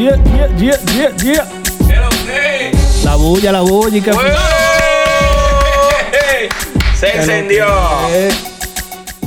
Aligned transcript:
yeah, 0.00 0.16
yeah, 0.24 0.48
yeah, 0.56 0.78
yeah, 0.96 1.10
yeah. 1.22 1.44
La 3.04 3.16
bulla, 3.16 3.52
la 3.52 3.60
bulla 3.60 3.98
y 3.98 4.00
que... 4.00 4.12
Se 6.94 7.16
encendió. 7.16 7.66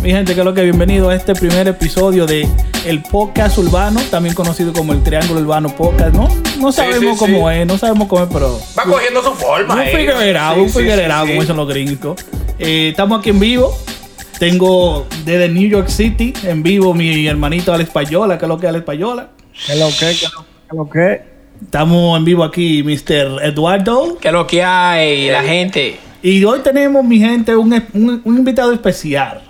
Mi 0.02 0.12
gente, 0.12 0.34
que 0.34 0.39
es 0.42 0.46
lo 0.46 0.54
que 0.54 0.64
bienvenido 0.64 1.10
a 1.10 1.16
este 1.16 1.34
primer 1.36 1.68
episodio 1.68 2.25
de 2.25 2.48
el 2.86 3.02
podcast 3.04 3.57
urbano, 3.57 4.02
también 4.10 4.34
conocido 4.36 4.74
como 4.74 4.94
el 4.94 5.04
Triángulo 5.04 5.42
Urbano 5.42 5.70
Podcast, 5.75 6.14
¿no? 6.16 6.28
No 6.60 6.71
sabemos 6.71 7.20
sí, 7.20 7.26
cómo 7.26 7.50
sí. 7.50 7.55
es, 7.55 7.68
no 7.68 7.78
sabemos 7.78 8.08
cómo 8.08 8.24
es, 8.24 8.30
pero... 8.34 8.60
Va 8.78 8.84
cogiendo 8.84 9.24
su 9.24 9.32
forma. 9.34 9.76
Un 9.76 9.82
eh. 9.82 9.92
figuerado, 9.96 10.61
un 10.61 10.69
figuerado, 10.69 11.28
como 11.28 11.42
dicen 11.42 11.55
los 11.55 11.68
gringos. 11.68 12.19
Eh, 12.60 12.89
estamos 12.89 13.19
aquí 13.19 13.30
en 13.30 13.39
vivo. 13.39 13.78
Tengo 14.39 15.05
desde 15.24 15.50
New 15.50 15.69
York 15.69 15.88
City 15.88 16.33
en 16.44 16.64
vivo 16.64 16.94
mi 16.94 17.28
hermanito 17.28 17.74
Alex 17.74 17.92
Payola, 17.92 18.38
que 18.38 18.46
es 18.46 18.50
lo 18.50 18.58
que 18.58 18.66
es 18.66 18.69
Alex 18.69 18.86
Payola. 18.86 19.30
¿Qué 19.66 19.75
lo 19.75 19.88
que? 19.88 20.16
¿Qué 20.19 20.28
lo- 20.36 20.44
qué 20.44 20.53
lo 20.75 20.89
que? 20.89 21.21
Estamos 21.63 22.18
en 22.18 22.25
vivo 22.25 22.43
aquí, 22.43 22.83
Mr. 22.83 23.41
Eduardo. 23.43 24.18
¿Qué 24.19 24.27
es 24.27 24.33
lo 24.33 24.45
que 24.47 24.63
hay, 24.63 25.29
la 25.29 25.43
gente? 25.43 25.97
Y 26.21 26.43
hoy 26.43 26.59
tenemos, 26.59 27.04
mi 27.04 27.19
gente, 27.19 27.55
un, 27.55 27.73
un- 27.93 28.21
un 28.23 28.37
invitado 28.37 28.71
especial. 28.73 29.41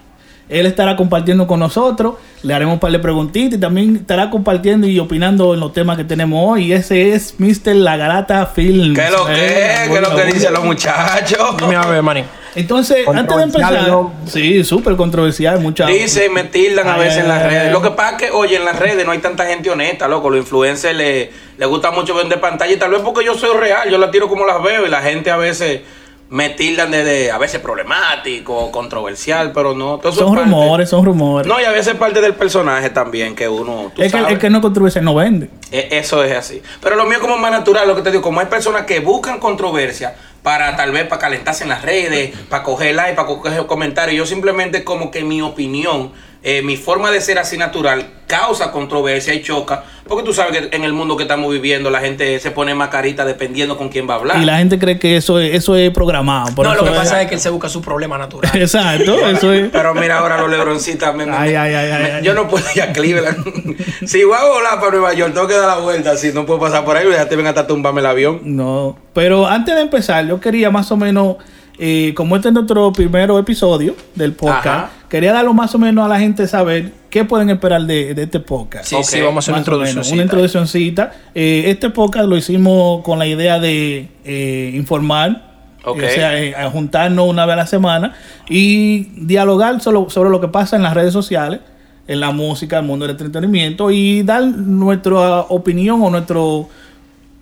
Él 0.50 0.66
estará 0.66 0.96
compartiendo 0.96 1.48
con 1.48 1.60
nosotros, 1.60 2.16
le 2.44 2.54
haremos 2.54 2.74
un 2.74 2.80
par 2.80 2.92
de 2.92 3.00
preguntitas 3.00 3.58
y 3.58 3.62
también 3.62 3.96
estará 3.96 4.30
compartiendo 4.30 4.86
y 4.88 5.00
opinando 5.00 5.54
en 5.56 5.60
los 5.62 5.74
temas 5.74 5.98
que 5.98 6.04
tenemos 6.04 6.40
hoy. 6.48 6.66
Y 6.66 6.74
ese 6.74 7.14
es 7.14 7.36
Mr. 7.40 7.74
La 7.76 7.98
Garata 7.98 8.46
Films. 8.48 9.00
¿Qué 9.00 9.10
lo 9.10 9.26
que? 9.26 9.34
Eh, 9.34 9.90
¿Qué 9.92 10.02
lo 10.02 10.16
que 10.16 10.26
dicen 10.26 10.54
los 10.54 10.64
muchachos? 10.64 11.56
Dime 11.60 11.76
a 11.78 11.86
ver, 11.88 12.04
manín. 12.04 12.26
Entonces, 12.56 13.08
antes 13.08 13.36
de 13.38 13.44
empezar, 13.44 13.88
¿no? 13.88 14.14
sí, 14.26 14.64
súper 14.64 14.96
controversial, 14.96 15.60
mucha. 15.60 15.88
Dicen, 15.88 16.34
me 16.34 16.44
tildan 16.44 16.88
a 16.88 16.96
Ay, 16.96 17.00
veces 17.02 17.18
en 17.20 17.28
las 17.28 17.42
ay, 17.44 17.50
redes. 17.50 17.64
ay. 17.68 17.72
Lo 17.72 17.82
que 17.82 17.92
pasa 17.92 18.12
es 18.12 18.18
que, 18.24 18.32
oye, 18.32 18.56
en 18.58 18.66
las 18.66 18.78
redes 18.80 19.06
no 19.06 19.12
hay 19.12 19.20
tanta 19.20 19.46
gente 19.46 19.70
honesta, 19.70 20.08
loco. 20.08 20.30
Los 20.30 20.40
influencers 20.40 20.96
le, 20.96 21.32
le 21.58 21.66
gusta 21.66 21.92
mucho 21.92 22.14
vender 22.16 22.40
pantalla 22.40 22.72
y 22.74 22.78
tal 22.78 22.92
vez 22.92 23.02
porque 23.02 23.26
yo 23.26 23.34
soy 23.36 23.58
real, 23.58 23.90
yo 23.90 23.98
la 23.98 24.12
tiro 24.12 24.28
como 24.28 24.46
las 24.46 24.62
veo 24.64 24.86
y 24.86 24.90
la 24.90 25.02
gente 25.02 25.32
a 25.32 25.38
veces 25.38 25.82
me 26.30 26.50
tildan 26.50 26.90
de, 26.90 27.04
de- 27.04 27.32
a 27.32 27.38
veces 27.38 27.60
problemático, 27.60 28.72
controversial, 28.72 29.52
pero 29.54 29.76
no. 29.76 29.98
todo 30.00 30.12
son 30.12 30.30
es 30.30 30.34
parte- 30.36 30.44
rumores, 30.50 30.90
son 30.90 31.06
rumores. 31.06 31.48
No, 31.48 31.60
y 31.62 31.64
a 31.64 31.72
veces 31.72 31.94
parte 31.96 32.22
del 32.22 32.34
personaje 32.34 32.90
también 32.90 33.36
que 33.36 33.48
uno. 33.48 33.92
tú 33.96 34.02
es 34.02 34.12
que 34.12 34.18
el 34.18 34.40
que 34.40 34.50
no 34.50 34.58
es 34.58 34.62
controversial 34.62 35.04
no 35.06 35.16
vende. 35.16 35.50
E- 35.72 35.90
Eso 35.92 36.24
es 36.24 36.36
así. 36.36 36.62
Pero 36.82 36.96
lo 36.96 37.06
mío 37.06 37.20
como 37.22 37.38
más 37.38 37.52
natural, 37.52 37.88
lo 37.88 37.96
que 37.96 38.02
te 38.02 38.10
digo, 38.12 38.24
como 38.24 38.40
hay 38.40 38.48
personas 38.48 38.84
que 38.86 39.00
buscan 39.00 39.40
controversia 39.40 40.16
para 40.44 40.76
tal 40.76 40.92
vez 40.92 41.08
para 41.08 41.20
calentarse 41.20 41.64
en 41.64 41.70
las 41.70 41.82
redes, 41.82 42.38
para 42.50 42.64
coger 42.64 42.94
like, 42.94 43.16
para 43.16 43.28
coger 43.28 43.66
comentarios, 43.66 44.18
yo 44.18 44.26
simplemente 44.26 44.84
como 44.84 45.10
que 45.10 45.24
mi 45.24 45.42
opinión, 45.42 46.12
eh, 46.44 46.62
mi 46.62 46.76
forma 46.78 47.10
de 47.12 47.22
ser 47.22 47.40
así 47.40 47.58
natural 47.58 48.06
causa 48.28 48.72
controversia 48.72 49.34
y 49.34 49.42
choca, 49.44 49.84
porque 50.08 50.24
tú 50.24 50.34
sabes 50.34 50.58
que 50.58 50.76
en 50.76 50.84
el 50.84 50.92
mundo 50.94 51.16
que 51.16 51.24
estamos 51.24 51.52
viviendo 51.52 51.90
la 51.92 52.00
gente 52.00 52.40
se 52.40 52.52
pone 52.52 52.74
más 52.74 52.90
carita 52.90 53.26
dependiendo 53.26 53.78
con 53.78 53.90
quién 53.90 54.10
va 54.10 54.16
a 54.16 54.18
hablar. 54.18 54.42
Y 54.42 54.46
la 54.46 54.58
gente 54.58 54.80
cree 54.80 54.98
que 54.98 55.16
eso 55.18 55.40
es, 55.40 55.54
eso 55.54 55.76
es 55.76 55.92
programado. 55.92 56.54
por 56.56 56.66
no, 56.66 56.74
lo 56.74 56.84
que 56.84 56.90
pasa 56.92 57.22
es 57.22 57.28
que 57.30 57.36
él 57.36 57.40
se 57.42 57.50
busca 57.50 57.70
su 57.70 57.82
problema 57.82 58.18
natural. 58.18 58.52
Exacto, 58.60 59.14
eso 59.28 59.54
es. 59.54 59.70
Pero 59.72 59.94
mira 59.94 60.18
ahora 60.20 60.38
los 60.42 60.50
lebroncitas. 60.50 61.14
me- 61.16 61.26
me- 61.28 61.36
Ay, 61.38 61.54
ay, 61.56 61.74
ay, 61.76 61.92
ay, 61.92 62.04
me- 62.04 62.12
ay. 62.14 62.24
Yo 62.24 62.34
no 62.34 62.48
puedo 62.48 62.66
ir 62.76 62.82
a 62.82 62.92
Cleveland. 62.92 63.78
si 64.08 64.24
voy 64.24 64.38
a 64.38 64.46
volar 64.46 64.80
para 64.80 64.92
Nueva 64.92 65.14
York, 65.14 65.34
tengo 65.34 65.48
que 65.48 65.54
dar 65.56 65.68
la 65.68 65.78
vuelta. 65.84 66.18
Si 66.18 66.32
no 66.34 66.46
puedo 66.46 66.60
pasar 66.60 66.84
por 66.86 66.98
ahí, 66.98 67.06
ya 67.12 67.30
te 67.30 67.36
ven 67.36 67.46
hasta 67.48 67.68
tumbarme 67.68 68.00
el 68.02 68.08
avión. 68.08 68.42
No, 68.44 68.98
pero 69.14 69.48
antes 69.48 69.76
de 69.76 69.82
empezar, 69.82 70.26
yo 70.26 70.40
quería 70.40 70.72
más 70.72 70.92
o 70.92 70.98
menos, 70.98 71.36
eh, 71.78 72.14
como 72.16 72.36
este 72.36 72.48
es 72.50 72.54
nuestro 72.54 72.92
primer 72.94 73.30
episodio 73.32 73.96
del 74.16 74.34
podcast, 74.34 74.66
Ajá. 74.68 74.90
Quería 75.14 75.32
darlo 75.32 75.54
más 75.54 75.76
o 75.76 75.78
menos 75.78 76.04
a 76.04 76.08
la 76.08 76.20
gente 76.20 76.48
saber 76.48 76.92
qué 77.12 77.24
pueden 77.24 77.52
esperar 77.52 77.84
de, 77.84 78.16
de 78.16 78.24
este 78.24 78.40
podcast. 78.40 78.92
Sí, 79.04 79.22
vamos 79.22 79.36
a 79.36 79.40
hacer 79.40 79.54
una 79.54 79.60
introducción. 79.60 80.04
Una 80.12 80.24
introduccióncita. 80.24 81.12
Eh, 81.36 81.66
este 81.68 81.92
podcast 81.92 82.28
lo 82.28 82.36
hicimos 82.36 83.04
con 83.04 83.20
la 83.20 83.28
idea 83.28 83.60
de 83.60 84.10
eh, 84.26 84.72
informar. 84.74 85.54
O 85.86 85.96
sea, 86.00 86.42
eh, 86.42 86.56
a 86.56 86.68
juntarnos 86.72 87.30
una 87.30 87.46
vez 87.46 87.54
a 87.54 87.58
la 87.58 87.68
semana 87.68 88.16
y 88.50 89.04
dialogar 89.24 89.80
solo- 89.82 90.10
sobre 90.10 90.32
lo 90.32 90.42
que 90.42 90.48
pasa 90.48 90.78
en 90.78 90.82
las 90.82 90.96
redes 90.96 91.14
sociales, 91.14 91.60
en 92.08 92.20
la 92.20 92.32
música, 92.32 92.80
el 92.80 92.86
mundo 92.86 93.06
del 93.06 93.12
entretenimiento 93.12 93.92
y 93.92 94.24
dar 94.24 94.44
nuestra 94.44 95.42
opinión 95.42 96.02
o 96.02 96.10
nuestro... 96.10 96.70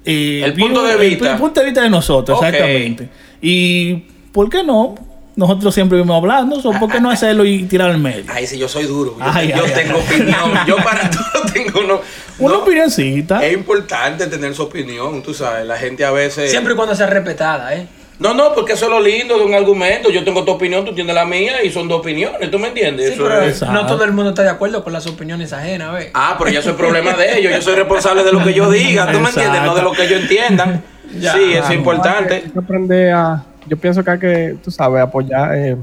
eh, 0.04 0.42
El 0.44 0.54
punto 0.56 0.84
de 0.84 0.94
el 0.96 1.10
vista. 1.12 1.38
punto 1.38 1.62
de 1.62 1.66
vista 1.68 1.84
de 1.84 1.90
nosotros, 1.90 2.38
exactamente. 2.44 3.08
Y, 3.42 3.96
¿por 4.34 4.50
qué 4.50 4.62
no? 4.62 4.96
Nosotros 5.42 5.74
siempre 5.74 5.98
vivimos 5.98 6.18
hablando, 6.18 6.62
so, 6.62 6.72
¿por 6.72 6.90
qué 6.92 7.02
no 7.02 7.10
hacerlo 7.10 7.44
y 7.46 7.64
tirar 7.64 7.90
al 7.90 7.98
medio? 7.98 8.24
Ay, 8.28 8.46
sí, 8.48 8.58
yo 8.58 8.68
soy 8.68 8.86
duro. 8.86 9.16
Yo, 9.18 9.26
Ay, 9.26 9.50
yo 9.56 9.64
ay, 9.66 9.72
tengo 9.74 9.98
ay. 9.98 10.04
opinión. 10.06 10.52
Yo 10.68 10.76
para 10.78 11.10
todo 11.10 11.44
tengo 11.54 11.80
uno. 11.80 12.02
Una 12.40 12.54
no, 12.56 12.60
opinioncita. 12.64 13.44
Es 13.46 13.54
importante 13.54 14.28
tener 14.28 14.54
su 14.56 14.64
opinión, 14.64 15.22
tú 15.24 15.34
sabes. 15.34 15.66
La 15.66 15.78
gente 15.78 16.06
a 16.06 16.12
veces. 16.12 16.50
Siempre 16.52 16.74
y 16.74 16.76
cuando 16.76 16.96
sea 16.96 17.08
respetada, 17.08 17.76
¿eh? 17.76 17.88
No, 18.20 18.36
no, 18.36 18.54
porque 18.54 18.74
eso 18.74 18.86
es 18.86 18.92
lo 18.92 19.00
lindo 19.00 19.36
de 19.40 19.46
un 19.46 19.56
argumento. 19.56 20.12
Yo 20.12 20.24
tengo 20.24 20.46
tu 20.46 20.52
opinión, 20.52 20.86
tú 20.86 20.94
tienes 20.94 21.16
la 21.16 21.26
mía 21.26 21.64
y 21.64 21.72
son 21.72 21.88
dos 21.88 22.02
opiniones. 22.02 22.52
¿Tú 22.52 22.60
me 22.60 22.68
entiendes? 22.68 23.08
Sí, 23.08 23.14
Eso 23.16 23.24
pero 23.24 23.42
es- 23.42 23.62
no 23.64 23.88
todo 23.88 24.04
el 24.04 24.12
mundo 24.12 24.30
está 24.30 24.44
de 24.44 24.50
acuerdo 24.52 24.84
con 24.84 24.94
las 24.94 25.08
opiniones 25.08 25.54
ajenas, 25.54 25.92
¿ves? 25.94 26.12
Ah, 26.14 26.36
pero 26.38 26.52
ya 26.52 26.60
eso 26.60 26.70
es 26.70 26.76
problema 26.76 27.14
de 27.14 27.40
ellos. 27.40 27.52
Yo 27.52 27.62
soy 27.64 27.74
responsable 27.76 28.24
de 28.24 28.32
lo 28.32 28.44
que 28.44 28.54
yo 28.54 28.70
diga. 28.70 29.12
¿Tú 29.12 29.20
me 29.20 29.30
entiendes? 29.30 29.64
No 29.64 29.74
de 29.74 29.82
lo 29.82 29.92
que 29.92 30.04
ellos 30.06 30.22
entiendan. 30.22 30.84
Ya, 31.20 31.34
sí, 31.34 31.52
es 31.52 31.60
Claro, 31.60 31.74
importante. 31.74 32.34
Hay 32.36 32.42
que 32.52 32.60
aprender 32.60 33.12
a. 33.12 33.44
Yo 33.68 33.78
pienso 33.78 34.04
que 34.04 34.12
hay 34.12 34.20
que, 34.20 34.56
tú 34.64 34.72
sabes, 34.72 35.02
apoyar. 35.02 35.56
eh, 35.56 35.78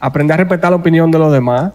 aprender 0.00 0.34
a 0.34 0.38
respetar 0.38 0.70
la 0.70 0.76
opinión 0.76 1.10
de 1.10 1.18
los 1.18 1.32
demás. 1.32 1.72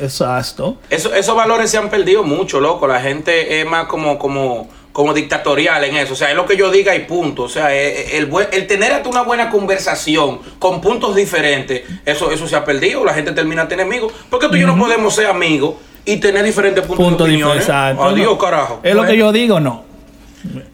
Exacto. 0.00 0.76
Eso, 0.90 1.14
esos 1.14 1.34
valores 1.36 1.70
se 1.70 1.78
han 1.78 1.88
perdido 1.88 2.22
mucho, 2.22 2.60
loco. 2.60 2.86
La 2.86 3.00
gente 3.00 3.60
es 3.60 3.66
más 3.66 3.86
como, 3.86 4.18
como, 4.18 4.68
como 4.92 5.14
dictatorial 5.14 5.84
en 5.84 5.96
eso. 5.96 6.12
O 6.14 6.16
sea, 6.16 6.30
es 6.30 6.36
lo 6.36 6.46
que 6.46 6.56
yo 6.56 6.70
diga 6.70 6.94
y 6.96 7.00
punto. 7.04 7.44
O 7.44 7.48
sea, 7.48 7.74
eh, 7.74 8.16
el, 8.16 8.26
buen- 8.26 8.48
el 8.52 8.66
tener 8.66 8.92
hasta 8.92 9.08
una 9.08 9.22
buena 9.22 9.50
conversación 9.50 10.40
con 10.58 10.80
puntos 10.80 11.14
diferentes, 11.14 11.82
eso, 12.04 12.30
eso 12.30 12.46
se 12.46 12.56
ha 12.56 12.64
perdido. 12.64 13.04
La 13.04 13.14
gente 13.14 13.32
termina 13.32 13.64
de 13.66 13.74
enemigos. 13.74 14.12
Porque 14.28 14.48
tú 14.48 14.56
y 14.56 14.60
yo 14.60 14.66
no 14.66 14.76
podemos 14.78 15.14
ser 15.14 15.26
amigos 15.26 15.74
y 16.04 16.16
tener 16.18 16.44
diferentes 16.44 16.84
puntos 16.84 17.04
Punto 17.06 17.24
de 17.24 17.30
opinión. 17.30 17.50
Adiós, 17.70 18.30
No. 18.32 18.38
carajo. 18.38 18.80
Es 18.82 18.94
lo 18.94 19.04
que 19.04 19.16
yo 19.16 19.32
digo, 19.32 19.60
no. 19.60 19.84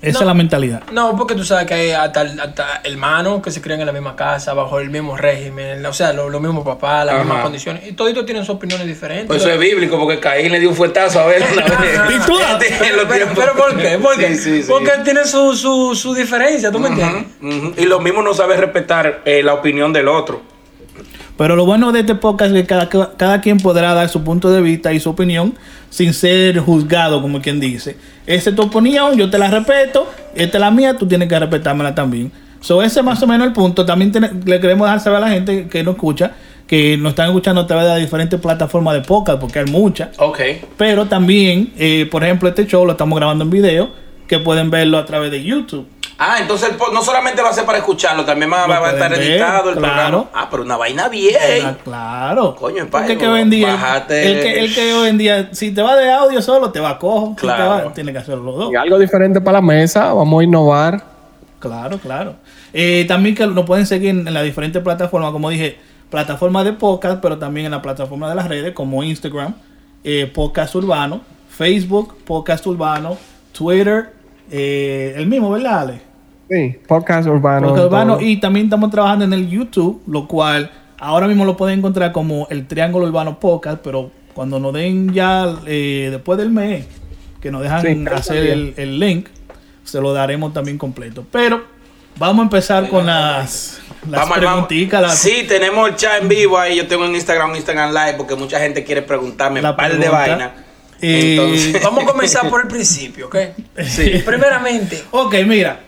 Esa 0.00 0.18
No. 0.18 0.20
es 0.20 0.26
la 0.26 0.34
mentalidad. 0.34 0.82
No, 0.92 1.16
porque 1.16 1.34
tú 1.34 1.44
sabes 1.44 1.66
que 1.66 1.74
hay 1.74 1.90
hasta, 1.90 2.20
hasta 2.20 2.80
hermanos 2.84 3.42
que 3.42 3.50
se 3.50 3.60
crían 3.60 3.80
en 3.80 3.86
la 3.86 3.92
misma 3.92 4.14
casa, 4.14 4.54
bajo 4.54 4.78
el 4.78 4.90
mismo 4.90 5.16
régimen, 5.16 5.84
o 5.84 5.92
sea, 5.92 6.12
los 6.12 6.30
lo 6.30 6.38
mismos 6.40 6.64
papás, 6.64 7.04
las 7.06 7.16
Ajá. 7.16 7.24
mismas 7.24 7.42
condiciones, 7.42 7.86
y 7.86 7.92
toditos 7.92 8.24
tienen 8.26 8.44
sus 8.44 8.54
opiniones 8.54 8.86
diferentes. 8.86 9.26
Pues 9.26 9.42
eso 9.42 9.50
es 9.50 9.58
bíblico, 9.58 9.98
porque 9.98 10.20
Caín 10.20 10.52
le 10.52 10.60
dio 10.60 10.68
un 10.70 10.76
fuetazo 10.76 11.20
a 11.20 11.26
ver 11.26 11.42
una 11.52 11.62
vez. 11.80 12.00
¿Y 12.16 12.26
tú? 12.26 12.32
Los 12.96 13.04
pero, 13.06 13.08
tiempos. 13.08 13.36
pero 13.38 13.54
¿por 13.54 13.76
qué? 13.76 13.98
¿Por 13.98 14.16
qué? 14.16 14.34
Sí, 14.36 14.42
sí, 14.42 14.62
sí. 14.62 14.68
Porque 14.70 14.92
tiene 15.04 15.24
su, 15.24 15.54
su, 15.56 15.94
su 15.94 16.14
diferencia, 16.14 16.70
¿tú 16.70 16.78
me 16.78 16.88
entiendes? 16.88 17.24
Y 17.76 17.84
lo 17.86 18.00
mismo 18.00 18.22
no 18.22 18.34
sabe 18.34 18.56
respetar 18.56 19.22
eh, 19.24 19.42
la 19.42 19.54
opinión 19.54 19.92
del 19.92 20.08
otro. 20.08 20.42
Pero 21.36 21.54
lo 21.54 21.66
bueno 21.66 21.92
de 21.92 22.00
este 22.00 22.14
podcast 22.14 22.54
es 22.54 22.62
que 22.62 22.66
cada, 22.66 22.88
cada 22.88 23.40
quien 23.40 23.58
podrá 23.58 23.92
dar 23.94 24.08
su 24.08 24.24
punto 24.24 24.50
de 24.50 24.62
vista 24.62 24.92
y 24.92 25.00
su 25.00 25.10
opinión 25.10 25.54
sin 25.90 26.14
ser 26.14 26.58
juzgado, 26.58 27.20
como 27.20 27.42
quien 27.42 27.60
dice. 27.60 27.96
Esa 28.26 28.50
es 28.50 28.56
tu 28.56 28.62
opinión, 28.62 29.16
yo 29.16 29.28
te 29.28 29.38
la 29.38 29.50
respeto. 29.50 30.10
Esta 30.34 30.58
es 30.58 30.60
la 30.60 30.70
mía, 30.70 30.96
tú 30.96 31.06
tienes 31.06 31.28
que 31.28 31.38
respetármela 31.38 31.94
también. 31.94 32.32
So, 32.60 32.82
ese 32.82 33.00
es 33.00 33.04
más 33.04 33.22
o 33.22 33.26
menos 33.26 33.46
el 33.46 33.52
punto. 33.52 33.84
También 33.84 34.12
le 34.44 34.60
queremos 34.60 34.86
dejar 34.86 35.00
saber 35.00 35.18
a 35.18 35.20
la 35.20 35.28
gente 35.28 35.68
que 35.68 35.82
nos 35.84 35.94
escucha, 35.94 36.32
que 36.66 36.96
nos 36.96 37.10
están 37.10 37.26
escuchando 37.26 37.60
a 37.60 37.66
través 37.66 37.84
de 37.84 37.90
las 37.92 38.00
diferentes 38.00 38.40
plataformas 38.40 38.94
de 38.94 39.02
podcast, 39.02 39.38
porque 39.38 39.60
hay 39.60 39.66
muchas. 39.66 40.08
Ok. 40.18 40.40
Pero 40.76 41.06
también, 41.06 41.72
eh, 41.78 42.08
por 42.10 42.24
ejemplo, 42.24 42.48
este 42.48 42.66
show 42.66 42.84
lo 42.84 42.92
estamos 42.92 43.16
grabando 43.16 43.44
en 43.44 43.50
video, 43.50 43.90
que 44.26 44.38
pueden 44.38 44.70
verlo 44.70 44.98
a 44.98 45.06
través 45.06 45.30
de 45.30 45.44
YouTube. 45.44 45.86
Ah, 46.18 46.36
entonces 46.40 46.70
el 46.70 46.76
po- 46.76 46.90
no 46.92 47.02
solamente 47.02 47.42
va 47.42 47.50
a 47.50 47.52
ser 47.52 47.66
para 47.66 47.78
escucharlo, 47.78 48.24
también 48.24 48.50
va, 48.50 48.62
Lo 48.66 48.68
va 48.80 48.88
a 48.88 48.92
estar 48.92 49.10
ver, 49.10 49.20
editado 49.20 49.70
el 49.70 49.76
claro. 49.76 49.94
programa. 50.22 50.24
Ah, 50.32 50.48
pero 50.50 50.62
una 50.62 50.76
vaina 50.78 51.08
bien. 51.10 51.76
Claro. 51.84 52.56
Coño, 52.56 52.82
en 52.84 52.88
Porque 52.88 53.18
que 53.18 53.28
hoy 53.28 53.42
en 53.42 53.50
día, 53.50 53.74
bájate. 53.74 54.30
el 54.32 54.40
que, 54.42 54.60
el 54.60 54.74
que 54.74 54.94
hoy 54.94 55.08
en 55.10 55.18
día, 55.18 55.48
si 55.52 55.72
te 55.72 55.82
va 55.82 55.94
de 55.94 56.10
audio 56.10 56.40
solo, 56.40 56.70
te 56.72 56.80
va 56.80 56.98
cojo. 56.98 57.34
Claro. 57.36 57.68
va, 57.88 57.92
tiene 57.92 58.12
que 58.12 58.18
hacerlo 58.18 58.44
los 58.44 58.56
dos. 58.56 58.72
Y 58.72 58.76
algo 58.76 58.98
diferente 58.98 59.40
para 59.42 59.58
la 59.58 59.62
mesa. 59.62 60.12
Vamos 60.14 60.40
a 60.40 60.44
innovar. 60.44 61.04
Claro, 61.58 61.98
claro. 61.98 62.34
Eh, 62.72 63.04
también 63.06 63.34
que 63.34 63.46
nos 63.46 63.66
pueden 63.66 63.84
seguir 63.86 64.10
en, 64.10 64.26
en 64.26 64.32
las 64.34 64.44
diferentes 64.44 64.82
plataformas, 64.82 65.32
como 65.32 65.50
dije, 65.50 65.78
plataformas 66.10 66.64
de 66.64 66.72
podcast, 66.72 67.20
pero 67.20 67.36
también 67.38 67.66
en 67.66 67.72
la 67.72 67.82
plataforma 67.82 68.28
de 68.28 68.34
las 68.36 68.48
redes, 68.48 68.72
como 68.72 69.02
Instagram, 69.02 69.54
eh, 70.02 70.30
Podcast 70.34 70.74
Urbano, 70.76 71.20
Facebook, 71.50 72.16
Podcast 72.24 72.66
Urbano, 72.66 73.16
Twitter, 73.52 74.12
eh, 74.50 75.14
el 75.16 75.26
mismo, 75.26 75.50
¿verdad, 75.50 75.80
Ale? 75.80 76.00
Sí, 76.50 76.76
podcast 76.86 77.28
urbano. 77.28 77.68
Podcast 77.68 77.86
Urbano. 77.86 78.20
Y 78.20 78.38
también 78.38 78.66
estamos 78.66 78.90
trabajando 78.90 79.24
en 79.24 79.32
el 79.32 79.48
YouTube, 79.48 80.02
lo 80.06 80.28
cual 80.28 80.70
ahora 80.98 81.26
mismo 81.26 81.44
lo 81.44 81.56
pueden 81.56 81.80
encontrar 81.80 82.12
como 82.12 82.46
el 82.50 82.66
Triángulo 82.66 83.06
Urbano 83.06 83.40
Podcast, 83.40 83.78
pero 83.82 84.10
cuando 84.34 84.60
nos 84.60 84.72
den 84.72 85.12
ya 85.12 85.46
eh, 85.66 86.08
después 86.10 86.38
del 86.38 86.50
mes, 86.50 86.86
que 87.40 87.50
nos 87.50 87.62
dejan 87.62 87.80
Sí, 87.82 88.04
hacer 88.12 88.46
el, 88.46 88.74
el 88.76 88.98
link, 89.00 89.26
se 89.82 90.00
lo 90.00 90.12
daremos 90.12 90.52
también 90.52 90.78
completo. 90.78 91.24
Pero 91.32 91.62
vamos 92.18 92.40
a 92.40 92.42
empezar 92.44 92.88
con 92.88 93.06
las, 93.06 93.80
las 94.08 94.20
Vamos, 94.20 94.28
vamos. 94.28 94.38
preguntitas. 94.38 95.02
las- 95.02 95.18
Sí, 95.18 95.44
tenemos 95.48 95.88
el 95.88 95.96
chat 95.96 96.22
en 96.22 96.28
vivo 96.28 96.58
ahí. 96.58 96.76
Yo 96.76 96.86
tengo 96.86 97.04
en 97.06 97.14
Instagram, 97.14 97.56
Instagram 97.56 97.90
Live, 97.92 98.14
porque 98.16 98.36
mucha 98.36 98.58
gente 98.60 98.84
quiere 98.84 99.02
preguntarme 99.02 99.60
La 99.62 99.70
un 99.70 99.76
par 99.76 99.96
de 99.98 100.08
vainas. 100.08 100.50
Eh, 101.00 101.36
Entonces- 101.36 101.82
Vamos 101.82 102.04
a 102.04 102.06
comenzar 102.06 102.48
por 102.50 102.62
el 102.62 102.68
principio, 102.68 103.26
¿ok? 103.26 103.36
Sí. 103.86 104.22
Primeramente, 104.24 105.02
Ok, 105.10 105.34
mira, 105.46 105.80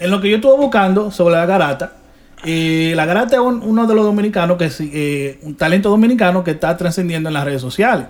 en 0.00 0.10
lo 0.10 0.20
que 0.20 0.30
yo 0.30 0.36
estuve 0.36 0.56
buscando 0.56 1.10
sobre 1.10 1.34
la 1.36 1.46
garata, 1.46 1.94
eh, 2.44 2.92
la 2.94 3.04
garata 3.06 3.36
es 3.36 3.40
un- 3.42 3.62
uno 3.62 3.86
de 3.86 3.94
los 3.94 4.04
dominicanos 4.04 4.56
que 4.58 4.70
sí, 4.70 4.90
eh, 4.92 5.38
un 5.42 5.54
talento 5.56 5.88
dominicano 5.90 6.44
que 6.44 6.52
está 6.52 6.76
trascendiendo 6.76 7.28
en 7.28 7.34
las 7.34 7.44
redes 7.44 7.60
sociales. 7.62 8.06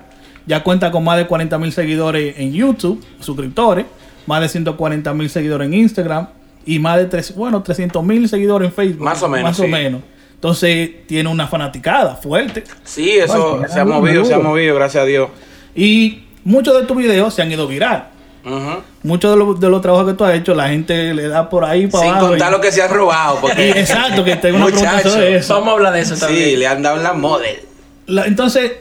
Ya 0.47 0.63
cuenta 0.63 0.91
con 0.91 1.05
más 1.05 1.17
de 1.17 1.27
40 1.27 1.57
mil 1.59 1.73
seguidores 1.73 2.35
en 2.39 2.53
YouTube, 2.53 3.03
suscriptores, 3.21 3.87
más 4.27 4.41
de 4.43 4.49
140 4.49 5.15
mil 5.15 5.31
seguidores 5.31 5.67
en 5.69 5.75
Instagram 5.75 6.29
y 6.67 6.79
más 6.79 6.99
de 6.99 7.07
tres, 7.07 7.35
bueno, 7.35 7.63
300 7.63 8.03
mil 8.05 8.29
seguidores 8.29 8.69
en 8.69 8.75
Facebook. 8.75 9.05
Más 9.05 9.23
o 9.23 9.29
menos, 9.29 9.45
Más 9.51 9.61
o 9.61 9.69
menos. 9.69 10.03
Entonces 10.35 11.07
tiene 11.07 11.29
una 11.31 11.47
fanaticada 11.47 12.17
fuerte. 12.17 12.65
Sí, 12.83 13.11
eso 13.13 13.61
Ay, 13.63 13.69
se 13.73 13.81
ha 13.81 13.85
movido, 13.87 14.25
se 14.27 14.35
ha 14.35 14.39
movido, 14.39 14.75
gracias 14.75 15.03
a 15.03 15.07
Dios. 15.07 15.31
Y 15.75 16.24
muchos 16.45 16.79
de 16.81 16.87
tus 16.87 16.97
videos 16.97 17.35
se 17.35 17.43
han 17.43 17.51
ido 17.51 17.67
viral. 17.67 18.09
Ujú. 18.45 18.83
Muchos 19.03 19.31
de 19.31 19.37
los, 19.39 19.59
de 19.59 19.71
los 19.71 19.81
trabajos 19.81 20.07
que 20.09 20.15
tú 20.15 20.25
has 20.25 20.35
hecho, 20.35 20.55
la 20.55 20.69
gente 20.69 21.15
le 21.15 21.29
da 21.29 21.49
por 21.49 21.65
ahí 21.65 21.87
para 21.87 22.03
Sin 22.05 22.11
abajo. 22.13 22.29
contar 22.29 22.49
y- 22.49 22.53
lo 22.53 22.61
que 22.61 22.71
se 22.73 22.83
han 22.83 22.91
robado. 22.91 23.39
Porque, 23.41 23.71
exacto, 23.81 24.23
que 24.23 24.37
tengo 24.37 24.57
una 24.59 24.67
pregunta 24.67 25.01
sobre 25.03 25.37
eso. 25.37 25.55
vamos 25.55 25.69
a 25.69 25.73
hablar 25.73 25.93
de 25.95 26.01
eso 26.01 26.15
Sí, 26.15 26.21
también. 26.21 26.59
le 26.59 26.67
han 26.67 26.83
dado 26.83 26.97
la 27.03 27.13
model. 27.15 27.57
La- 28.07 28.27
entonces, 28.27 28.73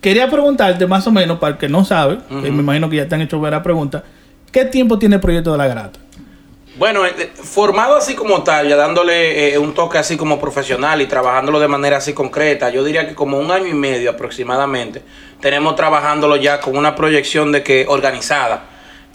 quería 0.00 0.30
preguntarte 0.30 0.86
más 0.86 1.06
o 1.06 1.10
menos, 1.10 1.38
para 1.38 1.52
el 1.54 1.58
que 1.58 1.68
no 1.68 1.84
sabe, 1.84 2.18
que 2.28 2.50
me 2.52 2.60
imagino 2.62 2.88
que 2.88 2.96
ya 2.96 3.08
te 3.08 3.14
han 3.16 3.20
hecho 3.22 3.40
ver 3.40 3.52
la 3.52 3.62
pregunta, 3.64 4.04
¿qué 4.52 4.64
tiempo 4.64 4.96
tiene 4.98 5.16
el 5.16 5.20
proyecto 5.20 5.50
de 5.52 5.58
la 5.58 5.66
grata? 5.66 5.98
Bueno, 6.78 7.04
eh, 7.04 7.32
formado 7.34 7.96
así 7.96 8.14
como 8.14 8.44
tal, 8.44 8.68
ya 8.68 8.76
dándole 8.76 9.52
eh, 9.52 9.58
un 9.58 9.74
toque 9.74 9.98
así 9.98 10.16
como 10.16 10.38
profesional 10.38 11.02
y 11.02 11.06
trabajándolo 11.06 11.58
de 11.58 11.66
manera 11.66 11.96
así 11.96 12.12
concreta, 12.12 12.70
yo 12.70 12.84
diría 12.84 13.08
que 13.08 13.16
como 13.16 13.36
un 13.36 13.50
año 13.50 13.66
y 13.66 13.74
medio 13.74 14.10
aproximadamente, 14.10 15.02
tenemos 15.40 15.74
trabajándolo 15.74 16.36
ya 16.36 16.60
con 16.60 16.76
una 16.76 16.94
proyección 16.94 17.50
de 17.50 17.64
que 17.64 17.84
organizada. 17.88 18.66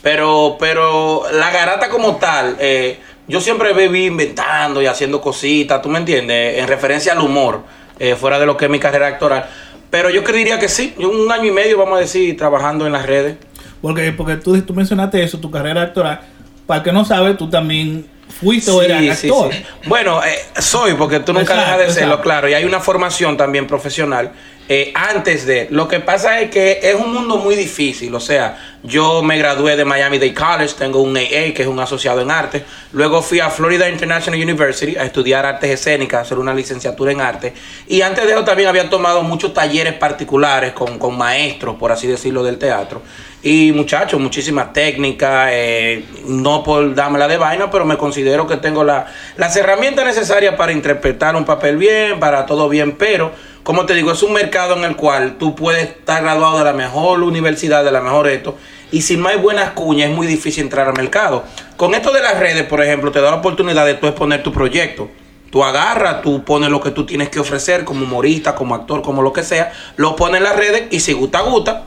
Pero, 0.01 0.57
pero 0.59 1.23
la 1.31 1.51
garata 1.51 1.87
como 1.87 2.17
tal, 2.17 2.57
eh, 2.59 2.99
yo 3.29 3.39
siempre 3.39 3.71
viví 3.71 4.07
inventando 4.07 4.81
y 4.81 4.85
haciendo 4.85 5.21
cositas, 5.21 5.81
¿tú 5.81 5.87
me 5.87 5.99
entiendes? 5.99 6.59
En 6.59 6.67
referencia 6.67 7.13
al 7.13 7.19
humor, 7.19 7.61
eh, 7.97 8.17
fuera 8.17 8.39
de 8.39 8.45
lo 8.45 8.57
que 8.57 8.65
es 8.65 8.71
mi 8.71 8.79
carrera 8.79 9.07
actoral. 9.07 9.49
Pero 9.89 10.09
yo 10.09 10.21
diría 10.21 10.59
que 10.59 10.67
sí, 10.67 10.93
un 10.97 11.31
año 11.31 11.45
y 11.45 11.51
medio, 11.51 11.77
vamos 11.77 11.95
a 11.95 12.01
decir, 12.01 12.35
trabajando 12.35 12.85
en 12.85 12.91
las 12.91 13.05
redes. 13.05 13.37
Porque, 13.81 14.11
porque 14.11 14.35
tú, 14.35 14.61
tú 14.63 14.73
mencionaste 14.73 15.23
eso, 15.23 15.39
tu 15.39 15.49
carrera 15.49 15.83
actoral. 15.83 16.32
Para 16.65 16.79
el 16.79 16.83
que 16.83 16.91
no 16.91 17.05
sabe, 17.05 17.33
tú 17.33 17.49
también 17.49 18.07
fuiste 18.39 18.71
o 18.71 18.81
eras 18.81 19.17
sí, 19.17 19.27
actor. 19.27 19.53
sí. 19.53 19.63
Bueno, 19.85 20.23
eh, 20.23 20.39
soy, 20.59 20.93
porque 20.93 21.19
tú 21.19 21.33
nunca 21.33 21.53
Exacto, 21.53 21.61
dejas 21.61 21.77
de 21.79 21.93
serlo, 21.93 22.13
exacto. 22.13 22.23
claro. 22.23 22.49
Y 22.49 22.53
hay 22.53 22.65
una 22.65 22.79
formación 22.79 23.37
también 23.37 23.67
profesional 23.67 24.31
eh, 24.69 24.91
antes 24.95 25.45
de. 25.45 25.67
Lo 25.71 25.87
que 25.87 25.99
pasa 25.99 26.39
es 26.39 26.49
que 26.49 26.79
es 26.81 26.95
un 26.95 27.13
mundo 27.13 27.37
muy 27.37 27.55
difícil. 27.55 28.13
O 28.15 28.19
sea, 28.19 28.57
yo 28.83 29.21
me 29.21 29.37
gradué 29.37 29.75
de 29.75 29.85
Miami 29.85 30.17
Dade 30.19 30.33
College, 30.33 30.75
tengo 30.77 31.01
un 31.01 31.15
AA, 31.17 31.53
que 31.53 31.61
es 31.63 31.67
un 31.67 31.79
asociado 31.79 32.21
en 32.21 32.31
arte. 32.31 32.63
Luego 32.93 33.21
fui 33.21 33.39
a 33.39 33.49
Florida 33.49 33.89
International 33.89 34.39
University 34.41 34.95
a 34.97 35.03
estudiar 35.03 35.45
artes 35.45 35.69
escénicas, 35.69 36.21
hacer 36.21 36.37
una 36.39 36.53
licenciatura 36.53 37.11
en 37.11 37.21
arte. 37.21 37.53
Y 37.87 38.01
antes 38.01 38.25
de 38.25 38.31
eso 38.31 38.43
también 38.43 38.69
había 38.69 38.89
tomado 38.89 39.21
muchos 39.23 39.53
talleres 39.53 39.93
particulares 39.93 40.73
con, 40.73 40.97
con 40.99 41.17
maestros, 41.17 41.75
por 41.75 41.91
así 41.91 42.07
decirlo, 42.07 42.43
del 42.43 42.57
teatro. 42.57 43.01
Y 43.45 43.73
muchachos, 43.73 44.21
muchísimas 44.21 44.71
técnicas, 44.71 45.49
eh, 45.51 46.05
no 46.25 46.63
por 46.63 46.95
dármela 46.95 47.27
de 47.27 47.35
vaina, 47.35 47.69
pero 47.69 47.83
me 47.83 47.97
considero 47.97 48.47
que 48.47 48.55
tengo 48.55 48.85
la- 48.85 49.07
las 49.35 49.53
herramientas 49.57 50.05
necesarias 50.05 50.55
para 50.55 50.71
interpretar 50.71 51.35
un 51.35 51.43
papel 51.43 51.75
bien, 51.75 52.21
para 52.21 52.45
todo 52.45 52.69
bien, 52.69 52.93
pero 52.93 53.33
como 53.63 53.85
te 53.85 53.93
digo, 53.93 54.11
es 54.11 54.21
un 54.23 54.33
mercado 54.33 54.75
en 54.75 54.83
el 54.83 54.95
cual 54.95 55.37
tú 55.37 55.55
puedes 55.55 55.83
estar 55.83 56.21
graduado 56.21 56.59
de 56.59 56.65
la 56.65 56.73
mejor 56.73 57.23
universidad, 57.23 57.83
de 57.83 57.91
la 57.91 58.01
mejor 58.01 58.27
esto, 58.27 58.57
y 58.91 59.01
si 59.01 59.17
no 59.17 59.27
hay 59.29 59.37
buenas 59.37 59.71
cuñas 59.71 60.09
es 60.09 60.15
muy 60.15 60.27
difícil 60.27 60.65
entrar 60.65 60.87
al 60.87 60.95
mercado. 60.95 61.43
Con 61.77 61.95
esto 61.95 62.11
de 62.11 62.21
las 62.21 62.37
redes, 62.39 62.63
por 62.63 62.81
ejemplo, 62.83 63.11
te 63.11 63.21
da 63.21 63.31
la 63.31 63.37
oportunidad 63.37 63.85
de 63.85 63.95
tú 63.95 64.07
exponer 64.07 64.43
tu 64.43 64.51
proyecto. 64.51 65.09
Tú 65.49 65.63
agarras, 65.63 66.21
tú 66.21 66.43
pones 66.43 66.69
lo 66.69 66.81
que 66.81 66.91
tú 66.91 67.05
tienes 67.05 67.29
que 67.29 67.39
ofrecer 67.39 67.85
como 67.85 68.05
humorista, 68.05 68.53
como 68.53 68.75
actor, 68.75 69.01
como 69.01 69.21
lo 69.21 69.31
que 69.31 69.43
sea, 69.43 69.71
lo 69.95 70.15
pones 70.15 70.37
en 70.37 70.43
las 70.43 70.55
redes 70.55 70.83
y 70.91 70.99
si 70.99 71.13
gusta, 71.13 71.41
gusta. 71.41 71.83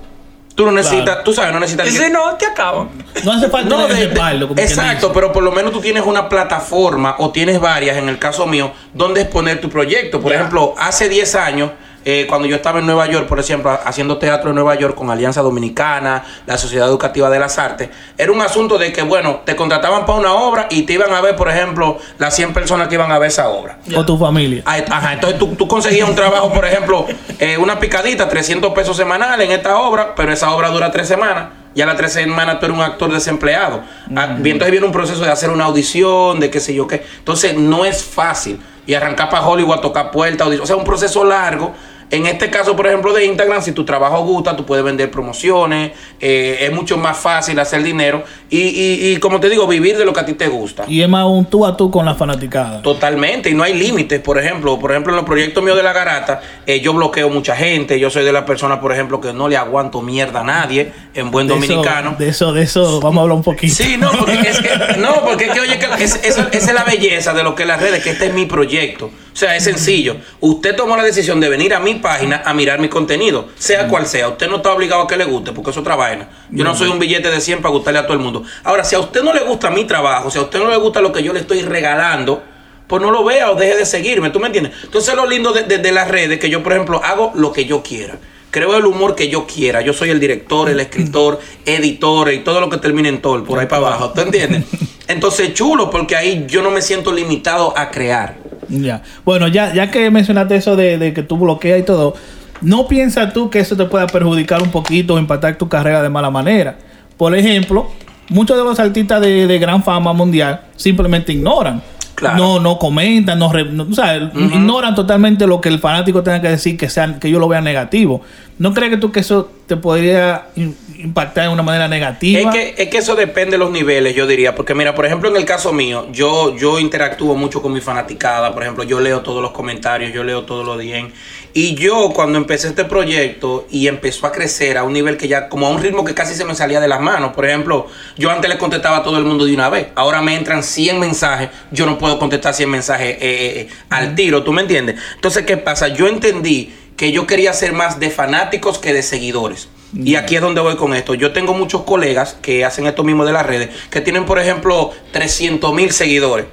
Tú 0.56 0.64
no 0.64 0.72
necesitas, 0.72 1.04
Claro. 1.04 1.22
tú 1.22 1.32
sabes, 1.34 1.52
no 1.52 1.60
necesitas... 1.60 1.88
Si 1.88 2.10
no, 2.10 2.34
te 2.36 2.46
acaban. 2.46 2.88
No 3.24 3.32
hace 3.32 3.48
falta 3.50 3.68
no, 3.68 3.86
de- 3.86 4.08
como 4.48 4.58
exacto, 4.60 5.08
dice. 5.08 5.14
pero 5.14 5.30
por 5.30 5.42
lo 5.42 5.52
menos 5.52 5.70
tú 5.70 5.80
tienes 5.80 6.02
una 6.04 6.28
plataforma 6.30 7.14
o 7.18 7.30
tienes 7.30 7.60
varias, 7.60 7.98
en 7.98 8.08
el 8.08 8.18
caso 8.18 8.46
mío, 8.46 8.72
donde 8.94 9.20
exponer 9.20 9.60
tu 9.60 9.68
proyecto. 9.68 10.20
Por 10.20 10.32
ejemplo, 10.32 10.74
hace 10.78 11.08
10 11.10 11.34
años, 11.34 11.70
eh, 12.08 12.24
cuando 12.28 12.46
yo 12.46 12.54
estaba 12.54 12.78
en 12.78 12.86
Nueva 12.86 13.08
York, 13.08 13.26
por 13.26 13.40
ejemplo, 13.40 13.76
haciendo 13.84 14.16
teatro 14.16 14.50
en 14.50 14.54
Nueva 14.54 14.76
York 14.76 14.94
con 14.94 15.10
Alianza 15.10 15.42
Dominicana, 15.42 16.24
la 16.46 16.56
Sociedad 16.56 16.86
Educativa 16.86 17.28
de 17.28 17.40
las 17.40 17.58
Artes, 17.58 17.88
era 18.16 18.30
un 18.30 18.40
asunto 18.40 18.78
de 18.78 18.92
que, 18.92 19.02
bueno, 19.02 19.40
te 19.44 19.56
contrataban 19.56 20.06
para 20.06 20.20
una 20.20 20.32
obra 20.32 20.68
y 20.70 20.82
te 20.82 20.92
iban 20.92 21.12
a 21.12 21.20
ver, 21.20 21.34
por 21.34 21.48
ejemplo, 21.48 21.98
las 22.18 22.36
100 22.36 22.52
personas 22.52 22.86
que 22.86 22.94
iban 22.94 23.10
a 23.10 23.18
ver 23.18 23.30
esa 23.30 23.48
obra. 23.48 23.78
O 23.96 24.06
tu 24.06 24.16
familia. 24.16 24.62
Ah, 24.64 24.78
Ajá, 24.88 25.14
entonces 25.14 25.36
tú, 25.36 25.56
tú 25.56 25.66
conseguías 25.66 26.08
un 26.08 26.14
trabajo, 26.14 26.52
por 26.52 26.64
ejemplo, 26.64 27.06
eh, 27.40 27.58
una 27.58 27.80
picadita, 27.80 28.28
300 28.28 28.72
pesos 28.72 28.96
semanales 28.96 29.44
en 29.44 29.50
esta 29.50 29.80
obra, 29.80 30.14
pero 30.14 30.32
esa 30.32 30.52
obra 30.52 30.68
dura 30.68 30.92
tres 30.92 31.08
semanas. 31.08 31.48
Ya 31.74 31.86
las 31.86 31.96
tres 31.96 32.12
semanas 32.12 32.60
tú 32.60 32.66
eres 32.66 32.78
un 32.78 32.84
actor 32.84 33.12
desempleado. 33.12 33.82
Ah, 34.16 34.36
bien, 34.38 34.54
entonces 34.54 34.70
viene 34.70 34.86
un 34.86 34.92
proceso 34.92 35.24
de 35.24 35.30
hacer 35.30 35.50
una 35.50 35.64
audición, 35.64 36.38
de 36.38 36.50
qué 36.50 36.60
sé 36.60 36.72
yo 36.72 36.86
qué. 36.86 37.04
Entonces 37.18 37.54
no 37.56 37.84
es 37.84 38.04
fácil. 38.04 38.60
Y 38.86 38.94
arrancar 38.94 39.28
para 39.28 39.44
Hollywood 39.44 39.74
a 39.74 39.80
tocar 39.80 40.10
puertas. 40.12 40.48
O 40.48 40.64
sea, 40.64 40.76
un 40.76 40.84
proceso 40.84 41.24
largo. 41.24 41.74
En 42.10 42.26
este 42.26 42.50
caso, 42.50 42.76
por 42.76 42.86
ejemplo, 42.86 43.12
de 43.12 43.24
Instagram, 43.24 43.62
si 43.62 43.72
tu 43.72 43.84
trabajo 43.84 44.22
gusta, 44.22 44.54
tú 44.54 44.64
puedes 44.64 44.84
vender 44.84 45.10
promociones, 45.10 45.92
eh, 46.20 46.58
es 46.60 46.72
mucho 46.72 46.96
más 46.96 47.16
fácil 47.16 47.58
hacer 47.58 47.82
dinero 47.82 48.22
y, 48.48 48.58
y, 48.58 49.12
y, 49.12 49.16
como 49.18 49.40
te 49.40 49.48
digo, 49.48 49.66
vivir 49.66 49.98
de 49.98 50.04
lo 50.04 50.12
que 50.12 50.20
a 50.20 50.26
ti 50.26 50.34
te 50.34 50.46
gusta. 50.46 50.84
Y 50.86 51.02
es 51.02 51.08
más 51.08 51.26
un 51.26 51.46
tú 51.46 51.66
a 51.66 51.76
tú 51.76 51.90
con 51.90 52.06
la 52.06 52.14
fanaticada. 52.14 52.80
Totalmente, 52.82 53.50
y 53.50 53.54
no 53.54 53.64
hay 53.64 53.74
límites. 53.74 54.20
Por 54.20 54.38
ejemplo, 54.38 54.78
por 54.78 54.92
ejemplo, 54.92 55.12
en 55.12 55.16
los 55.16 55.24
proyectos 55.24 55.64
míos 55.64 55.76
de 55.76 55.82
la 55.82 55.92
garata, 55.92 56.40
eh, 56.66 56.80
yo 56.80 56.92
bloqueo 56.92 57.28
mucha 57.28 57.56
gente. 57.56 57.98
Yo 57.98 58.08
soy 58.08 58.24
de 58.24 58.32
las 58.32 58.44
personas, 58.44 58.78
por 58.78 58.92
ejemplo, 58.92 59.20
que 59.20 59.32
no 59.32 59.48
le 59.48 59.56
aguanto 59.56 60.00
mierda 60.00 60.40
a 60.40 60.44
nadie, 60.44 60.92
en 61.16 61.30
buen 61.30 61.46
De 61.46 61.54
eso- 61.54 61.66
dominicano. 61.66 62.14
de 62.18 62.28
eso, 62.28 62.52
de 62.52 62.62
eso, 62.62 63.00
vamos 63.00 63.18
a 63.18 63.22
hablar 63.22 63.36
un 63.36 63.42
poquito. 63.42 63.74
Sí, 63.74 63.96
no, 63.98 64.10
porque 64.12 64.34
es 64.50 64.58
que, 64.60 64.96
no, 64.98 65.22
porque 65.24 65.46
es 65.46 65.52
que, 65.52 65.60
oye, 65.60 65.78
que 65.78 65.86
es- 66.04 66.20
esa, 66.22 66.48
esa 66.52 66.66
es 66.68 66.72
la 66.74 66.84
belleza 66.84 67.32
de 67.34 67.42
lo 67.42 67.54
que 67.54 67.62
es 67.62 67.68
las 67.68 67.80
redes, 67.80 68.02
que 68.02 68.10
este 68.10 68.26
es 68.26 68.34
mi 68.34 68.46
proyecto. 68.46 69.06
O 69.06 69.38
sea, 69.38 69.54
es 69.56 69.64
sencillo. 69.64 70.16
Usted 70.40 70.74
tomó 70.76 70.96
la 70.96 71.02
decisión 71.02 71.40
de 71.40 71.48
venir 71.48 71.74
a 71.74 71.80
mi 71.80 71.96
página 71.96 72.42
a 72.44 72.54
mirar 72.54 72.78
mi 72.78 72.88
contenido, 72.88 73.48
sea 73.58 73.86
cual 73.88 74.06
sea. 74.06 74.28
Usted 74.28 74.48
no 74.48 74.56
está 74.56 74.72
obligado 74.72 75.02
a 75.02 75.06
que 75.06 75.16
le 75.16 75.24
guste, 75.24 75.52
porque 75.52 75.70
es 75.72 75.76
otra 75.76 75.94
vaina. 75.96 76.28
Yo 76.50 76.64
no 76.64 76.74
soy 76.74 76.88
un 76.88 76.98
billete 76.98 77.30
de 77.30 77.40
100 77.40 77.60
para 77.60 77.72
gustarle 77.72 77.98
a 78.00 78.04
todo 78.06 78.14
el 78.14 78.20
mundo. 78.20 78.44
Ahora, 78.64 78.84
si 78.84 78.94
a 78.94 78.98
usted 79.00 79.22
no 79.22 79.32
le 79.34 79.40
gusta 79.40 79.70
mi 79.70 79.84
trabajo, 79.84 80.30
si 80.30 80.38
a 80.38 80.42
usted 80.42 80.58
no 80.58 80.68
le 80.70 80.76
gusta 80.76 81.00
lo 81.00 81.12
que 81.12 81.22
yo 81.22 81.32
le 81.32 81.40
estoy 81.40 81.60
regalando, 81.62 82.42
pues 82.86 83.02
no 83.02 83.10
lo 83.10 83.24
vea 83.24 83.50
o 83.50 83.56
deje 83.56 83.76
de 83.76 83.84
seguirme, 83.84 84.30
¿tú 84.30 84.38
me 84.40 84.46
entiendes? 84.46 84.72
Entonces 84.84 85.14
lo 85.14 85.26
lindo 85.26 85.52
de, 85.52 85.64
de- 85.64 85.78
de 85.78 85.92
las 85.92 86.08
redes, 86.08 86.38
que 86.38 86.48
yo, 86.48 86.62
por 86.62 86.72
ejemplo, 86.72 87.02
hago 87.04 87.32
lo 87.34 87.52
que 87.52 87.64
yo 87.64 87.82
quiera. 87.82 88.16
Creo 88.50 88.76
el 88.76 88.86
humor 88.86 89.14
que 89.14 89.28
yo 89.28 89.46
quiera. 89.46 89.80
Yo 89.82 89.92
soy 89.92 90.10
el 90.10 90.20
director, 90.20 90.68
el 90.68 90.80
escritor, 90.80 91.40
editor 91.66 92.32
y 92.32 92.38
todo 92.38 92.60
lo 92.60 92.70
que 92.70 92.78
termine 92.78 93.08
en 93.08 93.20
tol, 93.20 93.44
por 93.44 93.58
ahí 93.58 93.66
para 93.66 93.86
abajo, 93.86 94.12
¿tú 94.14 94.22
entiendes? 94.22 94.64
Entonces 95.08 95.54
chulo, 95.54 95.90
porque 95.90 96.16
ahí 96.16 96.46
yo 96.48 96.62
no 96.62 96.70
me 96.70 96.82
siento 96.82 97.12
limitado 97.12 97.76
a 97.76 97.90
crear. 97.90 98.36
Ya. 98.68 99.02
Bueno, 99.24 99.48
ya, 99.48 99.72
ya 99.72 99.90
que 99.90 100.10
mencionaste 100.10 100.56
eso 100.56 100.74
de, 100.74 100.98
de 100.98 101.12
que 101.14 101.22
tú 101.22 101.36
bloqueas 101.36 101.80
y 101.80 101.82
todo, 101.82 102.14
¿no 102.60 102.88
piensas 102.88 103.32
tú 103.32 103.50
que 103.50 103.60
eso 103.60 103.76
te 103.76 103.84
pueda 103.84 104.06
perjudicar 104.06 104.62
un 104.62 104.70
poquito 104.70 105.14
o 105.14 105.18
impactar 105.18 105.56
tu 105.56 105.68
carrera 105.68 106.02
de 106.02 106.08
mala 106.08 106.30
manera? 106.30 106.76
Por 107.16 107.34
ejemplo, 107.36 107.90
muchos 108.28 108.56
de 108.56 108.64
los 108.64 108.78
artistas 108.80 109.20
de, 109.20 109.46
de 109.46 109.58
gran 109.58 109.82
fama 109.84 110.12
mundial 110.12 110.62
simplemente 110.76 111.32
ignoran. 111.32 111.82
Claro. 112.16 112.36
No, 112.38 112.58
no 112.60 112.78
comentan, 112.78 113.38
no, 113.38 113.52
re- 113.52 113.66
no- 113.70 113.86
o 113.88 113.92
sea, 113.94 114.16
ignoran 114.16 114.94
totalmente 114.94 115.46
lo 115.46 115.60
que 115.60 115.68
el 115.68 115.78
fanático 115.78 116.22
tenga 116.22 116.40
que 116.40 116.48
decir 116.48 116.76
que 116.76 116.88
sea, 116.88 117.18
que 117.20 117.30
yo 117.30 117.38
lo 117.38 117.46
vea 117.46 117.60
negativo. 117.60 118.22
¿No 118.58 118.72
crees 118.72 118.90
que 118.90 118.96
tú 118.96 119.12
que 119.12 119.20
eso 119.20 119.50
te 119.66 119.76
podría 119.76 120.46
impactar 120.56 121.44
de 121.44 121.50
una 121.50 121.62
manera 121.62 121.88
negativa? 121.88 122.40
Es 122.40 122.56
que, 122.56 122.82
es 122.82 122.88
que 122.88 122.98
eso 122.98 123.14
depende 123.14 123.52
de 123.52 123.58
los 123.58 123.70
niveles, 123.70 124.14
yo 124.14 124.26
diría. 124.26 124.54
Porque 124.54 124.74
mira, 124.74 124.94
por 124.94 125.04
ejemplo, 125.04 125.28
en 125.28 125.36
el 125.36 125.44
caso 125.44 125.74
mío, 125.74 126.06
yo, 126.10 126.56
yo 126.56 126.78
interactúo 126.78 127.34
mucho 127.34 127.60
con 127.60 127.74
mi 127.74 127.82
fanaticada. 127.82 128.54
Por 128.54 128.62
ejemplo, 128.62 128.84
yo 128.84 128.98
leo 128.98 129.20
todos 129.20 129.42
los 129.42 129.50
comentarios, 129.50 130.10
yo 130.14 130.24
leo 130.24 130.44
todos 130.44 130.64
los 130.64 130.78
DM. 130.78 131.10
Y 131.52 131.74
yo 131.74 132.12
cuando 132.14 132.38
empecé 132.38 132.68
este 132.68 132.86
proyecto 132.86 133.66
y 133.70 133.88
empezó 133.88 134.26
a 134.26 134.32
crecer 134.32 134.78
a 134.78 134.84
un 134.84 134.94
nivel 134.94 135.18
que 135.18 135.28
ya, 135.28 135.50
como 135.50 135.66
a 135.66 135.70
un 135.70 135.82
ritmo 135.82 136.02
que 136.02 136.14
casi 136.14 136.34
se 136.34 136.46
me 136.46 136.54
salía 136.54 136.80
de 136.80 136.88
las 136.88 137.00
manos. 137.02 137.32
Por 137.34 137.44
ejemplo, 137.44 137.88
yo 138.16 138.30
antes 138.30 138.48
le 138.48 138.56
contestaba 138.56 138.98
a 138.98 139.02
todo 139.02 139.18
el 139.18 139.24
mundo 139.24 139.44
de 139.44 139.52
una 139.52 139.68
vez. 139.68 139.88
Ahora 139.96 140.22
me 140.22 140.34
entran 140.34 140.62
100 140.62 140.98
mensajes. 140.98 141.50
Yo 141.72 141.84
no 141.84 141.98
puedo 141.98 142.18
contestar 142.18 142.54
100 142.54 142.70
mensajes 142.70 143.08
eh, 143.10 143.18
eh, 143.20 143.60
eh, 143.60 143.68
al 143.90 144.14
tiro, 144.14 144.42
¿tú 144.42 144.54
me 144.54 144.62
entiendes? 144.62 144.96
Entonces, 145.14 145.44
¿qué 145.44 145.58
pasa? 145.58 145.88
Yo 145.88 146.08
entendí 146.08 146.72
que 146.96 147.12
yo 147.12 147.26
quería 147.26 147.52
ser 147.52 147.72
más 147.72 148.00
de 148.00 148.10
fanáticos 148.10 148.78
que 148.78 148.92
de 148.92 149.02
seguidores. 149.02 149.68
Y 149.94 150.16
aquí 150.16 150.36
es 150.36 150.42
donde 150.42 150.60
voy 150.60 150.76
con 150.76 150.94
esto. 150.94 151.14
Yo 151.14 151.32
tengo 151.32 151.54
muchos 151.54 151.82
colegas 151.82 152.36
que 152.42 152.64
hacen 152.64 152.86
esto 152.86 153.04
mismo 153.04 153.24
de 153.24 153.32
las 153.32 153.46
redes, 153.46 153.70
que 153.90 154.00
tienen, 154.00 154.24
por 154.26 154.38
ejemplo, 154.38 154.90
300 155.12 155.72
mil 155.72 155.92
seguidores. 155.92 156.46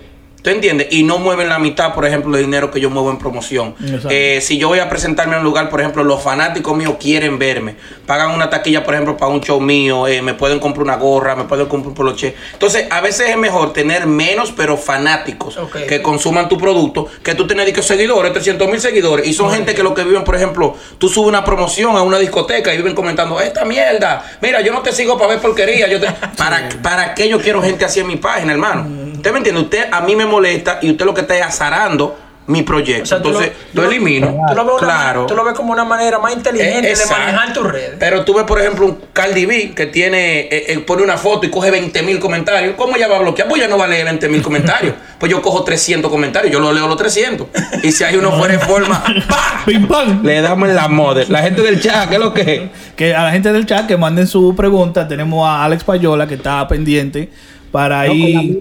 ¿Tú 0.43 0.49
entiendes? 0.49 0.87
Y 0.91 1.03
no 1.03 1.19
mueven 1.19 1.47
la 1.47 1.57
mitad, 1.57 1.93
por 1.93 2.05
ejemplo, 2.05 2.35
de 2.35 2.43
dinero 2.43 2.69
que 2.69 2.81
yo 2.81 2.89
muevo 2.89 3.09
en 3.09 3.17
promoción. 3.17 3.75
Eh, 4.09 4.39
si 4.41 4.57
yo 4.57 4.67
voy 4.67 4.79
a 4.79 4.89
presentarme 4.89 5.33
en 5.33 5.39
un 5.39 5.45
lugar, 5.45 5.69
por 5.69 5.79
ejemplo, 5.79 6.03
los 6.03 6.21
fanáticos 6.21 6.75
míos 6.75 6.95
quieren 6.99 7.39
verme. 7.39 7.75
Pagan 8.05 8.31
una 8.31 8.49
taquilla, 8.49 8.83
por 8.83 8.93
ejemplo, 8.93 9.15
para 9.15 9.31
un 9.31 9.39
show 9.39 9.61
mío. 9.61 10.05
eh, 10.05 10.21
me 10.21 10.33
pueden 10.33 10.59
comprar 10.59 10.83
una 10.83 10.97
gorra, 10.97 11.35
me 11.37 11.45
pueden 11.45 11.67
comprar 11.67 11.89
un 11.89 11.95
poloche. 11.95 12.35
Entonces, 12.51 12.87
a 12.89 12.99
veces 12.99 13.29
es 13.29 13.37
mejor 13.37 13.71
tener 13.71 14.05
menos, 14.05 14.51
pero 14.51 14.75
fanáticos 14.75 15.57
que 15.87 16.01
consuman 16.01 16.49
tu 16.49 16.57
producto, 16.57 17.07
que 17.23 17.35
tú 17.35 17.47
tener 17.47 17.73
seguidores, 17.81 18.33
300 18.33 18.69
mil 18.69 18.81
seguidores. 18.81 19.25
Y 19.25 19.33
son 19.33 19.49
gente 19.49 19.73
que 19.73 19.81
lo 19.81 19.93
que 19.93 20.03
viven, 20.03 20.25
por 20.25 20.35
ejemplo, 20.35 20.75
tú 20.97 21.07
subes 21.07 21.29
una 21.29 21.45
promoción 21.45 21.95
a 21.95 22.01
una 22.01 22.19
discoteca 22.19 22.73
y 22.73 22.77
viven 22.77 22.95
comentando, 22.95 23.39
esta 23.39 23.63
mierda, 23.63 24.25
mira, 24.41 24.59
yo 24.59 24.73
no 24.73 24.81
te 24.81 24.91
sigo 24.91 25.17
para 25.17 25.29
ver 25.29 25.39
porquería. 25.39 25.87
Yo 25.87 26.01
te... 26.01 26.07
¿Para, 26.37 26.67
¿Para 26.81 27.13
qué 27.15 27.29
yo 27.29 27.39
quiero 27.39 27.61
gente 27.61 27.85
así 27.85 28.01
en 28.01 28.07
mi 28.07 28.17
página, 28.17 28.51
hermano? 28.51 29.02
¿Usted 29.23 29.31
me 29.31 29.37
entiende? 29.37 29.61
Usted 29.61 29.85
a 29.89 30.01
mí 30.01 30.17
me 30.17 30.25
molesta 30.25 30.79
y 30.81 30.91
usted 30.91 31.05
lo 31.05 31.13
que 31.13 31.21
está 31.21 31.37
es 31.37 31.43
azarando 31.45 32.17
mi 32.45 32.61
proyecto. 32.61 33.03
O 33.03 33.05
sea, 33.05 33.17
Entonces, 33.19 33.51
tú 33.73 33.77
lo 33.77 33.83
lo- 33.83 33.87
elimino. 33.89 34.35
Tú 34.49 34.53
lo, 34.55 34.65
ves 34.65 34.73
una- 34.73 34.85
claro. 34.85 35.25
tú 35.27 35.33
lo 35.33 35.45
ves 35.45 35.53
como 35.53 35.71
una 35.71 35.85
manera 35.85 36.19
más 36.19 36.33
inteligente 36.33 36.89
de 36.93 37.05
manejar 37.09 37.53
tus 37.53 37.71
redes. 37.71 37.95
Pero 37.97 38.25
tú 38.25 38.33
ves, 38.33 38.43
por 38.43 38.59
ejemplo, 38.59 38.85
un 38.85 38.99
Cardi 39.13 39.45
B 39.45 39.71
que 39.73 39.85
tiene, 39.85 40.41
eh, 40.41 40.65
eh, 40.73 40.79
pone 40.79 41.03
una 41.03 41.15
foto 41.15 41.45
y 41.45 41.49
coge 41.49 41.71
20 41.71 42.03
mil 42.03 42.19
comentarios. 42.19 42.75
¿Cómo 42.75 42.97
ella 42.97 43.07
va 43.07 43.15
a 43.15 43.19
bloquear? 43.19 43.47
Pues 43.47 43.61
ella 43.61 43.69
no 43.69 43.77
va 43.77 43.85
a 43.85 43.87
leer 43.87 44.03
20 44.03 44.27
mil 44.27 44.41
comentarios. 44.43 44.93
Pues 45.17 45.31
yo 45.31 45.41
cojo 45.41 45.63
300 45.63 46.11
comentarios, 46.11 46.51
yo 46.51 46.59
lo 46.59 46.73
leo 46.73 46.85
los 46.89 46.97
300. 46.97 47.47
Y 47.81 47.93
si 47.93 48.03
hay 48.03 48.17
uno 48.17 48.33
fuera 48.33 48.55
de 48.55 48.59
forma, 48.59 49.01
¡pa! 49.29 49.61
Pim 49.65 49.87
pam. 49.87 50.21
Le 50.25 50.41
damos 50.41 50.67
en 50.67 50.75
la 50.75 50.89
moda. 50.89 51.23
La 51.29 51.43
gente 51.43 51.61
del 51.61 51.79
chat, 51.81 52.09
¿qué 52.09 52.15
es 52.15 52.21
lo 52.21 52.33
que 52.33 52.41
es? 52.55 52.61
Que 52.97 53.15
a 53.15 53.23
la 53.23 53.31
gente 53.31 53.53
del 53.53 53.65
chat 53.65 53.87
que 53.87 53.95
manden 53.95 54.27
su 54.27 54.53
pregunta. 54.53 55.07
Tenemos 55.07 55.47
a 55.47 55.63
Alex 55.63 55.85
Payola 55.85 56.27
que 56.27 56.33
está 56.33 56.67
pendiente 56.67 57.29
para 57.73 58.03
No, 58.05 58.09
con, 58.11 58.19
la 58.19 58.25
ir. 58.25 58.59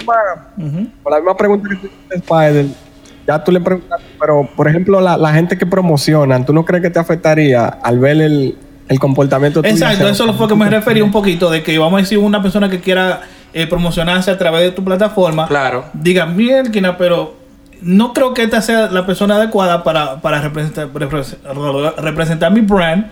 con 1.03 1.13
la 1.13 1.17
misma 1.19 1.37
pregunta 1.37 1.69
que 1.69 1.77
tú 1.77 1.87
hiciste, 1.87 2.17
Spider, 2.17 2.67
ya 3.27 3.45
tú 3.45 3.53
le 3.53 3.61
preguntaste, 3.61 4.07
pero 4.19 4.49
por 4.57 4.67
ejemplo, 4.67 5.01
la, 5.03 5.17
la 5.19 5.33
gente 5.35 5.57
que 5.59 5.67
promocionan, 5.67 6.47
¿tú 6.47 6.53
no 6.55 6.65
crees 6.65 6.83
que 6.83 6.89
te 6.91 6.99
afectaría 6.99 7.67
al 7.67 7.99
ver 7.99 8.23
el, 8.23 8.57
el 8.89 8.99
comportamiento 8.99 9.61
tuyo? 9.63 9.73
Exacto, 9.75 10.09
eso 10.09 10.25
lo 10.27 10.33
fue 10.33 10.49
que 10.49 10.55
me 10.55 10.69
refería 10.71 11.05
un 11.05 11.13
poquito 11.13 11.51
de 11.51 11.63
que 11.63 11.79
vamos 11.79 11.99
a 11.99 12.01
decir 12.03 12.17
una 12.19 12.41
persona 12.41 12.71
que 12.71 12.81
quiera 12.81 13.21
eh, 13.53 13.67
promocionarse 13.67 14.31
a 14.31 14.39
través 14.39 14.63
de 14.63 14.71
tu 14.73 14.83
plataforma. 14.83 15.47
Claro. 15.47 15.85
Diga, 15.93 16.25
mielquina, 16.25 16.97
pero 16.97 17.37
no 17.83 18.13
creo 18.13 18.33
que 18.35 18.43
esta 18.45 18.63
sea 18.63 18.89
la 18.91 19.05
persona 19.07 19.37
adecuada 19.37 19.83
para, 19.85 20.21
para 20.21 20.41
representar, 20.41 20.89
repres- 20.93 21.37
representar 21.99 22.51
mi 22.53 22.61
brand 22.61 23.11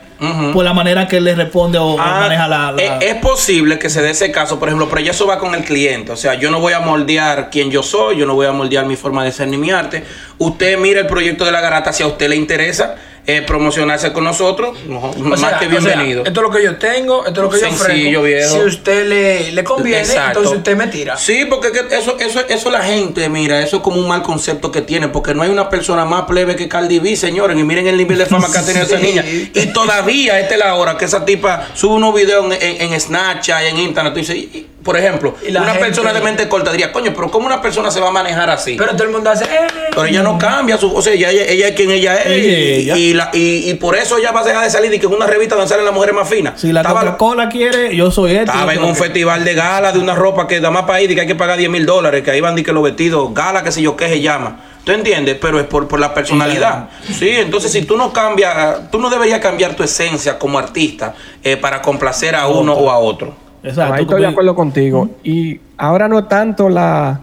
por 0.52 0.64
la 0.64 0.72
manera 0.74 1.08
que 1.08 1.16
él 1.16 1.24
le 1.24 1.34
responde 1.34 1.78
o, 1.78 1.94
o 1.94 2.00
Ah, 2.00 2.18
maneja 2.20 2.46
la... 2.46 2.72
la- 2.72 2.82
Es, 2.82 2.92
es 3.02 3.14
posible 3.16 3.78
que 3.78 3.88
se 3.88 4.02
dé 4.02 4.10
ese 4.10 4.30
caso, 4.30 4.58
por 4.58 4.68
ejemplo, 4.68 4.88
pero 4.88 5.00
ya 5.00 5.12
eso 5.12 5.26
va 5.26 5.38
con 5.38 5.54
el 5.54 5.64
cliente. 5.64 6.12
O 6.12 6.16
sea, 6.16 6.34
yo 6.34 6.50
no 6.50 6.60
voy 6.60 6.72
a 6.74 6.80
moldear 6.80 7.48
quién 7.50 7.70
yo 7.70 7.82
soy, 7.82 8.18
yo 8.18 8.26
no 8.26 8.34
voy 8.34 8.46
a 8.46 8.52
moldear 8.52 8.84
mi 8.86 8.96
forma 8.96 9.24
de 9.24 9.32
ser 9.32 9.48
ni 9.48 9.56
mi 9.56 9.70
arte. 9.70 10.04
Usted 10.38 10.78
mira 10.78 11.00
el 11.00 11.06
proyecto 11.06 11.44
de 11.44 11.52
la 11.52 11.60
garata, 11.60 11.92
si 11.92 12.02
a 12.02 12.06
usted 12.06 12.28
le 12.28 12.36
interesa 12.36 12.96
eh, 13.26 13.42
promocionarse 13.46 14.12
con 14.12 14.24
nosotros, 14.24 14.76
no, 14.86 15.12
más 15.18 15.40
sea, 15.40 15.58
que 15.58 15.66
o 15.66 15.70
sea, 15.70 15.80
bienvenido. 15.80 16.24
esto 16.24 16.40
es 16.40 16.46
lo 16.46 16.50
que 16.50 16.62
yo 16.64 16.76
tengo, 16.76 17.26
esto 17.26 17.40
es 17.40 17.44
lo 17.44 17.50
que 17.50 17.60
yo 17.60 17.68
ofrezco. 17.68 18.22
viejo. 18.22 18.54
Si 18.54 18.60
usted 18.60 19.06
le, 19.06 19.52
le 19.52 19.64
conviene, 19.64 20.00
Exacto. 20.00 20.38
entonces 20.40 20.58
usted 20.58 20.76
me 20.76 20.86
tira. 20.88 21.16
Sí, 21.16 21.44
porque 21.48 21.68
es 21.68 21.72
que 21.80 21.96
eso, 21.96 22.16
eso, 22.18 22.40
eso 22.48 22.70
la 22.70 22.82
gente, 22.82 23.28
mira, 23.28 23.60
eso 23.62 23.76
es 23.78 23.82
como 23.82 23.96
un 24.00 24.08
mal 24.08 24.22
concepto 24.22 24.72
que 24.72 24.80
tiene, 24.82 25.08
porque 25.08 25.34
no 25.34 25.42
hay 25.42 25.50
una 25.50 25.68
persona 25.68 26.04
más 26.04 26.22
plebe 26.22 26.56
que 26.56 26.68
Cardi 26.68 26.98
B, 26.98 27.14
señores, 27.16 27.56
y 27.58 27.62
miren 27.62 27.86
el 27.86 27.96
nivel 27.96 28.18
de 28.18 28.26
fama 28.26 28.50
que 28.50 28.58
ha 28.58 28.64
tenido 28.64 28.84
esa 28.86 28.98
niña. 28.98 29.24
Y 29.26 29.66
todavía, 29.72 30.40
esta 30.40 30.54
es 30.54 30.60
la 30.60 30.74
hora 30.74 30.96
que 30.96 31.04
esa 31.04 31.24
tipa 31.24 31.68
sube 31.74 31.94
unos 31.94 32.14
videos 32.14 32.44
en, 32.46 32.52
en, 32.80 32.92
en 32.92 33.00
Snapchat, 33.00 33.62
en 33.64 33.78
Internet, 33.78 34.12
tú 34.14 34.18
dices, 34.20 34.36
y- 34.36 34.40
y, 34.52 34.66
por 34.82 34.96
ejemplo, 34.96 35.34
Y 35.46 35.50
la 35.50 35.60
una 35.60 35.72
gente- 35.72 35.86
persona 35.88 36.12
de 36.14 36.20
mente 36.22 36.48
corta 36.48 36.72
diría, 36.72 36.90
coño, 36.90 37.12
pero 37.14 37.30
¿cómo 37.30 37.46
una 37.46 37.60
persona 37.60 37.90
se 37.90 38.00
va 38.00 38.08
a 38.08 38.12
manejar 38.12 38.48
así? 38.48 38.76
Pero 38.78 38.92
todo 38.92 39.04
el 39.04 39.10
mundo 39.10 39.28
hace. 39.30 39.44
eh, 39.44 39.66
Pero 39.90 40.04
ella 40.06 40.22
no 40.22 40.38
cambia, 40.38 40.78
su, 40.78 40.90
o 40.94 41.02
sea, 41.02 41.12
ella, 41.12 41.30
ella, 41.30 41.44
ella 41.44 41.68
es 41.68 41.74
quien 41.76 41.90
ella 41.90 42.16
es. 42.16 42.26
Ella 42.26 42.36
es 42.36 42.44
y, 42.46 42.72
ella. 42.82 42.96
y 42.96 43.12
la- 43.24 43.30
y- 43.32 43.70
y 43.70 43.74
por 43.74 43.96
eso 43.96 44.18
ella 44.18 44.32
va 44.32 44.40
a 44.40 44.44
dejar 44.44 44.64
de 44.64 44.70
salir 44.70 44.92
y 44.94 44.98
que 44.98 45.06
es 45.06 45.12
una 45.12 45.26
revista 45.26 45.54
donde 45.54 45.68
salen 45.68 45.84
las 45.84 45.94
mujeres 45.94 46.14
más 46.14 46.28
finas. 46.28 46.60
si 46.60 46.72
la 46.72 46.82
Coca-Cola 46.82 47.48
quiere, 47.48 47.94
yo 47.94 48.10
soy 48.10 48.32
este. 48.32 48.44
estaba 48.50 48.74
en 48.74 48.82
un 48.82 48.96
festival 48.96 49.44
de 49.44 49.54
gala 49.54 49.92
de 49.92 49.98
una 49.98 50.14
ropa 50.14 50.46
que 50.46 50.60
da 50.60 50.70
más 50.70 50.84
para 50.84 51.00
ir 51.00 51.10
y 51.10 51.14
que 51.14 51.20
hay 51.22 51.26
que 51.26 51.34
pagar 51.34 51.58
10 51.58 51.70
mil 51.70 51.86
dólares, 51.86 52.22
que 52.22 52.30
ahí 52.30 52.40
van 52.40 52.54
di 52.54 52.62
que 52.62 52.72
los 52.72 52.82
vestidos, 52.82 53.32
gala, 53.34 53.62
que 53.62 53.70
sé 53.72 53.82
yo 53.82 53.96
qué 53.96 54.08
se 54.08 54.20
llama. 54.20 54.60
¿Tú 54.84 54.92
entiendes? 54.92 55.36
Pero 55.40 55.60
es 55.60 55.66
por, 55.66 55.86
por 55.88 56.00
la 56.00 56.14
personalidad. 56.14 56.88
Sí, 57.06 57.28
entonces 57.28 57.70
si 57.70 57.82
tú 57.82 57.96
no 57.98 58.12
cambias, 58.12 58.90
tú 58.90 58.98
no 58.98 59.10
deberías 59.10 59.38
cambiar 59.40 59.74
tu 59.76 59.82
esencia 59.82 60.38
como 60.38 60.58
artista 60.58 61.14
eh, 61.44 61.56
para 61.58 61.82
complacer 61.82 62.34
a 62.34 62.46
uno 62.48 62.72
o 62.72 62.90
a 62.90 62.98
otro. 62.98 63.34
Exacto. 63.62 63.94
Ahí 63.94 64.02
estoy 64.02 64.22
de 64.22 64.28
acuerdo 64.28 64.54
contigo. 64.54 65.10
Y 65.22 65.60
ahora 65.76 66.08
no 66.08 66.24
tanto 66.24 66.68
la... 66.70 67.20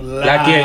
¿La 0.00 0.44
quién? 0.44 0.62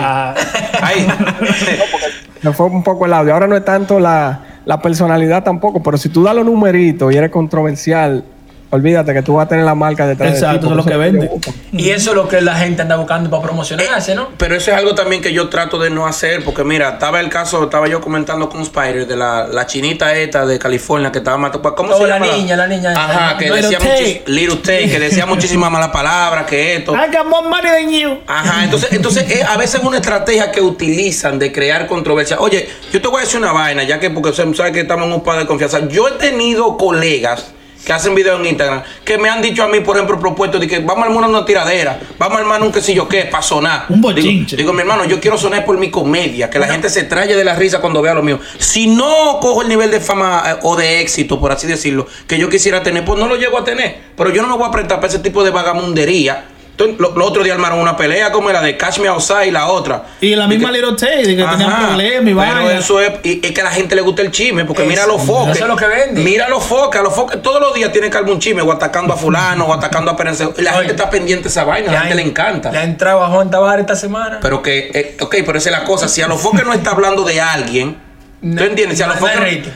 Ahí. 0.82 1.08
Me 2.46 2.54
fue 2.54 2.68
un 2.68 2.84
poco 2.84 3.08
el 3.08 3.14
audio. 3.14 3.34
Ahora 3.34 3.48
no 3.48 3.58
es 3.58 3.66
tanto 3.66 4.00
la, 4.00 4.40
la 4.66 4.80
personalidad 4.80 5.44
tampoco, 5.44 5.82
pero 5.82 5.98
si 5.98 6.10
tú 6.10 6.22
das 6.22 6.36
los 6.36 6.46
numeritos 6.46 7.12
y 7.12 7.18
eres 7.18 7.32
controversial, 7.32 8.24
olvídate 8.70 9.14
que 9.14 9.22
tú 9.22 9.36
vas 9.36 9.46
a 9.46 9.50
tener 9.50 9.64
la 9.66 9.76
marca 9.76 10.06
detrás 10.08 10.34
de 10.34 10.38
ti, 10.40 10.44
Exacto, 10.44 10.68
eso 10.68 10.80
es 10.80 10.86
lo 10.86 10.92
que 10.92 10.98
vende. 10.98 11.32
Y 11.72 11.90
eso 11.92 12.10
es 12.12 12.16
lo 12.16 12.28
que 12.28 12.42
la 12.42 12.56
gente 12.56 12.82
anda 12.82 12.96
buscando 12.98 13.30
para 13.30 13.44
promocionarse, 13.44 14.16
¿no? 14.16 14.30
Pero 14.38 14.56
eso 14.56 14.72
es 14.72 14.78
algo 14.78 14.96
también 14.96 15.22
que 15.22 15.32
yo 15.34 15.50
trato 15.50 15.78
de 15.80 15.90
no 15.90 16.06
hacer, 16.08 16.44
porque 16.44 16.64
mira, 16.64 16.90
estaba 16.90 17.20
el 17.20 17.30
caso, 17.30 17.64
estaba 17.64 17.88
yo 17.88 18.02
comentando 18.02 18.50
con 18.50 18.62
Spider 18.62 19.08
de 19.08 19.16
la, 19.16 19.48
la 19.48 19.66
chinita 19.66 20.14
esta 20.16 20.46
de 20.46 20.60
California 20.60 21.12
que 21.12 21.20
estaba 21.20 21.38
matando. 21.38 21.76
¿Cómo 21.76 21.94
Oh, 21.94 21.98
se 21.98 22.08
la 22.08 22.20
llama? 22.20 22.32
niña, 22.36 22.56
la 22.58 22.68
niña. 22.68 22.92
Ajá, 22.96 23.38
que 23.38 23.46
Little 23.46 23.62
decía 23.62 24.22
Little 24.26 24.56
Tay, 24.58 24.90
que 24.90 25.00
decía 25.00 25.26
muchísimas 25.28 25.72
malas 25.72 25.90
palabras, 25.90 26.46
que 26.46 26.76
esto. 26.78 26.94
I 26.94 27.16
got 27.16 27.26
more 27.28 27.48
money 27.48 27.70
than 27.72 27.90
you. 27.92 28.18
Ajá, 28.28 28.64
entonces, 28.64 28.92
entonces 28.92 29.30
eh, 29.32 29.44
a 29.48 29.58
veces 29.58 29.80
es 29.80 29.86
una 29.86 29.98
estrategia 29.98 30.52
que 30.52 30.62
utilizan 30.62 31.40
de 31.40 31.52
crear 31.52 31.88
controversia. 31.88 32.38
Oye, 32.40 32.68
yo 32.92 33.02
te 33.02 33.08
voy 33.08 33.20
a 33.20 33.22
decir 33.22 33.40
una 33.40 33.52
vaina, 33.52 33.84
ya 33.84 34.00
que 34.00 34.10
porque 34.10 34.34
sabes 34.34 34.72
que 34.72 34.82
estamos 34.82 35.06
en 35.08 35.14
un 35.14 35.24
par 35.24 35.38
de 35.40 35.46
confianza. 35.46 35.88
Yo 35.88 36.08
he 36.08 36.12
tenido 36.14 36.78
colegas 36.78 37.54
que 37.86 37.94
hacen 37.94 38.16
videos 38.16 38.40
en 38.40 38.48
Instagram 38.48 38.84
que 39.04 39.18
me 39.18 39.30
han 39.30 39.42
dicho 39.42 39.64
a 39.64 39.68
mí, 39.68 39.80
por 39.80 39.96
ejemplo, 39.96 40.20
propuesto 40.20 40.60
de 40.60 40.68
que 40.68 40.80
vamos 40.80 41.06
a 41.06 41.08
armar 41.08 41.30
una 41.30 41.46
tiradera, 41.46 42.00
vamos 42.18 42.38
a 42.38 42.42
armar 42.42 42.62
un 42.62 42.72
qué 42.72 42.82
sé 42.82 42.94
yo 42.94 43.08
qué, 43.08 43.26
para 43.26 43.44
sonar. 43.44 43.86
Un 43.90 44.02
bochinche. 44.02 44.56
Digo, 44.56 44.72
digo, 44.72 44.74
mi 44.74 44.82
hermano, 44.82 45.06
yo 45.06 45.20
quiero 45.20 45.38
sonar 45.38 45.64
por 45.66 45.78
mi 45.78 45.92
comedia, 45.92 46.50
que 46.50 46.60
la 46.60 46.68
gente 46.68 46.90
se 46.90 47.04
traye 47.04 47.36
de 47.36 47.44
la 47.44 47.56
risa 47.56 47.80
cuando 47.80 48.02
vea 48.02 48.14
lo 48.14 48.24
mío. 48.24 48.40
Si 48.58 48.88
no 48.88 49.40
cojo 49.40 49.62
el 49.62 49.70
nivel 49.70 49.92
de 49.92 50.00
fama 50.00 50.44
eh, 50.48 50.60
o 50.64 50.76
de 50.76 51.02
éxito, 51.02 51.40
por 51.40 51.52
así 51.52 51.68
decirlo, 51.68 52.08
que 52.28 52.38
yo 52.38 52.50
quisiera 52.50 52.82
tener, 52.82 53.06
pues 53.06 53.20
no 53.20 53.28
lo 53.28 53.36
llego 53.36 53.60
a 53.60 53.64
tener. 53.64 53.98
Pero 54.18 54.32
yo 54.32 54.42
no 54.42 54.48
me 54.48 54.58
voy 54.58 54.68
a 54.68 54.72
prestar 54.72 54.98
para 54.98 55.08
ese 55.08 55.20
tipo 55.20 55.44
de 55.44 55.52
vagamundería. 55.52 56.46
Entonces, 56.78 57.00
lo, 57.00 57.26
otro 57.26 57.42
día 57.42 57.54
armaron 57.54 57.80
una 57.80 57.96
pelea 57.96 58.34
como 58.34 58.52
la 58.52 58.62
de 58.62 58.76
Cash 58.76 59.00
Me 59.00 59.08
Outside 59.08 59.48
y 59.48 59.52
la 59.52 59.68
otra. 59.68 60.04
Y 60.20 60.36
la 60.36 60.46
misma 60.46 60.72
Little 60.72 60.98
Tay, 60.98 61.24
de 61.24 61.38
que 61.38 61.44
tenían 61.44 61.88
problemas 61.88 62.22
y 62.22 62.26
pero 62.26 62.36
vaina. 62.36 62.78
eso 62.78 63.00
es, 63.00 63.12
y, 63.24 63.46
es 63.46 63.52
que 63.54 63.62
a 63.62 63.64
la 63.64 63.72
gente 63.72 63.96
le 63.96 64.02
gusta 64.02 64.22
el 64.22 64.32
chisme, 64.32 64.66
porque 64.66 64.82
Eso, 64.82 64.90
mira 64.90 65.08
los 65.08 65.22
foques. 65.24 65.56
eso 65.56 65.64
es 65.64 65.70
lo 65.70 65.78
que 65.78 65.88
vende. 65.88 66.22
Mira 66.22 66.50
los 66.50 66.62
foques, 66.62 67.02
los 67.02 67.16
foques 67.16 67.42
todos 67.42 67.62
los 67.62 67.74
días 67.74 67.94
tienen 67.94 68.12
que 68.12 68.18
un 68.18 68.40
chisme, 68.40 68.62
o 68.62 68.72
atacando 68.74 69.14
a 69.14 69.18
fulano, 69.18 69.66
o 69.66 69.74
atacando 69.74 70.12
a 70.12 70.18
Perense. 70.18 70.50
Y 70.58 70.62
la 70.64 70.72
Oye, 70.72 70.80
gente 70.80 70.94
está 70.96 71.10
pendiente 71.10 71.44
de 71.44 71.50
esa 71.50 71.64
vaina, 71.64 71.92
a 71.92 71.94
la 71.94 72.00
gente 72.02 72.16
le 72.16 72.24
encanta. 72.24 72.72
Le 72.72 72.80
ha 72.80 72.84
entrado 72.84 73.24
a 73.24 73.30
Juan 73.30 73.50
Tavares 73.50 73.82
esta 73.82 73.96
semana. 73.96 74.40
Pero 74.42 74.62
que, 74.62 74.92
eh, 74.94 75.18
ok, 75.22 75.36
pero 75.46 75.58
esa 75.58 75.70
es 75.70 75.78
la 75.78 75.86
cosa. 75.86 76.10
Si 76.10 76.22
a 76.22 76.28
los 76.28 76.42
foques 76.42 76.66
no 76.66 76.74
está 76.74 76.92
hablando 76.92 77.24
de 77.24 77.40
alguien, 77.40 77.98
No, 78.42 78.62
¿tú 78.62 78.68
entiendes? 78.68 78.98
Si 78.98 79.04
a 79.04 79.08
los 79.08 79.22
no 79.22 79.28
foques. 79.28 79.68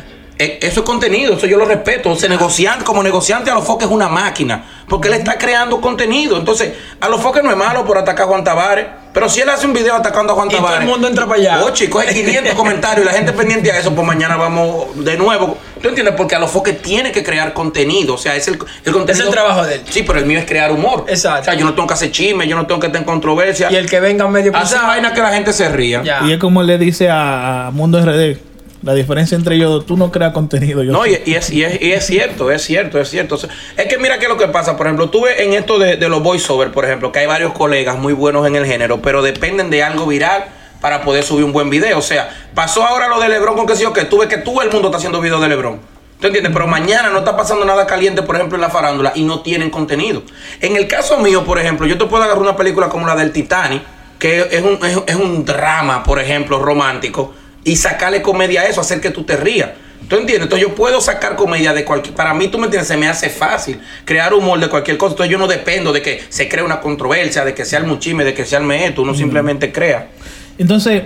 Eh, 0.42 0.58
eso 0.62 0.80
es 0.80 0.86
contenido, 0.86 1.34
eso 1.36 1.48
yo 1.48 1.58
lo 1.58 1.66
respeto. 1.66 2.16
Se 2.16 2.30
negocian, 2.30 2.82
como 2.86 3.04
negociante 3.04 3.52
a 3.52 3.56
los 3.56 3.66
foques 3.66 3.88
es 3.90 3.94
una 3.94 4.08
máquina, 4.08 4.64
porque 4.88 5.10
él 5.10 5.16
está 5.16 5.38
creando 5.38 5.82
contenido. 5.82 6.38
Entonces, 6.38 6.72
a 7.02 7.10
los 7.10 7.20
foques 7.22 7.44
no 7.44 7.52
es 7.52 7.58
malo 7.58 7.86
por 7.86 7.98
atacar 7.98 8.24
a 8.26 8.30
Juan 8.30 8.44
Tavares, 8.46 8.86
pero 9.14 9.28
si 9.28 9.42
él 9.42 9.50
hace 9.50 9.66
un 9.68 9.74
video 9.74 9.96
atacando 9.96 10.32
a 10.32 10.36
Juan 10.38 10.48
Y 10.48 10.52
todo 10.52 10.62
Tavares. 10.64 10.82
el 10.84 10.90
mundo 10.90 11.10
entra 11.10 11.26
para 11.28 11.42
allá. 11.42 11.60
Coge 11.90 12.14
500 12.14 12.54
comentarios 12.56 13.06
y 13.06 13.10
la 13.10 13.14
gente 13.14 13.34
pendiente 13.34 13.70
a 13.70 13.80
eso, 13.80 13.94
pues 13.94 14.08
mañana 14.08 14.38
vamos 14.38 15.04
de 15.04 15.18
nuevo. 15.18 15.58
¿Tú 15.82 15.90
entiendes? 15.90 16.16
Porque 16.16 16.36
a 16.36 16.40
los 16.40 16.50
foques 16.50 16.82
tiene 16.82 17.12
que 17.12 17.22
crear 17.22 17.52
contenido. 17.54 18.14
O 18.14 18.18
sea, 18.18 18.38
es 18.38 18.48
el, 18.48 18.54
el 18.86 18.94
contenido. 18.94 19.12
Es 19.12 19.20
el 19.20 19.30
trabajo 19.30 19.66
de 19.66 19.76
él. 19.76 19.82
Sí, 19.90 20.04
pero 20.04 20.20
el 20.20 20.26
mío 20.26 20.40
es 20.40 20.46
crear 20.46 20.72
humor. 20.72 21.04
Exacto. 21.10 21.42
O 21.42 21.44
sea, 21.46 21.54
yo 21.56 21.66
no 21.66 21.74
tengo 21.74 21.88
que 21.88 21.96
hacer 21.96 22.12
chisme, 22.12 22.48
yo 22.48 22.56
no 22.56 22.66
tengo 22.66 22.80
que 22.80 22.88
estar 22.88 23.02
en 23.02 23.06
controversia. 23.06 23.70
Y 23.72 23.76
el 23.76 23.90
que 23.90 24.00
venga 24.00 24.26
medio 24.30 24.56
Hace 24.56 24.78
vaina 24.78 25.14
que 25.14 25.22
la 25.22 25.34
gente 25.34 25.52
se 25.52 25.68
ría. 25.68 26.02
Ya. 26.02 26.22
Y 26.26 26.32
es 26.32 26.40
como 26.40 26.64
le 26.64 26.78
dice 26.78 27.10
a, 27.10 27.68
a 27.68 27.72
Mundo 27.72 28.02
RD. 28.02 28.49
La 28.82 28.94
diferencia 28.94 29.36
entre 29.36 29.56
ellos, 29.56 29.86
tú 29.86 29.98
no 29.98 30.10
creas 30.12 30.32
contenido. 30.32 30.84
Yo 30.84 30.92
No, 30.94 31.06
y, 31.06 31.20
y 31.26 31.36
es, 31.36 31.50
y, 31.50 31.64
es, 31.64 31.82
y 31.82 31.92
es 31.92 32.06
cierto, 32.06 32.50
es 32.50 32.62
cierto, 32.64 33.00
es 33.00 33.10
cierto. 33.10 33.38
Es 33.76 33.86
que 33.88 33.98
mira 33.98 34.18
qué 34.20 34.26
es 34.26 34.30
lo 34.30 34.38
que 34.38 34.48
pasa. 34.48 34.78
Por 34.78 34.88
ejemplo, 34.88 35.10
tuve 35.10 35.44
en 35.44 35.54
esto 35.54 35.78
de, 35.80 35.98
de 35.98 36.08
los 36.08 36.24
voiceovers, 36.24 36.72
por 36.72 36.86
ejemplo, 36.86 37.12
que 37.12 37.20
hay 37.20 37.28
varios 37.28 37.54
colegas 37.54 37.98
muy 37.98 38.14
buenos 38.14 38.48
en 38.48 38.56
el 38.56 38.66
género, 38.66 39.02
pero 39.02 39.22
dependen 39.22 39.70
de 39.70 39.84
algo 39.84 40.06
viral 40.06 40.46
para 40.80 41.02
poder 41.02 41.24
subir 41.24 41.44
un 41.44 41.52
buen 41.52 41.70
video. 41.70 41.98
O 41.98 42.02
sea, 42.02 42.30
pasó 42.54 42.84
ahora 42.84 43.10
lo 43.10 43.20
de 43.20 43.28
Lebron 43.28 43.56
con 43.56 43.68
que 43.68 43.76
sí 43.76 43.84
o 43.84 43.92
que 43.92 44.06
tuve 44.06 44.28
que 44.28 44.38
todo 44.38 44.62
el 44.62 44.72
mundo 44.72 44.88
está 44.88 44.98
haciendo 44.98 45.20
videos 45.20 45.42
de 45.42 45.50
Lebron. 45.50 45.80
¿Tú 46.20 46.28
entiendes? 46.28 46.52
Pero 46.52 46.68
mañana 46.68 47.10
no 47.10 47.20
está 47.20 47.38
pasando 47.38 47.64
nada 47.64 47.88
caliente, 47.88 48.24
por 48.24 48.36
ejemplo, 48.36 48.58
en 48.58 48.62
la 48.62 48.70
farándula 48.70 49.14
y 49.16 49.24
no 49.24 49.42
tienen 49.42 49.70
contenido. 49.70 50.24
En 50.60 50.76
el 50.76 50.88
caso 50.88 51.18
mío, 51.18 51.46
por 51.46 51.60
ejemplo, 51.60 51.88
yo 51.88 51.98
te 51.98 52.06
puedo 52.06 52.24
agarrar 52.24 52.42
una 52.42 52.58
película 52.58 52.90
como 52.90 53.08
la 53.08 53.16
del 53.16 53.32
Titanic, 53.32 53.82
que 54.18 54.48
es 54.52 54.62
un, 54.62 54.86
es, 54.86 54.98
es 55.08 55.16
un 55.16 55.46
drama, 55.46 56.04
por 56.04 56.20
ejemplo, 56.20 56.60
romántico, 56.60 57.34
y 57.64 57.76
sacarle 57.76 58.22
comedia 58.22 58.62
a 58.62 58.66
eso, 58.66 58.82
hacer 58.82 59.02
que 59.02 59.12
tú 59.12 59.24
te 59.24 59.36
rías. 59.38 59.70
¿Tú 60.08 60.16
entiendes? 60.16 60.44
Entonces 60.44 60.68
yo 60.68 60.74
puedo 60.74 61.02
sacar 61.02 61.36
comedia 61.36 61.74
de 61.74 61.86
cualquier... 61.86 62.16
Para 62.16 62.34
mí, 62.34 62.48
tú 62.48 62.58
me 62.58 62.66
entiendes, 62.66 62.88
se 62.88 62.98
me 62.98 63.08
hace 63.08 63.30
fácil 63.30 63.80
crear 64.06 64.34
humor 64.34 64.60
de 64.60 64.68
cualquier 64.68 64.98
cosa. 64.98 65.14
Entonces 65.14 65.32
yo 65.32 65.38
no 65.38 65.48
dependo 65.48 65.94
de 65.94 66.02
que 66.02 66.22
se 66.30 66.50
cree 66.50 66.64
una 66.64 66.80
controversia, 66.80 67.46
de 67.46 67.54
que 67.54 67.64
sea 67.64 67.80
el 67.80 67.86
muchime, 67.86 68.24
de 68.24 68.34
que 68.34 68.46
sea 68.46 68.60
el 68.60 68.66
meeto. 68.66 69.04
Uno 69.04 69.14
simplemente 69.14 69.72
crea. 69.72 70.10
Entonces, 70.58 71.04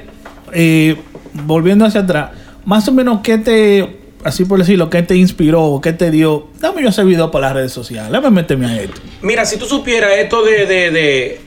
eh, 0.53 0.95
volviendo 1.33 1.85
hacia 1.85 2.01
atrás, 2.01 2.31
más 2.65 2.87
o 2.87 2.91
menos, 2.93 3.19
¿qué 3.23 3.37
te, 3.37 3.97
así 4.23 4.45
por 4.45 4.59
decirlo, 4.59 4.89
qué 4.89 5.01
te 5.01 5.15
inspiró, 5.15 5.79
qué 5.83 5.91
te 5.91 6.09
dio? 6.09 6.47
Dame 6.59 6.81
yo 6.81 6.89
ese 6.89 7.03
video 7.03 7.29
para 7.29 7.47
las 7.47 7.55
redes 7.55 7.73
sociales, 7.73 8.11
dame 8.11 8.29
meterme 8.29 8.67
a 8.67 8.81
esto. 8.81 9.01
Mira, 9.21 9.45
si 9.45 9.57
tú 9.57 9.65
supieras 9.65 10.11
esto 10.17 10.43
de, 10.43 10.65
de, 10.65 10.91
de 10.91 11.41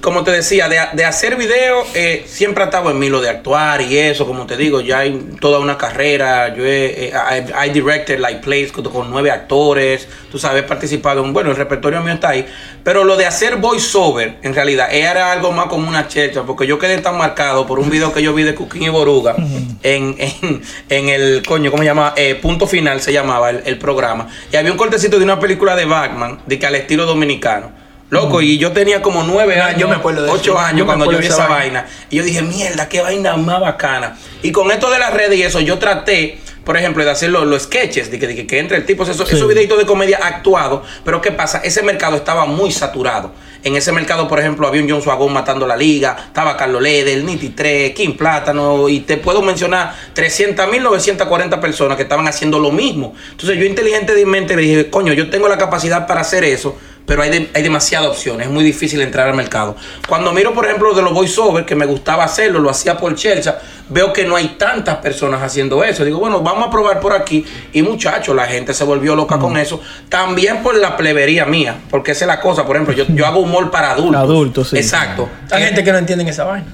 como 0.00 0.22
te 0.22 0.30
decía, 0.30 0.68
de, 0.68 0.78
de 0.92 1.04
hacer 1.04 1.36
video, 1.36 1.84
eh, 1.94 2.22
siempre 2.26 2.62
ha 2.62 2.66
estado 2.66 2.90
en 2.90 2.98
mí 3.00 3.08
lo 3.08 3.20
de 3.20 3.28
actuar 3.28 3.82
y 3.82 3.98
eso, 3.98 4.26
como 4.26 4.46
te 4.46 4.56
digo, 4.56 4.80
ya 4.80 5.00
hay 5.00 5.36
toda 5.40 5.58
una 5.58 5.76
carrera. 5.76 6.54
Yo 6.54 6.64
he, 6.64 7.08
eh, 7.08 7.12
I, 7.12 7.68
I 7.68 7.70
directed 7.70 8.20
like 8.20 8.42
plays 8.42 8.70
con, 8.70 8.84
con 8.84 9.10
nueve 9.10 9.32
actores, 9.32 10.06
tú 10.30 10.38
sabes, 10.38 10.62
he 10.62 10.66
participado 10.66 11.24
en, 11.24 11.32
bueno, 11.32 11.50
el 11.50 11.56
repertorio 11.56 12.00
mío 12.00 12.14
está 12.14 12.28
ahí. 12.28 12.46
Pero 12.84 13.02
lo 13.02 13.16
de 13.16 13.26
hacer 13.26 13.56
voiceover, 13.56 14.36
en 14.42 14.54
realidad, 14.54 14.92
era 14.94 15.32
algo 15.32 15.50
más 15.50 15.66
como 15.66 15.88
una 15.88 16.06
checha, 16.06 16.44
porque 16.44 16.66
yo 16.66 16.78
quedé 16.78 16.98
tan 16.98 17.18
marcado 17.18 17.66
por 17.66 17.80
un 17.80 17.90
video 17.90 18.12
que 18.12 18.22
yo 18.22 18.32
vi 18.34 18.44
de 18.44 18.54
Cooking 18.54 18.82
y 18.82 18.88
Boruga 18.88 19.34
en, 19.82 20.14
en, 20.18 20.62
en 20.88 21.08
el, 21.08 21.42
coño, 21.44 21.72
¿cómo 21.72 21.82
se 21.82 21.88
llama? 21.88 22.14
Eh, 22.16 22.36
Punto 22.36 22.68
Final 22.68 23.00
se 23.00 23.12
llamaba 23.12 23.50
el, 23.50 23.62
el 23.66 23.78
programa. 23.78 24.28
Y 24.52 24.56
había 24.56 24.70
un 24.70 24.78
cortecito 24.78 25.18
de 25.18 25.24
una 25.24 25.40
película 25.40 25.74
de 25.74 25.86
Batman, 25.86 26.40
de 26.46 26.58
que 26.60 26.66
al 26.66 26.76
estilo 26.76 27.04
dominicano. 27.04 27.81
Loco, 28.12 28.42
y 28.42 28.58
yo 28.58 28.72
tenía 28.72 29.00
como 29.00 29.22
nueve 29.22 29.58
años, 29.58 29.80
yo 29.80 29.88
me 29.88 29.94
acuerdo 29.96 30.24
de 30.24 30.30
ocho 30.30 30.52
eso. 30.52 30.58
años 30.58 30.80
Yo 30.80 30.84
cuando 30.84 31.10
yo 31.10 31.16
vi 31.16 31.28
esa 31.28 31.46
vaina. 31.46 31.86
Y 32.10 32.16
yo 32.16 32.22
dije, 32.22 32.42
mierda, 32.42 32.86
qué 32.86 33.00
vaina 33.00 33.38
más 33.38 33.58
bacana. 33.58 34.18
Y 34.42 34.52
con 34.52 34.70
esto 34.70 34.90
de 34.90 34.98
las 34.98 35.14
redes 35.14 35.38
y 35.38 35.42
eso, 35.42 35.60
yo 35.60 35.78
traté, 35.78 36.38
por 36.62 36.76
ejemplo, 36.76 37.02
de 37.06 37.10
hacer 37.10 37.30
los, 37.30 37.46
los 37.46 37.62
sketches, 37.62 38.10
de 38.10 38.18
que, 38.18 38.26
de 38.26 38.46
que, 38.46 38.58
entre 38.58 38.76
el 38.76 38.84
tipo, 38.84 39.04
esos, 39.04 39.16
Sí. 39.26 39.34
esos 39.34 39.48
videitos 39.48 39.78
de 39.78 39.86
comedia 39.86 40.18
actuados. 40.22 40.82
Pero 41.06 41.22
¿qué 41.22 41.32
pasa? 41.32 41.62
Ese 41.64 41.82
mercado 41.82 42.16
estaba 42.16 42.44
muy 42.44 42.70
saturado. 42.70 43.32
En 43.64 43.76
ese 43.76 43.92
mercado, 43.92 44.28
por 44.28 44.40
ejemplo, 44.40 44.66
había 44.66 44.82
un 44.82 44.90
John 44.90 45.00
Suagón 45.00 45.32
matando 45.32 45.66
la 45.66 45.76
liga, 45.76 46.14
estaba 46.26 46.54
Carlos 46.56 46.82
Leder, 46.82 47.24
Niti 47.24 47.48
3, 47.50 47.92
Kim 47.94 48.14
Plátano, 48.16 48.90
y 48.90 49.00
te 49.00 49.16
puedo 49.16 49.40
mencionar 49.40 49.94
300.940 50.14 51.60
personas 51.60 51.96
que 51.96 52.02
estaban 52.02 52.26
haciendo 52.28 52.58
lo 52.58 52.70
mismo. 52.72 53.14
Entonces 53.30 53.56
yo 53.58 53.64
inteligentemente 53.64 54.56
le 54.56 54.62
dije, 54.62 54.90
coño, 54.90 55.12
yo 55.12 55.30
tengo 55.30 55.48
la 55.48 55.58
capacidad 55.58 56.06
para 56.06 56.20
hacer 56.22 56.44
eso, 56.44 56.76
pero 57.06 57.22
hay, 57.22 57.30
de- 57.30 57.50
hay 57.54 57.62
demasiadas 57.62 58.08
opciones, 58.08 58.46
es 58.46 58.52
muy 58.52 58.64
difícil 58.64 59.00
entrar 59.02 59.28
al 59.28 59.34
mercado. 59.34 59.76
Cuando 60.08 60.32
miro, 60.32 60.52
por 60.54 60.64
ejemplo, 60.66 60.94
de 60.94 61.02
los 61.02 61.12
voiceovers, 61.12 61.66
que 61.66 61.74
me 61.74 61.86
gustaba 61.86 62.24
hacerlo, 62.24 62.58
lo 62.60 62.70
hacía 62.70 62.96
por 62.96 63.14
Chelsea, 63.14 63.58
veo 63.88 64.12
que 64.12 64.24
no 64.24 64.36
hay 64.36 64.48
tantas 64.58 64.96
personas 64.98 65.42
haciendo 65.42 65.82
eso. 65.84 66.04
Digo, 66.04 66.18
bueno, 66.18 66.40
vamos 66.40 66.68
a 66.68 66.70
probar 66.70 67.00
por 67.00 67.12
aquí. 67.12 67.44
Y 67.72 67.82
muchachos, 67.82 68.34
la 68.34 68.46
gente 68.46 68.72
se 68.72 68.84
volvió 68.84 69.14
loca 69.14 69.38
con 69.38 69.56
eso. 69.56 69.80
También 70.08 70.62
por 70.62 70.76
la 70.76 70.96
plebería 70.96 71.44
mía, 71.44 71.76
porque 71.90 72.12
esa 72.12 72.24
es 72.24 72.28
la 72.28 72.40
cosa. 72.40 72.64
Por 72.64 72.76
ejemplo, 72.76 72.94
yo, 72.94 73.04
yo 73.08 73.26
hago 73.26 73.40
humor 73.40 73.70
para 73.70 73.90
adultos. 73.92 74.22
Adultos, 74.22 74.68
sí. 74.70 74.76
Exacto. 74.78 75.28
Hay 75.50 75.62
Eh, 75.62 75.66
gente 75.66 75.84
que 75.84 75.92
no 75.92 75.98
entienden 75.98 76.28
esa 76.28 76.44
vaina. 76.44 76.66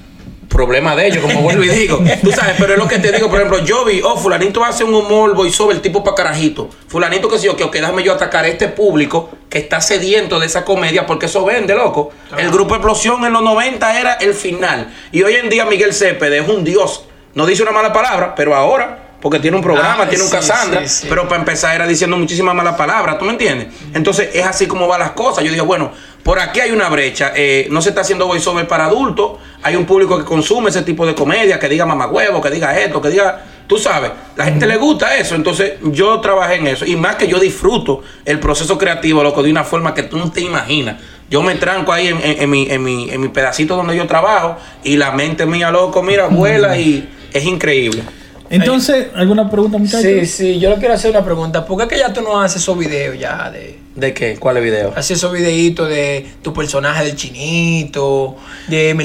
Problema 0.59 0.93
de 0.93 1.07
ellos, 1.07 1.21
como 1.21 1.41
vuelvo 1.41 1.63
y 1.63 1.69
digo. 1.69 2.03
Tú 2.21 2.33
sabes, 2.33 2.55
pero 2.57 2.73
es 2.73 2.79
lo 2.79 2.85
que 2.85 2.99
te 2.99 3.13
digo, 3.13 3.29
por 3.29 3.39
ejemplo, 3.39 3.63
yo 3.63 3.85
vi, 3.85 4.01
oh, 4.03 4.17
fulanito 4.17 4.61
hace 4.61 4.83
un 4.83 4.93
humor 4.93 5.33
voiceover, 5.33 5.77
el 5.77 5.81
tipo 5.81 6.03
pa' 6.03 6.13
carajito. 6.13 6.69
Fulanito 6.89 7.29
que 7.29 7.39
sé 7.39 7.45
yo, 7.45 7.55
que 7.55 7.63
ok, 7.63 7.73
déjame 7.75 8.03
yo 8.03 8.11
atacar 8.11 8.43
a 8.43 8.49
este 8.49 8.67
público 8.67 9.29
que 9.49 9.59
está 9.59 9.79
sediento 9.79 10.37
de 10.37 10.47
esa 10.47 10.65
comedia, 10.65 11.05
porque 11.05 11.27
eso 11.27 11.45
vende, 11.45 11.73
loco. 11.75 12.11
El 12.37 12.51
grupo 12.51 12.75
Explosión 12.75 13.23
en 13.23 13.31
los 13.31 13.41
90 13.41 14.01
era 14.01 14.13
el 14.15 14.33
final. 14.33 14.93
Y 15.13 15.23
hoy 15.23 15.35
en 15.35 15.49
día 15.49 15.63
Miguel 15.63 15.93
Cepeda 15.93 16.35
es 16.35 16.49
un 16.49 16.65
dios. 16.65 17.05
No 17.35 17.45
dice 17.45 17.63
una 17.63 17.71
mala 17.71 17.93
palabra, 17.93 18.35
pero 18.35 18.53
ahora... 18.53 19.05
Porque 19.21 19.39
tiene 19.39 19.57
un 19.57 19.63
programa, 19.63 20.03
Ah, 20.03 20.07
tiene 20.07 20.23
un 20.23 20.29
sí, 20.29 20.35
Cassandra, 20.37 20.87
sí, 20.87 21.01
sí. 21.01 21.07
pero 21.09 21.27
para 21.27 21.41
empezar 21.41 21.75
era 21.75 21.85
diciendo 21.85 22.17
muchísimas 22.17 22.55
malas 22.55 22.75
palabras, 22.75 23.19
¿tú 23.19 23.25
me 23.25 23.31
entiendes? 23.31 23.67
Entonces 23.93 24.29
es 24.33 24.45
así 24.45 24.65
como 24.65 24.87
van 24.87 25.01
las 25.01 25.11
cosas. 25.11 25.43
Yo 25.43 25.49
dije, 25.49 25.61
bueno, 25.61 25.91
por 26.23 26.39
aquí 26.39 26.59
hay 26.59 26.71
una 26.71 26.89
brecha, 26.89 27.31
eh, 27.35 27.67
no 27.71 27.81
se 27.81 27.89
está 27.89 28.01
haciendo 28.01 28.27
voiceover 28.27 28.67
para 28.67 28.85
adultos, 28.85 29.33
hay 29.63 29.75
un 29.75 29.85
público 29.85 30.17
que 30.17 30.25
consume 30.25 30.69
ese 30.69 30.81
tipo 30.83 31.05
de 31.05 31.15
comedia, 31.15 31.59
que 31.59 31.67
diga 31.69 31.85
mamagüevo, 31.85 32.41
que 32.41 32.49
diga 32.49 32.77
esto, 32.79 33.01
que 33.01 33.09
diga, 33.09 33.43
tú 33.67 33.77
sabes, 33.77 34.11
la 34.35 34.45
gente 34.45 34.67
le 34.67 34.77
gusta 34.77 35.15
eso, 35.17 35.35
entonces 35.35 35.73
yo 35.83 36.19
trabajé 36.21 36.55
en 36.55 36.67
eso, 36.67 36.85
y 36.85 36.95
más 36.95 37.15
que 37.15 37.27
yo 37.27 37.39
disfruto 37.39 38.03
el 38.25 38.39
proceso 38.39 38.77
creativo, 38.77 39.23
loco, 39.23 39.41
de 39.43 39.49
una 39.51 39.63
forma 39.63 39.93
que 39.93 40.03
tú 40.03 40.17
no 40.17 40.31
te 40.31 40.41
imaginas. 40.41 40.97
Yo 41.29 41.43
me 41.43 41.53
tranco 41.55 41.93
ahí 41.93 42.07
en, 42.07 42.17
en- 42.23 42.41
en 42.41 42.49
mi, 42.49 42.67
en, 42.69 42.83
mi, 42.83 43.09
en 43.11 43.21
mi 43.21 43.27
pedacito 43.27 43.75
donde 43.75 43.95
yo 43.95 44.07
trabajo 44.07 44.57
y 44.83 44.97
la 44.97 45.11
mente 45.11 45.45
mía, 45.45 45.69
loco, 45.71 46.01
mira, 46.01 46.27
vuela 46.27 46.75
y 46.77 47.07
es 47.31 47.43
increíble. 47.45 48.01
Entonces, 48.49 49.07
¿alguna 49.15 49.49
pregunta, 49.49 49.77
muchachos? 49.77 50.01
Sí, 50.01 50.25
sí, 50.25 50.59
yo 50.59 50.69
le 50.69 50.77
quiero 50.77 50.93
hacer 50.93 51.11
una 51.11 51.23
pregunta. 51.23 51.65
¿Por 51.65 51.79
qué 51.81 51.87
que 51.87 51.99
ya 51.99 52.11
tú 52.11 52.21
no 52.21 52.41
haces 52.41 52.61
esos 52.61 52.77
videos 52.77 53.17
ya 53.17 53.49
de... 53.51 53.77
¿De 53.95 54.13
qué? 54.13 54.37
¿Cuál 54.37 54.57
es 54.57 54.63
video? 54.63 54.93
Hacer 54.95 55.17
esos 55.17 55.31
videitos 55.31 55.89
de 55.89 56.25
tu 56.41 56.53
personaje 56.53 57.03
del 57.03 57.15
chinito, 57.15 58.37
de 58.67 58.95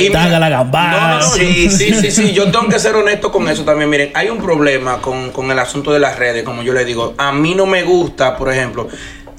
y 0.00 0.10
Taga 0.10 0.38
la 0.40 0.48
gambada. 0.48 1.18
No, 1.18 1.18
no, 1.18 1.20
no, 1.20 1.30
sí, 1.30 1.70
sí, 1.70 1.94
sí, 1.94 2.10
sí. 2.10 2.32
Yo 2.34 2.50
tengo 2.50 2.68
que 2.68 2.80
ser 2.80 2.96
honesto 2.96 3.30
con 3.30 3.48
eso 3.48 3.64
también. 3.64 3.88
Miren, 3.88 4.10
hay 4.14 4.28
un 4.28 4.38
problema 4.38 5.00
con, 5.00 5.30
con 5.30 5.50
el 5.52 5.58
asunto 5.58 5.92
de 5.92 6.00
las 6.00 6.18
redes, 6.18 6.42
como 6.42 6.62
yo 6.62 6.72
le 6.72 6.84
digo. 6.84 7.14
A 7.18 7.32
mí 7.32 7.54
no 7.54 7.66
me 7.66 7.84
gusta, 7.84 8.36
por 8.36 8.52
ejemplo, 8.52 8.88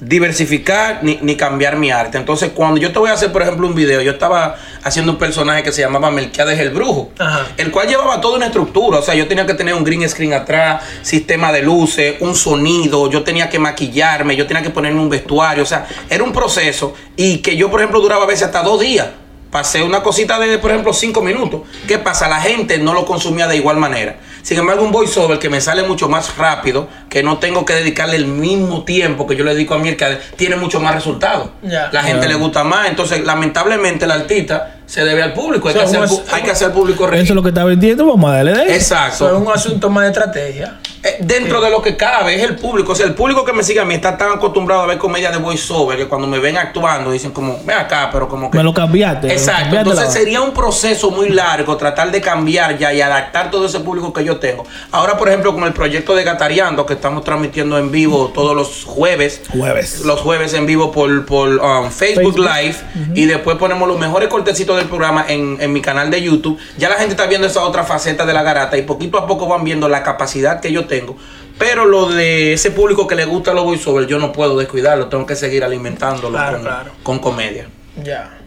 diversificar 0.06 1.00
ni, 1.02 1.18
ni 1.22 1.36
cambiar 1.36 1.76
mi 1.76 1.90
arte. 1.90 2.18
Entonces, 2.18 2.50
cuando 2.54 2.80
yo 2.80 2.92
te 2.92 2.98
voy 2.98 3.10
a 3.10 3.14
hacer, 3.14 3.32
por 3.32 3.42
ejemplo, 3.42 3.66
un 3.66 3.74
video, 3.74 4.00
yo 4.02 4.12
estaba 4.12 4.56
haciendo 4.82 5.12
un 5.12 5.18
personaje 5.18 5.62
que 5.62 5.72
se 5.72 5.80
llamaba 5.80 6.10
Melquiades 6.10 6.58
el 6.58 6.70
Brujo, 6.70 7.10
Ajá. 7.18 7.46
el 7.56 7.70
cual 7.70 7.88
llevaba 7.88 8.20
toda 8.20 8.36
una 8.36 8.46
estructura. 8.46 8.98
O 8.98 9.02
sea, 9.02 9.14
yo 9.14 9.26
tenía 9.26 9.46
que 9.46 9.54
tener 9.54 9.74
un 9.74 9.84
green 9.84 10.08
screen 10.08 10.34
atrás, 10.34 10.82
sistema 11.02 11.52
de 11.52 11.62
luces, 11.62 12.16
un 12.20 12.34
sonido, 12.34 13.10
yo 13.10 13.22
tenía 13.22 13.48
que 13.48 13.58
maquillarme, 13.58 14.36
yo 14.36 14.46
tenía 14.46 14.62
que 14.62 14.70
ponerme 14.70 15.00
un 15.00 15.08
vestuario. 15.08 15.62
O 15.62 15.66
sea, 15.66 15.86
era 16.10 16.22
un 16.22 16.32
proceso 16.32 16.94
y 17.16 17.38
que 17.38 17.56
yo, 17.56 17.70
por 17.70 17.80
ejemplo, 17.80 18.00
duraba 18.00 18.24
a 18.24 18.26
veces 18.26 18.44
hasta 18.44 18.62
dos 18.62 18.80
días. 18.80 19.08
Pasé 19.50 19.84
una 19.84 20.02
cosita 20.02 20.40
de, 20.40 20.58
por 20.58 20.72
ejemplo, 20.72 20.92
cinco 20.92 21.22
minutos. 21.22 21.60
¿Qué 21.86 21.98
pasa? 21.98 22.28
La 22.28 22.40
gente 22.40 22.78
no 22.78 22.92
lo 22.92 23.06
consumía 23.06 23.46
de 23.46 23.56
igual 23.56 23.76
manera. 23.76 24.16
Sin 24.44 24.58
embargo, 24.58 24.84
un 24.84 24.92
voiceover 24.92 25.38
que 25.38 25.48
me 25.48 25.58
sale 25.62 25.82
mucho 25.84 26.06
más 26.06 26.36
rápido, 26.36 26.86
que 27.08 27.22
no 27.22 27.38
tengo 27.38 27.64
que 27.64 27.72
dedicarle 27.72 28.16
el 28.16 28.26
mismo 28.26 28.84
tiempo 28.84 29.26
que 29.26 29.36
yo 29.36 29.42
le 29.42 29.54
dedico 29.54 29.72
a 29.74 29.78
mi 29.78 29.96
tiene 30.36 30.56
mucho 30.56 30.80
más 30.80 30.94
resultados. 30.94 31.48
Ya. 31.62 31.88
La 31.92 32.02
gente 32.02 32.28
le 32.28 32.34
gusta 32.34 32.62
más. 32.62 32.88
Entonces, 32.88 33.24
lamentablemente, 33.24 34.04
el 34.04 34.10
artista 34.10 34.74
se 34.84 35.02
debe 35.02 35.22
al 35.22 35.32
público. 35.32 35.68
Hay, 35.68 35.74
O 35.74 35.78
sea, 35.78 35.88
que, 35.98 36.04
hacer, 36.04 36.18
pu- 36.18 36.22
hay 36.30 36.42
que 36.42 36.50
hacer 36.50 36.72
público 36.72 37.06
Eso 37.08 37.22
es 37.22 37.30
lo 37.30 37.42
que 37.42 37.48
está 37.48 37.64
vendiendo, 37.64 38.04
vamos 38.06 38.30
a 38.30 38.34
darle 38.36 38.52
de 38.52 38.62
eso. 38.64 38.72
Exacto. 38.74 39.26
Eso 39.28 39.36
es 39.36 39.42
un 39.46 39.50
asunto 39.52 39.88
más 39.88 40.04
de 40.04 40.08
estrategia. 40.10 40.78
Eh, 41.02 41.16
dentro 41.20 41.60
de 41.60 41.68
lo 41.70 41.82
que 41.82 41.96
cabe, 41.98 42.34
es 42.34 42.42
el 42.42 42.56
público. 42.56 42.92
O 42.92 42.94
sea, 42.94 43.04
el 43.06 43.14
público 43.14 43.44
que 43.44 43.52
me 43.52 43.62
sigue 43.62 43.78
a 43.80 43.84
mí 43.84 43.94
está 43.94 44.16
tan 44.16 44.32
acostumbrado 44.32 44.82
a 44.82 44.86
ver 44.86 44.96
comedia 44.96 45.30
de 45.30 45.36
voiceover 45.36 45.98
que 45.98 46.06
cuando 46.06 46.26
me 46.26 46.38
ven 46.38 46.56
actuando 46.56 47.10
dicen 47.12 47.30
como, 47.30 47.58
ven 47.64 47.76
acá, 47.76 48.08
pero 48.10 48.26
como 48.26 48.50
que... 48.50 48.56
Me 48.56 48.64
lo 48.64 48.72
cambiaste. 48.72 49.26
lo 49.26 49.32
Exacto. 49.32 49.62
cambiaste 49.64 49.90
Entonces 49.90 50.12
sería 50.14 50.40
un 50.40 50.52
proceso 50.54 51.10
muy 51.10 51.28
largo 51.28 51.76
tratar 51.76 52.10
de 52.10 52.22
cambiar 52.22 52.78
ya 52.78 52.92
y 52.94 53.02
adaptar 53.02 53.50
todo 53.50 53.66
ese 53.66 53.80
público 53.80 54.12
que 54.14 54.24
yo 54.24 54.33
tengo. 54.38 54.64
Ahora, 54.90 55.16
por 55.16 55.28
ejemplo, 55.28 55.52
con 55.54 55.64
el 55.64 55.72
proyecto 55.72 56.14
de 56.14 56.24
Gatariando 56.24 56.86
que 56.86 56.94
estamos 56.94 57.24
transmitiendo 57.24 57.78
en 57.78 57.90
vivo 57.90 58.30
todos 58.34 58.54
los 58.56 58.84
jueves. 58.84 59.42
Jueves. 59.50 60.00
Los 60.04 60.20
jueves 60.20 60.54
en 60.54 60.66
vivo 60.66 60.92
por, 60.92 61.24
por 61.26 61.48
um, 61.48 61.90
Facebook, 61.90 62.34
Facebook. 62.34 62.50
Live. 62.62 62.76
Y 63.14 63.26
después 63.26 63.56
ponemos 63.56 63.88
los 63.88 63.98
mejores 63.98 64.28
cortecitos 64.28 64.76
del 64.76 64.86
programa 64.86 65.24
en, 65.28 65.58
en 65.60 65.72
mi 65.72 65.80
canal 65.80 66.10
de 66.10 66.22
YouTube. 66.22 66.58
Ya 66.78 66.88
la 66.88 66.96
gente 66.96 67.12
está 67.12 67.26
viendo 67.26 67.46
esa 67.46 67.62
otra 67.62 67.84
faceta 67.84 68.24
de 68.26 68.32
la 68.32 68.42
garata 68.42 68.76
y 68.76 68.82
poquito 68.82 69.18
a 69.18 69.26
poco 69.26 69.46
van 69.46 69.64
viendo 69.64 69.88
la 69.88 70.02
capacidad 70.02 70.60
que 70.60 70.72
yo 70.72 70.86
tengo. 70.86 71.16
Pero 71.58 71.84
lo 71.84 72.08
de 72.08 72.52
ese 72.52 72.72
público 72.72 73.06
que 73.06 73.14
le 73.14 73.24
gusta 73.26 73.54
los 73.54 73.62
voiceovers, 73.64 74.08
yo 74.08 74.18
no 74.18 74.32
puedo 74.32 74.58
descuidarlo. 74.58 75.06
Tengo 75.06 75.24
que 75.24 75.36
seguir 75.36 75.62
alimentándolo 75.62 76.30
Claro, 76.36 76.52
con, 76.56 76.62
claro. 76.62 76.90
con 77.02 77.18
comedia. 77.20 77.68
Ya. 78.02 78.38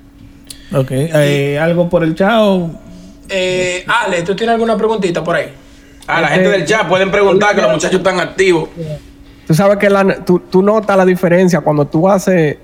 Ok. 0.73 0.87
eh, 0.91 1.57
¿Algo 1.61 1.87
por 1.89 2.03
el 2.03 2.15
chao? 2.15 2.69
Eh, 3.29 3.85
Ale, 3.87 4.23
¿tú 4.23 4.35
tienes 4.35 4.53
alguna 4.53 4.75
preguntita 4.75 5.23
por 5.23 5.35
ahí? 5.37 5.53
A 6.07 6.21
la 6.21 6.27
Este- 6.27 6.35
gente 6.43 6.57
del 6.57 6.65
chat 6.65 6.87
pueden 6.87 7.11
preguntar 7.11 7.53
que 7.55 7.61
los 7.61 7.71
muchachos 7.71 7.97
están 7.99 8.19
activos. 8.19 8.69
Tú 9.45 9.53
sabes 9.53 9.77
que 9.77 9.89
la- 9.89 10.23
tú, 10.25 10.39
tú 10.39 10.61
notas 10.61 10.95
la 10.97 11.05
diferencia 11.05 11.61
cuando 11.61 11.85
tú 11.85 12.07
haces 12.09 12.57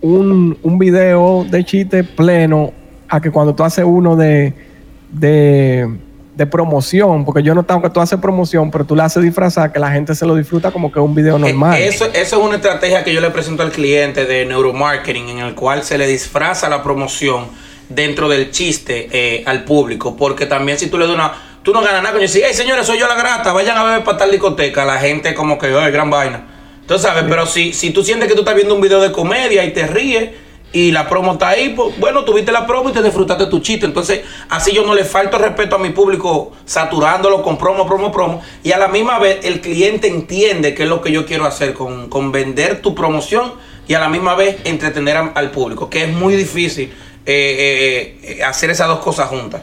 un, 0.00 0.56
un 0.62 0.78
video 0.78 1.44
de 1.48 1.64
chiste 1.64 2.04
pleno 2.04 2.72
a 3.08 3.20
que 3.20 3.30
cuando 3.30 3.54
tú 3.54 3.64
haces 3.64 3.84
uno 3.84 4.14
de, 4.16 4.52
de, 5.10 5.88
de 6.36 6.46
promoción, 6.46 7.24
porque 7.24 7.42
yo 7.42 7.54
notado 7.54 7.82
que 7.82 7.90
tú 7.90 8.00
haces 8.00 8.18
promoción, 8.20 8.70
pero 8.70 8.84
tú 8.84 8.94
le 8.94 9.02
haces 9.02 9.22
disfrazar 9.22 9.72
que 9.72 9.78
la 9.80 9.90
gente 9.90 10.14
se 10.14 10.24
lo 10.26 10.34
disfruta 10.36 10.70
como 10.70 10.92
que 10.92 11.00
es 11.00 11.04
un 11.04 11.14
video 11.14 11.38
normal. 11.38 11.76
Eh, 11.78 11.88
Eso, 11.88 12.04
eso 12.06 12.38
es 12.40 12.44
una 12.46 12.56
estrategia 12.56 13.02
que 13.02 13.12
yo 13.12 13.20
le 13.20 13.30
presento 13.30 13.62
al 13.62 13.70
cliente 13.72 14.24
de 14.24 14.44
neuromarketing, 14.46 15.28
en 15.30 15.38
el 15.38 15.54
cual 15.54 15.82
se 15.82 15.98
le 15.98 16.06
disfraza 16.06 16.68
la 16.68 16.82
promoción 16.82 17.46
dentro 17.88 18.28
del 18.28 18.50
chiste 18.50 19.08
eh, 19.10 19.42
al 19.46 19.64
público. 19.64 20.16
Porque 20.16 20.46
también 20.46 20.78
si 20.78 20.88
tú 20.88 20.98
le 20.98 21.06
das 21.06 21.14
una. 21.14 21.32
Tú 21.62 21.72
no 21.72 21.80
ganas 21.80 22.02
nada 22.02 22.12
con 22.12 22.20
decir, 22.20 22.42
hey 22.46 22.54
señores, 22.54 22.86
soy 22.86 22.98
yo 22.98 23.06
la 23.06 23.14
grata, 23.14 23.52
vayan 23.52 23.76
a 23.76 23.84
beber 23.84 24.04
para 24.04 24.18
tal 24.18 24.30
discoteca. 24.30 24.84
La 24.84 24.98
gente 24.98 25.34
como 25.34 25.58
que, 25.58 25.66
ay, 25.66 25.90
gran 25.90 26.10
vaina. 26.10 26.46
Tú 26.86 26.98
sabes, 26.98 27.24
pero 27.28 27.46
si, 27.46 27.72
si 27.72 27.90
tú 27.90 28.02
sientes 28.02 28.28
que 28.28 28.34
tú 28.34 28.40
estás 28.40 28.54
viendo 28.54 28.74
un 28.74 28.80
video 28.80 29.00
de 29.00 29.12
comedia 29.12 29.64
y 29.64 29.72
te 29.72 29.86
ríes, 29.86 30.30
y 30.72 30.90
la 30.90 31.08
promo 31.08 31.32
está 31.32 31.48
ahí, 31.48 31.70
pues 31.70 31.98
bueno, 31.98 32.24
tuviste 32.24 32.52
la 32.52 32.66
promo 32.66 32.90
y 32.90 32.92
te 32.92 33.02
disfrutaste 33.02 33.46
tu 33.46 33.60
chiste. 33.60 33.86
Entonces, 33.86 34.20
así 34.50 34.72
yo 34.72 34.84
no 34.84 34.94
le 34.94 35.04
falto 35.04 35.38
respeto 35.38 35.76
a 35.76 35.78
mi 35.78 35.90
público 35.90 36.52
saturándolo 36.66 37.42
con 37.42 37.56
promo, 37.56 37.86
promo, 37.86 38.12
promo. 38.12 38.42
Y 38.62 38.72
a 38.72 38.78
la 38.78 38.88
misma 38.88 39.18
vez 39.18 39.38
el 39.44 39.60
cliente 39.60 40.08
entiende 40.08 40.74
qué 40.74 40.82
es 40.82 40.88
lo 40.88 41.00
que 41.00 41.10
yo 41.10 41.24
quiero 41.24 41.46
hacer 41.46 41.72
con, 41.72 42.08
con 42.08 42.32
vender 42.32 42.82
tu 42.82 42.94
promoción 42.94 43.54
y 43.86 43.94
a 43.94 44.00
la 44.00 44.08
misma 44.08 44.34
vez 44.34 44.58
entretener 44.64 45.16
al 45.34 45.50
público, 45.50 45.88
que 45.88 46.04
es 46.04 46.12
muy 46.12 46.36
difícil 46.36 46.92
eh, 47.24 48.16
eh, 48.22 48.36
eh, 48.38 48.44
hacer 48.44 48.70
esas 48.70 48.88
dos 48.88 48.98
cosas 48.98 49.28
juntas. 49.28 49.62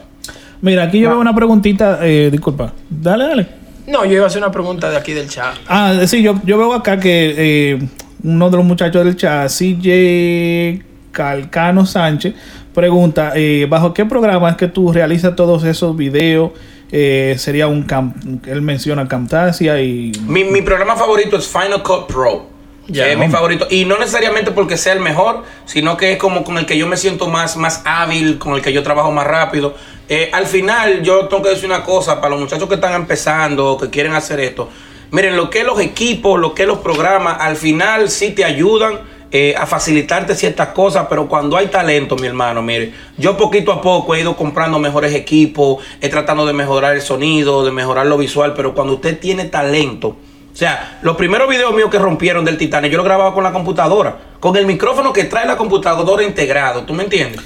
Mira, 0.66 0.82
aquí 0.82 0.98
yo 0.98 1.10
veo 1.10 1.20
una 1.20 1.32
preguntita. 1.34 2.00
eh, 2.02 2.28
disculpa. 2.30 2.72
Dale, 2.90 3.24
dale. 3.24 3.46
No, 3.86 4.04
yo 4.04 4.14
iba 4.14 4.24
a 4.24 4.26
hacer 4.26 4.42
una 4.42 4.50
pregunta 4.50 4.90
de 4.90 4.96
aquí 4.96 5.12
del 5.12 5.28
chat. 5.28 5.54
Ah, 5.68 5.94
sí, 6.06 6.20
yo, 6.22 6.34
yo 6.44 6.58
veo 6.58 6.72
acá 6.74 6.98
que 6.98 7.34
eh, 7.38 7.88
uno 8.24 8.50
de 8.50 8.56
los 8.56 8.66
muchachos 8.66 9.04
del 9.04 9.14
chat, 9.14 9.48
CJ 9.48 10.82
Calcano 11.12 11.86
Sánchez, 11.86 12.34
pregunta, 12.74 13.32
eh, 13.36 13.66
¿bajo 13.70 13.94
qué 13.94 14.04
programa 14.04 14.50
es 14.50 14.56
que 14.56 14.66
tú 14.66 14.92
realizas 14.92 15.36
todos 15.36 15.62
esos 15.62 15.96
videos? 15.96 16.50
Eh, 16.90 17.36
sería 17.38 17.68
un 17.68 17.82
cam 17.82 18.12
él 18.46 18.62
menciona 18.62 19.08
Camtasia 19.08 19.80
y 19.80 20.12
Mi, 20.26 20.44
mi 20.44 20.62
programa 20.62 20.94
favorito 20.96 21.36
es 21.36 21.46
Final 21.46 21.82
Cut 21.84 22.06
Pro. 22.08 22.56
Ya. 22.88 23.04
que 23.06 23.12
es 23.12 23.18
mi 23.18 23.28
favorito. 23.28 23.66
Y 23.68 23.84
no 23.84 23.98
necesariamente 23.98 24.52
porque 24.52 24.76
sea 24.76 24.92
el 24.92 25.00
mejor, 25.00 25.42
sino 25.64 25.96
que 25.96 26.12
es 26.12 26.18
como 26.18 26.44
con 26.44 26.56
el 26.56 26.66
que 26.66 26.78
yo 26.78 26.86
me 26.86 26.96
siento 26.96 27.26
más, 27.28 27.56
más 27.56 27.82
hábil, 27.84 28.38
con 28.38 28.54
el 28.54 28.62
que 28.62 28.72
yo 28.72 28.84
trabajo 28.84 29.10
más 29.10 29.26
rápido. 29.26 29.74
Eh, 30.08 30.30
al 30.32 30.46
final, 30.46 31.02
yo 31.02 31.26
tengo 31.26 31.42
que 31.42 31.50
decir 31.50 31.66
una 31.66 31.82
cosa 31.82 32.16
para 32.20 32.30
los 32.30 32.40
muchachos 32.40 32.68
que 32.68 32.76
están 32.76 32.94
empezando 32.94 33.76
que 33.76 33.90
quieren 33.90 34.14
hacer 34.14 34.38
esto. 34.40 34.68
Miren, 35.10 35.36
lo 35.36 35.50
que 35.50 35.64
los 35.64 35.80
equipos, 35.80 36.38
lo 36.38 36.54
que 36.54 36.66
los 36.66 36.78
programas, 36.78 37.38
al 37.40 37.56
final 37.56 38.08
sí 38.08 38.30
te 38.30 38.44
ayudan 38.44 39.00
eh, 39.32 39.54
a 39.58 39.66
facilitarte 39.66 40.36
ciertas 40.36 40.68
cosas, 40.68 41.06
pero 41.10 41.28
cuando 41.28 41.56
hay 41.56 41.66
talento, 41.66 42.16
mi 42.16 42.28
hermano, 42.28 42.62
mire, 42.62 42.92
yo 43.16 43.36
poquito 43.36 43.72
a 43.72 43.80
poco 43.80 44.14
he 44.14 44.20
ido 44.20 44.36
comprando 44.36 44.78
mejores 44.78 45.12
equipos, 45.14 45.84
he 46.00 46.08
tratando 46.08 46.46
de 46.46 46.52
mejorar 46.52 46.94
el 46.94 47.02
sonido, 47.02 47.64
de 47.64 47.72
mejorar 47.72 48.06
lo 48.06 48.16
visual, 48.16 48.54
pero 48.54 48.74
cuando 48.74 48.94
usted 48.94 49.18
tiene 49.18 49.46
talento, 49.46 50.08
o 50.08 50.56
sea, 50.58 51.00
los 51.02 51.16
primeros 51.16 51.48
videos 51.48 51.74
míos 51.74 51.90
que 51.90 51.98
rompieron 51.98 52.44
del 52.44 52.56
Titanic, 52.56 52.90
yo 52.92 52.98
lo 52.98 53.04
grababa 53.04 53.34
con 53.34 53.42
la 53.42 53.52
computadora, 53.52 54.16
con 54.38 54.56
el 54.56 54.64
micrófono 54.64 55.12
que 55.12 55.24
trae 55.24 55.46
la 55.46 55.56
computadora 55.56 56.22
integrado, 56.22 56.84
¿tú 56.84 56.94
me 56.94 57.02
entiendes? 57.02 57.42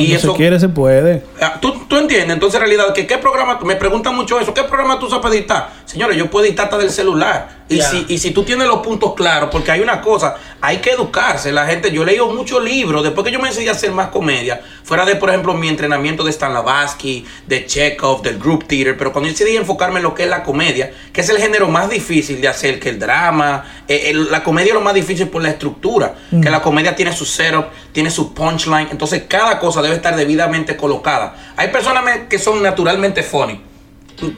Y 0.00 0.08
cuando 0.08 0.16
eso, 0.16 0.32
se 0.32 0.36
quiere 0.36 0.60
se 0.60 0.68
puede. 0.68 1.22
Ah, 1.40 1.58
¿Tú, 1.60 1.72
tú 1.88 1.96
entiendes, 1.96 2.30
entonces 2.30 2.60
en 2.60 2.66
realidad, 2.66 2.92
que 2.94 3.06
qué 3.06 3.18
programa, 3.18 3.58
me 3.64 3.76
preguntan 3.76 4.14
mucho 4.14 4.38
eso, 4.40 4.52
¿qué 4.54 4.64
programa 4.64 4.98
tú 4.98 5.08
sabes 5.08 5.32
editar? 5.32 5.79
Señores, 5.90 6.16
yo 6.16 6.30
puedo 6.30 6.46
hasta 6.62 6.78
del 6.78 6.90
celular. 6.90 7.58
Y, 7.68 7.78
si, 7.82 8.04
y 8.08 8.18
si 8.18 8.30
tú 8.32 8.42
tienes 8.44 8.66
los 8.68 8.78
puntos 8.80 9.14
claros, 9.14 9.48
porque 9.50 9.70
hay 9.72 9.80
una 9.80 10.00
cosa, 10.00 10.36
hay 10.60 10.78
que 10.78 10.90
educarse. 10.90 11.50
La 11.52 11.66
gente, 11.66 11.90
yo 11.92 12.02
he 12.02 12.06
leído 12.06 12.26
muchos 12.32 12.62
libros, 12.62 13.02
después 13.02 13.24
que 13.24 13.32
yo 13.32 13.38
me 13.40 13.48
enseñé 13.48 13.68
a 13.68 13.72
hacer 13.72 13.90
más 13.92 14.08
comedia, 14.08 14.60
fuera 14.84 15.04
de, 15.04 15.14
por 15.16 15.28
ejemplo, 15.30 15.52
mi 15.54 15.68
entrenamiento 15.68 16.22
de 16.24 16.32
Stanislavski, 16.32 17.24
de 17.46 17.66
Chekhov, 17.66 18.22
del 18.22 18.38
group 18.38 18.66
theater, 18.66 18.96
pero 18.96 19.12
cuando 19.12 19.28
yo 19.30 19.36
decidí 19.36 19.56
enfocarme 19.56 19.98
en 19.98 20.02
lo 20.04 20.14
que 20.14 20.24
es 20.24 20.28
la 20.30 20.42
comedia, 20.42 20.92
que 21.12 21.20
es 21.22 21.28
el 21.28 21.38
género 21.38 21.68
más 21.68 21.88
difícil 21.90 22.40
de 22.40 22.48
hacer, 22.48 22.78
que 22.80 22.88
el 22.90 22.98
drama, 22.98 23.64
eh, 23.88 24.10
el- 24.10 24.30
la 24.30 24.42
comedia 24.42 24.68
es 24.68 24.74
lo 24.74 24.80
más 24.80 24.94
difícil 24.94 25.28
por 25.28 25.42
la 25.42 25.50
estructura, 25.50 26.14
que 26.42 26.50
la 26.50 26.62
comedia 26.62 26.94
tiene 26.96 27.12
su 27.12 27.24
setup, 27.24 27.66
tiene 27.92 28.10
su 28.10 28.32
punchline, 28.34 28.88
entonces 28.90 29.24
cada 29.28 29.58
cosa 29.58 29.80
debe 29.82 29.94
estar 29.96 30.16
debidamente 30.16 30.76
colocada. 30.76 31.36
Hay 31.56 31.68
personas 31.68 32.04
que 32.28 32.38
son 32.38 32.62
naturalmente 32.62 33.22
funny. 33.22 33.60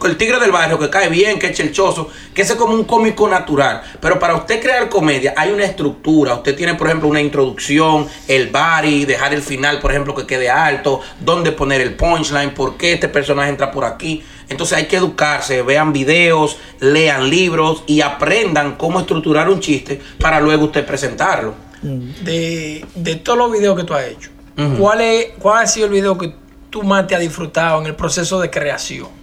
El 0.05 0.17
tigre 0.17 0.39
del 0.39 0.53
barrio 0.53 0.79
que 0.79 0.89
cae 0.89 1.09
bien, 1.09 1.39
que 1.39 1.49
es 1.49 1.57
chelchoso, 1.57 2.09
que 2.33 2.43
ese 2.43 2.53
es 2.53 2.59
como 2.59 2.75
un 2.75 2.85
cómico 2.85 3.29
natural. 3.29 3.83
Pero 4.01 4.19
para 4.19 4.37
usted 4.37 4.61
crear 4.61 4.89
comedia 4.89 5.35
hay 5.37 5.51
una 5.51 5.65
estructura. 5.65 6.35
Usted 6.35 6.57
tiene, 6.57 6.75
por 6.75 6.87
ejemplo, 6.87 7.09
una 7.09 7.21
introducción, 7.21 8.07
el 8.29 8.49
body, 8.49 9.05
dejar 9.05 9.35
el 9.35 9.43
final, 9.43 9.81
por 9.81 9.91
ejemplo, 9.91 10.15
que 10.15 10.27
quede 10.27 10.51
alto, 10.51 11.01
dónde 11.21 11.53
poner 11.53 11.81
el 11.81 11.95
punchline, 11.95 12.55
por 12.55 12.77
qué 12.77 12.95
este 12.95 13.09
personaje 13.09 13.51
entra 13.51 13.71
por 13.71 13.85
aquí. 13.85 14.23
Entonces 14.49 14.77
hay 14.77 14.87
que 14.87 14.97
educarse, 14.97 15.63
vean 15.63 15.93
videos, 15.93 16.59
lean 16.81 17.31
libros 17.31 17.85
y 17.87 18.03
aprendan 18.03 18.77
cómo 18.77 19.01
estructurar 19.01 19.49
un 19.49 19.61
chiste 19.61 20.01
para 20.19 20.41
luego 20.41 20.67
usted 20.67 20.85
presentarlo. 20.85 21.55
De, 21.83 22.87
de 22.95 23.17
todos 23.17 23.39
los 23.39 23.51
videos 23.51 23.77
que 23.77 23.85
tú 23.85 23.95
has 23.95 24.07
hecho. 24.07 24.31
¿cuál, 24.79 25.01
es, 25.01 25.27
¿cuál 25.39 25.65
ha 25.65 25.67
sido 25.67 25.87
el 25.87 25.93
video 25.93 26.17
que 26.19 26.35
tú 26.71 26.83
más 26.83 27.07
te 27.07 27.15
has 27.15 27.21
disfrutado 27.21 27.81
en 27.81 27.87
el 27.87 27.97
proceso 27.97 28.41
de 28.41 28.51
creación? 28.51 29.22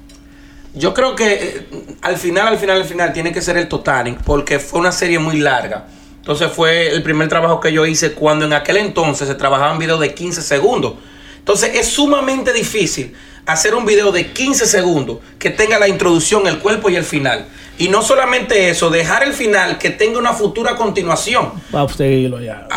Yo 0.74 0.94
creo 0.94 1.16
que 1.16 1.34
eh, 1.34 1.68
al 2.02 2.18
final, 2.18 2.48
al 2.48 2.58
final, 2.58 2.78
al 2.78 2.86
final 2.86 3.14
tiene 3.14 3.32
que 3.32 3.42
ser 3.42 3.58
el 3.58 3.68
Titanic 3.68 4.20
porque 4.24 4.60
fue 4.60 4.80
una 4.80 4.92
serie 4.92 5.20
muy 5.20 5.40
larga. 5.40 5.88
Entonces 6.18 6.52
fue 6.52 6.90
el 6.90 7.02
primer 7.02 7.28
trabajo 7.28 7.60
que 7.60 7.74
yo 7.74 7.86
hice 7.86 8.14
cuando 8.14 8.46
en 8.46 8.54
aquel 8.54 8.78
entonces 8.78 9.28
se 9.28 9.36
trabajaban 9.36 9.80
videos 9.80 10.00
de 10.00 10.14
15 10.14 10.42
segundos. 10.42 10.94
Entonces 11.40 11.72
es 11.74 11.88
sumamente 11.88 12.54
difícil 12.54 13.16
hacer 13.54 13.76
un 13.76 13.86
video 13.86 14.12
de 14.12 14.32
15 14.32 14.66
segundos 14.66 15.20
que 15.38 15.50
tenga 15.50 15.80
la 15.80 15.88
introducción, 15.88 16.48
el 16.48 16.60
cuerpo 16.60 16.90
y 16.90 16.96
el 16.96 17.04
final. 17.04 17.46
Y 17.80 17.88
no 17.88 18.02
solamente 18.02 18.70
eso, 18.70 18.90
dejar 18.90 19.24
el 19.24 19.32
final 19.32 19.78
que 19.78 19.90
tenga 19.90 20.20
una 20.20 20.34
futura 20.34 20.76
continuación. 20.76 21.54
Para 21.72 21.88
seguirlo 21.88 22.42
ya. 22.42 22.68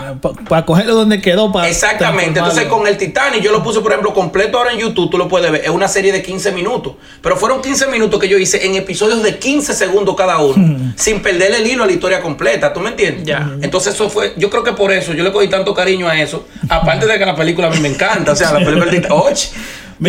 Para 0.49 0.65
cogerlo 0.65 0.95
donde 0.95 1.21
quedó. 1.21 1.51
Para 1.51 1.69
Exactamente. 1.69 2.39
Entonces 2.39 2.67
con 2.67 2.87
el 2.87 2.97
Titanic 2.97 3.43
yo 3.43 3.51
lo 3.51 3.65
puse, 3.65 3.81
por 3.81 3.91
ejemplo, 3.91 4.15
completo 4.15 4.59
ahora 4.59 4.71
en 4.71 4.79
YouTube, 4.79 5.11
tú 5.11 5.19
lo 5.19 5.27
puedes 5.27 5.51
ver. 5.51 5.63
Es 5.65 5.71
una 5.71 5.89
serie 5.89 6.13
de 6.13 6.23
15 6.23 6.53
minutos. 6.53 6.95
Pero 7.21 7.37
fueron 7.37 7.61
15 7.61 7.89
minutos 7.89 8.21
que 8.21 8.29
yo 8.29 8.39
hice 8.39 8.65
en 8.65 8.77
episodios 8.77 9.25
de 9.25 9.41
15 9.41 9.75
segundos 9.75 10.15
cada 10.15 10.39
uno. 10.39 10.93
sin 10.97 11.21
perderle 11.21 11.57
el 11.57 11.67
hilo 11.67 11.83
a 11.83 11.87
la 11.87 11.93
historia 11.93 12.21
completa. 12.21 12.73
¿Tú 12.73 12.79
me 12.79 12.91
entiendes? 12.91 13.25
Ya. 13.25 13.57
Entonces 13.61 13.95
eso 13.95 14.09
fue, 14.09 14.35
yo 14.37 14.51
creo 14.51 14.63
que 14.63 14.73
por 14.73 14.93
eso 14.93 15.13
yo 15.15 15.25
le 15.25 15.33
cogí 15.33 15.49
tanto 15.49 15.75
cariño 15.75 16.09
a 16.09 16.17
eso. 16.17 16.47
Aparte 16.69 17.07
de 17.07 17.19
que 17.19 17.27
la 17.27 17.35
película 17.35 17.67
a 17.67 17.71
mí 17.71 17.81
me 17.81 17.89
encanta. 17.89 18.31
O 18.31 18.37
sea, 18.37 18.53
la 18.53 18.65
película. 18.65 18.93
Oye, 19.15 19.49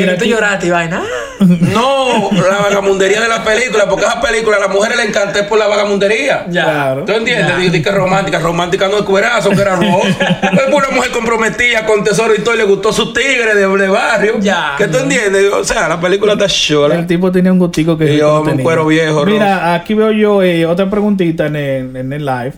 Mira, 0.01 0.17
tú 0.17 0.25
lloraste 0.25 0.67
y 0.67 0.69
vaina. 0.69 1.03
No, 1.43 2.29
la 2.31 2.57
vagamundería 2.69 3.19
de 3.19 3.27
la 3.27 3.43
película, 3.43 3.89
porque 3.89 4.05
esa 4.05 4.21
película 4.21 4.55
a 4.55 4.59
las 4.61 4.69
mujeres 4.69 4.95
le 4.97 5.03
encanta 5.03 5.39
es 5.41 5.45
por 5.47 5.59
la 5.59 5.67
vagamundería. 5.67 6.45
Ya. 6.49 6.63
Claro. 6.63 7.03
¿Tú 7.05 7.11
entiendes? 7.11 7.47
Ya. 7.49 7.57
Di- 7.57 7.69
di 7.69 7.81
que 7.81 7.91
romántica, 7.91 8.39
romántica 8.39 8.87
no 8.87 8.97
es 8.99 9.03
cuerazo, 9.03 9.49
que 9.49 9.59
era 9.61 9.75
rojo. 9.75 10.03
es 10.07 10.73
una 10.73 10.89
mujer 10.91 11.11
comprometida 11.11 11.85
con 11.85 12.01
tesoro 12.03 12.33
y 12.33 12.39
todo, 12.41 12.53
y 12.55 12.59
le 12.59 12.63
gustó 12.63 12.93
su 12.93 13.11
tigre 13.11 13.55
de, 13.55 13.67
de 13.67 13.87
barrio. 13.89 14.35
Ya. 14.39 14.75
¿Qué 14.77 14.87
tú 14.87 14.99
entiendes? 14.99 15.51
O 15.51 15.65
sea, 15.65 15.89
la 15.89 15.99
película 15.99 16.33
está 16.33 16.45
El 16.45 16.51
chola. 16.51 17.07
tipo 17.07 17.29
tenía 17.29 17.51
un 17.51 17.59
gustico 17.59 17.97
que 17.97 18.13
Y 18.13 18.17
yo, 18.19 18.41
no 18.45 18.51
un 18.53 18.59
cuero 18.59 18.85
viejo, 18.85 19.25
Mira, 19.25 19.73
aquí 19.73 19.95
veo 19.95 20.11
yo 20.11 20.41
eh, 20.43 20.65
otra 20.65 20.89
preguntita 20.89 21.47
en 21.47 21.55
el, 21.57 21.95
en 21.97 22.13
el 22.13 22.25
live. 22.25 22.53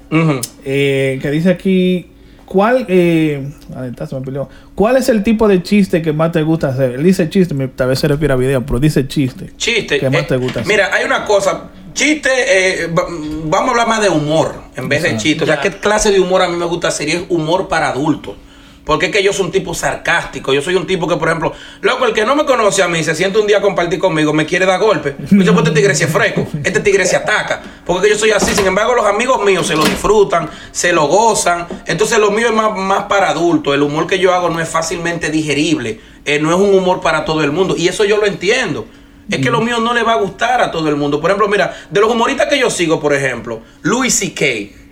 Eh, 0.63 1.17
que 1.21 1.31
dice 1.31 1.49
aquí. 1.49 2.11
¿Cuál, 2.45 2.85
eh, 2.87 3.51
ahí 3.75 3.89
está, 3.89 4.05
se 4.07 4.15
me 4.15 4.21
peleó. 4.21 4.47
¿Cuál 4.75 4.97
es 4.97 5.09
el 5.09 5.23
tipo 5.23 5.47
de 5.47 5.63
chiste 5.63 6.01
que 6.01 6.13
más 6.13 6.31
te 6.31 6.41
gusta 6.43 6.69
hacer? 6.69 6.91
Él 6.91 7.03
dice 7.03 7.29
chiste, 7.29 7.53
me- 7.53 7.67
tal 7.67 7.87
vez 7.89 7.99
se 7.99 8.07
refiere 8.07 8.33
a 8.33 8.37
video, 8.37 8.65
pero 8.65 8.79
dice 8.79 9.07
chiste. 9.07 9.51
Chiste. 9.57 9.99
¿Qué 9.99 10.09
más 10.09 10.21
eh, 10.21 10.25
te 10.29 10.37
gusta 10.37 10.59
hacer? 10.61 10.71
Mira, 10.71 10.89
hay 10.93 11.05
una 11.05 11.25
cosa. 11.25 11.69
Chiste, 11.93 12.29
eh, 12.29 12.87
va- 12.87 13.05
vamos 13.45 13.69
a 13.69 13.71
hablar 13.71 13.87
más 13.87 14.01
de 14.01 14.09
humor 14.09 14.53
en 14.75 14.87
vez 14.89 15.03
de 15.03 15.17
chiste. 15.17 15.43
O 15.43 15.47
sea. 15.47 15.59
¿qué 15.61 15.71
clase 15.71 16.11
de 16.11 16.19
humor 16.19 16.41
a 16.41 16.47
mí 16.49 16.55
me 16.55 16.65
gusta 16.65 16.89
hacer? 16.89 17.07
Y 17.09 17.11
es 17.13 17.23
humor 17.29 17.67
para 17.67 17.89
adultos. 17.89 18.35
Porque 18.85 19.07
es 19.07 19.11
que 19.11 19.23
yo 19.23 19.33
soy 19.33 19.47
un 19.47 19.51
tipo 19.51 19.73
sarcástico. 19.73 20.53
Yo 20.53 20.61
soy 20.61 20.75
un 20.75 20.85
tipo 20.85 21.07
que, 21.07 21.17
por 21.17 21.27
ejemplo, 21.27 21.53
loco, 21.81 22.05
el 22.05 22.13
que 22.13 22.23
no 22.23 22.35
me 22.35 22.45
conoce 22.45 22.83
a 22.83 22.87
mí, 22.87 23.03
se 23.03 23.15
siente 23.15 23.39
un 23.39 23.47
día 23.47 23.57
a 23.57 23.61
compartir 23.61 23.97
conmigo, 23.97 24.31
me 24.31 24.45
quiere 24.45 24.65
dar 24.65 24.79
golpe. 24.79 25.11
Pues 25.11 25.43
yo, 25.43 25.53
pues, 25.53 25.65
este 25.65 25.71
tigre 25.71 25.95
se 25.95 26.05
es 26.05 26.11
fresco, 26.11 26.47
este 26.63 26.79
tigre 26.79 27.05
se 27.05 27.15
ataca. 27.15 27.61
Porque 27.83 28.07
es 28.07 28.13
que 28.13 28.13
yo 28.13 28.19
soy 28.19 28.31
así. 28.31 28.53
Sin 28.53 28.67
embargo, 28.67 28.93
los 28.93 29.05
amigos 29.05 29.43
míos 29.43 29.65
se 29.65 29.75
lo 29.75 29.83
disfrutan, 29.83 30.49
se 30.71 30.93
lo 30.93 31.07
gozan. 31.07 31.67
Entonces, 31.87 32.19
lo 32.19 32.29
mío 32.29 32.47
es 32.47 32.53
más, 32.53 32.77
más 32.77 33.03
para 33.05 33.29
adultos. 33.29 33.73
El 33.73 33.81
humor 33.81 34.05
que 34.05 34.19
yo 34.19 34.33
hago 34.33 34.49
no 34.49 34.59
es 34.59 34.69
fácilmente 34.69 35.31
digerible. 35.31 35.99
Eh, 36.23 36.39
no 36.39 36.51
es 36.51 36.55
un 36.55 36.75
humor 36.75 37.01
para 37.01 37.25
todo 37.25 37.43
el 37.43 37.51
mundo. 37.51 37.75
Y 37.75 37.87
eso 37.87 38.05
yo 38.05 38.17
lo 38.17 38.27
entiendo. 38.27 38.87
Es 39.29 39.39
que 39.39 39.49
lo 39.49 39.61
mío 39.61 39.79
no 39.79 39.93
le 39.93 40.03
va 40.03 40.13
a 40.13 40.17
gustar 40.17 40.61
a 40.61 40.71
todo 40.71 40.87
el 40.89 40.95
mundo. 40.95 41.19
Por 41.19 41.31
ejemplo, 41.31 41.47
mira, 41.47 41.75
de 41.89 41.99
los 41.99 42.11
humoristas 42.11 42.47
que 42.47 42.59
yo 42.59 42.69
sigo, 42.69 42.99
por 42.99 43.13
ejemplo, 43.13 43.61
Louis 43.81 44.13
C.K. 44.13 44.45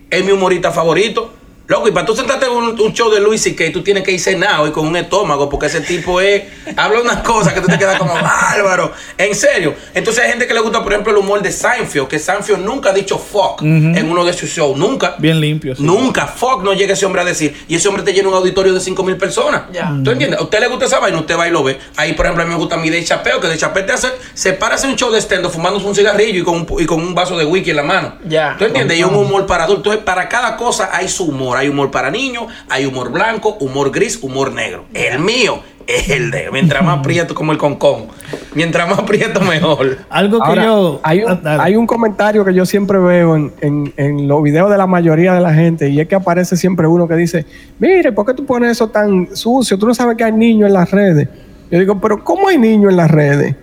es 0.10 0.26
mi 0.26 0.32
humorista 0.32 0.72
favorito. 0.72 1.32
Loco, 1.68 1.88
y 1.88 1.92
para 1.92 2.06
tú 2.06 2.16
sentarte 2.16 2.46
en 2.46 2.52
un, 2.52 2.80
un 2.80 2.94
show 2.94 3.10
de 3.10 3.22
Louis 3.22 3.42
C.K., 3.42 3.72
tú 3.72 3.82
tienes 3.82 4.04
que 4.04 4.12
ir 4.12 4.20
cenado 4.20 4.68
y 4.68 4.72
con 4.72 4.86
un 4.86 4.98
estómago, 4.98 5.50
porque 5.50 5.68
ese 5.68 5.82
tipo 5.82 6.20
es. 6.20 6.44
habla 6.78 7.02
unas 7.02 7.20
cosas 7.20 7.54
que 7.54 7.62
tú 7.62 7.68
te 7.68 7.78
quedas 7.78 7.98
como 7.98 8.14
bárbaro. 8.14 8.92
En 9.18 9.34
serio. 9.34 9.74
Entonces 9.94 10.24
hay 10.24 10.30
gente 10.32 10.46
que 10.46 10.54
le 10.54 10.60
gusta, 10.60 10.84
por 10.84 10.92
ejemplo, 10.92 11.12
el 11.14 11.20
humor 11.20 11.42
de 11.42 11.52
Seinfeld, 11.52 12.08
que 12.08 12.20
Seinfeld 12.20 12.66
nunca 12.66 12.90
ha 12.90 12.94
dicho 12.94 13.18
fuck 13.18 13.62
en 13.62 14.10
uno 14.12 14.26
de 14.26 14.34
sus 14.34 14.50
shows. 14.50 14.78
Nunca. 14.78 15.16
Bien 15.20 15.40
limpio. 15.40 15.76
sí. 15.76 15.84
Nunca, 15.84 16.28
fuck, 16.28 16.64
no 16.64 16.74
llega 16.74 16.94
ese 16.94 17.06
hombre 17.06 17.22
a 17.22 17.26
decir. 17.26 17.56
Y 17.68 17.76
ese 17.76 17.88
hombre 17.88 18.04
te 18.04 18.14
llena 18.14 18.30
un 18.30 18.36
auditorio 18.36 18.74
de 18.74 18.80
5 18.80 19.04
mil 19.04 19.18
personas. 19.18 19.64
Ya. 19.72 19.96
¿Tú 20.04 20.12
entiendes? 20.12 20.40
A 20.40 20.44
usted 20.44 20.60
le 20.60 20.68
gusta 20.68 20.86
esa 20.86 21.00
vaina, 21.00 21.18
usted 21.20 21.38
va 21.38 21.48
y 21.48 21.52
lo 21.52 21.64
ve. 21.64 21.80
Ahí, 21.96 22.14
por 22.14 22.26
ejemplo, 22.26 22.44
a 22.44 22.46
mí 22.46 22.52
me 22.52 22.58
gusta 22.58 22.78
mí 22.78 22.90
de 22.90 23.04
Chapeo, 23.04 23.40
que 23.40 23.48
de 23.48 23.58
Chapeo 23.58 23.86
te 23.86 23.94
hace, 23.94 24.10
se 24.34 24.54
para 24.54 24.76
hacer 24.76 24.90
un 24.90 24.96
show 24.96 25.12
de 25.12 25.20
stand 25.20 25.50
fumándose 25.50 25.86
un 25.86 25.96
cigarrillo 25.96 26.42
y 26.42 26.44
con 26.44 26.56
un, 26.56 26.68
y 26.80 26.86
con 26.86 27.00
un 27.02 27.16
vaso 27.16 27.38
de 27.38 27.46
whisky 27.46 27.70
en 27.72 27.78
la 27.78 27.84
mano. 27.84 28.16
Ya. 28.26 28.56
¿Tú 28.58 28.66
entiendes? 28.66 28.98
Y 28.98 29.04
un 29.04 29.16
humor 29.16 29.46
para 29.46 29.64
adultos. 29.64 29.94
Entonces, 29.94 30.06
para 30.06 30.28
cada 30.30 30.58
cosa 30.58 30.90
hay 30.92 31.08
su 31.08 31.26
humor. 31.26 31.53
Hay 31.58 31.70
humor 31.70 31.92
para 31.92 32.10
niños, 32.12 32.46
hay 32.70 32.86
humor 32.86 33.12
blanco, 33.12 33.58
humor 33.60 33.92
gris, 33.92 34.20
humor 34.22 34.52
negro. 34.54 34.86
El 34.94 35.20
mío 35.20 35.60
es 35.86 36.10
el 36.10 36.32
de, 36.32 36.50
mientras 36.52 36.84
más 36.84 37.02
prieto 37.04 37.36
como 37.36 37.52
el 37.52 37.58
concón. 37.58 38.08
Mientras 38.56 38.88
más 38.90 39.02
prieto, 39.02 39.42
mejor. 39.42 39.98
Algo 40.10 40.40
que 40.40 40.48
Ahora, 40.50 40.64
yo. 40.66 41.00
hay, 41.04 41.24
un, 41.24 41.42
Ah, 41.44 41.58
hay 41.62 41.76
un 41.76 41.86
comentario 41.88 42.46
que 42.46 42.54
yo 42.54 42.66
siempre 42.66 43.00
veo 43.00 43.36
en, 43.36 43.52
en- 43.62 43.94
en 43.98 44.28
los 44.28 44.42
videos 44.44 44.70
de 44.72 44.78
la 44.78 44.88
mayoría 44.88 45.34
de 45.34 45.42
la 45.42 45.54
gente 45.54 45.90
y 45.90 46.00
es 46.00 46.08
que 46.08 46.16
aparece 46.16 46.56
siempre 46.56 46.88
uno 46.88 47.08
que 47.08 47.16
dice, 47.16 47.46
mire, 47.80 48.12
¿por 48.12 48.26
qué 48.26 48.34
tú 48.34 48.46
pones 48.46 48.72
eso 48.72 48.90
tan 48.90 49.36
sucio? 49.36 49.78
Tú 49.78 49.88
no 49.88 49.94
sabes 49.94 50.16
que 50.18 50.24
hay 50.24 50.32
niños 50.32 50.68
en 50.68 50.74
las 50.74 50.90
redes. 50.92 51.28
Yo 51.72 51.80
digo, 51.80 52.00
pero 52.00 52.24
¿cómo 52.24 52.48
hay 52.48 52.58
niños 52.58 52.92
en 52.92 52.98
las 52.98 53.10
redes? 53.12 53.56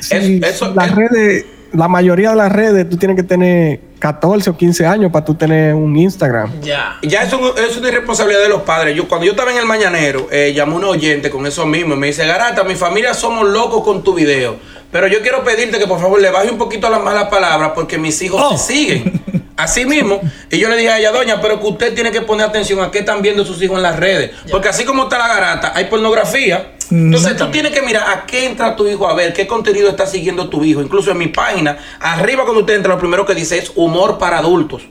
Si 0.00 0.14
Es- 0.14 0.54
eso- 0.56 0.72
las 0.74 0.88
es- 0.90 0.94
redes, 0.94 1.46
la 1.74 1.88
mayoría 1.88 2.30
de 2.30 2.36
las 2.36 2.50
redes, 2.52 2.88
tú 2.88 2.96
tienes 2.96 3.16
que 3.16 3.22
tener 3.22 3.80
14 3.98 4.50
o 4.50 4.56
15 4.56 4.86
años 4.86 5.10
para 5.12 5.24
tú 5.24 5.34
tener 5.34 5.74
un 5.74 5.96
Instagram. 5.96 6.60
Ya. 6.60 6.98
Ya 7.02 7.22
eso 7.22 7.56
es 7.56 7.76
una 7.76 7.88
irresponsabilidad 7.88 8.42
de 8.42 8.48
los 8.48 8.62
padres. 8.62 8.96
Yo, 8.96 9.08
cuando 9.08 9.24
yo 9.26 9.32
estaba 9.32 9.50
en 9.52 9.58
el 9.58 9.66
mañanero, 9.66 10.28
eh, 10.30 10.52
llamó 10.54 10.76
un 10.76 10.84
oyente 10.84 11.30
con 11.30 11.46
eso 11.46 11.66
mismo 11.66 11.94
y 11.94 11.96
me 11.98 12.06
dice, 12.08 12.26
Garata, 12.26 12.64
mi 12.64 12.74
familia 12.74 13.14
somos 13.14 13.48
locos 13.48 13.82
con 13.84 14.02
tu 14.02 14.14
video. 14.14 14.56
Pero 14.92 15.08
yo 15.08 15.20
quiero 15.22 15.42
pedirte 15.42 15.78
que 15.78 15.86
por 15.88 16.00
favor 16.00 16.20
le 16.20 16.30
baje 16.30 16.50
un 16.50 16.58
poquito 16.58 16.86
a 16.86 16.90
las 16.90 17.02
malas 17.02 17.28
palabras 17.28 17.72
porque 17.74 17.98
mis 17.98 18.20
hijos 18.22 18.40
Oh. 18.44 18.50
te 18.52 18.58
siguen. 18.58 19.20
Así 19.56 19.84
mismo. 19.84 20.20
Y 20.50 20.58
yo 20.58 20.68
le 20.68 20.76
dije 20.76 20.90
a 20.90 20.98
ella, 20.98 21.12
doña, 21.12 21.40
pero 21.40 21.60
que 21.60 21.66
usted 21.66 21.94
tiene 21.94 22.10
que 22.10 22.20
poner 22.20 22.46
atención 22.46 22.80
a 22.80 22.90
qué 22.90 23.00
están 23.00 23.22
viendo 23.22 23.44
sus 23.44 23.60
hijos 23.62 23.76
en 23.76 23.82
las 23.84 23.96
redes. 23.98 24.32
Porque 24.50 24.68
así 24.68 24.84
como 24.84 25.04
está 25.04 25.16
la 25.16 25.28
garata, 25.28 25.72
hay 25.76 25.84
pornografía. 25.84 26.72
Entonces 26.90 27.36
tú 27.36 27.46
tienes 27.50 27.72
que 27.72 27.82
mirar 27.82 28.04
a 28.10 28.26
qué 28.26 28.46
entra 28.46 28.76
tu 28.76 28.86
hijo 28.86 29.08
a 29.08 29.14
ver, 29.14 29.32
qué 29.32 29.46
contenido 29.46 29.88
está 29.88 30.06
siguiendo 30.06 30.48
tu 30.48 30.64
hijo. 30.64 30.80
Incluso 30.82 31.10
en 31.10 31.18
mi 31.18 31.28
página, 31.28 31.76
arriba 32.00 32.44
cuando 32.44 32.60
usted 32.60 32.74
entra, 32.74 32.92
lo 32.94 32.98
primero 32.98 33.24
que 33.26 33.34
dice 33.34 33.58
es 33.58 33.72
humor 33.74 34.18
para 34.18 34.38
adultos. 34.38 34.82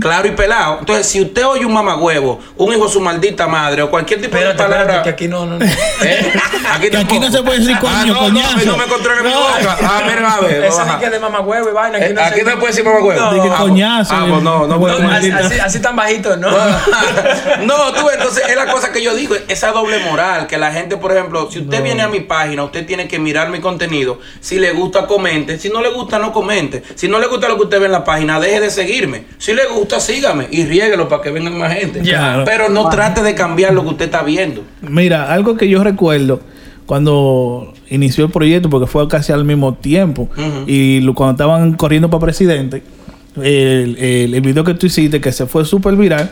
Claro 0.00 0.28
y 0.28 0.32
pelado. 0.32 0.78
Entonces, 0.80 1.06
si 1.08 1.20
usted 1.22 1.44
oye 1.46 1.64
un 1.66 1.72
mamagüevo, 1.72 2.40
un 2.56 2.72
hijo 2.72 2.86
de 2.86 2.92
su 2.92 3.00
maldita 3.00 3.46
madre 3.46 3.82
o 3.82 3.90
cualquier 3.90 4.20
tipo 4.20 4.36
de 4.36 4.44
palabra. 4.54 4.80
espérate, 4.80 5.02
que 5.04 5.10
aquí 5.10 5.28
no, 5.28 5.46
no, 5.46 5.58
no. 5.58 5.64
¿Eh? 6.04 6.32
Aquí, 6.74 6.90
Que 6.90 6.96
aquí 6.96 7.18
no 7.18 7.30
se 7.30 7.42
puede 7.42 7.58
decir 7.60 7.78
coño, 7.78 7.92
ah, 7.94 8.04
no, 8.06 8.18
coñazo. 8.18 8.58
No, 8.66 8.72
no 8.72 8.76
me 8.78 8.84
controle 8.84 9.22
mi 9.22 9.30
No. 9.30 9.40
boca. 9.40 9.78
Ah, 9.82 10.02
mira, 10.06 10.34
a 10.34 10.40
ver. 10.40 10.64
Ese 10.64 10.82
que 11.00 11.10
de 11.10 11.18
mamá 11.18 11.40
huevo 11.40 11.68
y 11.70 11.72
vaina. 11.72 11.98
Eh, 11.98 12.12
no 12.14 12.20
aquí 12.22 12.40
se- 12.40 12.44
no 12.44 12.52
puede 12.58 12.66
decir 12.72 12.84
mamagüevo. 12.84 13.20
No. 13.32 13.42
Ah, 13.54 13.58
coñazo. 13.58 14.14
ah, 14.14 14.26
pues 14.28 14.42
no, 14.42 14.58
no, 14.60 14.66
No, 14.66 14.78
puedo. 14.78 14.98
Así- 15.08 15.58
así 15.60 15.80
tan 15.80 15.96
bajito, 15.96 16.36
¿no? 16.36 16.48
no, 17.64 17.92
tú, 17.92 18.08
entonces 18.10 18.44
es 18.48 18.56
la 18.56 18.66
cosa 18.66 18.92
que 18.92 19.02
yo 19.02 19.14
digo, 19.14 19.34
esa 19.48 19.72
doble 19.72 19.98
moral, 20.00 20.46
que 20.46 20.58
la 20.58 20.72
gente, 20.72 20.96
por 20.96 21.12
ejemplo, 21.12 21.37
si 21.50 21.60
usted 21.60 21.82
viene 21.84 22.02
a 22.02 22.08
mi 22.08 22.20
página, 22.20 22.64
usted 22.64 22.86
tiene 22.86 23.06
que 23.08 23.18
mirar 23.18 23.50
mi 23.50 23.60
contenido, 23.60 24.18
si 24.40 24.58
le 24.58 24.72
gusta, 24.72 25.06
comente, 25.06 25.58
si 25.58 25.68
no 25.68 25.80
le 25.80 25.90
gusta, 25.90 26.18
no 26.18 26.32
comente, 26.32 26.82
si 26.94 27.08
no 27.08 27.18
le 27.18 27.26
gusta 27.26 27.48
lo 27.48 27.56
que 27.56 27.62
usted 27.64 27.78
ve 27.80 27.86
en 27.86 27.92
la 27.92 28.04
página, 28.04 28.40
deje 28.40 28.60
de 28.60 28.70
seguirme, 28.70 29.24
si 29.38 29.52
le 29.54 29.66
gusta, 29.66 30.00
sígame 30.00 30.48
y 30.50 30.64
riéguelo 30.64 31.08
para 31.08 31.22
que 31.22 31.30
vengan 31.30 31.56
más 31.58 31.72
gente, 31.74 32.00
pero 32.44 32.68
no 32.68 32.82
trate 32.90 33.22
de 33.22 33.34
cambiar 33.34 33.72
lo 33.74 33.82
que 33.82 33.88
usted 33.90 34.04
está 34.06 34.22
viendo. 34.22 34.62
Mira, 34.82 35.32
algo 35.32 35.56
que 35.56 35.68
yo 35.68 35.82
recuerdo 35.84 36.40
cuando 36.86 37.74
inició 37.90 38.24
el 38.24 38.30
proyecto, 38.30 38.70
porque 38.70 38.86
fue 38.86 39.06
casi 39.08 39.30
al 39.32 39.44
mismo 39.44 39.74
tiempo, 39.74 40.28
y 40.66 41.00
lo- 41.00 41.14
cuando 41.14 41.32
estaban 41.32 41.74
corriendo 41.74 42.08
para 42.10 42.20
presidente, 42.22 42.82
el, 43.36 43.96
el- 43.98 44.34
el 44.34 44.40
video 44.40 44.64
que 44.64 44.74
tú 44.74 44.86
hiciste, 44.86 45.20
que 45.20 45.30
se 45.32 45.46
fue 45.46 45.64
súper 45.64 45.94
viral. 45.96 46.30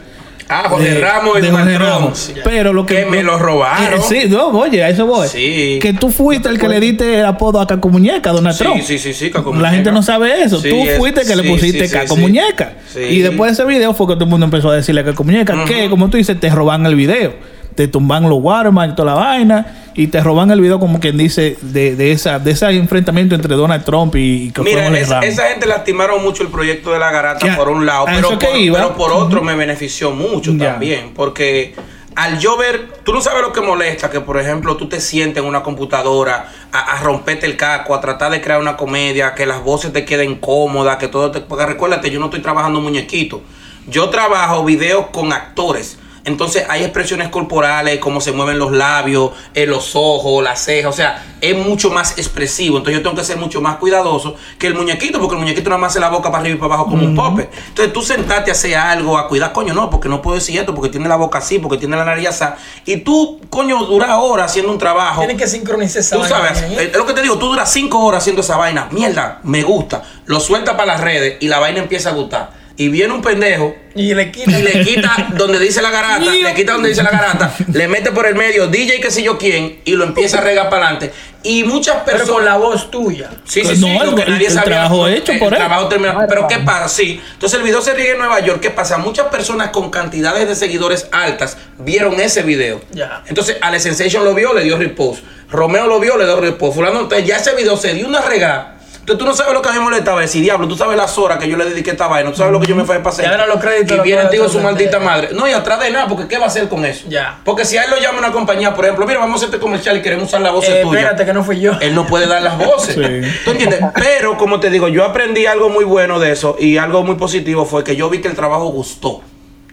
Ah, 0.48 0.66
Jorge 0.68 0.90
de- 0.94 1.00
Ramos 1.00 1.38
y 1.38 1.42
de 1.42 1.50
Jorge 1.50 1.74
Trump. 1.74 1.80
Ramos. 1.90 2.32
Pero 2.44 2.72
lo 2.72 2.86
que. 2.86 2.94
Que 2.96 3.06
me 3.06 3.22
lo 3.22 3.38
robaron. 3.38 3.98
Eh, 4.00 4.02
sí, 4.08 4.28
no, 4.28 4.48
oye, 4.48 4.82
a 4.84 4.88
eso 4.90 5.04
voy. 5.06 5.26
Sí. 5.28 5.78
Que 5.82 5.92
tú 5.92 6.10
fuiste 6.10 6.48
el 6.48 6.58
que 6.58 6.68
le 6.68 6.78
diste 6.78 7.18
el 7.20 7.24
apodo 7.26 7.60
a 7.60 7.66
Caco 7.66 7.88
Muñeca, 7.88 8.30
Donald 8.30 8.56
Sí, 8.56 8.62
Trump. 8.64 8.82
sí, 8.82 8.98
sí, 8.98 9.12
sí, 9.12 9.30
Caco 9.30 9.54
La 9.54 9.70
gente 9.70 9.90
no 9.90 10.02
sabe 10.02 10.42
eso. 10.42 10.60
Sí, 10.60 10.68
tú 10.70 10.76
fuiste 10.98 11.22
el 11.22 11.26
que 11.26 11.36
le 11.36 11.42
pusiste 11.42 11.90
Caco. 11.90 12.16
Muñeca. 12.16 12.74
Y 12.96 13.20
después 13.20 13.50
de 13.56 13.62
ese 13.62 13.64
video 13.68 13.92
fue 13.94 14.06
que 14.06 14.14
todo 14.14 14.24
el 14.24 14.30
mundo 14.30 14.44
empezó 14.46 14.70
a 14.70 14.76
decirle 14.76 15.04
Caco 15.04 15.24
Muñeca. 15.24 15.64
Que, 15.64 15.90
como 15.90 16.08
tú 16.10 16.16
dices, 16.16 16.38
te 16.38 16.48
roban 16.50 16.86
el 16.86 16.94
video. 16.94 17.34
Te 17.76 17.86
tumban 17.88 18.24
los 18.28 18.38
watermarks 18.42 18.94
y 18.94 18.96
toda 18.96 19.14
la 19.14 19.20
vaina. 19.20 19.82
Y 19.94 20.08
te 20.08 20.20
roban 20.20 20.50
el 20.50 20.60
video, 20.60 20.78
como 20.80 20.98
quien 21.00 21.16
dice, 21.16 21.56
de, 21.62 21.94
de 21.96 22.12
esa 22.12 22.38
de 22.38 22.50
ese 22.50 22.66
enfrentamiento 22.70 23.34
entre 23.34 23.54
Donald 23.54 23.84
Trump 23.84 24.14
y, 24.16 24.52
y 24.56 24.60
Mira, 24.62 24.88
es- 24.98 25.10
esa 25.10 25.48
gente 25.48 25.66
lastimaron 25.66 26.22
mucho 26.22 26.42
el 26.42 26.48
proyecto 26.50 26.92
de 26.92 26.98
la 26.98 27.10
garata 27.10 27.46
Ya, 27.46 27.56
por 27.56 27.68
un 27.68 27.86
lado, 27.86 28.04
pero 28.06 28.28
por, 28.30 28.38
pero 28.38 28.94
por 28.94 29.12
otro 29.12 29.42
me 29.42 29.54
benefició 29.54 30.10
mucho 30.10 30.52
Ya. 30.52 30.72
también, 30.72 31.12
porque 31.14 31.74
al 32.14 32.38
yo 32.38 32.56
ver, 32.58 32.88
tú 33.04 33.12
no 33.14 33.20
sabes 33.22 33.40
lo 33.42 33.52
que 33.54 33.60
molesta, 33.62 34.10
que 34.10 34.20
por 34.20 34.38
ejemplo 34.38 34.76
tú 34.76 34.86
te 34.88 35.00
sientes 35.00 35.42
en 35.42 35.48
una 35.48 35.62
computadora 35.62 36.46
a, 36.72 36.78
a 36.98 37.02
romperte 37.02 37.46
el 37.46 37.56
caco, 37.56 37.94
a 37.94 38.00
tratar 38.00 38.30
de 38.32 38.40
crear 38.42 38.60
una 38.60 38.76
comedia, 38.76 39.34
que 39.34 39.46
las 39.46 39.62
voces 39.62 39.92
te 39.94 40.04
queden 40.04 40.36
cómodas, 40.36 40.96
que 40.96 41.08
todo 41.08 41.30
te... 41.30 41.40
Porque 41.40 41.64
recuérdate, 41.66 42.10
yo 42.10 42.18
no 42.20 42.26
estoy 42.26 42.40
trabajando 42.40 42.80
muñequito, 42.80 43.42
yo 43.86 44.08
trabajo 44.10 44.62
videos 44.64 45.06
con 45.12 45.32
actores. 45.32 45.98
Entonces 46.26 46.64
hay 46.68 46.82
expresiones 46.82 47.28
corporales, 47.28 48.00
cómo 48.00 48.20
se 48.20 48.32
mueven 48.32 48.58
los 48.58 48.72
labios, 48.72 49.30
eh, 49.54 49.64
los 49.64 49.92
ojos, 49.94 50.42
las 50.42 50.60
cejas, 50.60 50.92
o 50.92 50.96
sea, 50.96 51.24
es 51.40 51.56
mucho 51.56 51.88
más 51.90 52.18
expresivo. 52.18 52.78
Entonces 52.78 52.98
yo 52.98 53.02
tengo 53.04 53.16
que 53.16 53.24
ser 53.24 53.36
mucho 53.36 53.60
más 53.60 53.76
cuidadoso 53.76 54.34
que 54.58 54.66
el 54.66 54.74
muñequito, 54.74 55.20
porque 55.20 55.36
el 55.36 55.40
muñequito 55.40 55.70
nada 55.70 55.80
más 55.80 55.92
hace 55.92 56.00
la 56.00 56.08
boca 56.08 56.32
para 56.32 56.40
arriba 56.40 56.56
y 56.56 56.58
para 56.58 56.74
abajo 56.74 56.90
como 56.90 57.04
un 57.04 57.14
pope. 57.14 57.48
Entonces 57.68 57.92
tú 57.92 58.02
sentarte 58.02 58.50
a 58.50 58.54
hacer 58.54 58.74
algo, 58.74 59.16
a 59.16 59.28
cuidar, 59.28 59.52
coño, 59.52 59.72
no, 59.72 59.88
porque 59.88 60.08
no 60.08 60.20
puedo 60.20 60.34
decir 60.34 60.58
esto, 60.58 60.74
porque 60.74 60.90
tiene 60.90 61.08
la 61.08 61.14
boca 61.14 61.38
así, 61.38 61.60
porque 61.60 61.78
tiene 61.78 61.96
la 61.96 62.04
nariz 62.04 62.26
así. 62.26 62.44
Y 62.86 62.96
tú, 62.98 63.40
coño, 63.48 63.84
duras 63.84 64.10
horas 64.20 64.50
haciendo 64.50 64.72
un 64.72 64.78
trabajo. 64.78 65.20
Tienen 65.20 65.36
que 65.36 65.46
sincronizar 65.46 66.00
esa 66.00 66.16
Tú 66.16 66.22
vaina 66.22 66.36
sabes, 66.36 66.62
eh, 66.62 66.90
es 66.92 66.96
lo 66.96 67.06
que 67.06 67.12
te 67.12 67.22
digo, 67.22 67.38
tú 67.38 67.46
duras 67.46 67.72
cinco 67.72 68.00
horas 68.00 68.24
haciendo 68.24 68.42
esa 68.42 68.56
vaina. 68.56 68.88
Mierda, 68.90 69.38
me 69.44 69.62
gusta. 69.62 70.02
Lo 70.24 70.40
suelta 70.40 70.76
para 70.76 70.94
las 70.94 71.00
redes 71.02 71.36
y 71.38 71.46
la 71.46 71.60
vaina 71.60 71.78
empieza 71.78 72.10
a 72.10 72.14
gustar. 72.14 72.65
Y 72.78 72.88
viene 72.90 73.14
un 73.14 73.22
pendejo 73.22 73.74
Y 73.94 74.12
le 74.14 74.30
quita. 74.30 74.50
y 74.58 74.62
le 74.62 74.80
quita 74.84 75.28
donde 75.34 75.58
dice 75.58 75.80
la 75.80 75.90
garata, 75.90 76.18
le 76.30 76.52
quita 76.54 76.72
donde 76.74 76.90
dice 76.90 77.02
la 77.02 77.10
garata, 77.10 77.54
le 77.72 77.88
mete 77.88 78.12
por 78.12 78.26
el 78.26 78.34
medio 78.34 78.66
DJ 78.66 79.00
que 79.00 79.10
sé 79.10 79.22
yo 79.22 79.38
quién 79.38 79.80
y 79.86 79.92
lo 79.92 80.04
empieza 80.04 80.38
a 80.38 80.40
regar 80.42 80.68
para 80.68 80.88
adelante. 80.88 81.10
Y 81.42 81.64
muchas 81.64 81.98
Pero 82.04 82.18
personas... 82.18 82.28
con 82.34 82.44
la 82.44 82.56
voz 82.56 82.90
tuya. 82.90 83.30
Sí, 83.44 83.62
sí, 83.64 83.76
sí, 83.76 83.80
no, 83.80 84.04
lo 84.04 84.10
el- 84.10 84.16
que 84.16 84.22
el- 84.22 84.30
nadie 84.32 84.46
el 84.48 84.52
sabía. 84.52 84.64
trabajo 84.74 85.08
hecho 85.08 85.32
el 85.32 85.38
por 85.38 85.52
él. 85.54 85.58
trabajo 85.58 85.88
terminado. 85.88 86.20
Ay, 86.20 86.26
Pero. 86.28 86.48
¿qué 86.48 86.58
pasa? 86.58 86.88
Sí. 86.88 87.20
Entonces 87.34 87.58
el 87.58 87.64
video 87.64 87.80
se 87.80 87.94
riega 87.94 88.12
en 88.12 88.18
Nueva 88.18 88.40
York. 88.40 88.60
¿Qué 88.60 88.70
pasa? 88.70 88.98
Muchas 88.98 89.28
personas 89.28 89.70
con 89.70 89.90
cantidades 89.90 90.46
de 90.48 90.54
seguidores 90.56 91.06
altas 91.12 91.56
vieron 91.78 92.20
ese 92.20 92.42
video. 92.42 92.82
Ya. 92.90 93.22
Entonces 93.28 93.56
Ale 93.62 93.78
Sensation 93.80 94.24
lo 94.24 94.34
vio, 94.34 94.52
le 94.52 94.64
dio 94.64 94.76
repost. 94.76 95.22
Romeo 95.48 95.86
lo 95.86 95.98
vio, 96.00 96.16
le 96.18 96.24
dio 96.24 96.40
repost. 96.40 96.74
Fulano, 96.74 97.00
entonces 97.00 97.26
ya 97.26 97.36
ese 97.36 97.54
video 97.54 97.76
se 97.76 97.94
dio 97.94 98.06
una 98.08 98.20
regada. 98.22 98.75
Entonces 99.06 99.18
tú 99.20 99.24
no 99.24 99.34
sabes 99.36 99.52
lo 99.54 99.62
que 99.62 99.68
a 99.68 99.72
mí 99.72 99.78
me 99.78 99.84
molestaba. 99.84 100.20
Decir, 100.20 100.42
diablo, 100.42 100.66
tú 100.66 100.76
sabes 100.76 100.96
las 100.96 101.16
horas 101.16 101.38
que 101.38 101.48
yo 101.48 101.56
le 101.56 101.64
dediqué 101.64 101.90
a 101.90 101.92
esta 101.92 102.08
vaina. 102.08 102.28
Tú 102.32 102.38
sabes 102.38 102.52
lo 102.52 102.58
que 102.58 102.66
yo 102.66 102.74
me 102.74 102.84
fui 102.84 102.96
a 102.96 103.02
pasar. 103.04 103.24
Ya 103.24 103.30
verán 103.30 103.48
los 103.48 103.60
créditos, 103.60 103.98
Y 103.98 104.00
viene 104.00 104.24
de 104.28 104.48
su 104.48 104.58
maldita 104.58 104.98
madre. 104.98 105.28
No, 105.32 105.46
y 105.46 105.52
atrás 105.52 105.78
de 105.78 105.90
nada, 105.92 106.08
porque 106.08 106.26
¿qué 106.26 106.38
va 106.38 106.44
a 106.44 106.48
hacer 106.48 106.68
con 106.68 106.84
eso? 106.84 107.04
Ya. 107.08 107.38
Porque 107.44 107.64
si 107.64 107.76
a 107.76 107.84
él 107.84 107.90
lo 107.92 107.98
llama 108.00 108.18
una 108.18 108.32
compañía, 108.32 108.74
por 108.74 108.84
ejemplo, 108.84 109.06
mira, 109.06 109.20
vamos 109.20 109.34
a 109.34 109.44
hacer 109.44 109.54
este 109.54 109.60
comercial 109.60 109.96
y 109.96 110.02
queremos 110.02 110.24
usar 110.26 110.40
la 110.40 110.50
voz 110.50 110.64
Eh, 110.68 110.80
tuya. 110.82 110.98
espérate, 110.98 111.24
que 111.24 111.32
no 111.32 111.44
fui 111.44 111.60
yo. 111.60 111.74
Él 111.80 111.94
no 111.94 112.04
puede 112.08 112.26
dar 112.26 112.42
las 112.42 112.58
voces. 112.58 112.96
Sí. 112.96 113.30
¿Tú 113.44 113.52
entiendes? 113.52 113.80
Pero, 113.94 114.36
como 114.36 114.58
te 114.58 114.70
digo, 114.70 114.88
yo 114.88 115.04
aprendí 115.04 115.46
algo 115.46 115.68
muy 115.68 115.84
bueno 115.84 116.18
de 116.18 116.32
eso 116.32 116.56
y 116.58 116.78
algo 116.78 117.04
muy 117.04 117.14
positivo 117.14 117.64
fue 117.64 117.84
que 117.84 117.94
yo 117.94 118.10
vi 118.10 118.20
que 118.20 118.26
el 118.26 118.34
trabajo 118.34 118.66
gustó. 118.70 119.20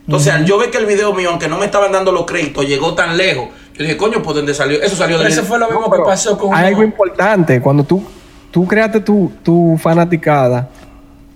Entonces, 0.05 0.31
al 0.31 0.45
yo 0.45 0.59
ver 0.59 0.69
que 0.69 0.77
el 0.77 0.85
video 0.85 1.11
mío, 1.13 1.29
aunque 1.31 1.47
no 1.47 1.57
me 1.57 1.65
estaban 1.65 1.91
dando 1.91 2.11
los 2.11 2.25
créditos, 2.27 2.67
llegó 2.67 2.93
tan 2.93 3.17
lejos, 3.17 3.47
yo 3.73 3.83
dije, 3.83 3.97
coño, 3.97 4.21
¿por 4.21 4.35
dónde 4.35 4.53
salió? 4.53 4.79
Eso 4.79 4.95
salió 4.95 5.17
de 5.17 5.27
eso 5.27 5.41
fue 5.43 5.57
lo 5.57 5.65
mismo 5.65 5.87
No, 5.87 5.91
que 5.91 6.03
pasó 6.03 6.37
con. 6.37 6.53
Hay 6.53 6.59
uno- 6.59 6.67
algo 6.67 6.83
importante. 6.83 7.59
Cuando 7.59 7.83
tú, 7.83 8.05
tú 8.53 8.67
creaste 8.67 8.99
tu, 8.99 9.31
tu 9.41 9.75
fanaticada 9.81 10.69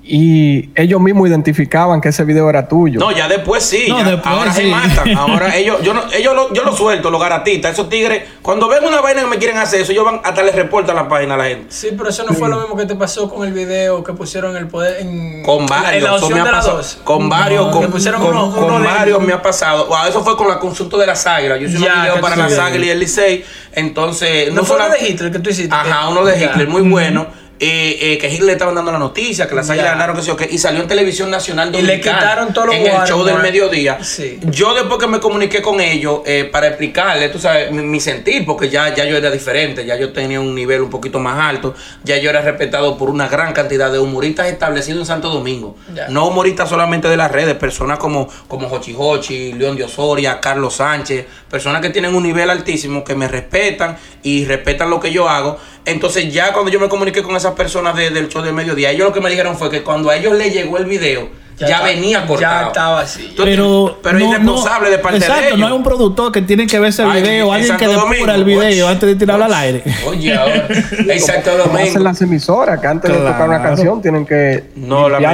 y 0.10 0.70
ellos 0.76 1.00
mismos 1.02 1.28
identificaban 1.30 2.00
que 2.02 2.10
ese 2.10 2.24
video 2.24 2.50
era 2.50 2.68
tuyo. 2.68 3.00
No, 3.00 3.12
ya 3.12 3.28
después 3.28 3.64
sí. 3.64 3.86
No, 3.90 4.00
ya- 4.00 4.12
después 4.12 4.34
ahora 4.34 4.54
se 4.54 4.64
matan. 4.68 5.18
Ahora 5.18 5.56
ellos, 5.56 5.82
yo 5.84 5.94
no, 5.94 6.02
ellos 6.14 6.34
lo, 6.36 6.54
yo 6.54 6.64
lo 6.64 6.76
suelto, 6.76 7.10
los 7.12 7.20
garatistas, 7.22 7.74
esos 7.74 7.90
tigres. 7.90 8.24
Cuando 8.42 8.68
ven 8.70 8.84
una 8.86 9.02
vaina 9.02 9.22
que 9.22 9.28
me 9.28 9.38
quieren 9.38 9.58
hacer 9.58 9.82
eso, 9.82 9.92
ellos 9.92 10.06
van 10.06 10.22
hasta 10.24 10.42
les 10.44 10.56
reportan 10.56 10.96
la 10.96 11.08
página 11.10 11.34
a 11.34 11.38
la 11.38 11.46
gente. 11.46 11.66
Sí, 11.70 11.90
pero 11.98 12.10
eso 12.10 12.24
no 12.24 12.34
fue 12.34 12.48
lo 12.50 12.60
mismo 12.62 12.76
que 12.78 12.86
te 12.86 12.96
pasó 12.96 13.30
con 13.30 13.46
el 13.48 13.54
video 13.54 14.04
que 14.04 14.14
pusieron 14.14 14.56
el 14.56 14.68
poder 14.68 15.02
en. 15.02 15.44
Con 15.44 15.62
en 15.62 15.66
varios, 15.68 16.04
la 16.04 16.16
eso 16.16 16.26
opción 16.26 16.34
me 16.34 16.40
ha 16.42 16.44
de 16.46 16.52
las 16.52 16.60
pasado. 16.66 16.78
dos. 16.78 17.00
Con 17.04 17.30
varios, 17.30 17.66
No, 17.66 17.72
con, 17.72 17.82
que 17.82 17.88
pusieron 17.90 18.22
con- 18.22 18.32
uno- 18.32 18.52
con 18.56 18.64
uno 18.66 18.80
de- 18.80 18.86
varios 18.88 19.22
me 19.22 19.34
ha 19.34 19.42
pasado. 19.42 19.88
Wow, 19.88 19.98
eso 20.10 20.24
fue 20.24 20.38
con 20.38 20.48
la 20.48 20.60
consulta 20.60 20.98
de 20.98 21.08
las 21.08 21.26
águilas. 21.28 21.60
Yo 21.60 21.68
hice 21.68 21.80
Ya, 21.80 21.94
un 21.96 22.02
video 22.04 22.22
para 22.22 22.36
sabes. 22.36 22.58
águilas 22.60 22.88
y 22.88 22.90
el 22.92 23.00
Licey. 23.00 23.44
Entonces, 23.74 24.54
No 24.54 24.64
fue 24.64 24.78
la- 24.78 24.86
uno 24.88 24.96
de 24.96 25.08
Hitler 25.10 25.32
que 25.32 25.40
tú 25.40 25.50
hiciste. 25.50 25.74
Ajá, 25.76 26.10
uno 26.10 26.24
de 26.26 26.40
Ya. 26.40 26.46
Hitler, 26.48 26.68
muy 26.68 26.82
bueno. 26.84 27.28
Eh, 27.60 28.14
eh, 28.14 28.18
que 28.20 28.28
Hitler 28.28 28.46
le 28.46 28.52
estaban 28.54 28.76
dando 28.76 28.92
la 28.92 29.00
noticia, 29.00 29.48
que 29.48 29.56
las 29.56 29.68
águilas 29.70 29.94
ganaron, 29.94 30.16
que 30.16 30.22
sé 30.22 30.28
yo 30.28 30.36
qué, 30.36 30.48
y 30.50 30.60
salió 30.60 30.82
en 30.82 30.88
televisión 30.88 31.32
nacional 31.32 31.74
Y 31.74 31.82
le 31.82 32.00
quitaron 32.00 32.54
todos 32.54 32.68
los 32.68 32.76
en 32.76 32.86
el 32.86 33.08
show 33.08 33.24
del 33.24 33.40
mediodía. 33.40 33.98
Sí. 34.04 34.40
Yo 34.44 34.76
después 34.76 35.00
que 35.00 35.08
me 35.08 35.20
comuniqué 35.20 35.62
con 35.62 35.80
ellos 35.80 36.22
eh, 36.26 36.48
para 36.52 36.68
explicarles, 36.68 37.32
tú 37.32 37.40
sabes, 37.40 37.72
mi, 37.72 37.82
mi 37.82 38.00
sentir, 38.00 38.46
porque 38.46 38.70
ya, 38.70 38.94
ya 38.94 39.06
yo 39.06 39.18
era 39.18 39.32
diferente, 39.32 39.86
ya 39.86 39.98
yo 39.98 40.14
tenía 40.14 40.40
un 40.40 40.54
nivel 40.54 40.82
un 40.82 40.92
poquito 40.92 41.20
más 41.20 41.40
alto, 41.40 41.74
ya 42.04 42.18
yo 42.18 42.30
era 42.30 42.42
respetado 42.42 42.96
por 42.96 43.10
una 43.10 43.28
gran 43.28 43.54
cantidad 43.54 43.92
de 43.92 43.98
humoristas 43.98 44.48
establecidos 44.48 45.00
en 45.00 45.06
Santo 45.08 45.30
Domingo. 45.30 45.76
Ya. 45.96 46.10
No 46.10 46.28
humoristas 46.28 46.70
solamente 46.70 47.08
de 47.08 47.18
las 47.18 47.32
redes, 47.32 47.56
personas 47.56 47.98
como, 47.98 48.30
como 48.48 48.68
Hochi 48.68 48.94
Hochi, 48.96 49.54
León 49.54 49.76
de 49.78 49.84
Osoria, 49.84 50.40
Carlos 50.40 50.76
Sánchez, 50.76 51.26
personas 51.50 51.82
que 51.82 51.90
tienen 51.90 52.14
un 52.14 52.22
nivel 52.22 52.52
altísimo, 52.52 53.04
que 53.04 53.16
me 53.16 53.28
respetan 53.28 53.98
y 54.22 54.46
respetan 54.46 54.92
lo 54.92 55.00
que 55.00 55.12
yo 55.12 55.28
hago. 55.28 55.58
Entonces 55.88 56.32
ya 56.34 56.54
cuando 56.54 56.70
yo 56.72 56.80
me 56.80 56.90
comuniqué 56.90 57.24
con 57.24 57.36
esas 57.36 57.54
personas 57.54 57.96
de- 57.96 58.10
del 58.12 58.28
show 58.30 58.42
del 58.44 58.54
mediodía, 58.54 58.92
ellos 58.92 59.08
lo 59.08 59.14
que 59.14 59.22
me 59.22 59.30
dijeron 59.30 59.56
fue 59.58 59.70
que 59.72 59.82
cuando 59.84 60.10
a 60.10 60.16
ellos 60.16 60.34
les 60.38 60.54
llegó 60.54 60.78
el 60.78 60.86
video, 60.86 61.30
Ya, 61.60 61.82
venía 61.82 62.28
cortado. 62.28 62.62
Ya 62.62 62.68
estaba 62.68 63.00
así. 63.02 63.22
Entonces, 63.30 63.56
Pero, 63.56 63.98
pero 64.04 64.18
es 64.20 64.24
no- 64.26 64.30
irresponsable 64.30 64.90
no- 64.90 64.96
de 64.96 65.00
parte 65.00 65.18
exacto, 65.18 65.42
de 65.42 65.48
ellos. 65.48 65.60
no 65.60 65.66
es 65.68 65.72
un 65.74 65.84
productor 65.84 66.32
que 66.32 66.42
tiene 66.44 66.68
que 66.68 66.78
ver 66.80 66.90
ese 66.90 67.02
Ay, 67.02 67.22
video, 67.24 67.48
en 67.48 67.54
alguien 67.56 67.78
que 67.78 67.88
depura 67.88 68.36
el 68.36 68.42
Domingo, 68.42 68.62
video 68.62 68.88
antes 68.88 69.10
de 69.10 69.16
tirarlo 69.16 69.46
al 69.46 69.54
aire. 69.56 69.84
Oye, 70.06 70.36
ahora. 70.38 70.68
Exacto, 71.08 71.50
Como 71.52 71.64
hacen 71.74 71.86
Domingo. 71.94 72.00
las 72.04 72.22
emisoras, 72.22 72.80
que 72.80 72.86
antes 72.86 73.12
de 73.12 73.18
tocar 73.18 73.48
una 73.50 73.64
canción 73.64 74.00
tienen 74.04 74.24
que 74.24 74.66
No, 74.76 75.10
la- 75.10 75.20
no, 75.20 75.32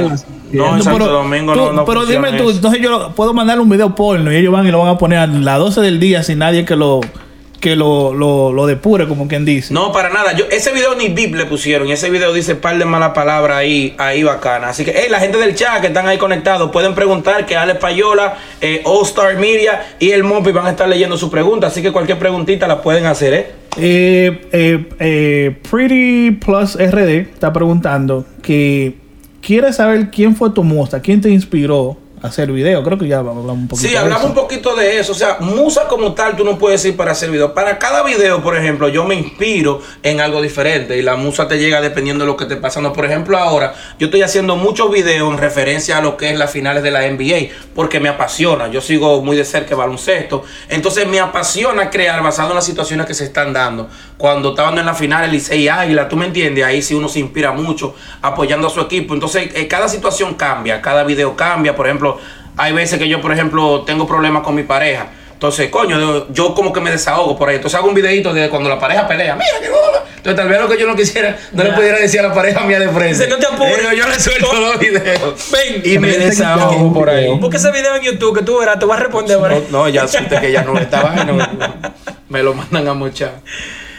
en 0.77 0.83
Santo 0.83 1.07
Domingo 1.09 1.55
no- 1.55 1.73
no 1.73 1.83
Pero 1.83 2.05
dime 2.05 2.29
tú, 2.37 2.43
eso. 2.49 2.51
entonces 2.51 2.79
yo 2.81 3.11
puedo 3.15 3.33
mandarle 3.33 3.61
un 3.63 3.69
video 3.69 3.93
porno 3.93 4.31
y 4.31 4.37
ellos 4.37 4.53
van 4.53 4.65
y 4.65 4.71
lo 4.71 4.79
van 4.79 4.89
a 4.95 4.97
poner 4.97 5.19
a 5.19 5.27
las 5.27 5.59
12 5.59 5.81
del 5.81 5.99
día 5.99 6.23
sin 6.23 6.37
nadie 6.39 6.63
que 6.63 6.77
lo 6.77 7.01
que 7.63 7.77
lo, 7.77 8.13
lo, 8.13 8.51
lo 8.51 8.65
depure, 8.67 9.07
como 9.07 9.25
quien 9.29 9.45
dice. 9.45 9.73
No, 9.73 9.93
para 9.93 10.09
nada. 10.09 10.33
Yo, 10.33 10.43
ese 10.51 10.73
video 10.73 10.95
ni 10.95 11.07
VIP 11.07 11.35
le 11.35 11.45
pusieron. 11.45 11.87
Y 11.87 11.93
ese 11.93 12.09
video 12.09 12.33
dice 12.33 12.55
par 12.55 12.77
de 12.77 12.83
malas 12.83 13.11
palabras 13.11 13.55
ahí, 13.55 13.95
ahí 13.97 14.21
bacana. 14.21 14.67
Así 14.67 14.83
que, 14.83 14.91
hey, 14.93 15.05
la 15.09 15.21
gente 15.21 15.37
del 15.37 15.55
chat 15.55 15.79
que 15.79 15.87
están 15.87 16.05
ahí 16.05 16.17
conectados 16.17 16.71
pueden 16.71 16.93
preguntar 16.93 17.45
que 17.45 17.55
Ale 17.55 17.75
Payola, 17.75 18.37
eh, 18.59 18.81
All 18.83 19.03
Star 19.03 19.37
Media 19.37 19.95
y 19.97 20.11
el 20.11 20.25
Mopi 20.25 20.51
van 20.51 20.65
a 20.65 20.71
estar 20.71 20.89
leyendo 20.89 21.15
su 21.15 21.31
pregunta. 21.31 21.67
Así 21.67 21.81
que 21.81 21.93
cualquier 21.93 22.19
preguntita 22.19 22.67
la 22.67 22.81
pueden 22.81 23.05
hacer, 23.05 23.33
¿eh? 23.33 23.51
Eh, 23.77 24.41
eh, 24.51 24.85
eh, 24.99 25.55
Pretty 25.71 26.31
Plus 26.31 26.75
RD 26.75 27.31
está 27.33 27.53
preguntando 27.53 28.25
que 28.41 28.97
quiere 29.41 29.71
saber 29.71 30.09
quién 30.11 30.35
fue 30.35 30.49
tu 30.49 30.65
musa, 30.65 31.01
quién 31.01 31.21
te 31.21 31.29
inspiró 31.29 31.95
hacer 32.23 32.51
video. 32.51 32.81
Creo 32.83 32.97
que 32.97 33.07
ya 33.07 33.19
hablamos 33.19 33.45
un 33.45 33.67
poquito 33.67 33.87
Sí, 33.87 33.93
de 33.93 33.99
hablamos 33.99 34.21
eso. 34.23 34.29
un 34.29 34.35
poquito 34.35 34.75
de 34.75 34.99
eso. 34.99 35.11
O 35.11 35.15
sea, 35.15 35.37
musa 35.41 35.87
como 35.87 36.13
tal, 36.13 36.35
tú 36.35 36.43
no 36.43 36.57
puedes 36.57 36.81
decir 36.81 36.97
para 36.97 37.11
hacer 37.11 37.29
video. 37.29 37.53
Para 37.53 37.77
cada 37.77 38.01
video, 38.01 38.41
por 38.41 38.57
ejemplo, 38.57 38.87
yo 38.87 39.03
me 39.03 39.15
inspiro 39.15 39.81
en 40.01 40.21
algo 40.21 40.41
diferente. 40.41 40.97
Y 40.97 41.01
la 41.01 41.15
musa 41.15 41.47
te 41.47 41.59
llega 41.59 41.81
dependiendo 41.81 42.23
de 42.25 42.31
lo 42.31 42.37
que 42.37 42.45
esté 42.45 42.55
pasando. 42.55 42.93
Por 42.93 43.05
ejemplo, 43.05 43.37
ahora 43.37 43.75
yo 43.99 44.07
estoy 44.07 44.21
haciendo 44.23 44.55
muchos 44.55 44.89
videos 44.91 45.31
en 45.31 45.37
referencia 45.37 45.97
a 45.97 46.01
lo 46.01 46.17
que 46.17 46.31
es 46.31 46.37
las 46.39 46.49
finales 46.49 46.81
de 46.81 46.91
la 46.91 47.01
NBA. 47.09 47.49
Porque 47.75 47.99
me 47.99 48.09
apasiona. 48.09 48.69
Yo 48.69 48.81
sigo 48.81 49.21
muy 49.21 49.35
de 49.35 49.45
cerca 49.45 49.71
el 49.71 49.77
baloncesto. 49.77 50.43
Entonces 50.69 51.07
me 51.07 51.19
apasiona 51.19 51.89
crear 51.89 52.23
basado 52.23 52.49
en 52.49 52.55
las 52.55 52.65
situaciones 52.65 53.05
que 53.05 53.13
se 53.13 53.25
están 53.25 53.51
dando. 53.53 53.89
Cuando 54.17 54.51
estaban 54.51 54.77
en 54.77 54.85
la 54.85 54.93
final, 54.93 55.25
el 55.25 55.31
Licey 55.31 55.67
Águila, 55.67 56.07
tú 56.07 56.15
me 56.15 56.25
entiendes. 56.27 56.63
Ahí 56.63 56.81
sí 56.81 56.93
uno 56.95 57.09
se 57.09 57.19
inspira 57.19 57.51
mucho 57.51 57.93
apoyando 58.21 58.67
a 58.67 58.69
su 58.69 58.79
equipo. 58.79 59.13
Entonces, 59.13 59.49
eh, 59.53 59.67
cada 59.67 59.89
situación 59.89 60.35
cambia. 60.35 60.81
Cada 60.81 61.03
video 61.03 61.35
cambia. 61.35 61.75
Por 61.75 61.87
ejemplo, 61.87 62.12
hay 62.57 62.73
veces 62.73 62.99
que 62.99 63.07
yo, 63.07 63.21
por 63.21 63.31
ejemplo, 63.31 63.83
tengo 63.85 64.07
problemas 64.07 64.43
con 64.43 64.55
mi 64.55 64.63
pareja. 64.63 65.07
Entonces, 65.33 65.69
coño, 65.69 66.31
yo, 66.31 66.53
como 66.55 66.71
que 66.71 66.79
me 66.79 66.89
desahogo 66.89 67.37
por 67.37 67.49
ahí. 67.49 67.57
Entonces 67.57 67.77
hago 67.77 67.89
un 67.89 67.93
videito 67.93 68.33
de 68.33 68.49
cuando 68.49 68.69
la 68.69 68.79
pareja 68.79 69.05
pelea. 69.07 69.35
Mira 69.35 69.59
que 69.61 69.69
bola. 69.69 70.03
Entonces 70.15 70.37
tal 70.37 70.47
vez 70.47 70.61
lo 70.61 70.69
que 70.69 70.79
yo 70.79 70.87
no 70.87 70.95
quisiera, 70.95 71.37
no 71.51 71.65
le 71.65 71.73
pudiera 71.73 71.97
decir 71.99 72.21
a 72.21 72.29
la 72.29 72.33
pareja 72.33 72.61
mía 72.61 72.79
de 72.79 72.87
frente. 72.87 73.27
"No 73.27 73.35
te 73.35 73.45
apures". 73.45 73.75
Pero 73.75 73.91
yo 73.91 74.07
le 74.07 74.17
suelto 74.17 74.53
los 74.53 74.79
videos. 74.79 75.51
Ven. 75.51 75.81
y 75.83 75.99
me 75.99 76.17
desahogo 76.17 76.93
por 76.93 77.09
ahí. 77.09 77.27
Busca 77.39 77.57
ese 77.57 77.71
video 77.71 77.93
en 77.97 78.03
YouTube 78.03 78.37
que 78.37 78.45
tú 78.45 78.57
verás, 78.57 78.79
te 78.79 78.85
vas 78.85 78.99
a 78.99 79.03
responder. 79.03 79.35
No, 79.35 79.43
¿verdad? 79.43 79.61
no, 79.69 79.89
ya 79.89 80.07
supe 80.07 80.39
que 80.39 80.49
ya 80.53 80.63
no 80.63 80.79
estaba. 80.79 81.13
no, 81.25 81.45
me 82.29 82.41
lo 82.41 82.53
mandan 82.53 82.87
a 82.87 82.93
mochar. 82.93 83.33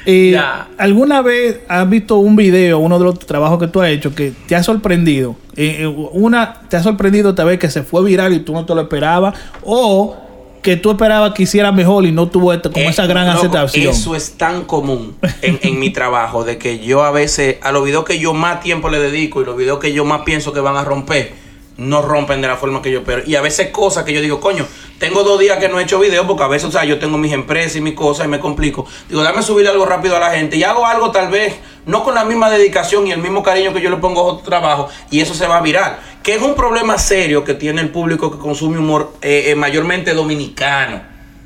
Eh. 0.07 0.39
¿Alguna 0.79 1.23
vez 1.23 1.61
has 1.69 1.89
visto 1.89 2.17
un 2.17 2.37
video, 2.37 2.79
uno 2.79 2.99
de 2.99 3.05
los 3.05 3.19
trabajos 3.19 3.59
que 3.59 3.69
tú 3.69 3.81
has 3.81 3.89
hecho, 3.89 4.15
que 4.15 4.33
te 4.47 4.55
ha 4.55 4.63
sorprendido? 4.63 5.37
Eh, 5.57 5.79
eh, 5.81 5.87
una, 5.87 6.63
te 6.69 6.77
ha 6.77 6.83
sorprendido 6.83 7.35
tal 7.35 7.47
vez 7.47 7.59
que 7.59 7.71
se 7.71 7.83
fue 7.83 8.05
viral 8.05 8.33
y 8.35 8.41
tú 8.41 8.53
no 8.53 8.67
te 8.67 8.75
lo 8.75 8.83
esperabas, 8.83 9.35
o 9.63 10.17
que 10.63 10.77
tú 10.77 10.91
esperabas 10.91 11.35
que 11.35 11.43
hiciera 11.43 11.73
mejor 11.73 12.07
y 12.07 12.13
no 12.13 12.29
tuvo 12.29 12.53
esto, 12.53 12.73
como 12.73 12.87
Eh, 12.87 12.89
esa 12.89 13.07
gran 13.07 13.27
loco, 13.27 13.39
aceptación. 13.39 13.89
Eso 13.89 14.17
es 14.17 14.33
tan 14.39 14.65
común 14.65 15.15
en, 15.43 15.59
en 15.63 15.79
mi 15.79 15.91
trabajo, 15.91 16.45
de 16.45 16.59
que 16.59 16.79
yo 16.79 17.05
a 17.05 17.11
veces, 17.11 17.57
a 17.63 17.71
los 17.71 17.85
videos 17.85 18.05
que 18.05 18.19
yo 18.19 18.33
más 18.35 18.61
tiempo 18.63 18.89
le 18.89 18.99
dedico 18.99 19.43
y 19.43 19.45
los 19.45 19.57
videos 19.57 19.79
que 19.79 19.93
yo 19.93 20.05
más 20.05 20.23
pienso 20.23 20.53
que 20.53 20.61
van 20.61 20.77
a 20.77 20.85
romper, 20.85 21.33
no 21.77 22.03
rompen 22.03 22.41
de 22.41 22.49
la 22.49 22.57
forma 22.57 22.81
que 22.83 22.91
yo 22.91 23.01
espero. 23.01 23.23
Y 23.27 23.35
a 23.35 23.41
veces 23.43 23.71
cosas 23.71 24.05
que 24.05 24.13
yo 24.13 24.21
digo, 24.21 24.41
coño, 24.41 24.67
tengo 24.99 25.25
dos 25.25 25.41
días 25.41 25.59
que 25.59 25.69
no 25.69 25.81
he 25.81 25.83
hecho 25.83 25.99
videos 25.99 26.27
porque 26.27 26.45
a 26.45 26.49
veces, 26.49 26.69
o 26.69 26.73
sea, 26.73 26.85
yo 26.85 26.99
tengo 26.99 27.19
mis 27.19 27.33
empresas 27.33 27.77
y 27.77 27.81
mis 27.81 27.95
cosas 27.95 28.27
y 28.27 28.29
me 28.29 28.39
complico. 28.39 28.87
Digo, 29.09 29.23
dame 29.23 29.43
subir 29.43 29.67
algo 29.69 29.85
rápido 29.87 30.17
a 30.17 30.21
la 30.21 30.31
gente 30.31 30.57
y 30.57 30.63
hago 30.63 30.87
algo 30.87 31.11
tal 31.11 31.29
vez 31.29 31.55
no 31.87 32.05
con 32.05 32.15
la 32.15 32.25
misma 32.25 32.49
dedicación 32.49 33.07
y 33.07 33.13
el 33.13 33.19
mismo 33.19 33.43
cariño 33.43 33.73
que 33.75 33.81
yo 33.81 33.91
le 33.91 33.97
pongo 33.97 34.21
a 34.21 34.25
otro 34.25 34.45
trabajo 34.45 34.89
y 35.11 35.21
eso 35.21 35.35
se 35.35 35.47
va 35.47 35.59
a 35.59 35.61
virar. 35.61 36.01
Que 36.23 36.35
es 36.35 36.43
un 36.43 36.55
problema 36.55 36.97
serio 36.99 37.45
que 37.45 37.55
tiene 37.55 37.81
el 37.81 37.91
público 37.91 38.31
que 38.31 38.39
consume 38.39 38.79
humor 38.79 39.15
eh, 39.21 39.47
eh, 39.49 39.55
mayormente 39.55 40.15
dominicano. 40.15 41.03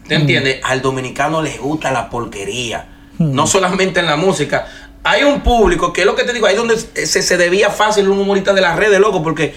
¿Te 0.06 0.14
entiendes? 0.14 0.60
Al 0.62 0.80
dominicano 0.80 1.42
le 1.42 1.56
gusta 1.58 1.90
la 1.90 2.08
porquería. 2.08 2.86
No 3.18 3.46
solamente 3.46 4.00
en 4.00 4.06
la 4.06 4.16
música. 4.16 4.66
Hay 5.02 5.24
un 5.24 5.40
público 5.40 5.92
que 5.92 6.02
es 6.02 6.06
lo 6.06 6.14
que 6.14 6.24
te 6.24 6.32
digo, 6.32 6.46
ahí 6.46 6.54
donde 6.54 6.76
se, 6.78 7.22
se 7.22 7.36
debía 7.36 7.70
fácil 7.70 8.08
un 8.08 8.18
humorista 8.18 8.52
de 8.52 8.60
las 8.60 8.76
redes, 8.76 9.00
loco, 9.00 9.22
porque 9.22 9.54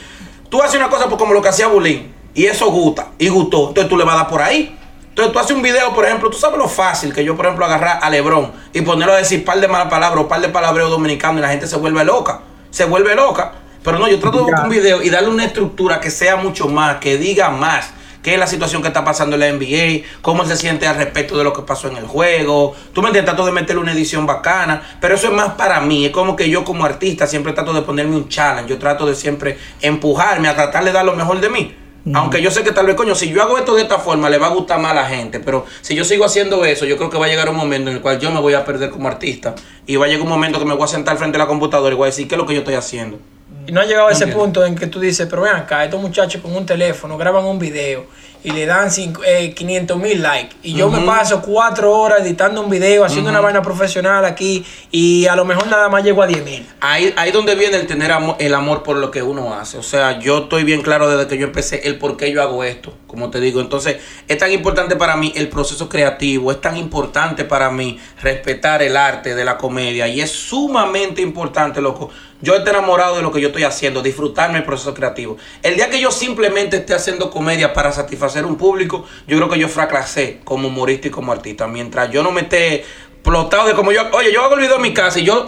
tú 0.50 0.62
haces 0.62 0.78
una 0.78 0.90
cosa 0.90 1.06
pues, 1.06 1.20
como 1.20 1.34
lo 1.34 1.42
que 1.42 1.50
hacía 1.50 1.68
Bulín 1.68 2.21
y 2.34 2.46
eso 2.46 2.70
gusta 2.72 3.10
y 3.17 3.30
gustó. 3.30 3.70
Entonces 3.70 3.89
tú 3.89 3.98
le 3.98 4.04
vas 4.04 4.15
a 4.15 4.17
dar 4.20 4.28
por 4.28 4.41
ahí. 4.41 4.78
Entonces 5.10 5.34
tú 5.34 5.39
haces 5.39 5.52
un 5.56 5.62
video, 5.62 5.94
por 5.94 6.06
ejemplo, 6.06 6.30
tú 6.30 6.38
sabes 6.38 6.58
lo 6.58 6.70
fácil 6.70 7.13
que 7.13 7.24
yo, 7.24 7.36
por 7.36 7.46
ejemplo, 7.46 7.65
agarrar 7.65 8.00
a 8.02 8.10
Lebron 8.10 8.52
y 8.74 8.82
ponerlo 8.82 9.13
a 9.13 9.17
decir 9.17 9.44
par 9.44 9.60
de 9.60 9.67
malas 9.67 9.89
palabras 9.89 10.24
o 10.24 10.28
par 10.28 10.39
de 10.39 10.48
palabreos 10.48 10.89
dominicanos 10.89 11.39
y 11.39 11.41
la 11.41 11.50
gente 11.50 11.67
se 11.67 11.76
vuelve 11.76 12.04
loca. 12.06 12.41
Se 12.70 12.86
vuelve 12.86 13.13
loca. 13.13 13.52
Pero 13.84 14.00
no, 14.00 14.08
yo 14.08 14.20
trato 14.20 14.38
de 14.38 14.44
buscar 14.44 14.63
un 14.63 14.70
video 14.70 15.02
y 15.02 15.10
darle 15.10 15.30
una 15.30 15.44
estructura 15.44 16.00
que 16.00 16.12
sea 16.12 16.38
mucho 16.38 16.67
más, 16.67 16.98
que 16.98 17.17
diga 17.17 17.50
más 17.50 17.91
qué 18.22 18.34
es 18.34 18.39
la 18.39 18.48
situación 18.48 18.82
que 18.82 18.88
está 18.88 19.04
pasando 19.04 19.36
en 19.36 19.39
la 19.39 19.52
NBA, 19.52 20.06
cómo 20.22 20.46
se 20.46 20.56
siente 20.56 20.88
al 20.88 20.96
respecto 20.96 21.38
de 21.38 21.44
lo 21.44 21.54
que 21.54 21.63
pasó 21.63 21.88
en 21.88 21.98
el 21.98 22.06
juego. 22.06 22.76
Tú 22.94 23.02
me 23.02 23.08
entiendes, 23.08 23.34
trato 23.34 23.46
de 23.46 23.52
meterle 23.52 23.82
una 23.82 23.94
edición 23.94 24.26
bacana, 24.26 24.82
pero 25.02 25.15
eso 25.15 25.28
es 25.28 25.34
más 25.34 25.54
para 25.54 25.82
mí. 25.82 26.06
Es 26.06 26.12
como 26.12 26.36
que 26.36 26.50
yo 26.50 26.63
como 26.63 26.86
artista 26.86 27.28
siempre 27.28 27.54
trato 27.54 27.74
de 27.74 27.82
ponerme 27.82 28.15
un 28.15 28.30
challenge, 28.30 28.70
yo 28.70 28.78
trato 28.78 29.06
de 29.06 29.15
siempre 29.15 29.58
empujarme 29.82 30.48
a 30.48 30.56
tratar 30.56 30.84
de 30.86 30.91
dar 30.91 31.04
lo 31.04 31.15
mejor 31.15 31.41
de 31.41 31.50
mí. 31.50 31.76
Aunque 32.14 32.42
yo 32.42 32.50
sé 32.50 32.64
que 32.64 32.72
tal 32.72 32.88
vez, 32.88 32.96
coño, 32.96 33.14
si 33.14 33.30
yo 33.30 33.42
hago 33.44 33.58
esto 33.58 33.76
de 33.76 33.84
esta 33.84 34.00
forma, 34.00 34.30
le 34.30 34.40
va 34.40 34.48
a 34.48 34.50
gustar 34.50 34.80
más 34.80 34.92
a 34.92 34.96
la 34.96 35.06
gente. 35.06 35.40
Pero 35.40 35.66
si 35.82 35.96
yo 35.96 36.04
sigo 36.04 36.26
haciendo 36.26 36.66
eso, 36.66 36.86
yo 36.86 36.98
creo 36.98 37.10
que 37.10 37.18
va 37.18 37.28
a 37.28 37.30
llegar 37.30 37.50
un 37.50 37.56
momento 37.56 37.90
en 37.90 37.98
el 37.98 38.02
cual 38.02 38.20
yo 38.20 38.32
me 38.32 38.40
voy 38.40 38.54
a 38.54 38.66
perder 38.66 38.90
como 38.90 39.08
artista. 39.08 39.54
Y 39.86 39.98
va 39.98 40.06
a 40.06 40.10
llegar 40.10 40.24
un 40.24 40.30
momento 40.30 40.58
que 40.58 40.66
me 40.66 40.74
voy 40.74 40.84
a 40.84 40.88
sentar 40.88 41.18
frente 41.18 41.38
a 41.38 41.40
la 41.40 41.48
computadora 41.48 41.94
y 41.94 41.98
voy 41.98 42.06
a 42.06 42.08
decir 42.08 42.28
qué 42.28 42.36
es 42.36 42.40
lo 42.40 42.48
que 42.48 42.54
yo 42.54 42.60
estoy 42.60 42.74
haciendo. 42.76 43.20
Y 43.67 43.71
no 43.71 43.82
ha 43.82 43.86
llegado 43.86 44.08
a 44.08 44.12
ese 44.12 44.24
Entiendo. 44.24 44.43
punto 44.43 44.65
en 44.65 44.76
que 44.76 44.88
tú 44.88 45.00
dices, 45.00 45.28
pero 45.30 45.43
ven 45.43 45.56
acá, 45.56 45.84
estos 45.84 46.02
muchachos 46.02 46.41
con 46.41 46.56
un 46.56 46.65
teléfono 46.65 47.17
graban 47.17 47.45
un 47.45 47.60
video 47.60 48.06
y 48.43 48.50
le 48.50 48.65
dan 48.65 48.89
cinco- 48.89 49.21
eh, 49.24 49.54
500 49.54 49.97
mil 50.00 50.19
likes. 50.19 50.56
Y 50.63 50.74
yo 50.74 50.89
me 50.89 51.00
paso 51.06 51.43
cuatro 51.43 51.91
horas 51.95 52.21
editando 52.21 52.60
un 52.62 52.71
video, 52.71 53.06
haciendo 53.06 53.30
una 53.30 53.39
vaina 53.39 53.62
profesional 53.62 54.26
aquí 54.26 54.65
y 54.89 55.28
a 55.28 55.36
lo 55.36 55.45
mejor 55.45 55.67
nada 55.67 55.89
más 55.89 56.04
llego 56.04 56.24
a 56.24 56.28
10 56.28 56.43
mil. 56.43 56.67
Ahí, 56.80 57.13
ahí 57.17 57.32
donde 57.32 57.54
viene 57.54 57.78
el 57.78 57.86
tener 57.86 58.12
amo- 58.12 58.36
el 58.39 58.56
amor 58.56 58.82
por 58.82 58.97
lo 58.97 59.12
que 59.12 59.21
uno 59.21 59.54
hace. 59.54 59.78
O 59.78 59.84
sea, 59.84 60.17
yo 60.17 60.39
estoy 60.39 60.63
bien 60.63 60.82
claro 60.82 61.08
desde 61.08 61.28
que 61.30 61.38
yo 61.38 61.45
empecé 61.45 61.82
el 61.88 62.00
por 62.00 62.17
qué 62.17 62.32
yo 62.32 62.41
hago 62.41 62.63
esto, 62.63 62.97
como 63.06 63.30
te 63.30 63.39
digo. 63.39 63.62
Entonces, 63.62 63.97
es 64.28 64.38
tan 64.39 64.52
importante 64.52 64.95
para 64.95 65.15
mí 65.17 65.32
el 65.36 65.47
proceso 65.47 65.88
creativo, 65.88 66.52
es 66.52 66.60
tan 66.60 66.78
importante 66.78 67.45
para 67.45 67.69
mí 67.69 68.00
respetar 68.24 68.82
el 68.82 68.97
arte 68.97 69.36
de 69.36 69.45
la 69.45 69.60
comedia 69.60 70.08
y 70.08 70.19
es 70.19 70.32
sumamente 70.32 71.21
importante, 71.21 71.80
loco. 71.80 72.10
Yo 72.42 72.56
estoy 72.56 72.72
enamorado 72.72 73.16
de 73.18 73.22
lo 73.22 73.32
que 73.32 73.40
yo 73.42 73.48
estoy 73.50 73.64
haciendo, 73.64 74.02
disfrutarme 74.02 74.58
el 74.60 74.64
proceso 74.66 74.94
creativo. 74.94 75.38
El 75.64 75.76
día 75.76 75.90
que 75.90 76.00
yo 76.00 76.12
simplemente 76.12 76.78
esté 76.78 76.94
haciendo 76.94 77.30
comedia 77.30 77.74
para 77.74 77.92
satisfacer 77.92 78.46
un 78.46 78.58
público, 78.58 79.06
yo 79.28 79.38
creo 79.38 79.50
que 79.50 79.60
yo 79.60 79.68
fracasé 79.70 80.40
como 80.44 80.68
humorista 80.70 81.08
y 81.08 81.12
como 81.12 81.32
artista. 81.32 81.68
Mientras 81.68 82.10
yo 82.12 82.24
no 82.24 82.32
me 82.32 82.42
esté 82.42 82.84
explotado 83.22 83.68
de 83.68 83.74
como 83.76 83.92
yo, 83.92 84.02
oye, 84.14 84.34
yo 84.34 84.44
hago 84.44 84.56
el 84.56 84.62
video 84.62 84.78
en 84.78 84.82
mi 84.82 84.94
casa 84.94 85.20
y 85.20 85.24
yo 85.24 85.48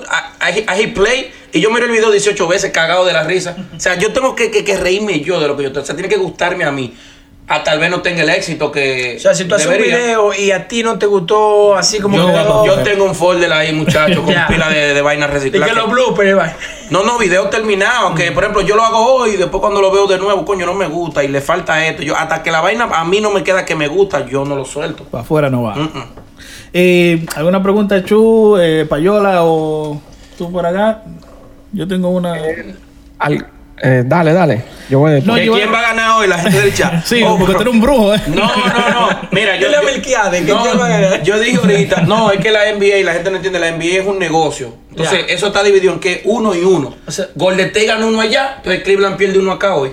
hit 0.77 0.93
play 0.93 1.31
y 1.51 1.59
yo 1.59 1.71
miro 1.71 1.85
el 1.85 1.91
video 1.91 2.11
18 2.11 2.47
veces 2.47 2.71
cagado 2.71 3.03
de 3.05 3.13
la 3.13 3.23
risa. 3.23 3.57
O 3.75 3.79
sea, 3.79 3.95
yo 3.95 4.13
tengo 4.13 4.35
que, 4.35 4.51
que- 4.51 4.63
que 4.63 4.77
reírme 4.77 5.19
yo 5.21 5.39
de 5.39 5.47
lo 5.47 5.57
que 5.57 5.63
yo 5.63 5.67
estoy. 5.69 5.81
O 5.83 5.85
sea, 5.85 5.95
tiene 5.95 6.09
que 6.09 6.17
gustarme 6.17 6.63
a 6.65 6.71
mí. 6.71 6.95
A 7.45 7.61
tal 7.61 7.77
vez 7.77 7.89
no 7.89 8.01
tenga 8.01 8.21
el 8.23 8.29
éxito 8.29 8.71
que 8.71 9.15
O 9.17 9.19
sea, 9.19 9.33
si 9.33 9.43
tú 9.45 9.55
haces 9.55 9.67
un 9.67 9.77
video 9.77 10.33
y 10.33 10.51
a 10.51 10.65
ti 10.67 10.81
no 10.81 10.97
te 10.97 11.05
gustó 11.05 11.75
así 11.75 11.99
como 11.99 12.15
Yo 12.17 12.27
que... 12.27 12.67
Yo 12.67 12.83
tengo 12.83 13.03
un 13.03 13.13
folder 13.13 13.51
ahí, 13.51 13.73
muchachos, 13.73 14.19
con 14.25 14.33
pila 14.47 14.69
de, 14.69 14.93
de 14.93 15.01
vainas 15.01 15.27
de 15.27 15.33
que 15.33 15.39
recicladas. 15.39 15.75
los 15.75 15.89
bloopers, 15.91 16.37
va. 16.37 16.53
No, 16.89 17.03
no, 17.03 17.17
video 17.17 17.49
terminado. 17.49 18.15
Que 18.15 18.31
por 18.31 18.43
ejemplo 18.43 18.61
yo 18.61 18.75
lo 18.75 18.83
hago 18.83 19.15
hoy 19.15 19.31
y 19.31 19.35
después 19.37 19.59
cuando 19.59 19.81
lo 19.81 19.91
veo 19.91 20.07
de 20.07 20.17
nuevo, 20.19 20.45
coño, 20.45 20.65
no 20.65 20.73
me 20.73 20.87
gusta 20.87 21.21
y 21.23 21.27
le 21.27 21.41
falta 21.41 21.85
esto. 21.85 22.01
Yo, 22.01 22.15
hasta 22.15 22.41
que 22.43 22.49
la 22.51 22.61
vaina 22.61 22.85
a 22.85 23.03
mí 23.03 23.19
no 23.19 23.31
me 23.31 23.43
queda 23.43 23.65
que 23.65 23.75
me 23.75 23.87
gusta, 23.89 24.25
yo 24.25 24.45
no 24.45 24.55
lo 24.55 24.63
suelto. 24.63 25.03
Para 25.03 25.23
afuera 25.23 25.49
no 25.49 25.63
va. 25.63 25.75
Mm, 25.75 25.81
mm. 25.81 26.03
Eh, 26.73 27.25
¿Alguna 27.35 27.61
pregunta, 27.61 28.03
Chu, 28.03 28.57
eh, 28.57 28.85
Payola 28.89 29.43
o 29.43 30.01
tú 30.37 30.51
por 30.51 30.65
acá? 30.65 31.03
Yo 31.71 31.87
tengo 31.87 32.09
una. 32.09 32.35
Al- 33.19 33.47
eh, 33.81 34.03
dale, 34.05 34.33
dale. 34.33 34.63
Yo 34.89 34.99
voy 34.99 35.13
de 35.13 35.21
No, 35.21 35.35
¿Que 35.35 35.45
yo- 35.45 35.53
¿Quién 35.53 35.73
va 35.73 35.79
a 35.79 35.81
ganar 35.81 36.11
hoy? 36.19 36.27
La 36.27 36.37
gente 36.37 36.59
del 36.59 36.73
chat. 36.73 37.03
Sí, 37.05 37.21
Oh, 37.25 37.37
porque 37.37 37.53
tú 37.55 37.61
eres 37.61 37.73
un 37.73 37.81
brujo, 37.81 38.13
¿eh? 38.13 38.21
No, 38.27 38.35
no, 38.35 38.89
no. 38.89 39.19
Mira, 39.31 39.55
yo. 39.59 39.69
La 39.69 39.79
que 39.81 40.41
no, 40.41 40.61
quién 40.63 40.79
va 40.79 40.85
a 40.85 40.89
ganar. 40.89 41.23
yo 41.23 41.39
dije 41.39 41.57
ahorita, 41.57 42.01
no, 42.01 42.31
es 42.31 42.39
que 42.39 42.51
la 42.51 42.71
NBA, 42.73 43.03
la 43.03 43.13
gente 43.13 43.29
no 43.31 43.37
entiende, 43.37 43.59
la 43.59 43.71
NBA 43.71 44.01
es 44.01 44.05
un 44.07 44.19
negocio. 44.19 44.73
Entonces, 44.89 45.25
Ya. 45.27 45.33
eso 45.33 45.47
está 45.47 45.63
dividido 45.63 45.93
en 45.93 45.99
que 45.99 46.21
uno 46.25 46.53
y 46.53 46.61
uno. 46.63 46.95
O 47.07 47.11
sea- 47.11 47.27
Golden 47.35 47.67
State 47.67 47.85
gana 47.87 48.05
uno 48.05 48.19
allá, 48.21 48.55
entonces 48.57 48.83
Cleveland 48.83 49.17
pierde 49.17 49.39
uno 49.39 49.51
acá 49.53 49.75
hoy. 49.75 49.91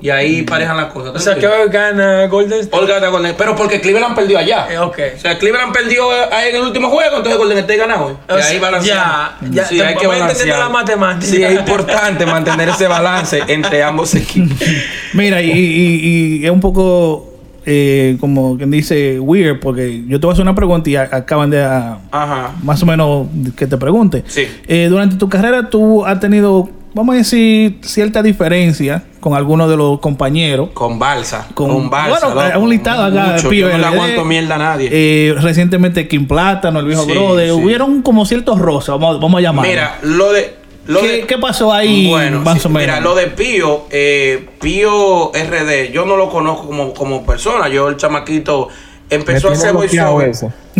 Y 0.00 0.10
ahí 0.10 0.42
parejan 0.42 0.76
las 0.76 0.86
cosas. 0.86 1.12
¿tú 1.12 1.18
O 1.18 1.20
sea, 1.20 1.34
que 1.36 1.46
hoy 1.46 1.68
gana 1.70 2.26
Golden 2.26 2.60
State. 2.60 2.76
Olga 2.82 3.00
de 3.00 3.08
Golden- 3.08 3.34
Pero 3.36 3.54
porque 3.54 3.80
Cleveland 3.80 4.14
perdió 4.14 4.38
allá. 4.38 4.66
Eh, 4.70 4.78
ok. 4.78 4.98
O 5.16 5.20
sea, 5.20 5.38
Cleveland 5.38 5.72
perdió 5.72 6.10
ahí 6.32 6.50
en 6.50 6.56
el 6.56 6.62
último 6.62 6.88
juego, 6.88 7.16
entonces 7.18 7.36
Golden 7.38 7.58
State 7.58 7.76
gana 7.78 8.02
hoy. 8.02 8.14
O 8.28 8.38
Y 8.38 8.42
sea, 8.42 8.50
ahí 8.52 8.58
balanceamos. 8.58 9.06
ya, 9.42 9.48
ya, 9.50 9.64
Sí, 9.66 9.76
te- 9.78 9.84
hay 9.84 9.94
que 9.96 10.06
voy 10.06 10.16
entendiendo 10.16 10.54
balancear. 10.54 10.58
la 10.58 10.68
matemática. 10.68 11.26
Sí, 11.32 11.42
es 11.42 11.52
importante 11.58 12.26
mantener 12.26 12.68
ese 12.70 12.86
balance 12.88 13.42
entre 13.48 13.82
ambos 13.82 14.14
equipos. 14.14 14.56
Mira, 15.14 15.42
y, 15.42 15.50
y- 15.50 16.36
y 16.40 16.44
es 16.44 16.50
un 16.50 16.60
poco 16.60 17.26
eh, 17.66 18.16
como 18.20 18.56
quien 18.56 18.70
dice 18.70 19.20
weird, 19.20 19.60
porque 19.60 20.02
yo 20.08 20.18
te 20.18 20.26
voy 20.26 20.32
a 20.32 20.34
hacer 20.34 20.42
una 20.42 20.54
pregunta 20.54 20.88
y 20.88 20.96
a- 20.96 21.02
acaban 21.12 21.50
de 21.50 21.62
a- 21.62 21.98
Ajá. 22.10 22.52
más 22.62 22.82
o 22.82 22.86
menos 22.86 23.26
que 23.54 23.66
te 23.66 23.76
pregunte. 23.76 24.24
Sí. 24.26 24.48
Eh, 24.66 24.86
durante 24.88 25.16
tu 25.16 25.28
carrera 25.28 25.68
tú 25.68 26.04
has 26.06 26.18
tenido, 26.20 26.70
vamos 26.94 27.14
a 27.14 27.18
decir, 27.18 27.78
cierta 27.82 28.22
diferencia 28.22 29.04
con 29.20 29.34
algunos 29.34 29.68
de 29.70 29.76
los 29.76 30.00
compañeros. 30.00 30.70
Con 30.74 30.98
balsa. 30.98 31.48
Con- 31.54 31.70
Con, 31.70 31.90
balsa. 31.90 32.28
bueno, 32.28 32.42
loco. 32.48 32.60
un 32.60 32.70
listado 32.70 33.04
acá, 33.04 33.32
Mucho. 33.36 33.48
Pío 33.48 33.66
Yo 33.68 33.72
no 33.72 33.78
le 33.78 33.86
aguanto 33.86 34.24
mierda 34.24 34.54
a 34.54 34.58
nadie. 34.58 34.88
Eh, 34.92 35.34
recientemente 35.40 36.08
Kim 36.08 36.26
Plátano, 36.26 36.80
el 36.80 36.86
viejo 36.86 37.04
Sí, 37.04 37.12
sí. 37.12 37.50
Hubieron 37.50 38.02
como 38.02 38.24
ciertos 38.26 38.58
rosas, 38.58 38.98
vamos, 38.98 39.20
vamos 39.20 39.38
a 39.38 39.42
llamar. 39.42 39.66
Mira, 39.66 39.98
lo 40.02 40.32
de. 40.32 40.60
Lo 40.86 41.00
¿Qué, 41.02 41.08
de- 41.08 41.26
qué 41.26 41.38
pasó 41.38 41.72
ahí 41.72 42.08
Bueno, 42.08 42.42
sí, 42.58 42.68
mira, 42.70 43.00
lo 43.00 43.14
de 43.14 43.26
Pío, 43.28 43.84
eh, 43.90 44.48
Pío 44.60 45.30
RD, 45.32 45.92
yo 45.92 46.04
no 46.06 46.16
lo 46.16 46.30
conozco 46.30 46.66
como, 46.66 46.94
como 46.94 47.24
persona. 47.24 47.68
Yo, 47.68 47.88
el 47.90 47.96
chamaquito, 47.96 48.68
empezó 49.10 49.48
a 49.48 49.52
hacer 49.52 49.72
voiceover. 49.72 50.32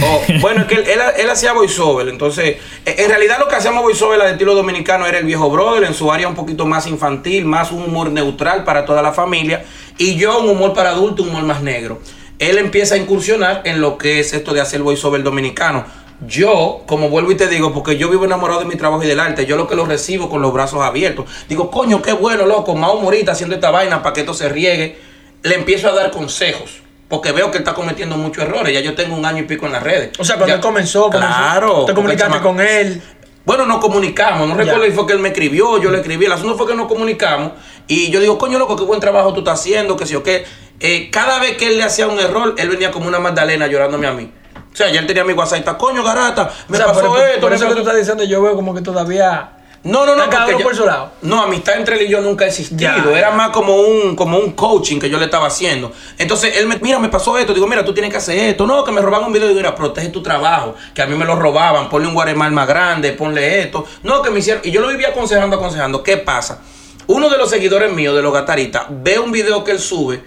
Oh, 0.02 0.20
bueno, 0.40 0.62
es 0.62 0.66
que 0.66 0.76
él, 0.76 0.84
él, 0.86 1.00
él 1.18 1.30
hacía 1.30 1.52
voiceover. 1.52 2.08
Entonces, 2.08 2.56
eh, 2.86 2.94
en 2.98 3.08
realidad 3.08 3.38
lo 3.38 3.48
que 3.48 3.56
hacíamos 3.56 3.82
voiceover 3.82 4.20
de 4.20 4.30
estilo 4.30 4.54
dominicano 4.54 5.06
era 5.06 5.18
el 5.18 5.24
viejo 5.24 5.50
brother, 5.50 5.84
en 5.84 5.94
su 5.94 6.10
área 6.10 6.28
un 6.28 6.34
poquito 6.34 6.64
más 6.64 6.86
infantil, 6.86 7.44
más 7.44 7.72
un 7.72 7.82
humor 7.82 8.10
neutral 8.10 8.64
para 8.64 8.84
toda 8.84 9.02
la 9.02 9.12
familia. 9.12 9.64
Y 9.98 10.16
yo 10.16 10.40
un 10.40 10.48
humor 10.48 10.72
para 10.72 10.90
adultos, 10.90 11.26
un 11.26 11.32
humor 11.32 11.44
más 11.44 11.62
negro. 11.62 12.00
Él 12.38 12.56
empieza 12.56 12.94
a 12.94 12.98
incursionar 12.98 13.60
en 13.64 13.82
lo 13.82 13.98
que 13.98 14.20
es 14.20 14.32
esto 14.32 14.54
de 14.54 14.62
hacer 14.62 14.82
voiceover 14.82 15.22
dominicano. 15.22 15.84
Yo, 16.26 16.82
como 16.86 17.08
vuelvo 17.08 17.32
y 17.32 17.36
te 17.36 17.48
digo, 17.48 17.72
porque 17.72 17.96
yo 17.96 18.08
vivo 18.10 18.24
enamorado 18.24 18.60
de 18.60 18.66
mi 18.66 18.76
trabajo 18.76 19.02
y 19.02 19.06
del 19.06 19.20
arte, 19.20 19.46
yo 19.46 19.56
lo 19.56 19.66
que 19.66 19.74
lo 19.74 19.86
recibo 19.86 20.28
con 20.28 20.42
los 20.42 20.52
brazos 20.52 20.82
abiertos. 20.82 21.26
Digo, 21.48 21.70
coño, 21.70 22.02
qué 22.02 22.12
bueno, 22.12 22.46
loco, 22.46 22.74
más 22.74 22.92
humorista 22.92 23.32
haciendo 23.32 23.54
esta 23.54 23.70
vaina 23.70 24.02
para 24.02 24.12
que 24.12 24.20
esto 24.20 24.34
se 24.34 24.48
riegue. 24.48 24.98
Le 25.42 25.54
empiezo 25.54 25.88
a 25.88 25.94
dar 25.94 26.10
consejos, 26.10 26.82
porque 27.10 27.32
veo 27.32 27.50
que 27.50 27.58
él 27.58 27.64
está 27.64 27.74
cometiendo 27.74 28.16
muchos 28.16 28.42
errores. 28.44 28.72
Ya 28.72 28.80
yo 28.80 28.94
tengo 28.94 29.14
un 29.16 29.26
año 29.26 29.40
y 29.40 29.42
pico 29.42 29.66
en 29.66 29.72
las 29.72 29.82
redes. 29.82 30.12
O 30.18 30.24
sea, 30.24 30.36
cuando 30.36 30.48
Ya- 30.52 30.54
él 30.54 30.60
comenzó, 30.62 31.10
claro. 31.10 31.84
te 31.84 31.92
comunicaste 31.92 32.32
chama- 32.32 32.42
con 32.42 32.58
él. 32.60 33.02
bueno, 33.44 33.66
nos 33.66 33.78
comunicamos, 33.80 34.48
no 34.48 34.54
recuerdo 34.54 34.84
si 34.84 34.92
fue 34.92 35.06
que 35.06 35.12
él 35.14 35.18
me 35.18 35.28
escribió, 35.30 35.78
yo 35.82 35.90
le 35.90 35.98
escribí, 35.98 36.24
el 36.26 36.32
asunto 36.32 36.56
fue 36.56 36.66
que 36.68 36.74
nos 36.74 36.86
comunicamos 36.86 37.52
y 37.88 38.10
yo 38.10 38.20
digo, 38.20 38.38
coño 38.38 38.58
loco, 38.58 38.76
qué 38.76 38.84
buen 38.84 39.00
trabajo 39.00 39.32
tú 39.34 39.40
estás 39.40 39.58
haciendo, 39.60 39.96
que 39.96 40.06
sí 40.06 40.14
o 40.14 40.22
qué. 40.22 40.44
Eh, 40.78 41.10
cada 41.10 41.38
vez 41.40 41.56
que 41.56 41.66
él 41.66 41.76
le 41.78 41.82
hacía 41.82 42.06
un 42.06 42.18
error, 42.20 42.54
él 42.56 42.68
venía 42.70 42.90
como 42.92 43.08
una 43.08 43.18
Magdalena 43.18 43.66
llorándome 43.66 44.06
a 44.06 44.12
mí. 44.12 44.32
O 44.72 44.76
sea, 44.76 44.88
ya 44.90 45.00
él 45.00 45.06
tenía 45.06 45.24
mi 45.24 45.32
WhatsApp, 45.32 45.56
y 45.56 45.58
está, 45.60 45.76
coño 45.76 46.04
garata, 46.04 46.48
me 46.68 46.76
o 46.76 46.80
sea, 46.80 46.86
pasó 46.92 47.06
por, 47.08 47.18
esto. 47.20 47.40
por 47.40 47.52
eso 47.52 47.64
que 47.64 47.70
pasó-". 47.70 47.74
tú 47.74 47.80
estás 47.80 47.96
diciendo, 47.96 48.22
yo 48.22 48.40
veo 48.40 48.54
como 48.54 48.72
que 48.72 48.82
todavía. 48.82 49.50
No, 49.82 50.04
no, 50.04 50.14
no. 50.14 50.28
Cada 50.28 50.46
uno 50.46 50.58
por 50.58 50.76
su 50.76 50.84
lado. 50.84 51.12
No, 51.22 51.42
amistad 51.42 51.76
entre 51.76 51.96
él 51.96 52.02
y 52.02 52.10
yo 52.10 52.20
nunca 52.20 52.44
ha 52.44 52.48
existido. 52.48 52.78
Ya. 53.12 53.18
Era 53.18 53.30
más 53.30 53.50
como 53.50 53.76
un, 53.76 54.14
como 54.14 54.38
un 54.38 54.52
coaching 54.52 54.98
que 54.98 55.08
yo 55.08 55.18
le 55.18 55.24
estaba 55.24 55.46
haciendo. 55.46 55.90
Entonces 56.18 56.58
él 56.58 56.66
me, 56.66 56.76
mira, 56.78 56.98
me 56.98 57.08
pasó 57.08 57.38
esto. 57.38 57.54
Digo, 57.54 57.66
mira, 57.66 57.84
tú 57.84 57.94
tienes 57.94 58.10
que 58.10 58.18
hacer 58.18 58.38
esto. 58.38 58.66
No, 58.66 58.84
que 58.84 58.92
me 58.92 59.00
roban 59.00 59.24
un 59.24 59.32
video. 59.32 59.48
Digo, 59.48 59.58
mira, 59.58 59.74
protege 59.74 60.08
tu 60.08 60.22
trabajo. 60.22 60.74
Que 60.94 61.00
a 61.00 61.06
mí 61.06 61.16
me 61.16 61.24
lo 61.24 61.36
robaban. 61.36 61.88
Ponle 61.88 62.08
un 62.08 62.14
guaremal 62.14 62.52
más 62.52 62.68
grande. 62.68 63.12
Ponle 63.12 63.60
esto. 63.60 63.86
No, 64.02 64.20
que 64.20 64.30
me 64.30 64.40
hicieron. 64.40 64.62
Y 64.64 64.70
yo 64.70 64.82
lo 64.82 64.88
vivía 64.88 65.08
aconsejando, 65.08 65.56
aconsejando. 65.56 66.02
¿Qué 66.02 66.18
pasa? 66.18 66.60
Uno 67.06 67.30
de 67.30 67.38
los 67.38 67.48
seguidores 67.48 67.90
míos 67.90 68.14
de 68.14 68.22
los 68.22 68.32
gataritas 68.32 68.84
ve 68.90 69.18
un 69.18 69.32
video 69.32 69.64
que 69.64 69.72
él 69.72 69.80
sube 69.80 70.22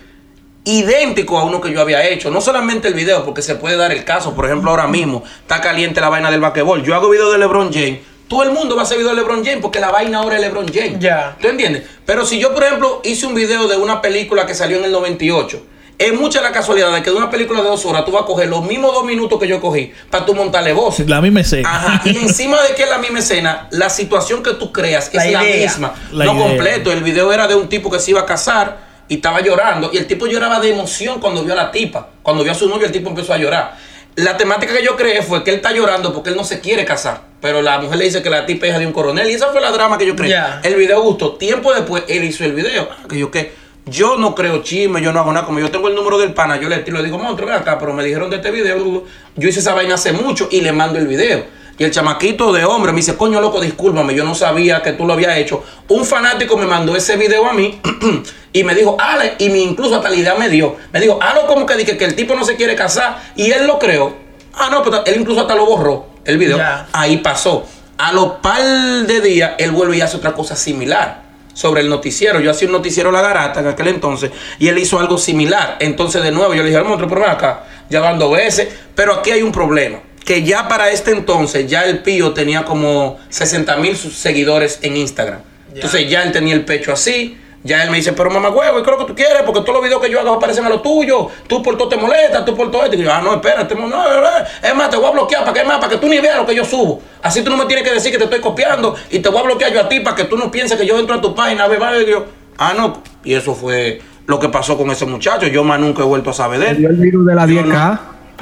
idéntico 0.66 1.38
a 1.38 1.44
uno 1.44 1.62
que 1.62 1.72
yo 1.72 1.80
había 1.80 2.08
hecho. 2.08 2.32
No 2.32 2.42
solamente 2.42 2.88
el 2.88 2.94
video, 2.94 3.24
porque 3.24 3.42
se 3.42 3.56
puede 3.56 3.78
dar 3.78 3.92
el 3.92 4.04
caso. 4.04 4.34
Por 4.34 4.46
ejemplo, 4.46 4.72
ahora 4.72 4.88
mismo 4.88 5.24
está 5.42 5.62
caliente 5.62 6.02
la 6.02 6.10
vaina 6.10 6.32
del 6.32 6.42
basquetbol. 6.42 6.84
Yo 6.84 6.96
hago 6.96 7.10
video 7.10 7.32
de 7.32 7.38
LeBron 7.38 7.72
James. 7.72 8.13
Todo 8.34 8.42
el 8.42 8.52
mundo 8.52 8.76
va 8.76 8.82
a 8.82 8.86
hacer 8.86 8.98
video 8.98 9.12
de 9.12 9.18
LeBron 9.18 9.46
James 9.46 9.60
porque 9.62 9.80
la 9.80 9.92
vaina 9.92 10.18
ahora 10.18 10.38
es 10.38 10.42
LeBron 10.42 10.66
James. 10.74 10.98
Ya. 10.98 11.38
¿Tú 11.40 11.50
entiendes? 11.50 11.84
Pero 12.04 12.26
si 12.26 12.40
yo, 12.40 12.52
por 12.52 12.64
ejemplo, 12.64 13.00
hice 13.04 13.28
un 13.28 13.36
video 13.36 13.68
de 13.68 13.78
una 13.78 14.02
película 14.02 14.48
que 14.48 14.56
salió 14.56 14.80
en 14.80 14.86
el 14.86 14.92
98, 14.92 15.64
es 16.00 16.20
mucha 16.20 16.42
la 16.42 16.52
casualidad 16.52 16.92
de 16.92 17.04
que 17.04 17.12
de 17.12 17.16
una 17.16 17.30
película 17.30 17.62
de 17.62 17.68
dos 17.68 17.86
horas 17.86 18.04
tú 18.06 18.12
vas 18.12 18.24
a 18.24 18.26
coger 18.26 18.50
los 18.50 18.66
mismos 18.66 18.92
dos 18.92 19.06
minutos 19.06 19.40
que 19.40 19.48
yo 19.48 19.62
cogí 19.62 19.94
para 20.10 20.26
tú 20.26 20.34
montarle 20.34 20.74
voces. 20.74 21.08
La 21.08 21.22
misma 21.22 21.42
escena. 21.42 21.70
Ajá, 21.70 22.02
y 22.06 22.18
encima 22.24 22.60
de 22.64 22.74
que 22.74 22.82
es 22.82 22.90
la 22.90 22.98
misma 22.98 23.20
escena, 23.20 23.68
la 23.70 23.92
situación 23.92 24.42
que 24.42 24.54
tú 24.54 24.72
creas 24.72 25.12
es 25.14 25.32
la 25.32 25.44
misma. 25.44 25.94
La 26.12 26.26
no 26.26 26.34
idea. 26.34 26.48
completo. 26.48 26.92
El 26.92 27.04
video 27.04 27.32
era 27.32 27.48
de 27.48 27.54
un 27.54 27.70
tipo 27.70 27.92
que 27.92 28.00
se 28.00 28.10
iba 28.10 28.22
a 28.22 28.26
casar 28.26 28.80
y 29.08 29.18
estaba 29.18 29.42
llorando. 29.42 29.92
Y 29.94 29.98
el 29.98 30.08
tipo 30.08 30.26
lloraba 30.26 30.60
de 30.60 30.72
emoción 30.72 31.20
cuando 31.20 31.44
vio 31.44 31.54
a 31.54 31.56
la 31.58 31.72
tipa. 31.72 32.10
Cuando 32.24 32.42
vio 32.42 32.52
a 32.52 32.56
su 32.56 32.68
novio, 32.68 32.88
el 32.88 32.92
tipo 32.92 33.10
empezó 33.10 33.32
a 33.32 33.38
llorar. 33.38 33.78
La 34.16 34.38
temática 34.38 34.76
que 34.76 34.84
yo 34.84 34.96
creé 34.96 35.22
fue 35.24 35.44
que 35.44 35.50
él 35.50 35.56
está 35.58 35.72
llorando 35.72 36.14
porque 36.14 36.30
él 36.30 36.36
no 36.36 36.44
se 36.44 36.60
quiere 36.60 36.86
casar. 36.86 37.22
Pero 37.42 37.62
la 37.62 37.80
mujer 37.80 37.98
le 37.98 38.06
dice 38.06 38.22
que 38.22 38.30
la 38.30 38.46
tipa 38.46 38.68
es 38.68 38.72
hija 38.72 38.80
de 38.80 38.88
un 38.88 38.94
coronel. 38.94 39.30
Y 39.30 39.34
esa 39.34 39.48
fue 39.48 39.60
la 39.60 39.72
drama 39.72 39.98
que 39.98 40.06
yo 40.06 40.16
creé. 40.16 40.30
El 40.64 40.76
video 40.76 41.02
gustó. 41.02 41.34
Tiempo 41.34 41.74
después, 41.74 42.04
él 42.08 42.24
hizo 42.24 42.46
el 42.46 42.54
video. 42.54 42.88
Ah, 42.92 43.08
Que 43.10 43.18
yo 43.18 43.32
qué. 43.32 43.52
Yo 43.86 44.16
no 44.16 44.34
creo 44.34 44.62
chisme, 44.62 45.02
yo 45.02 45.12
no 45.12 45.20
hago 45.20 45.34
nada. 45.34 45.46
Como 45.46 45.60
yo 45.60 45.70
tengo 45.70 45.90
el 45.90 45.96
número 45.96 46.18
del 46.18 46.34
pana, 46.34 46.58
yo 46.58 46.70
le 46.70 46.78
tiro, 46.78 46.98
le 46.98 47.04
digo, 47.04 47.18
monstruo, 47.18 47.50
ven 47.50 47.58
acá, 47.58 47.78
pero 47.78 47.92
me 47.94 48.04
dijeron 48.04 48.30
de 48.30 48.38
este 48.38 48.50
video. 48.52 49.04
Yo 49.36 49.50
hice 49.50 49.60
esa 49.60 49.74
vaina 49.74 49.96
hace 49.96 50.14
mucho 50.14 50.48
y 50.52 50.62
le 50.62 50.72
mando 50.72 51.00
el 51.00 51.08
video. 51.08 51.44
Y 51.78 51.84
el 51.84 51.92
chamaquito 51.92 52.54
de 52.54 52.66
hombre 52.66 52.92
me 52.92 52.98
dice, 52.98 53.18
coño 53.18 53.42
loco, 53.42 53.60
discúlpame, 53.60 54.14
yo 54.14 54.24
no 54.24 54.36
sabía 54.36 54.82
que 54.84 54.94
tú 54.94 55.06
lo 55.06 55.14
habías 55.14 55.38
hecho. 55.38 55.64
Un 55.88 56.06
fanático 56.06 56.56
me 56.56 56.68
mandó 56.68 56.96
ese 56.96 57.18
video 57.18 57.48
a 57.48 57.54
mí 57.54 57.82
y 58.54 58.64
me 58.64 58.76
dijo, 58.76 58.96
Ale, 59.00 59.36
y 59.40 59.50
me, 59.50 59.58
incluso 59.58 59.96
hasta 59.96 60.10
la 60.10 60.16
idea 60.16 60.36
me 60.36 60.50
dio. 60.50 60.76
Me 60.92 61.00
dijo, 61.00 61.18
hazlo 61.22 61.48
como 61.48 61.66
que, 61.66 61.76
dije 61.76 61.98
que 61.98 62.06
el 62.06 62.16
tipo 62.16 62.36
no 62.36 62.46
se 62.46 62.56
quiere 62.56 62.76
casar. 62.76 63.18
Y 63.36 63.52
él 63.52 63.66
lo 63.66 63.80
creó. 63.80 64.16
Ah, 64.54 64.70
no, 64.70 64.84
pero 64.84 65.04
él 65.06 65.16
incluso 65.20 65.42
hasta 65.42 65.56
lo 65.56 65.66
borró, 65.66 66.06
el 66.26 66.38
video. 66.38 66.60
Ahí 66.92 67.18
pasó. 67.18 67.66
A 67.98 68.12
los 68.12 68.34
par 68.34 68.62
de 68.62 69.22
días, 69.22 69.54
él 69.58 69.72
vuelve 69.72 69.98
y 69.98 70.02
hace 70.02 70.18
otra 70.18 70.34
cosa 70.34 70.56
similar 70.56 71.24
sobre 71.54 71.82
el 71.82 71.90
noticiero. 71.90 72.40
Yo 72.40 72.52
hacía 72.52 72.68
un 72.68 72.74
noticiero 72.74 73.12
La 73.12 73.22
Garata 73.22 73.62
en 73.62 73.68
aquel 73.68 73.88
entonces 73.88 74.32
y 74.60 74.68
él 74.68 74.78
hizo 74.78 75.00
algo 75.00 75.18
similar. 75.18 75.78
Entonces, 75.80 76.22
de 76.22 76.32
nuevo, 76.32 76.54
yo 76.54 76.62
le 76.62 76.70
dije, 76.70 76.78
al 76.78 76.86
monstruo, 76.86 77.10
pero 77.10 77.28
acá, 77.28 77.64
ya 77.90 78.00
van 78.00 78.20
dos 78.20 78.32
veces. 78.32 78.68
Pero 78.94 79.14
aquí 79.16 79.32
hay 79.32 79.42
un 79.42 79.52
problema. 79.52 80.00
Que 80.26 80.44
ya 80.44 80.68
para 80.68 80.90
este 80.92 81.12
entonces, 81.12 81.68
ya 81.68 81.84
el 81.84 82.00
Pío 82.00 82.34
tenía 82.34 82.64
como 82.64 83.20
60 83.30 83.76
mil 83.78 83.98
seguidores 83.98 84.80
en 84.82 84.98
Instagram. 84.98 85.42
Entonces, 85.74 86.10
ya 86.10 86.24
él 86.24 86.32
tenía 86.32 86.54
el 86.54 86.66
pecho 86.66 86.92
así. 86.94 87.38
Ya 87.66 87.82
él 87.82 87.90
me 87.90 87.98
dice, 87.98 88.12
pero 88.12 88.30
mamá 88.30 88.50
huevo, 88.50 88.80
¿y 88.80 88.84
qué 88.84 88.90
es 88.90 88.98
lo 88.98 89.06
que 89.06 89.14
tú 89.14 89.16
quieres? 89.16 89.42
Porque 89.46 89.62
todos 89.62 89.76
los 89.76 89.84
videos 89.84 90.02
que 90.02 90.10
yo 90.12 90.20
hago 90.20 90.38
parecen 90.38 90.66
a 90.66 90.70
los 90.70 90.82
tuyos. 90.82 91.28
Tú 91.48 91.64
por 91.64 91.78
todo 91.78 91.88
te 91.88 91.96
molestas, 91.96 92.44
tú 92.44 92.56
por 92.56 92.70
todo 92.70 92.84
esto. 92.84 92.98
Y 92.98 93.04
yo, 93.04 93.14
ah, 93.14 93.22
no, 93.22 93.36
espérate, 93.36 93.74
no, 93.74 93.88
no, 93.88 94.22
no, 94.22 94.28
es 94.62 94.76
más, 94.76 94.90
te 94.90 94.98
voy 94.98 95.06
a 95.06 95.12
bloquear 95.12 95.46
para 95.46 95.54
que 95.54 95.64
más, 95.64 95.78
para 95.78 95.90
que 95.90 95.98
tú 95.98 96.08
ni 96.08 96.20
veas 96.20 96.38
lo 96.38 96.46
que 96.46 96.56
yo 96.56 96.66
subo. 96.66 97.02
Así 97.22 97.42
tú 97.42 97.50
no 97.50 97.56
me 97.56 97.66
tienes 97.66 97.86
que 97.86 97.94
decir 97.94 98.12
que 98.12 98.18
te 98.18 98.26
estoy 98.26 98.42
copiando 98.42 98.96
y 99.10 99.20
te 99.20 99.30
voy 99.30 99.40
a 99.40 99.44
bloquear 99.44 99.72
yo 99.72 99.80
a 99.80 99.88
ti 99.88 100.02
para 100.02 100.14
que 100.14 100.26
tú 100.26 100.36
no 100.36 100.52
pienses 100.52 100.78
que 100.78 100.86
yo 100.86 101.00
entro 101.00 101.16
a 101.16 101.22
tu 101.22 101.34
página, 101.34 101.68
va, 101.68 101.98
y 102.02 102.06
yo, 102.06 102.26
ah, 102.58 102.74
no. 102.76 103.02
Y 103.24 103.34
eso 103.34 103.56
fue 103.56 104.02
lo 104.26 104.40
que 104.40 104.50
pasó 104.50 104.78
con 104.78 104.92
ese 104.92 105.06
muchacho. 105.06 105.48
Yo 105.48 105.64
más 105.64 105.80
nunca 105.80 106.02
he 106.04 106.06
vuelto 106.06 106.32
a 106.32 106.34
saber 106.34 106.60
de 106.60 106.66
Me 106.66 106.74
dio 106.76 106.90
él. 106.90 106.96
el 106.96 107.02
virus 107.02 107.26
de 107.26 107.36
la 107.36 107.46
Yo 107.46 107.62
10K. 107.62 108.00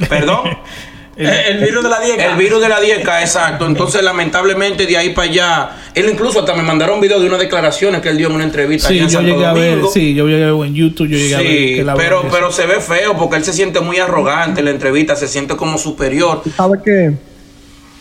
Perdón. 0.10 0.58
El, 1.18 1.28
el 1.28 1.58
virus 1.66 1.84
de 1.84 1.90
la 1.90 2.00
10. 2.00 2.18
El 2.20 2.38
virus 2.38 2.62
de 2.62 2.70
la 2.70 2.80
10K, 2.80 3.22
exacto. 3.22 3.66
Entonces, 3.68 4.02
lamentablemente, 4.02 4.86
de 4.88 4.96
ahí 4.98 5.10
para 5.14 5.30
allá, 5.30 5.70
él 5.94 6.10
incluso 6.10 6.40
hasta 6.40 6.56
me 6.56 6.64
mandaron 6.64 6.96
un 6.96 7.02
video 7.02 7.20
de 7.20 7.28
unas 7.28 7.40
declaraciones 7.40 8.02
que 8.02 8.10
él 8.10 8.18
dio 8.18 8.30
en 8.30 8.36
una 8.36 8.44
entrevista 8.46 8.88
Sí, 8.88 8.98
en 8.98 9.04
yo 9.04 9.10
Santo 9.10 9.28
llegué 9.34 9.46
a 9.46 9.54
ver, 9.54 9.70
Domingo. 9.72 9.92
sí, 9.92 10.14
yo 10.14 10.28
llegué 10.28 10.46
a 10.46 10.52
ver 10.54 10.68
en 10.68 10.74
YouTube, 10.74 11.08
yo 11.10 11.18
llegué 11.18 11.36
a 11.36 11.40
ver 11.40 11.48
Sí, 11.48 11.76
que 11.76 11.84
la 11.84 11.96
pero, 11.96 12.20
eso. 12.22 12.28
pero 12.32 12.52
se 12.52 12.66
ve 12.66 12.80
feo 12.80 13.16
porque 13.18 13.36
él 13.36 13.44
se 13.44 13.52
siente 13.54 13.82
muy 13.82 13.98
arrogante 13.98 14.60
en 14.62 14.66
la 14.66 14.72
entrevista, 14.72 15.16
se 15.18 15.28
siente 15.28 15.56
como 15.58 15.78
superior. 15.78 16.42
Sabes 16.56 16.82
que, 16.82 17.12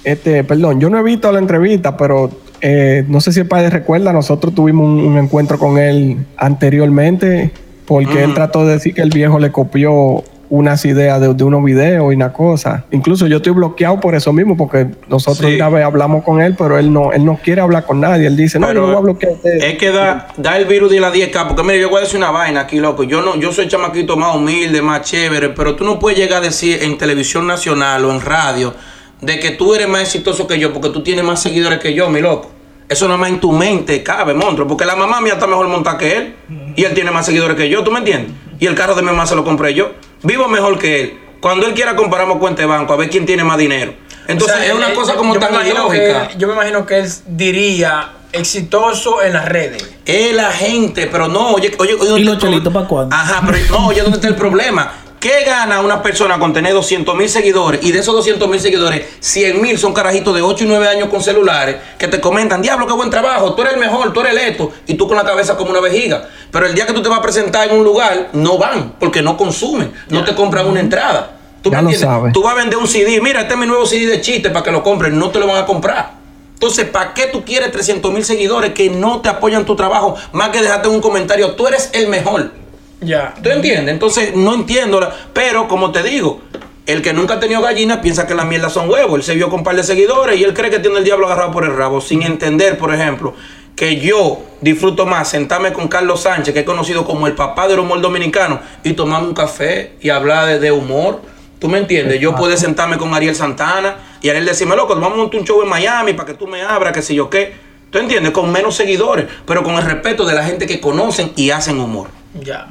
este, 0.05 0.45
perdón, 0.45 0.81
yo 0.81 0.89
no 0.89 0.99
he 0.99 1.03
visto 1.03 1.31
la 1.33 1.41
entrevista, 1.41 1.97
pero 1.97 2.31
eh, 2.61 3.05
no 3.09 3.21
sé 3.21 3.33
si 3.33 3.41
el 3.41 3.47
padre 3.47 3.71
recuerda, 3.71 4.13
nosotros 4.13 4.55
tuvimos 4.55 4.87
un, 4.87 5.01
un 5.01 5.19
encuentro 5.19 5.59
con 5.59 5.79
él 5.79 6.17
anteriormente, 6.37 7.51
porque 7.87 8.23
él 8.23 8.35
trató 8.35 8.65
de 8.67 8.75
decir 8.75 8.95
que 8.95 9.03
el 9.03 9.11
viejo 9.11 9.39
le 9.41 9.51
copió 9.51 10.23
unas 10.51 10.85
ideas 10.85 11.21
de, 11.21 11.33
de 11.33 11.45
unos 11.45 11.65
videos 11.65 12.13
y 12.13 12.17
una 12.17 12.33
cosa. 12.33 12.85
Incluso 12.91 13.27
yo 13.29 13.37
estoy 13.39 13.53
bloqueado 13.53 14.01
por 14.01 14.15
eso 14.15 14.33
mismo, 14.33 14.57
porque 14.57 14.87
nosotros 15.09 15.49
Sí. 15.51 15.57
una 15.57 15.69
vez 15.71 15.85
hablamos 15.85 16.25
con 16.25 16.43
él, 16.43 16.57
pero 16.59 16.77
él 16.79 16.93
no, 16.93 17.13
él 17.13 17.25
no 17.25 17.39
quiere 17.43 17.61
hablar 17.61 17.87
con 17.87 18.01
nadie. 18.01 18.27
Él 18.27 18.37
dice, 18.37 18.59
no, 18.59 18.67
yo 18.69 18.75
no 18.81 18.87
voy 18.89 18.97
a 18.97 19.01
bloquear 19.01 19.33
a 19.33 19.35
ustedes. 19.37 19.63
Es 19.65 19.79
que 19.79 19.91
da, 19.93 20.29
da 20.37 20.59
el 20.59 20.65
virus 20.67 20.91
de 20.91 21.01
la 21.01 21.13
10K, 21.13 21.47
porque 21.47 21.63
mire, 21.63 21.81
yo 21.81 21.89
voy 21.89 21.99
a 21.99 22.01
decir 22.03 22.19
una 22.19 22.31
vaina 22.33 22.61
aquí, 22.61 22.81
loco. 22.81 23.05
Yo 23.05 23.23
no, 23.23 23.37
yo 23.37 23.53
soy 23.53 23.69
chamaquito 23.69 24.17
más 24.17 24.35
humilde, 24.37 24.83
más 24.83 25.03
chévere, 25.03 25.51
pero 25.51 25.77
tú 25.77 25.85
no 25.85 25.99
puedes 25.99 26.19
llegar 26.19 26.39
a 26.43 26.47
decir 26.47 26.81
en 26.83 26.99
televisión 26.99 27.47
nacional 27.47 28.05
o 28.05 28.13
en 28.13 28.21
radio 28.21 28.75
de 29.21 29.39
que 29.39 29.51
tú 29.51 29.75
eres 29.75 29.87
más 29.89 30.01
exitoso 30.03 30.47
que 30.47 30.59
yo, 30.59 30.73
porque 30.73 30.89
tú 30.89 31.03
tienes 31.03 31.25
más 31.25 31.41
seguidores 31.41 31.79
que 31.79 31.95
yo, 31.95 32.11
mi 32.11 32.21
loco. 32.21 32.51
Eso 32.89 33.07
nada 33.07 33.19
más 33.19 33.29
en 33.31 33.39
tu 33.39 33.53
mente 33.53 34.03
cabe, 34.03 34.35
monstruo, 34.35 34.67
porque 34.67 34.85
la 34.85 34.97
mamá 34.97 35.21
mía 35.21 35.35
está 35.35 35.47
mejor 35.47 35.69
montada 35.69 35.97
que 35.97 36.17
él 36.17 36.35
y 36.75 36.83
él 36.83 36.93
tiene 36.93 37.13
más 37.13 37.25
seguidores 37.27 37.57
que 37.57 37.69
yo, 37.69 37.85
¿tú 37.85 37.93
me 37.93 37.99
entiendes? 38.01 38.33
Y 38.59 38.67
el 38.67 38.75
carro 38.75 38.97
de 38.97 39.03
mi 39.03 39.07
mamá 39.07 39.27
se 39.27 39.37
lo 39.37 39.45
compré 39.45 39.75
yo. 39.75 39.93
Vivo 40.23 40.49
mejor 40.49 40.79
que 40.79 41.01
él. 41.03 41.19
Cuando 41.41 41.67
él 41.67 41.75
quiera 41.75 41.97
comparamos 41.97 42.39
cuenta 42.39 42.63
de 42.63 42.67
banco 42.67 42.93
a 42.93 42.97
ver 42.97 43.09
quién 43.11 43.25
tiene 43.27 43.45
más 43.45 43.57
dinero. 43.59 43.95
Entonces 44.29 44.57
O 44.57 44.61
sea, 44.61 44.67
es 44.69 44.75
una 44.75 44.89
él- 44.89 44.95
cosa 44.95 45.15
como 45.15 45.35
yo 45.35 45.41
me 45.41 45.47
tan 45.47 45.55
imagino 45.55 45.75
ilógica. 45.93 46.29
que- 46.29 46.39
yo 46.39 46.47
me 46.47 46.53
imagino 46.55 46.85
que 46.87 46.99
él 47.01 47.11
diría 47.27 48.11
exitoso 48.33 49.23
en 49.23 49.33
las 49.33 49.47
redes. 49.49 49.83
Es 50.05 50.35
la 50.35 50.51
gente, 50.53 51.07
pero 51.11 51.27
no, 51.29 51.53
oye, 51.53 51.73
oye, 51.79 51.95
oye, 51.95 52.05
¿Y 52.05 52.07
¿dónde 52.09 52.25
los 52.25 52.39
chelitos 52.39 52.73
pro- 52.73 52.83
pa' 52.83 52.89
cuándo? 52.89 53.17
Ajá, 53.17 53.43
pero 53.47 53.59
no, 53.71 53.87
oye, 53.89 54.03
¿dónde 54.03 54.17
está 54.19 54.29
el 54.29 54.37
problema? 54.37 54.93
¿Qué 55.21 55.45
gana 55.45 55.83
una 55.83 56.03
persona 56.03 56.39
con 56.39 56.55
tener 56.55 56.73
200 56.73 57.15
mil 57.15 57.29
seguidores? 57.29 57.85
Y 57.85 57.93
de 57.93 57.99
esos 57.99 58.15
200 58.15 58.49
mil 58.49 58.59
seguidores, 58.59 59.05
100 59.21 59.61
mil 59.61 59.77
son 59.77 59.93
carajitos 59.93 60.35
de 60.35 60.41
8 60.41 60.65
y 60.65 60.67
9 60.67 60.89
años 60.89 61.11
con 61.11 61.23
celulares 61.23 61.77
que 61.99 62.09
te 62.09 62.23
comentan, 62.23 62.63
diablo, 62.63 62.87
qué 62.87 62.95
buen 62.95 63.11
trabajo, 63.11 63.53
tú 63.53 63.61
eres 63.61 63.75
el 63.75 63.81
mejor, 63.81 64.15
tú 64.15 64.21
eres 64.23 64.33
el 64.33 64.39
esto, 64.39 64.73
y 64.87 64.95
tú 64.95 65.07
con 65.07 65.19
la 65.19 65.25
cabeza 65.25 65.59
como 65.59 65.73
una 65.73 65.81
vejiga. 65.81 66.27
Pero 66.51 66.65
el 66.65 66.75
día 66.75 66.87
que 66.87 66.95
tú 66.95 67.03
te 67.03 67.11
vas 67.11 67.19
a 67.19 67.23
presentar 67.23 67.69
en 67.69 67.77
un 67.77 67.85
lugar, 67.85 68.31
no 68.33 68.57
van, 68.57 68.95
porque 68.99 69.21
no 69.21 69.37
consumen, 69.37 69.93
no 70.09 70.25
te 70.25 70.35
compran 70.35 70.67
una 70.67 70.81
entrada. 70.81 71.33
¿Tú 71.61 71.71
Ya 71.71 71.83
lo 71.83 71.93
sabes. 71.93 72.33
Tú 72.33 72.43
vas 72.43 72.55
a 72.55 72.57
vender 72.57 72.79
un 72.79 72.89
CD, 72.89 73.21
mira, 73.21 73.43
este 73.43 73.53
es 73.53 73.61
mi 73.61 73.67
nuevo 73.67 73.85
CD 73.85 74.07
de 74.07 74.23
chiste 74.23 74.49
para 74.49 74.65
que 74.65 74.73
lo 74.73 74.83
compren, 74.83 75.19
no 75.19 75.29
te 75.29 75.39
lo 75.39 75.47
van 75.47 75.63
a 75.63 75.67
comprar. 75.67 76.13
Entonces, 76.55 76.89
¿para 76.89 77.13
qué 77.13 77.27
tú 77.27 77.45
quieres 77.45 77.71
300 77.73 78.11
mil 78.11 78.25
seguidores 78.25 78.73
que 78.73 78.89
no 78.89 79.21
te 79.21 79.29
apoyan 79.29 79.67
tu 79.67 79.77
trabajo? 79.77 80.17
Más 80.33 80.49
que 80.49 80.63
dejarte 80.63 80.89
un 80.89 81.03
comentario, 81.03 81.55
tú 81.57 81.67
eres 81.67 81.91
el 81.93 82.09
mejor. 82.09 82.53
Ya. 83.01 83.35
¿Tú 83.43 83.51
entiendes? 83.51 83.93
Entonces, 83.93 84.35
no 84.37 84.55
entiendo. 84.55 85.01
la- 85.01 85.15
Pero, 85.33 85.69
como 85.69 85.91
te 85.93 86.03
digo, 86.03 86.41
el 86.87 87.03
que 87.03 87.13
nunca 87.13 87.35
ha 87.35 87.41
tenido 87.41 87.61
gallinas 87.63 87.99
piensa 87.99 88.27
que 88.27 88.35
las 88.35 88.47
mierdas 88.47 88.73
son 88.73 88.91
huevos. 88.91 89.15
Él 89.19 89.23
se 89.23 89.35
vio 89.35 89.49
con 89.49 89.61
un 89.61 89.65
par 89.65 89.77
de 89.77 89.83
seguidores 89.85 90.39
y 90.39 90.45
él 90.45 90.53
cree 90.55 90.71
que 90.71 90.79
tiene 90.81 90.99
el 90.99 91.05
diablo 91.05 91.27
agarrado 91.27 91.51
por 91.51 91.65
el 91.65 91.75
rabo, 91.77 92.01
sin 92.01 92.23
entender, 92.23 92.77
por 92.79 92.95
ejemplo, 92.95 93.35
que 93.77 93.97
yo 93.99 94.41
disfruto 94.61 95.07
más 95.07 95.29
sentarme 95.29 95.73
con 95.73 95.89
Carlos 95.89 96.21
Sánchez, 96.23 96.53
que 96.53 96.61
es 96.61 96.67
conocido 96.67 97.05
como 97.05 97.27
el 97.27 97.33
papá 97.35 97.67
del 97.69 97.79
humor 97.79 98.01
dominicano, 98.03 98.61
y 98.85 98.93
tomarme 98.93 99.29
un 99.29 99.35
café 99.35 99.93
y 100.03 100.11
hablar 100.11 100.47
de, 100.47 100.59
de 100.59 100.73
humor. 100.73 101.23
¿Tú 101.59 101.69
me 101.69 101.79
entiendes? 101.79 102.21
Yo 102.21 102.35
puedo 102.35 102.55
sentarme 102.57 102.97
con 102.99 103.15
Ariel 103.15 103.35
Santana 103.37 103.97
y 104.21 104.29
Ariel 104.31 104.45
decirme, 104.47 104.77
loco, 104.77 104.95
vamos 104.95 105.13
a 105.13 105.17
montar 105.17 105.41
un 105.41 105.47
show 105.47 105.63
en 105.63 105.69
Miami 105.69 106.13
para 106.15 106.27
que 106.27 106.35
tú 106.35 106.47
me 106.47 106.63
abras, 106.63 106.93
que 106.93 107.03
sé 107.03 107.15
yo 107.15 107.31
qué. 107.31 107.55
¿Tú 107.91 107.99
entiendes? 107.99 108.33
Con 108.33 108.51
menos 108.53 108.75
seguidores, 108.77 109.27
pero 109.47 109.63
con 109.63 109.75
el 109.77 109.83
respeto 109.85 110.25
de 110.25 110.35
la 110.35 110.45
gente 110.45 110.67
que 110.67 110.81
conocen 110.81 111.33
y 111.37 111.51
hacen 111.51 111.79
humor. 111.81 112.09
Ya. 112.35 112.69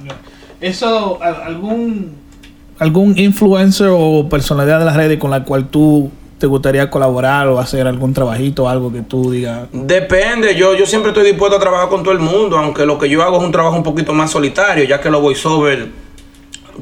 Eso, 0.61 1.19
algún 1.21 2.17
algún 2.79 3.17
influencer 3.17 3.89
o 3.91 4.27
personalidad 4.29 4.79
de 4.79 4.85
las 4.85 4.95
redes 4.95 5.19
con 5.19 5.29
la 5.29 5.43
cual 5.43 5.67
tú 5.67 6.09
te 6.39 6.47
gustaría 6.47 6.89
colaborar 6.89 7.47
o 7.49 7.59
hacer 7.59 7.85
algún 7.85 8.13
trabajito, 8.13 8.69
algo 8.69 8.91
que 8.91 9.01
tú 9.01 9.29
digas. 9.29 9.67
Depende, 9.73 10.55
yo, 10.55 10.73
yo 10.73 10.85
siempre 10.85 11.11
estoy 11.11 11.25
dispuesto 11.25 11.57
a 11.57 11.59
trabajar 11.59 11.89
con 11.89 12.01
todo 12.01 12.13
el 12.13 12.19
mundo, 12.19 12.57
aunque 12.57 12.85
lo 12.85 12.97
que 12.97 13.09
yo 13.09 13.21
hago 13.21 13.37
es 13.37 13.43
un 13.43 13.51
trabajo 13.51 13.75
un 13.75 13.83
poquito 13.83 14.13
más 14.13 14.31
solitario, 14.31 14.85
ya 14.85 15.01
que 15.01 15.09
los 15.09 15.21
voiceover, 15.21 15.89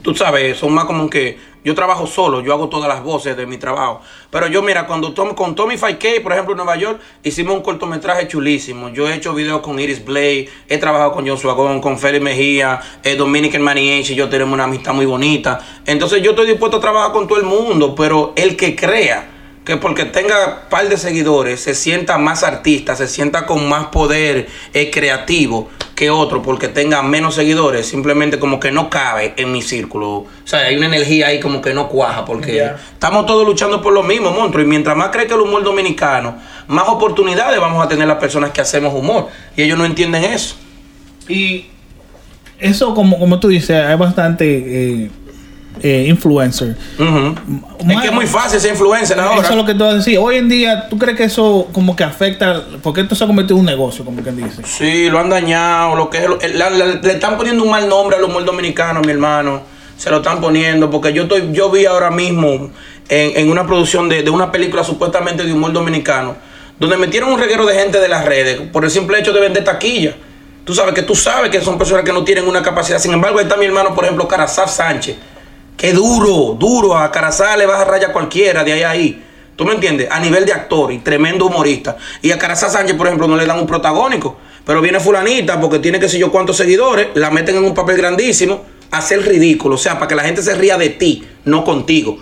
tú 0.03 0.13
sabes, 0.13 0.57
son 0.57 0.73
más 0.73 0.85
como 0.85 1.09
que 1.09 1.39
yo 1.67 1.75
trabajo 1.75 2.07
solo, 2.07 2.39
yo 2.39 2.53
hago 2.53 2.69
todas 2.69 2.87
las 2.87 3.03
voces 3.03 3.35
de 3.35 3.45
mi 3.45 3.57
trabajo. 3.57 3.99
Pero 4.31 4.47
yo, 4.47 4.61
mira, 4.61 4.87
cuando 4.87 5.11
Tom- 5.13 5.35
con 5.35 5.53
Tommy 5.53 5.75
5K, 5.75 6.23
por 6.23 6.31
ejemplo, 6.31 6.53
en 6.53 6.57
Nueva 6.57 6.77
York, 6.77 7.01
hicimos 7.23 7.55
un 7.55 7.61
cortometraje 7.61 8.25
chulísimo. 8.29 8.87
Yo 8.89 9.09
he 9.09 9.15
hecho 9.15 9.33
videos 9.33 9.59
con 9.59 9.77
Iris 9.77 10.05
Blade, 10.05 10.47
he 10.69 10.77
trabajado 10.77 11.11
con 11.11 11.27
Joshua 11.27 11.53
Gon, 11.53 11.81
con 11.81 11.99
Félix 11.99 12.23
Mejía, 12.23 12.79
eh, 13.03 13.15
Dominican 13.17 13.61
Maniache 13.61 14.13
y 14.13 14.15
yo 14.15 14.29
tenemos 14.29 14.53
una 14.53 14.63
amistad 14.63 14.93
muy 14.93 15.05
bonita. 15.05 15.59
Entonces 15.85 16.21
yo 16.23 16.31
estoy 16.31 16.47
dispuesto 16.47 16.77
a 16.77 16.79
trabajar 16.79 17.11
con 17.11 17.27
todo 17.27 17.37
el 17.37 17.43
mundo, 17.45 17.93
pero 17.93 18.31
el 18.37 18.55
que 18.55 18.73
crea 18.73 19.36
que 19.67 19.75
porque 19.75 20.05
tenga 20.05 20.69
par 20.69 20.87
de 20.87 20.95
seguidores 20.95 21.59
se 21.59 21.75
sienta 21.75 22.17
más 22.17 22.43
artista, 22.43 22.95
se 22.95 23.05
sienta 23.05 23.45
con 23.45 23.67
más 23.67 23.87
poder 23.87 24.47
eh, 24.73 24.89
creativo 24.91 25.67
que 25.93 26.09
otro 26.09 26.41
porque 26.41 26.69
tenga 26.69 27.01
menos 27.01 27.35
seguidores, 27.35 27.85
simplemente 27.85 28.39
como 28.39 28.61
que 28.61 28.71
no 28.71 28.89
cabe 28.89 29.33
en 29.35 29.51
mi 29.51 29.61
círculo. 29.61 30.09
O 30.09 30.27
sea, 30.45 30.59
hay 30.59 30.77
una 30.77 30.85
energía 30.85 31.27
ahí 31.27 31.41
como 31.41 31.61
que 31.61 31.73
no 31.73 31.89
cuaja 31.89 32.23
porque 32.23 32.71
estamos 32.93 33.25
todos 33.25 33.45
luchando 33.45 33.81
por 33.81 33.91
lo 33.91 34.03
mismo, 34.03 34.31
monstruo. 34.31 34.63
Y 34.63 34.67
mientras 34.67 34.95
más 34.95 35.09
cree 35.09 35.27
que 35.27 35.33
el 35.33 35.41
humor 35.41 35.65
dominicano, 35.65 36.37
más 36.67 36.87
oportunidades 36.87 37.59
vamos 37.59 37.85
a 37.85 37.89
tener 37.89 38.07
las 38.07 38.19
personas 38.19 38.51
que 38.51 38.61
hacemos 38.61 38.93
humor. 38.93 39.27
Y 39.57 39.63
ellos 39.63 39.77
no 39.77 39.83
entienden 39.83 40.23
eso. 40.23 40.55
Y 41.27 41.65
eso, 42.57 42.95
como, 42.95 43.19
como 43.19 43.41
tú 43.41 43.49
dices, 43.49 43.83
hay 43.83 43.97
bastante 43.97 44.45
eh, 44.47 45.11
eh, 45.81 46.05
influencer. 46.07 46.75
Es 46.99 48.01
que 48.01 48.07
es 48.07 48.13
muy 48.13 48.27
fácil 48.27 48.59
ser 48.59 48.71
influencer 48.71 49.17
Eso 49.17 49.27
ahora. 49.27 49.47
es 49.49 49.55
lo 49.55 49.65
que 49.65 49.73
tú 49.73 49.83
vas 49.83 49.93
a 49.93 49.97
decir. 49.97 50.17
Hoy 50.19 50.35
en 50.37 50.49
día, 50.49 50.87
¿tú 50.89 50.97
crees 50.97 51.17
que 51.17 51.23
eso 51.25 51.67
como 51.71 51.95
que 51.95 52.03
afecta? 52.03 52.63
Porque 52.81 53.01
esto 53.01 53.15
se 53.15 53.23
ha 53.23 53.27
convertido 53.27 53.55
en 53.55 53.61
un 53.61 53.65
negocio, 53.65 54.03
como 54.05 54.21
quien 54.21 54.37
dice. 54.37 54.61
Sí, 54.65 55.09
lo 55.09 55.19
han 55.19 55.29
dañado, 55.29 55.95
lo 55.95 56.09
que 56.09 56.19
es, 56.19 56.27
lo- 56.29 56.39
la- 56.55 56.69
la- 56.69 56.85
le 57.01 57.11
están 57.11 57.37
poniendo 57.37 57.63
un 57.63 57.69
mal 57.69 57.87
nombre 57.87 58.17
al 58.17 58.23
humor 58.23 58.43
dominicano, 58.45 59.01
mi 59.01 59.11
hermano. 59.11 59.61
Se 59.97 60.09
lo 60.11 60.17
están 60.17 60.39
poniendo, 60.41 60.89
porque 60.91 61.11
yo 61.13 61.23
estoy, 61.23 61.49
yo 61.53 61.71
vi 61.71 61.85
ahora 61.85 62.11
mismo 62.11 62.47
en, 62.47 62.71
en 63.09 63.49
una 63.49 63.65
producción 63.65 64.07
de, 64.09 64.21
de 64.21 64.29
una 64.29 64.51
película 64.51 64.83
supuestamente 64.83 65.43
de 65.43 65.51
humor 65.51 65.73
dominicano, 65.73 66.35
donde 66.79 66.97
metieron 66.97 67.31
un 67.31 67.39
reguero 67.39 67.65
de 67.65 67.73
gente 67.73 67.99
de 67.99 68.07
las 68.07 68.23
redes 68.23 68.59
por 68.71 68.83
el 68.85 68.91
simple 68.91 69.19
hecho 69.19 69.33
de 69.33 69.39
vender 69.39 69.63
taquilla. 69.63 70.15
Tú 70.65 70.75
sabes 70.75 70.93
que 70.93 71.01
tú 71.01 71.15
sabes 71.15 71.49
que 71.49 71.61
son 71.61 71.77
personas 71.77 72.03
que 72.03 72.11
no 72.13 72.23
tienen 72.23 72.45
una 72.47 72.61
capacidad. 72.61 72.99
Sin 72.99 73.13
embargo, 73.13 73.39
ahí 73.39 73.45
está 73.45 73.55
mi 73.57 73.65
hermano, 73.65 73.95
por 73.95 74.03
ejemplo, 74.03 74.27
Carazaf 74.27 74.69
Sánchez. 74.69 75.15
Qué 75.77 75.93
duro, 75.93 76.57
duro. 76.59 76.97
A 76.97 77.11
Carazaf 77.11 77.55
le 77.55 77.67
baja 77.67 77.85
raya 77.85 78.11
cualquiera 78.11 78.63
de 78.63 78.73
ahí 78.73 78.83
a 78.83 78.89
ahí. 78.89 79.23
¿Tú 79.55 79.63
me 79.63 79.73
entiendes? 79.73 80.07
A 80.11 80.19
nivel 80.19 80.45
de 80.45 80.53
actor 80.53 80.91
y 80.91 80.99
tremendo 80.99 81.45
humorista. 81.45 81.97
Y 82.21 82.31
a 82.31 82.37
Carazá 82.37 82.69
Sánchez, 82.69 82.95
por 82.95 83.07
ejemplo, 83.07 83.27
no 83.27 83.35
le 83.35 83.45
dan 83.45 83.59
un 83.59 83.67
protagónico. 83.67 84.37
Pero 84.65 84.81
viene 84.81 84.99
fulanita 84.99 85.61
porque 85.61 85.79
tiene 85.79 85.99
que 85.99 86.09
sé 86.09 86.19
yo 86.19 86.31
cuántos 86.31 86.57
seguidores, 86.57 87.07
la 87.13 87.29
meten 87.29 87.55
en 87.55 87.63
un 87.63 87.73
papel 87.73 87.95
grandísimo, 87.97 88.65
hacer 88.91 89.21
ridículo. 89.25 89.75
O 89.75 89.77
sea, 89.77 89.95
para 89.95 90.07
que 90.07 90.15
la 90.15 90.23
gente 90.23 90.41
se 90.41 90.55
ría 90.55 90.77
de 90.77 90.89
ti, 90.89 91.23
no 91.45 91.63
contigo. 91.63 92.19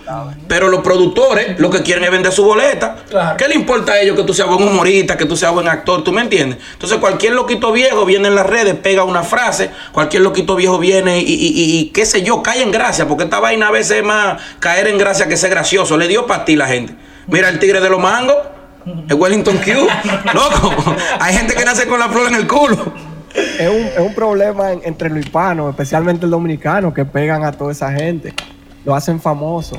Pero 0.48 0.68
los 0.68 0.80
productores 0.80 1.58
lo 1.58 1.68
que 1.70 1.82
quieren 1.82 2.04
es 2.04 2.10
vender 2.10 2.32
su 2.32 2.44
boleta. 2.44 2.96
Claro. 3.08 3.36
¿Qué 3.36 3.48
le 3.48 3.54
importa 3.54 3.92
a 3.92 4.00
ellos 4.00 4.16
que 4.16 4.22
tú 4.24 4.32
seas 4.34 4.48
buen 4.48 4.62
humorista, 4.62 5.16
que 5.16 5.24
tú 5.26 5.36
seas 5.36 5.52
buen 5.52 5.66
actor? 5.68 6.04
¿Tú 6.04 6.12
me 6.12 6.20
entiendes? 6.22 6.58
Entonces 6.74 6.98
cualquier 6.98 7.32
loquito 7.32 7.72
viejo 7.72 8.04
viene 8.04 8.28
en 8.28 8.34
las 8.34 8.46
redes, 8.46 8.74
pega 8.76 9.02
una 9.04 9.22
frase, 9.22 9.70
cualquier 9.92 10.22
loquito 10.22 10.54
viejo 10.56 10.78
viene 10.78 11.18
y, 11.20 11.22
y- 11.24 11.34
y- 11.48 11.78
y 11.78 11.84
qué 11.86 12.06
sé 12.06 12.22
yo, 12.22 12.42
cae 12.42 12.62
en 12.62 12.70
gracia, 12.70 13.08
porque 13.08 13.24
esta 13.24 13.40
vaina 13.40 13.68
a 13.68 13.70
veces 13.72 13.98
es 13.98 14.04
más 14.04 14.40
caer 14.60 14.86
en 14.88 14.98
gracia 14.98 15.26
que 15.28 15.36
ser 15.36 15.50
gracioso. 15.50 15.96
Le 15.96 16.06
dio 16.08 16.26
para 16.26 16.44
ti 16.44 16.54
la 16.56 16.66
gente. 16.68 16.94
Mira 17.26 17.48
el 17.48 17.58
tigre 17.58 17.80
de 17.80 17.90
los 17.90 17.98
mangos, 18.00 18.36
el 19.08 19.14
Wellington 19.16 19.56
Q. 19.58 19.70
Loco, 20.34 20.74
hay 21.18 21.34
gente 21.34 21.54
que 21.54 21.64
nace 21.64 21.88
con 21.88 21.98
la 21.98 22.08
flor 22.08 22.28
en 22.28 22.36
el 22.36 22.46
culo. 22.46 22.92
Es 23.36 23.68
un, 23.70 23.76
es 23.86 23.98
un 23.98 24.14
problema 24.14 24.72
en- 24.72 24.80
entre 24.84 25.08
los 25.10 25.18
hispanos, 25.18 25.70
especialmente 25.70 26.24
el 26.24 26.30
dominicano, 26.30 26.92
que 26.94 27.04
pegan 27.04 27.44
a 27.44 27.52
toda 27.52 27.72
esa 27.72 27.92
gente. 27.92 28.32
Lo 28.84 28.94
hacen 28.94 29.20
famoso. 29.20 29.78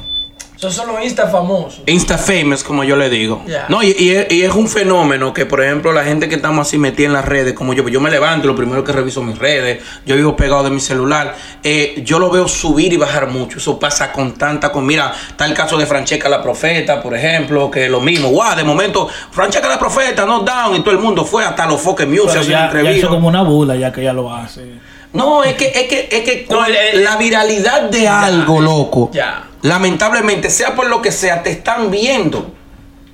Son 0.57 0.87
los 0.87 1.03
Insta 1.03 1.27
famosos. 1.27 1.81
Insta 1.85 2.17
famous, 2.17 2.63
como 2.63 2.83
yo 2.83 2.95
le 2.95 3.09
digo. 3.11 3.43
No, 3.69 3.83
y, 3.83 3.95
y 3.97 4.09
es, 4.09 4.31
y 4.31 4.41
es 4.41 4.53
un 4.53 4.67
fenómeno 4.67 5.31
que, 5.31 5.45
por 5.45 5.63
ejemplo, 5.63 5.93
la 5.93 6.03
gente 6.03 6.27
que 6.27 6.35
estamos 6.35 6.67
así 6.67 6.79
metida 6.79 7.05
en 7.05 7.13
las 7.13 7.25
redes, 7.25 7.53
como 7.53 7.73
yo, 7.73 7.87
yo 7.87 8.01
me 8.01 8.09
levanto, 8.09 8.47
lo 8.47 8.55
primero 8.55 8.83
que 8.83 8.91
reviso 8.91 9.21
mis 9.21 9.37
redes, 9.37 9.83
yo 10.05 10.15
vivo 10.15 10.35
pegado 10.35 10.63
de 10.63 10.71
mi 10.71 10.79
celular, 10.79 11.35
eh, 11.63 12.01
yo 12.03 12.17
lo 12.17 12.31
veo 12.31 12.47
subir 12.47 12.91
y 12.91 12.97
bajar 12.97 13.27
mucho. 13.27 13.59
Eso 13.59 13.79
pasa 13.79 14.11
con 14.11 14.33
tanta 14.33 14.71
con. 14.71 14.83
Mira, 14.83 15.13
está 15.29 15.45
el 15.45 15.53
caso 15.53 15.77
de 15.77 15.85
Francesca 15.85 16.27
la 16.27 16.41
Profeta, 16.41 17.03
por 17.03 17.15
ejemplo, 17.15 17.69
que 17.69 17.87
lo 17.87 18.01
mismo. 18.01 18.29
Guau, 18.29 18.55
de 18.55 18.63
momento, 18.63 19.07
Francesca 19.31 19.67
la 19.69 19.77
Profeta, 19.77 20.25
no 20.25 20.39
down, 20.39 20.75
y 20.75 20.79
todo 20.79 20.91
el 20.91 20.99
mundo 20.99 21.23
fue 21.23 21.45
hasta 21.45 21.67
los 21.67 21.79
Foque 21.79 22.07
Music, 22.07 22.41
ya, 22.41 22.71
ya 22.73 22.91
eso 22.91 23.09
como 23.09 23.27
una 23.27 23.43
bula, 23.43 23.75
ya 23.75 23.91
que 23.91 24.01
ella 24.01 24.13
lo 24.13 24.33
hace. 24.33 24.96
No, 25.13 25.43
es 25.43 25.53
que, 25.55 25.67
es 25.67 25.87
que, 25.87 26.09
es 26.11 26.21
que 26.23 26.45
No, 26.49 26.57
con 26.57 26.65
el- 26.65 26.75
el- 26.75 27.03
la 27.03 27.15
viralidad 27.17 27.83
de 27.83 28.07
algo, 28.07 28.61
loco. 28.61 29.09
Ya. 29.13 29.47
Lamentablemente, 29.61 30.49
sea 30.49 30.75
por 30.75 30.87
lo 30.87 31.01
que 31.01 31.11
sea, 31.11 31.43
te 31.43 31.49
están 31.51 31.89
viendo. 31.91 32.51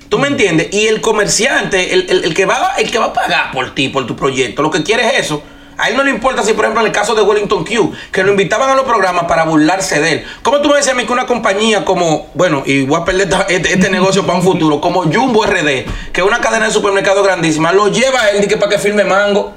¿Tú 0.08 0.18
me 0.18 0.28
entiendes? 0.28 0.68
Y 0.72 0.86
el 0.86 1.00
comerciante, 1.00 1.94
el, 1.94 2.06
el- 2.24 2.34
que 2.34 2.44
va, 2.46 2.72
el 2.78 2.90
que 2.90 2.98
va 2.98 3.06
a 3.06 3.12
pagar 3.12 3.52
por 3.52 3.74
ti, 3.74 3.88
por 3.88 4.06
tu 4.06 4.14
proyecto, 4.16 4.62
lo 4.62 4.70
que 4.70 4.82
quiere 4.82 5.06
es 5.06 5.24
eso. 5.26 5.42
A 5.76 5.88
él 5.88 5.96
no 5.96 6.04
le 6.04 6.10
importa 6.10 6.44
si, 6.44 6.52
por 6.52 6.64
ejemplo, 6.64 6.82
en 6.82 6.86
el 6.86 6.92
caso 6.92 7.16
de 7.16 7.22
Wellington 7.22 7.64
Q, 7.64 7.92
que 8.12 8.22
lo 8.22 8.30
invitaban 8.30 8.70
a 8.70 8.74
los 8.76 8.84
programas 8.84 9.24
para 9.24 9.42
burlarse 9.44 9.98
de 10.00 10.12
él. 10.12 10.24
¿Cómo 10.42 10.60
tú 10.60 10.68
me 10.68 10.76
decías 10.76 10.94
a 10.94 10.96
mí 10.96 11.04
que 11.04 11.12
una 11.12 11.26
compañía 11.26 11.84
como, 11.84 12.28
bueno, 12.34 12.62
y 12.64 12.82
voy 12.84 13.00
a 13.00 13.04
perder 13.04 13.28
este, 13.48 13.72
este 13.72 13.90
negocio 13.90 14.24
para 14.24 14.38
un 14.38 14.44
futuro, 14.44 14.80
como 14.80 15.02
Jumbo 15.02 15.44
RD, 15.44 15.84
que 16.12 16.20
es 16.20 16.22
una 16.22 16.40
cadena 16.40 16.66
de 16.66 16.72
supermercados 16.72 17.24
grandísima, 17.24 17.72
lo 17.72 17.88
lleva 17.88 18.20
a 18.22 18.30
él 18.30 18.44
y 18.44 18.46
que 18.46 18.56
para 18.56 18.70
que 18.70 18.78
firme 18.78 19.02
mango? 19.02 19.52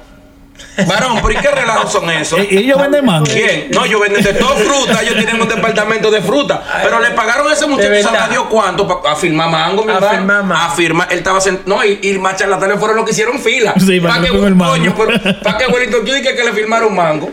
Varón, 0.86 1.18
pero 1.22 1.32
¿y 1.32 1.36
qué 1.36 1.50
relajos 1.50 1.92
son 1.92 2.08
esos? 2.10 2.38
¿Y 2.50 2.58
ellos 2.58 2.80
venden 2.80 3.04
mango? 3.04 3.24
¿Quién? 3.26 3.68
No, 3.72 3.84
yo 3.86 3.98
venden 4.00 4.22
de 4.22 4.34
todo 4.34 4.56
fruta, 4.56 5.02
ellos 5.02 5.14
tienen 5.16 5.40
un 5.40 5.48
departamento 5.48 6.10
de 6.10 6.20
fruta. 6.22 6.62
Pero 6.82 7.00
le 7.00 7.10
pagaron 7.10 7.48
a 7.48 7.52
ese 7.52 7.66
muchacho, 7.66 7.90
de 7.90 8.02
¿sabe 8.02 8.16
verdad. 8.16 8.30
Dios 8.30 8.44
cuánto? 8.50 8.86
Pa- 8.86 9.12
a 9.12 9.16
firmar 9.16 9.50
mango, 9.50 9.84
mi 9.84 9.90
A 9.92 9.96
hermano. 9.96 10.12
firmar 10.16 10.44
mango. 10.44 10.62
A 10.62 10.70
firmar, 10.70 11.08
él 11.12 11.18
estaba 11.18 11.38
sent- 11.40 11.64
No, 11.66 11.84
y, 11.84 11.98
y 12.02 12.18
más 12.18 12.36
charlatanes 12.36 12.78
fueron 12.78 12.96
los 12.96 13.04
que 13.04 13.10
hicieron 13.12 13.38
fila. 13.40 13.74
Sí, 13.78 14.00
para 14.00 14.20
que 14.22 14.28
el 14.28 14.54
mango. 14.54 14.72
coño, 14.72 14.94
pero 14.96 15.40
para 15.42 15.58
que 15.58 15.66
Wellington 15.66 16.00
Q 16.00 16.06
que 16.22 16.44
le 16.44 16.52
firmaron 16.52 16.88
un 16.88 16.96
mango. 16.96 17.30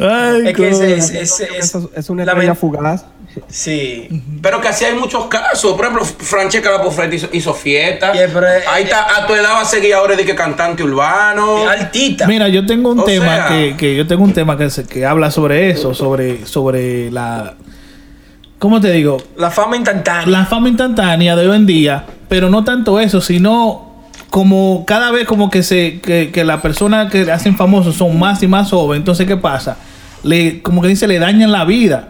Ay, 0.00 0.48
Es 0.48 0.56
que 0.56 0.68
ese 0.68 0.80
coño. 0.80 0.94
es, 0.94 1.10
ese 1.10 1.48
es, 1.58 1.74
es 1.94 2.10
una 2.10 2.24
la 2.24 2.32
estrella 2.32 2.54
fugaz. 2.54 3.04
Sí. 3.48 4.08
Pero 4.42 4.60
que 4.60 4.68
así 4.68 4.84
hay 4.84 4.94
muchos 4.94 5.26
casos. 5.26 5.72
Por 5.74 5.82
ejemplo, 5.86 6.04
Francesca 6.04 6.70
la 6.70 6.82
Pofreta 6.82 7.14
hizo, 7.14 7.28
hizo 7.32 7.54
fiesta. 7.54 8.12
Yeah, 8.12 8.28
pero, 8.32 8.46
eh, 8.46 8.60
Ahí 8.72 8.84
está, 8.84 9.06
a 9.22 9.26
tu 9.26 9.34
edad 9.34 9.52
va 9.54 9.60
a 9.60 9.64
seguir 9.64 9.94
ahora 9.94 10.16
de 10.16 10.24
que 10.24 10.34
cantante 10.34 10.82
urbano. 10.82 11.68
Altita. 11.68 12.26
Mira, 12.26 12.48
yo 12.48 12.66
tengo 12.66 12.90
un 12.90 13.00
O 13.00 13.04
tema 13.04 13.26
sea- 13.36 13.48
que, 13.48 13.76
que 13.76 13.96
yo 13.96 14.06
tengo 14.06 14.24
un 14.24 14.32
tema 14.32 14.56
que, 14.58 14.70
se- 14.70 14.86
que 14.86 15.06
habla 15.06 15.30
sobre 15.30 15.70
eso, 15.70 15.94
sobre, 15.94 16.46
sobre 16.46 17.10
la 17.10 17.54
¿cómo 18.58 18.80
te 18.80 18.90
digo? 18.92 19.18
La 19.36 19.50
fama 19.50 19.76
instantánea. 19.76 20.26
La 20.26 20.46
fama 20.46 20.68
instantánea 20.68 21.36
de 21.36 21.48
hoy 21.48 21.56
en 21.56 21.66
día, 21.66 22.04
pero 22.28 22.50
no 22.50 22.64
tanto 22.64 22.98
eso, 22.98 23.20
sino 23.20 24.02
como 24.30 24.84
cada 24.86 25.10
vez 25.12 25.26
como 25.26 25.48
que 25.48 25.62
se 25.62 26.00
que, 26.00 26.30
que 26.32 26.44
la 26.44 26.60
persona 26.60 27.08
que 27.08 27.24
le 27.24 27.32
hacen 27.32 27.56
famosos 27.56 27.94
son 27.96 28.18
más 28.18 28.42
y 28.42 28.46
más 28.48 28.70
jóvenes, 28.70 29.02
entonces 29.02 29.26
¿qué 29.26 29.36
pasa? 29.36 29.76
Le 30.24 30.60
como 30.60 30.82
que 30.82 30.88
dice 30.88 31.06
le 31.06 31.18
dañan 31.20 31.52
la 31.52 31.64
vida. 31.64 32.08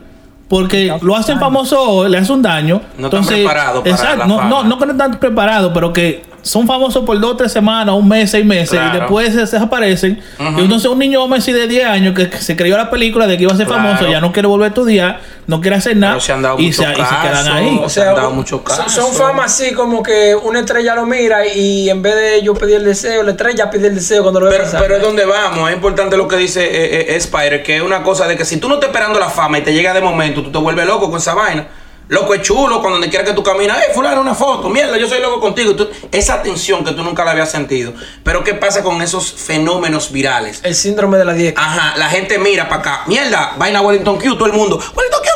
Porque 0.48 0.96
lo 1.02 1.14
hacen 1.14 1.38
famoso 1.38 1.80
hoy, 1.82 2.10
le 2.10 2.18
hacen 2.18 2.36
un 2.36 2.42
daño. 2.42 2.80
No 2.96 3.06
están 3.08 3.20
entonces, 3.20 3.34
preparados 3.36 3.82
para 3.82 3.94
exacto, 3.94 4.18
la 4.18 4.26
no, 4.26 4.44
no, 4.44 4.64
no 4.64 4.78
que 4.78 4.86
no 4.86 4.92
están 4.92 5.20
preparados, 5.20 5.70
pero 5.74 5.92
que 5.92 6.24
son 6.42 6.66
famosos 6.66 7.04
por 7.04 7.18
dos, 7.20 7.36
tres 7.36 7.52
semanas, 7.52 7.94
un 7.94 8.08
mes, 8.08 8.30
seis 8.30 8.44
meses, 8.44 8.70
Claro. 8.70 8.96
y 8.96 9.00
después 9.00 9.32
se 9.34 9.40
desaparecen. 9.40 10.20
Y 10.56 10.60
entonces 10.60 10.88
un 10.90 10.98
niño 10.98 11.26
Messi 11.28 11.52
de 11.52 11.66
10 11.66 11.84
años 11.86 12.14
que, 12.14 12.30
que 12.30 12.38
se 12.38 12.56
creyó 12.56 12.76
la 12.76 12.90
película 12.90 13.26
de 13.26 13.36
que 13.36 13.42
iba 13.42 13.52
a 13.52 13.56
ser 13.56 13.66
Claro. 13.66 13.82
famoso, 13.82 14.08
ya 14.08 14.20
no 14.20 14.32
quiere 14.32 14.48
volver 14.48 14.66
a 14.66 14.68
estudiar, 14.68 15.20
no 15.46 15.60
quiere 15.60 15.76
hacer 15.76 15.96
nada, 15.96 16.14
Pero 16.14 16.20
se 16.24 16.32
han 16.32 16.42
dado 16.42 16.58
y, 16.58 16.72
se, 16.72 16.82
y 16.82 16.86
se 16.86 16.92
quedan 16.94 17.48
ahí. 17.52 17.80
O 17.82 17.88
Se 17.88 18.00
han 18.00 18.06
sea, 18.08 18.14
dado 18.14 18.30
muchos 18.30 18.60
son- 18.64 18.76
casos. 18.84 18.92
son 18.92 19.12
famas 19.14 19.46
así 19.46 19.72
como 19.74 20.02
que 20.02 20.34
una 20.34 20.60
estrella 20.60 20.94
lo 20.94 21.06
mira 21.06 21.46
y 21.46 21.90
en 21.90 22.00
vez 22.02 22.14
de 22.14 22.42
yo 22.42 22.54
pedir 22.54 22.76
el 22.76 22.84
deseo, 22.84 23.22
la 23.22 23.32
estrella 23.32 23.68
pide 23.70 23.88
el 23.88 23.94
deseo 23.94 24.22
cuando 24.22 24.40
lo 24.40 24.46
ve 24.46 24.56
Pero, 24.58 24.70
pero 24.78 24.96
es 24.96 25.02
donde 25.02 25.24
vamos, 25.24 25.68
es 25.68 25.74
importante 25.76 26.16
lo 26.16 26.28
que 26.28 26.36
dice 26.36 26.64
eh, 26.64 27.12
eh, 27.12 27.16
Spider, 27.16 27.62
que 27.62 27.76
es 27.76 27.82
una 27.82 28.02
cosa 28.02 28.26
de 28.26 28.36
que 28.36 28.44
si 28.44 28.58
tú 28.58 28.68
no 28.68 28.74
estás 28.74 28.88
esperando 28.90 29.18
la 29.18 29.28
fama 29.28 29.58
y 29.58 29.62
te 29.62 29.72
llega 29.72 29.92
de 29.92 30.00
momento, 30.00 30.42
tú 30.42 30.50
te 30.52 30.58
vuelves 30.58 30.86
loco 30.86 31.10
con 31.10 31.18
esa 31.18 31.34
vaina. 31.34 31.66
Loco 32.08 32.34
es 32.34 32.42
chulo 32.42 32.80
cuando 32.80 33.06
quiera 33.08 33.24
que 33.24 33.34
tú 33.34 33.42
caminas, 33.42 33.78
¡eh, 33.78 33.92
fulano, 33.94 34.22
una 34.22 34.34
foto! 34.34 34.68
Mierda, 34.70 34.96
yo 34.96 35.06
soy 35.08 35.20
loco 35.20 35.40
contigo. 35.40 35.76
Tú- 35.76 35.88
esa 36.10 36.42
tensión 36.42 36.82
que 36.84 36.92
tú 36.92 37.02
nunca 37.02 37.24
la 37.24 37.32
habías 37.32 37.50
sentido. 37.50 37.92
Pero 38.24 38.42
¿qué 38.42 38.54
pasa 38.54 38.82
con 38.82 39.02
esos 39.02 39.30
fenómenos 39.32 40.10
virales? 40.10 40.60
El 40.62 40.74
síndrome 40.74 41.18
de 41.18 41.24
la 41.26 41.34
10. 41.34 41.54
Ajá, 41.56 41.96
la 41.98 42.08
gente 42.08 42.38
mira 42.38 42.68
para 42.68 42.80
acá. 42.80 43.02
Mierda, 43.06 43.54
vaina 43.58 43.82
Wellington 43.82 44.18
Q, 44.18 44.36
todo 44.36 44.46
el 44.46 44.52
mundo. 44.54 44.76
Wellington 44.96 45.20
Q. 45.22 45.28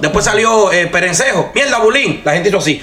Después 0.00 0.24
salió 0.24 0.70
eh, 0.72 0.86
Perencejo. 0.86 1.50
Mierda, 1.54 1.78
Bulín. 1.78 2.20
La 2.24 2.32
gente 2.32 2.48
hizo 2.48 2.58
así. 2.58 2.80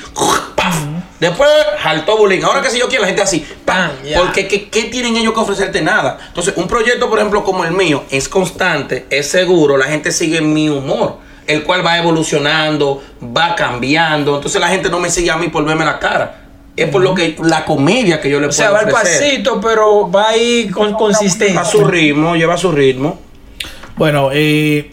¡Paf! 0.56 0.76
Después 1.20 1.50
saltó 1.82 2.18
Bulín. 2.18 2.44
Ahora 2.44 2.62
que 2.62 2.70
si 2.70 2.80
yo 2.80 2.88
quiero, 2.88 3.02
la 3.04 3.08
gente 3.08 3.22
así. 3.22 3.46
¡Pam! 3.64 3.92
Ah, 3.92 4.04
ya. 4.04 4.20
Porque 4.20 4.48
¿qué, 4.48 4.70
qué 4.70 4.84
tienen 4.86 5.16
ellos 5.18 5.34
que 5.34 5.40
ofrecerte? 5.40 5.82
Nada. 5.82 6.18
Entonces, 6.28 6.56
un 6.58 6.68
proyecto, 6.68 7.10
por 7.10 7.20
ejemplo, 7.20 7.44
como 7.44 7.64
el 7.64 7.72
mío, 7.72 8.04
es 8.10 8.28
constante, 8.28 9.06
es 9.10 9.30
seguro. 9.30 9.78
La 9.78 9.86
gente 9.86 10.12
sigue 10.12 10.42
mi 10.42 10.68
humor. 10.70 11.18
El 11.48 11.64
cual 11.64 11.86
va 11.86 11.98
evolucionando, 11.98 13.04
va 13.36 13.56
cambiando. 13.56 14.36
Entonces 14.36 14.60
la 14.62 14.68
gente 14.70 14.90
no 14.90 15.00
me 15.00 15.10
sigue 15.10 15.32
a 15.32 15.38
mí 15.38 15.48
por 15.50 15.66
verme 15.66 15.86
la 15.86 16.00
cara. 16.00 16.38
Es 16.76 16.88
por 16.90 17.02
lo 17.02 17.14
que 17.14 17.36
la 17.44 17.66
comedia 17.66 18.22
que 18.22 18.30
yo 18.30 18.40
le 18.40 18.46
o 18.46 18.50
puedo 18.50 18.54
sea, 18.54 18.72
va 18.72 18.80
al 18.80 18.88
pasito, 18.90 19.60
pero 19.60 20.10
va 20.10 20.30
ahí 20.30 20.70
con 20.70 20.94
consistencia. 20.94 21.62
A 21.62 21.66
su 21.66 21.84
ritmo, 21.84 22.36
lleva 22.36 22.58
su 22.58 22.72
ritmo. 22.72 23.20
Bueno, 23.98 24.30
eh, 24.32 24.92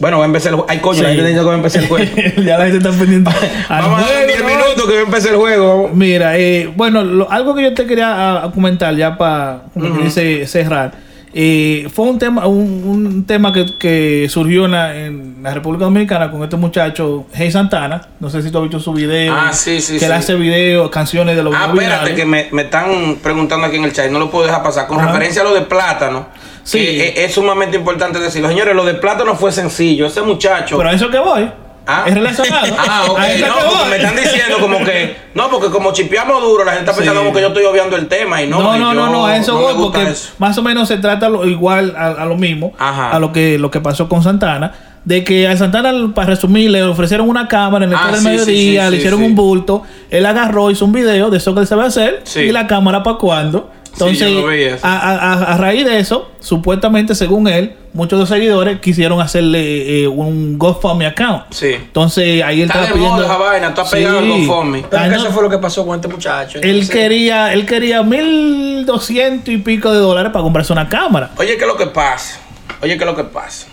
Bueno, 0.00 0.18
va 0.18 0.24
a 0.24 0.26
empezar 0.26 0.50
el 0.50 0.54
juego. 0.56 0.70
Ay, 0.70 0.78
coño, 0.78 1.02
la 1.02 1.08
Sí. 1.10 1.16
gente 1.16 1.28
dice 1.30 1.40
que 1.40 1.46
va 1.46 1.52
a 1.52 1.56
empezar 1.56 1.82
el 1.82 1.88
juego. 1.88 2.10
ya 2.44 2.56
la 2.58 2.64
gente 2.66 2.78
está 2.88 2.90
pendiente. 2.98 3.30
Vamos 3.68 3.98
a 3.98 4.06
dar 4.06 4.10
juego, 4.12 4.26
10 4.28 4.40
¿no? 4.42 4.46
minutos 4.48 4.84
que 4.86 4.92
va 4.94 4.98
a 5.00 5.02
empezar 5.02 5.30
el 5.32 5.36
juego. 5.38 5.90
Mira, 5.92 6.38
eh, 6.38 6.72
bueno, 6.76 7.02
lo- 7.04 7.30
algo 7.30 7.54
que 7.56 7.62
yo 7.64 7.74
te 7.74 7.84
quería 7.84 8.08
ah, 8.14 8.38
a- 8.42 8.44
a 8.46 8.50
comentar 8.52 8.94
ya 8.94 9.18
para, 9.18 9.64
como 9.74 9.96
que 9.98 10.04
dice, 10.04 10.46
cerrar. 10.46 10.92
Eh, 11.40 11.86
fue 11.94 12.06
un 12.06 12.18
tema, 12.18 12.48
un, 12.48 12.82
un 12.84 13.24
tema 13.24 13.52
que, 13.52 13.64
que 13.78 14.26
surgió 14.28 14.64
en 14.64 14.72
la, 14.72 14.96
en 14.96 15.36
la 15.40 15.54
República 15.54 15.84
Dominicana 15.84 16.32
con 16.32 16.42
este 16.42 16.56
muchacho, 16.56 17.26
Hey 17.32 17.52
Santana. 17.52 18.00
No 18.18 18.28
sé 18.28 18.42
si 18.42 18.50
tú 18.50 18.58
has 18.58 18.64
visto 18.64 18.80
su 18.80 18.92
video. 18.92 19.32
Ah, 19.32 19.52
sí, 19.52 19.80
sí, 19.80 20.00
Que 20.00 20.06
él 20.06 20.10
sí. 20.10 20.16
hace 20.18 20.34
videos, 20.34 20.90
canciones 20.90 21.36
de 21.36 21.44
los 21.44 21.54
Ah, 21.54 21.68
videos 21.68 21.92
espérate, 21.92 22.14
que 22.16 22.24
me, 22.24 22.48
me 22.50 22.62
están 22.62 23.18
preguntando 23.22 23.68
aquí 23.68 23.76
en 23.76 23.84
el 23.84 23.92
chat 23.92 24.10
no 24.10 24.18
lo 24.18 24.32
puedo 24.32 24.46
dejar 24.46 24.64
pasar. 24.64 24.88
Con 24.88 24.98
Ajá. 24.98 25.12
referencia 25.12 25.42
a 25.42 25.44
lo 25.44 25.54
de 25.54 25.60
plátano, 25.60 26.26
Sí. 26.64 26.78
que 26.78 27.08
es, 27.10 27.18
es 27.18 27.34
sumamente 27.34 27.76
importante 27.76 28.18
decirlo. 28.18 28.48
Señores, 28.48 28.74
lo 28.74 28.84
de 28.84 28.94
plátano 28.94 29.36
fue 29.36 29.52
sencillo. 29.52 30.06
Ese 30.06 30.22
muchacho. 30.22 30.76
Pero 30.76 30.88
a 30.88 30.92
eso 30.92 31.08
que 31.08 31.20
voy. 31.20 31.48
Ah. 31.90 32.04
Es 32.06 32.14
relacionado. 32.14 32.66
Ah, 32.78 33.04
ok. 33.08 33.18
No, 33.18 33.54
porque 33.70 33.88
me 33.90 33.96
están 33.96 34.16
diciendo 34.16 34.58
como 34.60 34.78
que. 34.84 35.16
No, 35.34 35.48
porque 35.50 35.68
como 35.70 35.92
chipeamos 35.92 36.42
duro, 36.42 36.64
la 36.64 36.72
gente 36.72 36.90
está 36.90 36.96
pensando 36.96 37.20
Sí. 37.20 37.24
como 37.26 37.34
que 37.34 37.40
yo 37.42 37.48
estoy 37.48 37.64
obviando 37.64 37.96
el 37.96 38.06
tema 38.08 38.42
y 38.42 38.46
no. 38.46 38.58
No, 38.60 38.72
no, 38.76 38.92
yo 38.92 38.94
no, 38.94 39.10
no, 39.10 39.26
a 39.26 39.36
eso 39.36 39.54
no 39.54 39.60
voy 39.60 39.74
porque 39.74 40.02
eso. 40.10 40.32
más 40.38 40.56
o 40.58 40.62
menos 40.62 40.86
se 40.88 40.98
trata 40.98 41.28
lo- 41.28 41.46
igual 41.46 41.94
a, 41.96 42.08
a 42.08 42.26
lo 42.26 42.36
mismo, 42.36 42.72
Ajá. 42.78 43.10
a 43.10 43.18
lo 43.18 43.32
que 43.32 43.58
lo 43.58 43.70
que 43.70 43.80
pasó 43.80 44.08
con 44.08 44.22
Santana, 44.22 44.72
de 45.04 45.24
que 45.24 45.48
a 45.48 45.56
Santana, 45.56 45.92
para 46.14 46.28
resumir, 46.28 46.70
le 46.70 46.82
ofrecieron 46.82 47.28
una 47.28 47.48
cámara 47.48 47.84
en 47.86 47.92
el 47.92 47.96
Ah, 47.98 48.06
del 48.08 48.16
sí, 48.16 48.20
sí, 48.20 48.28
mediodía, 48.28 48.84
sí, 48.86 48.90
le 48.90 48.96
hicieron 48.98 49.22
un 49.22 49.34
bulto, 49.34 49.82
él 50.10 50.26
agarró, 50.26 50.70
hizo 50.70 50.84
un 50.84 50.92
video 50.92 51.30
de 51.30 51.38
eso 51.38 51.54
que 51.54 51.60
él 51.60 51.66
sabe 51.66 51.84
hacer 51.86 52.20
Sí. 52.24 52.40
y 52.40 52.52
la 52.52 52.66
cámara 52.66 53.02
para 53.02 53.16
cuando. 53.16 53.70
Entonces, 53.92 54.78
a, 54.84 54.98
a- 54.98 55.52
a- 55.54 55.56
raíz 55.56 55.84
de 55.84 55.98
eso, 55.98 56.30
supuestamente, 56.40 57.14
según 57.14 57.48
él, 57.48 57.74
muchos 57.92 58.18
de 58.18 58.20
los 58.22 58.28
seguidores 58.28 58.78
quisieron 58.80 59.20
hacerle 59.20 60.02
eh, 60.04 60.08
un 60.08 60.56
GoFundMe 60.58 61.06
account. 61.06 61.44
Sí. 61.50 61.72
Entonces, 61.74 62.42
ahí 62.42 62.62
él 62.62 62.68
Está 62.68 62.84
estaba 62.84 62.98
de 62.98 63.00
moda 63.00 63.16
pidiendo. 63.16 63.24
esa 63.34 63.36
vaina, 63.50 63.68
está 63.68 63.84
pegado 63.90 64.18
el 64.20 64.28
GoFundMe. 64.46 64.84
Pero 64.88 65.02
que 65.02 65.08
no. 65.10 65.16
eso 65.16 65.30
fue 65.32 65.42
lo 65.42 65.50
que 65.50 65.58
pasó 65.58 65.84
con 65.86 65.96
este 65.96 66.08
muchacho. 66.08 66.58
Él 66.62 66.88
quería, 66.88 67.52
él 67.52 67.66
quería 67.66 68.02
mil 68.02 68.84
doscientos 68.86 69.52
y 69.52 69.58
pico 69.58 69.92
de 69.92 69.98
dólares 69.98 70.30
para 70.32 70.42
comprarse 70.42 70.72
una 70.72 70.88
cámara. 70.88 71.30
Oye, 71.36 71.56
¿qué 71.56 71.62
es 71.64 71.68
lo 71.68 71.76
que 71.76 71.86
pasa? 71.86 72.38
Oye, 72.80 72.96
¿qué 72.96 73.02
es 73.04 73.10
lo 73.10 73.16
que 73.16 73.24
pasa? 73.24 73.66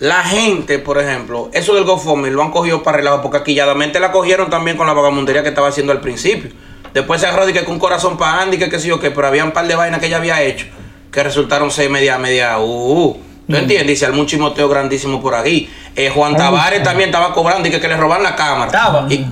La 0.00 0.24
gente, 0.24 0.80
por 0.80 0.98
ejemplo, 0.98 1.48
eso 1.52 1.74
del 1.76 1.84
GoFundMe 1.84 2.30
lo 2.32 2.42
han 2.42 2.50
cogido 2.50 2.82
para 2.82 2.96
relajo, 2.96 3.22
porque 3.22 3.38
aquilladamente 3.38 4.00
la 4.00 4.10
cogieron 4.10 4.50
también 4.50 4.76
con 4.76 4.88
la 4.88 4.92
vagamundería 4.94 5.44
que 5.44 5.50
estaba 5.50 5.68
haciendo 5.68 5.92
al 5.92 6.00
principio. 6.00 6.50
Después 6.94 7.20
se 7.20 7.26
agarró 7.26 7.46
que 7.46 7.64
con 7.64 7.74
un 7.74 7.78
corazón 7.80 8.16
para 8.18 8.42
Andy, 8.42 8.58
que 8.58 8.68
qué 8.68 8.78
sé 8.78 8.88
yo 8.88 9.00
qué, 9.00 9.10
pero 9.10 9.26
había 9.26 9.44
un 9.44 9.52
par 9.52 9.66
de 9.66 9.74
vainas 9.74 10.00
que 10.00 10.06
ella 10.06 10.16
había 10.18 10.40
hecho 10.42 10.66
que 11.10 11.22
resultaron 11.22 11.70
ser 11.70 11.90
media, 11.90 12.16
media, 12.18 12.58
uh. 12.58 13.16
¿Tú 13.48 13.56
entiendes? 13.56 14.00
Y 14.00 14.04
armó 14.06 14.20
un 14.22 14.26
chimoteo 14.26 14.66
grandísimo 14.68 15.20
por 15.20 15.34
ahí. 15.34 15.68
Eh, 15.94 16.08
Juan 16.08 16.36
Tavares 16.36 16.82
también 16.82 17.10
estaba 17.10 17.34
cobrando 17.34 17.68
y 17.68 17.70
que, 17.70 17.80
que 17.80 17.88
le 17.88 17.96
roban 17.98 18.22
la 18.22 18.34
cámara. 18.34 18.66
Estaba. 18.66 19.06
Y- 19.12 19.26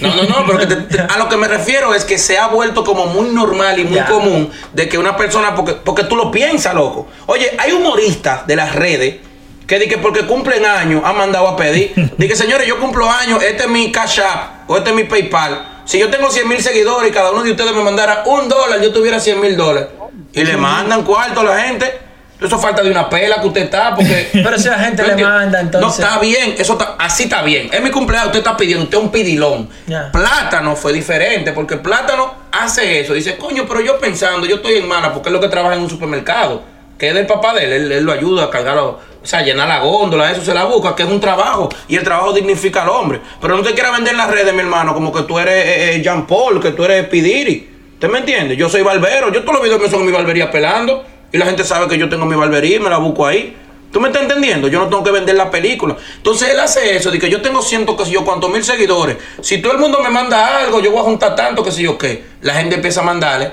no, 0.00 0.14
no, 0.14 0.22
no, 0.24 0.46
pero 0.46 0.58
que 0.58 0.66
te- 0.66 0.76
te- 0.76 1.00
a 1.00 1.16
lo 1.18 1.28
que 1.28 1.36
me 1.36 1.46
refiero 1.46 1.94
es 1.94 2.04
que 2.04 2.18
se 2.18 2.36
ha 2.36 2.48
vuelto 2.48 2.82
como 2.84 3.06
muy 3.06 3.28
normal 3.28 3.78
y 3.78 3.84
muy 3.84 4.00
común 4.00 4.50
de 4.72 4.88
que 4.88 4.98
una 4.98 5.16
persona, 5.16 5.54
porque, 5.54 5.72
porque 5.74 6.04
tú 6.04 6.16
lo 6.16 6.30
piensas, 6.32 6.74
loco. 6.74 7.06
Oye, 7.26 7.52
hay 7.58 7.72
humoristas 7.72 8.46
de 8.46 8.56
las 8.56 8.74
redes 8.74 9.16
que 9.66 9.78
di 9.78 9.86
que 9.88 9.98
porque 9.98 10.26
cumplen 10.26 10.66
años 10.66 11.02
han 11.04 11.16
mandado 11.16 11.46
a 11.48 11.56
pedir. 11.56 11.92
Dije, 12.18 12.34
señores, 12.36 12.66
yo 12.66 12.78
cumplo 12.80 13.08
años, 13.10 13.42
este 13.42 13.64
es 13.64 13.68
mi 13.68 13.92
Cash 13.92 14.20
App 14.20 14.68
o 14.68 14.76
este 14.76 14.90
es 14.90 14.96
mi 14.96 15.04
PayPal. 15.04 15.73
Si 15.84 15.98
yo 15.98 16.08
tengo 16.10 16.30
100 16.30 16.48
mil 16.48 16.60
seguidores 16.60 17.10
y 17.10 17.12
cada 17.12 17.30
uno 17.30 17.42
de 17.42 17.50
ustedes 17.50 17.72
me 17.74 17.82
mandara 17.82 18.22
un 18.26 18.48
dólar, 18.48 18.80
yo 18.80 18.92
tuviera 18.92 19.18
100 19.20 19.40
mil 19.40 19.56
dólares. 19.56 19.88
Y 20.32 20.44
le 20.44 20.56
mandan 20.56 21.04
cuarto 21.04 21.40
a 21.40 21.44
la 21.44 21.60
gente. 21.60 22.00
Eso 22.40 22.58
falta 22.58 22.82
de 22.82 22.90
una 22.90 23.08
pela 23.08 23.40
que 23.40 23.46
usted 23.46 23.62
está, 23.62 23.94
porque. 23.94 24.28
Pero 24.32 24.58
si 24.58 24.68
la 24.68 24.78
gente 24.78 25.02
¿Tú 25.02 25.08
le 25.16 25.22
manda, 25.24 25.60
entonces- 25.60 26.00
No, 26.00 26.06
está 26.08 26.18
bien, 26.20 26.54
eso 26.58 26.72
está, 26.74 26.96
así 26.98 27.24
está 27.24 27.42
bien. 27.42 27.70
Es 27.72 27.80
mi 27.80 27.90
cumpleaños, 27.90 28.26
usted 28.26 28.40
está 28.40 28.56
pidiendo, 28.56 28.84
usted 28.84 28.98
es 28.98 29.04
un 29.04 29.10
pidilón. 29.10 29.68
Plátano 30.12 30.74
fue 30.76 30.92
diferente, 30.92 31.52
porque 31.52 31.76
Plátano 31.76 32.34
hace 32.50 33.00
eso. 33.00 33.14
Dice, 33.14 33.36
coño, 33.36 33.64
pero 33.68 33.80
yo 33.80 33.98
pensando, 33.98 34.46
yo 34.46 34.56
estoy 34.56 34.78
en 34.78 34.88
mala, 34.88 35.12
porque 35.12 35.28
es 35.28 35.32
lo 35.32 35.40
que 35.40 35.48
trabaja 35.48 35.76
en 35.76 35.82
un 35.82 35.88
supermercado, 35.90 36.62
que 36.98 37.08
es 37.08 37.14
del 37.14 37.26
papá 37.26 37.54
de 37.54 37.64
él, 37.64 37.72
él, 37.72 37.92
él 37.92 38.04
lo 38.04 38.12
ayuda 38.12 38.44
a 38.44 38.50
cargar, 38.50 38.78
o 39.24 39.26
sea, 39.26 39.40
llenar 39.40 39.66
la 39.66 39.80
góndola, 39.80 40.30
eso 40.30 40.44
se 40.44 40.52
la 40.52 40.64
busca, 40.64 40.94
que 40.94 41.02
es 41.02 41.08
un 41.08 41.18
trabajo, 41.18 41.70
y 41.88 41.96
el 41.96 42.04
trabajo 42.04 42.34
dignifica 42.34 42.82
al 42.82 42.90
hombre. 42.90 43.22
Pero 43.40 43.56
no 43.56 43.62
te 43.62 43.72
quieras 43.72 43.92
vender 43.92 44.12
en 44.12 44.18
las 44.18 44.30
redes, 44.30 44.52
mi 44.52 44.60
hermano, 44.60 44.92
como 44.92 45.10
que 45.10 45.22
tú 45.22 45.38
eres 45.38 45.64
eh, 45.64 45.94
eh, 45.94 46.02
Jean 46.02 46.26
Paul, 46.26 46.60
que 46.60 46.72
tú 46.72 46.84
eres 46.84 47.08
Pidiri. 47.08 47.70
¿Usted 47.94 48.10
me 48.10 48.18
entiende? 48.18 48.54
Yo 48.54 48.68
soy 48.68 48.82
barbero, 48.82 49.32
yo 49.32 49.40
todos 49.40 49.54
los 49.54 49.62
videos 49.62 49.80
me 49.80 49.88
son 49.88 50.04
mi 50.04 50.12
barbería 50.12 50.50
pelando, 50.50 51.06
y 51.32 51.38
la 51.38 51.46
gente 51.46 51.64
sabe 51.64 51.88
que 51.88 51.96
yo 51.96 52.06
tengo 52.10 52.26
mi 52.26 52.36
barbería 52.36 52.76
y 52.76 52.80
me 52.80 52.90
la 52.90 52.98
busco 52.98 53.26
ahí. 53.26 53.56
¿Tú 53.90 54.00
me 54.00 54.08
estás 54.08 54.22
entendiendo? 54.24 54.68
Yo 54.68 54.80
no 54.80 54.88
tengo 54.88 55.02
que 55.02 55.10
vender 55.12 55.36
la 55.36 55.50
película. 55.50 55.96
Entonces 56.16 56.50
él 56.50 56.60
hace 56.60 56.96
eso, 56.96 57.10
de 57.10 57.18
que 57.18 57.30
yo 57.30 57.40
tengo 57.40 57.62
ciento, 57.62 57.96
que 57.96 58.04
sé 58.04 58.10
yo, 58.10 58.24
cuántos 58.24 58.50
mil 58.50 58.62
seguidores. 58.62 59.16
Si 59.40 59.62
todo 59.62 59.72
el 59.72 59.78
mundo 59.78 60.00
me 60.02 60.10
manda 60.10 60.58
algo, 60.58 60.80
yo 60.80 60.90
voy 60.90 61.00
a 61.00 61.04
juntar 61.04 61.34
tanto, 61.34 61.64
que 61.64 61.70
sé 61.70 61.80
yo 61.82 61.96
qué. 61.96 62.24
La 62.42 62.54
gente 62.54 62.74
empieza 62.74 63.00
a 63.00 63.04
mandarle. 63.04 63.52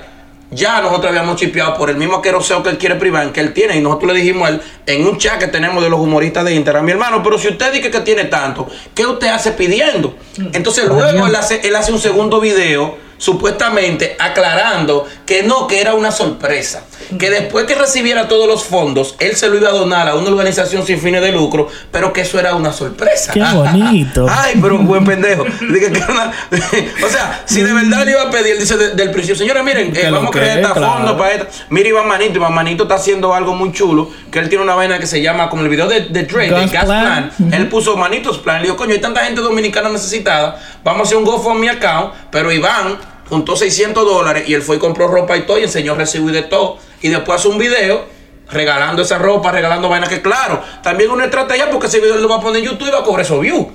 Ya 0.52 0.80
nosotros 0.82 1.06
habíamos 1.06 1.36
chipeado 1.36 1.76
por 1.76 1.88
el 1.88 1.96
mismo 1.96 2.16
aqueroseo 2.16 2.62
que 2.62 2.68
él 2.70 2.78
quiere 2.78 2.96
privar, 2.96 3.32
que 3.32 3.40
él 3.40 3.52
tiene. 3.52 3.76
Y 3.76 3.80
nosotros 3.80 4.12
le 4.12 4.20
dijimos 4.20 4.48
a 4.48 4.50
él, 4.52 4.60
en 4.86 5.06
un 5.06 5.18
chat 5.18 5.38
que 5.38 5.48
tenemos 5.48 5.82
de 5.82 5.88
los 5.88 5.98
humoristas 5.98 6.44
de 6.44 6.54
Instagram, 6.54 6.84
mi 6.84 6.92
hermano, 6.92 7.22
pero 7.22 7.38
si 7.38 7.48
usted 7.48 7.72
dice 7.72 7.90
que 7.90 8.00
tiene 8.00 8.24
tanto, 8.26 8.68
¿qué 8.94 9.06
usted 9.06 9.28
hace 9.28 9.52
pidiendo? 9.52 10.14
Entonces 10.52 10.86
luego 10.86 11.26
él 11.26 11.34
hace, 11.34 11.60
él 11.66 11.74
hace 11.74 11.92
un 11.92 12.00
segundo 12.00 12.38
video 12.40 12.96
supuestamente 13.16 14.16
aclarando 14.18 15.06
que 15.24 15.42
no, 15.42 15.66
que 15.66 15.80
era 15.80 15.94
una 15.94 16.10
sorpresa. 16.10 16.84
Que 17.18 17.30
después 17.30 17.66
que 17.66 17.74
recibiera 17.74 18.28
todos 18.28 18.46
los 18.46 18.64
fondos, 18.64 19.14
él 19.18 19.36
se 19.36 19.48
lo 19.48 19.56
iba 19.56 19.68
a 19.68 19.72
donar 19.72 20.08
a 20.08 20.14
una 20.14 20.28
organización 20.30 20.86
sin 20.86 20.98
fines 21.00 21.20
de 21.22 21.32
lucro, 21.32 21.68
pero 21.90 22.12
que 22.12 22.22
eso 22.22 22.38
era 22.38 22.54
una 22.54 22.72
sorpresa. 22.72 23.32
Qué 23.32 23.40
bonito. 23.42 24.26
Ay, 24.30 24.58
pero 24.60 24.76
un 24.76 24.86
buen 24.86 25.04
pendejo. 25.04 25.44
O 27.04 27.08
sea, 27.08 27.42
si 27.46 27.62
de 27.62 27.72
verdad 27.72 28.04
le 28.04 28.12
iba 28.12 28.22
a 28.22 28.30
pedir, 28.30 28.52
él 28.54 28.58
dice 28.60 28.76
de- 28.76 28.90
del 28.94 29.10
principio, 29.10 29.36
señores, 29.36 29.62
miren, 29.64 29.94
eh, 29.96 30.08
vamos 30.10 30.28
a 30.28 30.30
crear 30.38 30.58
esta 30.58 30.72
claro. 30.74 30.92
fondo 30.94 31.16
para 31.16 31.32
esta. 31.32 31.48
Mira 31.70 31.88
Iván 31.88 32.08
Manito, 32.08 32.36
Iván 32.36 32.54
Manito 32.54 32.82
está 32.84 32.94
haciendo 32.96 33.34
algo 33.34 33.54
muy 33.54 33.72
chulo, 33.72 34.10
que 34.30 34.38
él 34.38 34.48
tiene 34.48 34.64
una 34.64 34.74
vaina 34.74 34.98
que 34.98 35.06
se 35.06 35.20
llama, 35.22 35.48
como 35.48 35.62
el 35.62 35.68
video 35.68 35.88
de, 35.88 36.00
de 36.02 36.24
Drake, 36.24 36.48
de 36.54 36.60
Gas 36.60 36.72
Gas 36.72 36.84
Plan. 36.84 37.30
Plan. 37.36 37.52
Él 37.54 37.68
puso 37.68 37.96
Manitos 37.96 38.38
Plan. 38.38 38.58
Le 38.58 38.64
dijo, 38.64 38.76
coño, 38.76 38.92
hay 38.92 39.00
tanta 39.00 39.24
gente 39.24 39.40
dominicana 39.40 39.88
necesitada, 39.88 40.60
vamos 40.84 41.00
a 41.00 41.02
hacer 41.04 41.16
un 41.18 41.24
GoFundMe 41.24 41.70
account, 41.70 42.12
pero 42.30 42.52
Iván 42.52 42.98
juntó 43.28 43.56
600 43.56 44.04
dólares 44.04 44.44
y 44.46 44.54
él 44.54 44.62
fue 44.62 44.76
y 44.76 44.78
compró 44.78 45.08
ropa 45.08 45.36
y 45.36 45.42
todo 45.42 45.58
y 45.58 45.62
enseñó 45.62 45.94
recibo 45.94 46.28
y 46.30 46.32
de 46.32 46.42
todo. 46.42 46.78
Y 47.02 47.08
después 47.08 47.40
hace 47.40 47.48
un 47.48 47.58
video 47.58 48.04
regalando 48.50 49.02
esa 49.02 49.18
ropa, 49.18 49.50
regalando 49.50 49.88
vainas 49.88 50.08
que 50.08 50.20
claro, 50.20 50.62
también 50.82 51.10
una 51.10 51.24
estrategia 51.24 51.70
porque 51.70 51.86
ese 51.86 52.00
video 52.00 52.16
lo 52.16 52.28
va 52.28 52.36
a 52.36 52.40
poner 52.40 52.62
en 52.62 52.70
YouTube 52.70 52.88
y 52.88 52.90
va 52.90 52.98
a 53.00 53.02
cobrar 53.02 53.24
esos 53.24 53.40
views. 53.40 53.66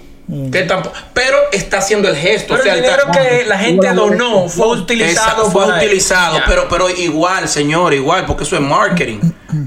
Que 0.51 0.63
tampoco, 0.63 0.93
pero 1.13 1.37
está 1.53 1.77
haciendo 1.77 2.09
el 2.09 2.15
gesto. 2.17 2.49
Pero 2.49 2.59
o 2.59 2.63
sea, 2.63 2.73
el 2.75 2.83
está- 2.83 2.97
dinero 3.13 3.39
que 3.39 3.45
la 3.45 3.57
gente 3.57 3.93
donó 3.93 4.49
fue 4.49 4.67
utilizado 4.67 5.43
Esa- 5.43 5.51
fue 5.51 5.65
para- 5.65 5.77
utilizado, 5.77 6.39
pero, 6.45 6.67
pero 6.67 6.89
igual, 6.89 7.47
señor, 7.47 7.93
igual, 7.93 8.25
porque 8.25 8.43
eso 8.43 8.55
es 8.57 8.61
marketing. 8.61 9.19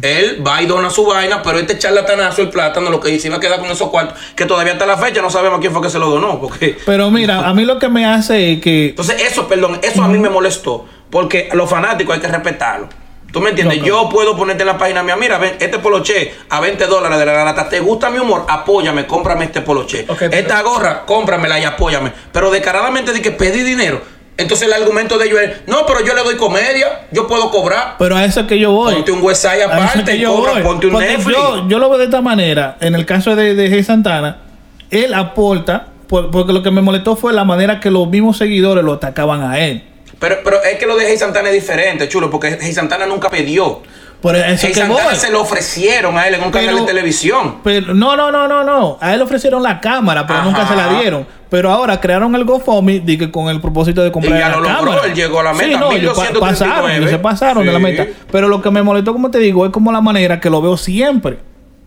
Él 0.02 0.46
va 0.46 0.61
y 0.61 0.66
dona 0.66 0.90
su 0.90 1.06
vaina, 1.06 1.42
pero 1.42 1.58
este 1.58 1.78
charlatanazo, 1.78 2.42
el 2.42 2.50
plátano, 2.50 2.90
lo 2.90 3.00
que 3.00 3.08
dice, 3.08 3.28
iba 3.28 3.38
a 3.38 3.40
quedar 3.40 3.58
con 3.58 3.70
esos 3.70 3.88
cuartos, 3.88 4.18
que 4.36 4.44
todavía 4.44 4.74
hasta 4.74 4.84
la 4.84 4.98
fecha 4.98 5.22
no 5.22 5.30
sabemos 5.30 5.61
quién 5.61 5.72
fue 5.72 5.80
que 5.80 5.88
se 5.88 5.98
lo 5.98 6.11
donó. 6.11 6.38
Porque... 6.38 6.76
Pero 6.84 7.11
mira, 7.11 7.48
a 7.48 7.54
mí 7.54 7.64
lo 7.64 7.78
que 7.78 7.88
me 7.88 8.04
hace 8.04 8.52
es 8.52 8.61
que 8.61 8.90
Entonces, 8.90 9.22
eso, 9.22 9.48
perdón, 9.48 9.80
eso 9.82 10.02
a 10.02 10.08
mí 10.08 10.18
me 10.18 10.28
molestó, 10.28 10.84
porque 11.08 11.48
a 11.50 11.54
los 11.54 11.70
fanáticos 11.70 12.14
hay 12.16 12.20
que 12.20 12.28
respetarlo. 12.28 12.86
¿Tú 13.33 13.41
me 13.41 13.51
entiendes? 13.51 13.83
Yo 13.83 14.09
puedo 14.09 14.37
ponerte 14.37 14.62
en 14.62 14.66
la 14.68 14.78
página 14.78 15.03
mía, 15.03 15.16
mira, 15.16 15.39
ven, 15.39 15.55
este 15.61 15.78
poloche 15.78 16.33
a 16.49 16.61
20 16.61 16.87
dólares 16.87 17.18
de 17.18 17.26
la 17.26 17.33
garata, 17.33 17.68
¿te 17.68 17.78
gusta 17.81 18.11
mi 18.11 18.18
humor? 18.18 18.45
Apóyame, 18.49 19.07
cómprame 19.07 19.45
este 19.45 19.61
poloche. 19.61 20.05
Ok, 20.09 20.16
pero- 20.18 20.33
Esta 20.35 20.62
gorra, 20.62 21.05
cómpramela 21.07 21.59
y 21.61 21.64
apóyame. 21.64 22.12
Pero 22.33 22.51
descaradamente 22.51 23.12
de 23.12 23.22
que 23.22 23.31
pedí 23.31 23.62
dinero. 23.62 24.01
Entonces 24.37 24.66
el 24.68 24.72
argumento 24.72 25.18
de 25.18 25.26
ellos 25.26 25.39
es, 25.41 25.51
no, 25.68 25.85
pero 25.87 26.01
yo 26.05 26.14
le 26.14 26.22
doy 26.22 26.37
comedia, 26.37 27.03
yo 27.12 27.26
puedo 27.26 27.51
cobrar. 27.51 27.97
Pero 27.99 28.16
a 28.16 28.24
eso 28.24 28.41
es 28.41 28.47
que 28.47 28.59
yo 28.59 28.72
voy. 28.72 28.95
Ponte 28.95 29.12
un 29.12 29.22
website 29.22 29.62
aparte, 29.62 30.18
yo 30.18 30.35
cobra, 30.35 30.53
voy. 30.55 30.62
ponte 30.62 30.87
un 30.87 30.93
Porque 30.95 31.09
Netflix. 31.09 31.37
Yo, 31.39 31.68
yo 31.68 31.78
lo 31.78 31.91
veo 31.91 31.99
de 31.99 32.05
esta 32.07 32.22
manera. 32.22 32.78
En 32.81 32.95
el 32.95 33.05
caso 33.05 33.37
de, 33.37 33.55
de 33.55 33.68
Jay 33.68 33.85
Santana, 33.85 34.39
él 34.91 35.12
aporta, 35.12 35.89
por- 36.09 36.31
porque 36.31 36.53
lo 36.55 36.62
que 36.62 36.70
me 36.70 36.81
molestó 36.81 37.16
fue 37.16 37.33
la 37.35 37.45
manera 37.45 37.81
que 37.81 37.91
los 37.91 38.09
mismos 38.09 38.39
seguidores 38.39 38.83
lo 38.83 38.95
atacaban 38.95 39.43
a 39.43 39.59
él. 39.61 39.85
Pero, 40.21 40.37
pero 40.45 40.62
es 40.62 40.79
que 40.79 40.87
lo 40.87 40.97
de 40.97 41.07
Hey 41.09 41.16
Santana 41.18 41.49
es 41.49 41.55
diferente, 41.55 42.09
chulo, 42.09 42.31
porque 42.31 42.59
Hey 42.61 42.73
Santana 42.73 43.07
nunca 43.07 43.29
pidió. 43.31 43.81
Por 44.21 44.37
eso 44.37 44.66
Hey 44.66 44.75
que 44.75 44.85
voy. 44.85 44.97
Santana 44.99 45.16
se 45.18 45.31
lo 45.33 45.41
ofrecieron 45.41 46.18
a 46.18 46.29
él 46.29 46.35
en 46.35 46.43
un 46.45 46.51
canal 46.51 46.77
de 46.77 46.83
televisión. 46.83 47.57
Pero 47.64 47.95
no, 47.95 48.16
no, 48.16 48.31
no, 48.31 48.47
no, 48.47 48.62
no. 48.62 48.99
A 49.01 49.12
él 49.12 49.18
le 49.18 49.25
ofrecieron 49.25 49.62
la 49.62 49.81
cámara, 49.81 50.27
pero 50.27 50.41
Ajá. 50.41 50.49
nunca 50.49 50.68
se 50.68 50.77
la 50.77 51.01
dieron. 51.01 51.27
Pero 51.49 51.71
ahora 51.73 51.99
crearon 52.01 52.35
el 52.35 52.45
GoFundMe 52.45 53.03
que 53.05 53.31
con 53.33 53.49
el 53.49 53.61
propósito 53.62 54.03
de 54.03 54.12
comprar 54.12 54.37
Y 54.37 54.39
ya 54.41 54.49
la 54.51 54.57
lo 54.57 54.61
logró, 54.61 54.77
cámara. 54.91 55.01
él 55.07 55.14
llegó 55.14 55.41
a 55.41 55.43
la 55.43 55.53
meta, 55.55 55.64
Sí, 55.64 55.75
no, 55.81 55.91
ellos 55.93 56.14
pa- 56.16 56.25
1239. 56.25 56.41
pasaron, 56.41 57.09
se 57.09 57.18
pasaron 57.18 57.66
de 57.66 57.73
la 57.73 57.79
meta. 57.79 58.07
Pero 58.31 58.49
lo 58.49 58.61
que 58.61 58.71
me 58.71 58.83
molestó, 58.83 59.14
como 59.14 59.31
te 59.31 59.39
digo, 59.39 59.64
es 59.64 59.73
como 59.73 59.91
la 59.91 60.03
manera 60.03 60.39
que 60.39 60.51
lo 60.51 60.61
veo 60.61 60.77
siempre. 60.77 61.39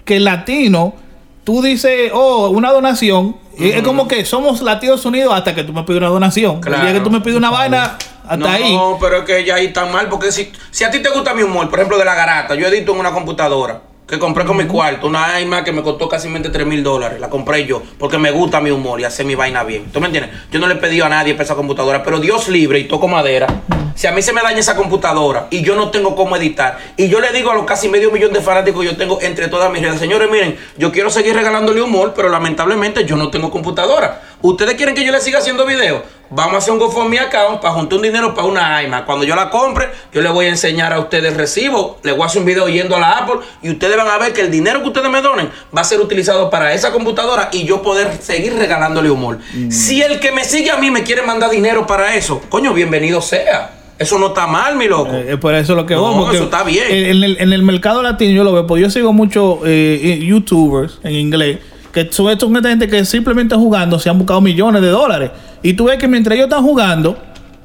Que 0.04 0.16
el 0.18 0.24
latino, 0.26 0.96
tú 1.44 1.62
dices, 1.62 2.10
oh, 2.14 2.50
una 2.50 2.72
donación. 2.72 3.38
Y 3.58 3.70
Es 3.72 3.82
como 3.84 4.08
que 4.08 4.26
somos 4.26 4.62
latinos 4.62 5.06
unidos 5.06 5.34
hasta 5.34 5.54
que 5.56 5.64
tú 5.64 5.74
me 5.74 5.84
pides 5.84 6.00
una 6.00 6.10
donación. 6.10 6.56
El 6.56 6.62
día 6.62 6.74
Claro. 6.82 6.94
que 6.94 7.00
tú 7.02 7.10
me 7.12 7.22
pides 7.22 7.38
una 7.38 7.52
vaina, 7.52 7.98
hasta 8.24 8.38
no, 8.38 8.48
ahí. 8.48 8.78
pero 9.00 9.18
es 9.20 9.24
que 9.26 9.44
ya 9.46 9.56
ahí 9.56 9.68
está 9.68 9.86
mal, 9.86 10.10
porque 10.10 10.32
si, 10.32 10.52
si 10.72 10.84
a 10.84 10.92
ti 10.92 11.00
te 11.02 11.10
gusta 11.10 11.34
mi 11.34 11.44
humor, 11.44 11.70
por 11.70 11.80
ejemplo, 11.80 11.98
de 11.98 12.06
la 12.06 12.16
garata, 12.16 12.56
yo 12.56 12.68
edito 12.68 12.94
en 12.94 13.00
una 13.00 13.12
computadora 13.12 13.82
que 14.08 14.20
compré 14.20 14.44
con 14.46 14.58
mi 14.58 14.66
cuarto, 14.66 15.08
una 15.08 15.40
iMac 15.40 15.64
que 15.64 15.72
me 15.72 15.82
costó 15.82 16.10
casi 16.10 16.30
3 16.30 16.68
mil 16.68 16.84
dólares, 16.84 17.20
la 17.20 17.30
compré 17.30 17.66
yo, 17.66 17.82
porque 17.98 18.18
me 18.18 18.32
gusta 18.32 18.60
mi 18.60 18.70
humor 18.70 19.00
y 19.00 19.06
hacer 19.06 19.26
mi 19.26 19.36
vaina 19.36 19.64
bien. 19.64 19.92
¿Tú 19.92 20.02
me 20.02 20.08
entiendes? 20.08 20.32
Yo 20.52 20.60
no 20.60 20.68
le 20.68 20.74
he 20.74 20.78
pedido 20.78 21.06
a 21.06 21.10
nadie 21.10 21.34
para 21.34 21.46
esa 21.46 21.56
computadora, 21.56 22.04
pero 22.04 22.20
Dios 22.20 22.50
libre 22.50 22.80
y 22.80 22.84
toco 22.86 23.08
madera. 23.08 23.48
Si 23.96 24.08
a 24.08 24.12
mí 24.12 24.22
se 24.22 24.34
me 24.34 24.42
daña 24.42 24.60
esa 24.60 24.76
computadora 24.76 25.48
y 25.52 25.62
yo 25.62 25.76
no 25.76 25.92
tengo 25.92 26.16
cómo 26.16 26.36
editar, 26.36 26.80
y 26.98 27.08
yo 27.08 27.22
le 27.22 27.32
digo 27.32 27.52
a 27.52 27.56
los 27.56 27.66
casi 27.66 27.88
medio 27.88 28.12
millón 28.12 28.34
de 28.34 28.42
fanáticos 28.42 28.82
que 28.82 28.92
yo 28.92 28.98
tengo 28.98 29.22
entre 29.22 29.48
todas 29.48 29.72
mis 29.72 29.82
redes, 29.82 30.00
señores, 30.00 30.30
miren, 30.30 30.58
yo 30.78 30.92
quiero 30.92 31.10
seguir 31.10 31.36
regalándole 31.36 31.82
humor, 31.82 32.14
pero 32.16 32.28
lamentablemente 32.30 33.06
yo 33.06 33.16
no 33.16 33.30
tengo 33.30 33.52
computadora. 33.52 34.22
¿Ustedes 34.46 34.74
quieren 34.74 34.94
que 34.94 35.06
yo 35.06 35.14
le 35.14 35.22
siga 35.22 35.40
haciendo 35.40 35.66
videos? 35.66 36.02
Vamos 36.30 36.56
a 36.56 36.58
hacer 36.58 36.74
un 36.74 36.80
GoFundMe 36.80 37.18
account 37.18 37.62
para 37.62 37.76
juntar 37.76 37.96
un 37.96 38.04
dinero 38.04 38.36
para 38.36 38.46
una 38.46 38.84
iMac. 38.84 39.06
Cuando 39.06 39.24
yo 39.24 39.38
la 39.38 39.50
compre, 39.50 39.88
yo 40.12 40.22
le 40.22 40.30
voy 40.30 40.48
a 40.48 40.50
enseñar 40.50 40.92
a 40.92 41.00
ustedes 41.00 41.32
el 41.32 41.38
recibo. 41.38 41.98
Les 42.04 42.14
voy 42.14 42.24
a 42.24 42.26
hacer 42.26 42.42
un 42.42 42.46
video 42.46 42.68
yendo 42.68 42.98
a 42.98 43.00
la 43.00 43.20
Apple 43.20 43.36
y 43.62 43.70
ustedes 43.70 43.96
van 43.96 44.10
a 44.10 44.18
ver 44.18 44.34
que 44.34 44.42
el 44.42 44.52
dinero 44.52 44.82
que 44.82 44.90
ustedes 44.90 45.10
me 45.10 45.22
donen 45.22 45.50
va 45.74 45.80
a 45.80 45.84
ser 45.86 46.02
utilizado 46.02 46.50
para 46.50 46.74
esa 46.74 46.92
computadora 46.92 47.48
y 47.54 47.64
yo 47.64 47.82
poder 47.82 48.18
seguir 48.20 48.54
regalándole 48.56 49.10
humor. 49.10 49.40
Si 49.70 50.02
el 50.02 50.20
que 50.20 50.34
me 50.34 50.44
sigue 50.44 50.72
a 50.72 50.78
mí 50.78 50.92
me 50.92 51.04
quiere 51.04 51.22
mandar 51.22 51.50
dinero 51.50 51.88
para 51.88 52.14
eso, 52.14 52.42
coño, 52.50 52.74
bienvenido 52.74 53.22
sea. 53.22 53.76
Eso 53.98 54.20
no 54.20 54.28
está 54.28 54.46
mal, 54.46 54.76
mi 54.76 54.88
loco. 54.90 55.14
Eh, 55.14 55.38
por 55.38 55.56
eso 55.56 55.74
lo 55.74 55.86
que 55.86 55.94
No, 55.94 56.30
eso 56.34 56.44
está 56.44 56.64
bien. 56.64 56.84
En, 56.90 57.24
el, 57.24 57.38
en 57.40 57.54
el 57.54 57.64
mercado 57.64 58.04
latino 58.04 58.34
yo 58.34 58.44
lo 58.44 58.52
veo, 58.52 58.68
porque 58.68 58.82
yo 58.82 58.90
sigo 58.90 59.14
muchos 59.14 59.60
youtubers 59.64 61.00
en 61.04 61.14
inglés, 61.14 61.60
que 61.94 62.10
son 62.12 62.30
estos 62.32 62.48
son 62.50 62.56
esta 62.58 62.70
gente 62.70 62.88
que 62.88 63.06
simplemente 63.06 63.56
jugando 63.56 64.00
se 64.00 64.10
han 64.10 64.18
buscado 64.18 64.42
millones 64.42 64.82
de 64.82 64.88
dólares. 64.90 65.32
Y 65.62 65.74
tú 65.74 65.86
ves 65.86 65.98
que 65.98 66.08
mientras 66.08 66.36
ellos 66.36 66.46
están 66.48 66.64
jugando, 66.64 67.18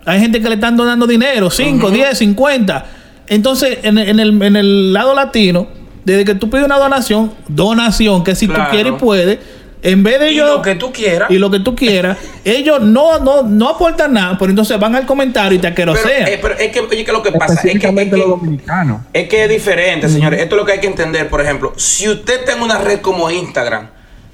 hay 0.05 0.20
gente 0.20 0.41
que 0.41 0.49
le 0.49 0.55
están 0.57 0.76
donando 0.76 1.07
dinero, 1.07 1.51
5, 1.51 1.91
10, 1.91 2.16
50. 2.18 2.87
Entonces, 3.26 3.79
en, 3.83 3.99
en 3.99 4.20
el, 4.20 4.43
en 4.43 4.57
el 4.57 4.93
lado 4.93 5.14
latino, 5.14 5.68
desde 6.05 6.24
que 6.24 6.35
tú 6.35 6.49
pides 6.49 6.64
una 6.64 6.79
donación, 6.79 7.33
donación, 7.49 8.24
que 8.24 8.35
si 8.35 8.47
Claro. 8.47 8.64
tú 8.64 8.70
quieres 8.70 8.93
y 8.95 8.97
puedes, 8.97 9.39
en 9.83 10.03
vez 10.03 10.18
de 10.18 10.31
Y 10.33 10.35
ellos 10.35 10.51
lo 10.57 10.62
que 10.62 10.74
tú 10.74 10.91
quieras. 10.93 11.31
y 11.31 11.39
lo 11.39 11.51
que 11.51 11.61
tú 11.61 11.76
quieras, 11.76 12.16
ellos 12.45 12.81
no, 12.81 13.18
no, 13.20 13.43
no 13.43 13.68
aportan 13.68 14.12
nada, 14.14 14.37
pero 14.39 14.51
entonces 14.51 14.79
van 14.79 14.95
al 14.97 15.05
comentario 15.07 15.57
y 15.57 15.61
te 15.61 15.70
Pero, 15.72 15.93
aquerosean. 15.93 16.29
eh, 16.29 16.39
pero 16.41 16.55
es 16.57 16.70
que, 16.72 16.81
oye, 16.81 17.05
que 17.05 17.12
lo 17.12 17.22
que 17.22 17.33
pasa 17.33 17.55
es 17.55 17.61
que, 17.61 17.87
es 17.89 17.95
que- 18.11 18.16
los 18.16 18.29
dominicanos. 18.29 19.03
Es 19.12 19.29
que 19.29 19.45
es 19.45 19.51
diferente, 19.51 20.09
señores. 20.09 20.41
Esto 20.41 20.55
es 20.57 20.61
lo 20.61 20.66
que 20.66 20.72
hay 20.72 20.81
que 20.81 20.87
entender. 20.87 21.29
Por 21.29 21.41
ejemplo, 21.41 21.72
si 21.76 22.09
usted 22.09 22.49
en 22.49 22.62
una 22.62 22.79
red 22.79 23.01
como 23.01 23.31
Instagram, 23.31 23.91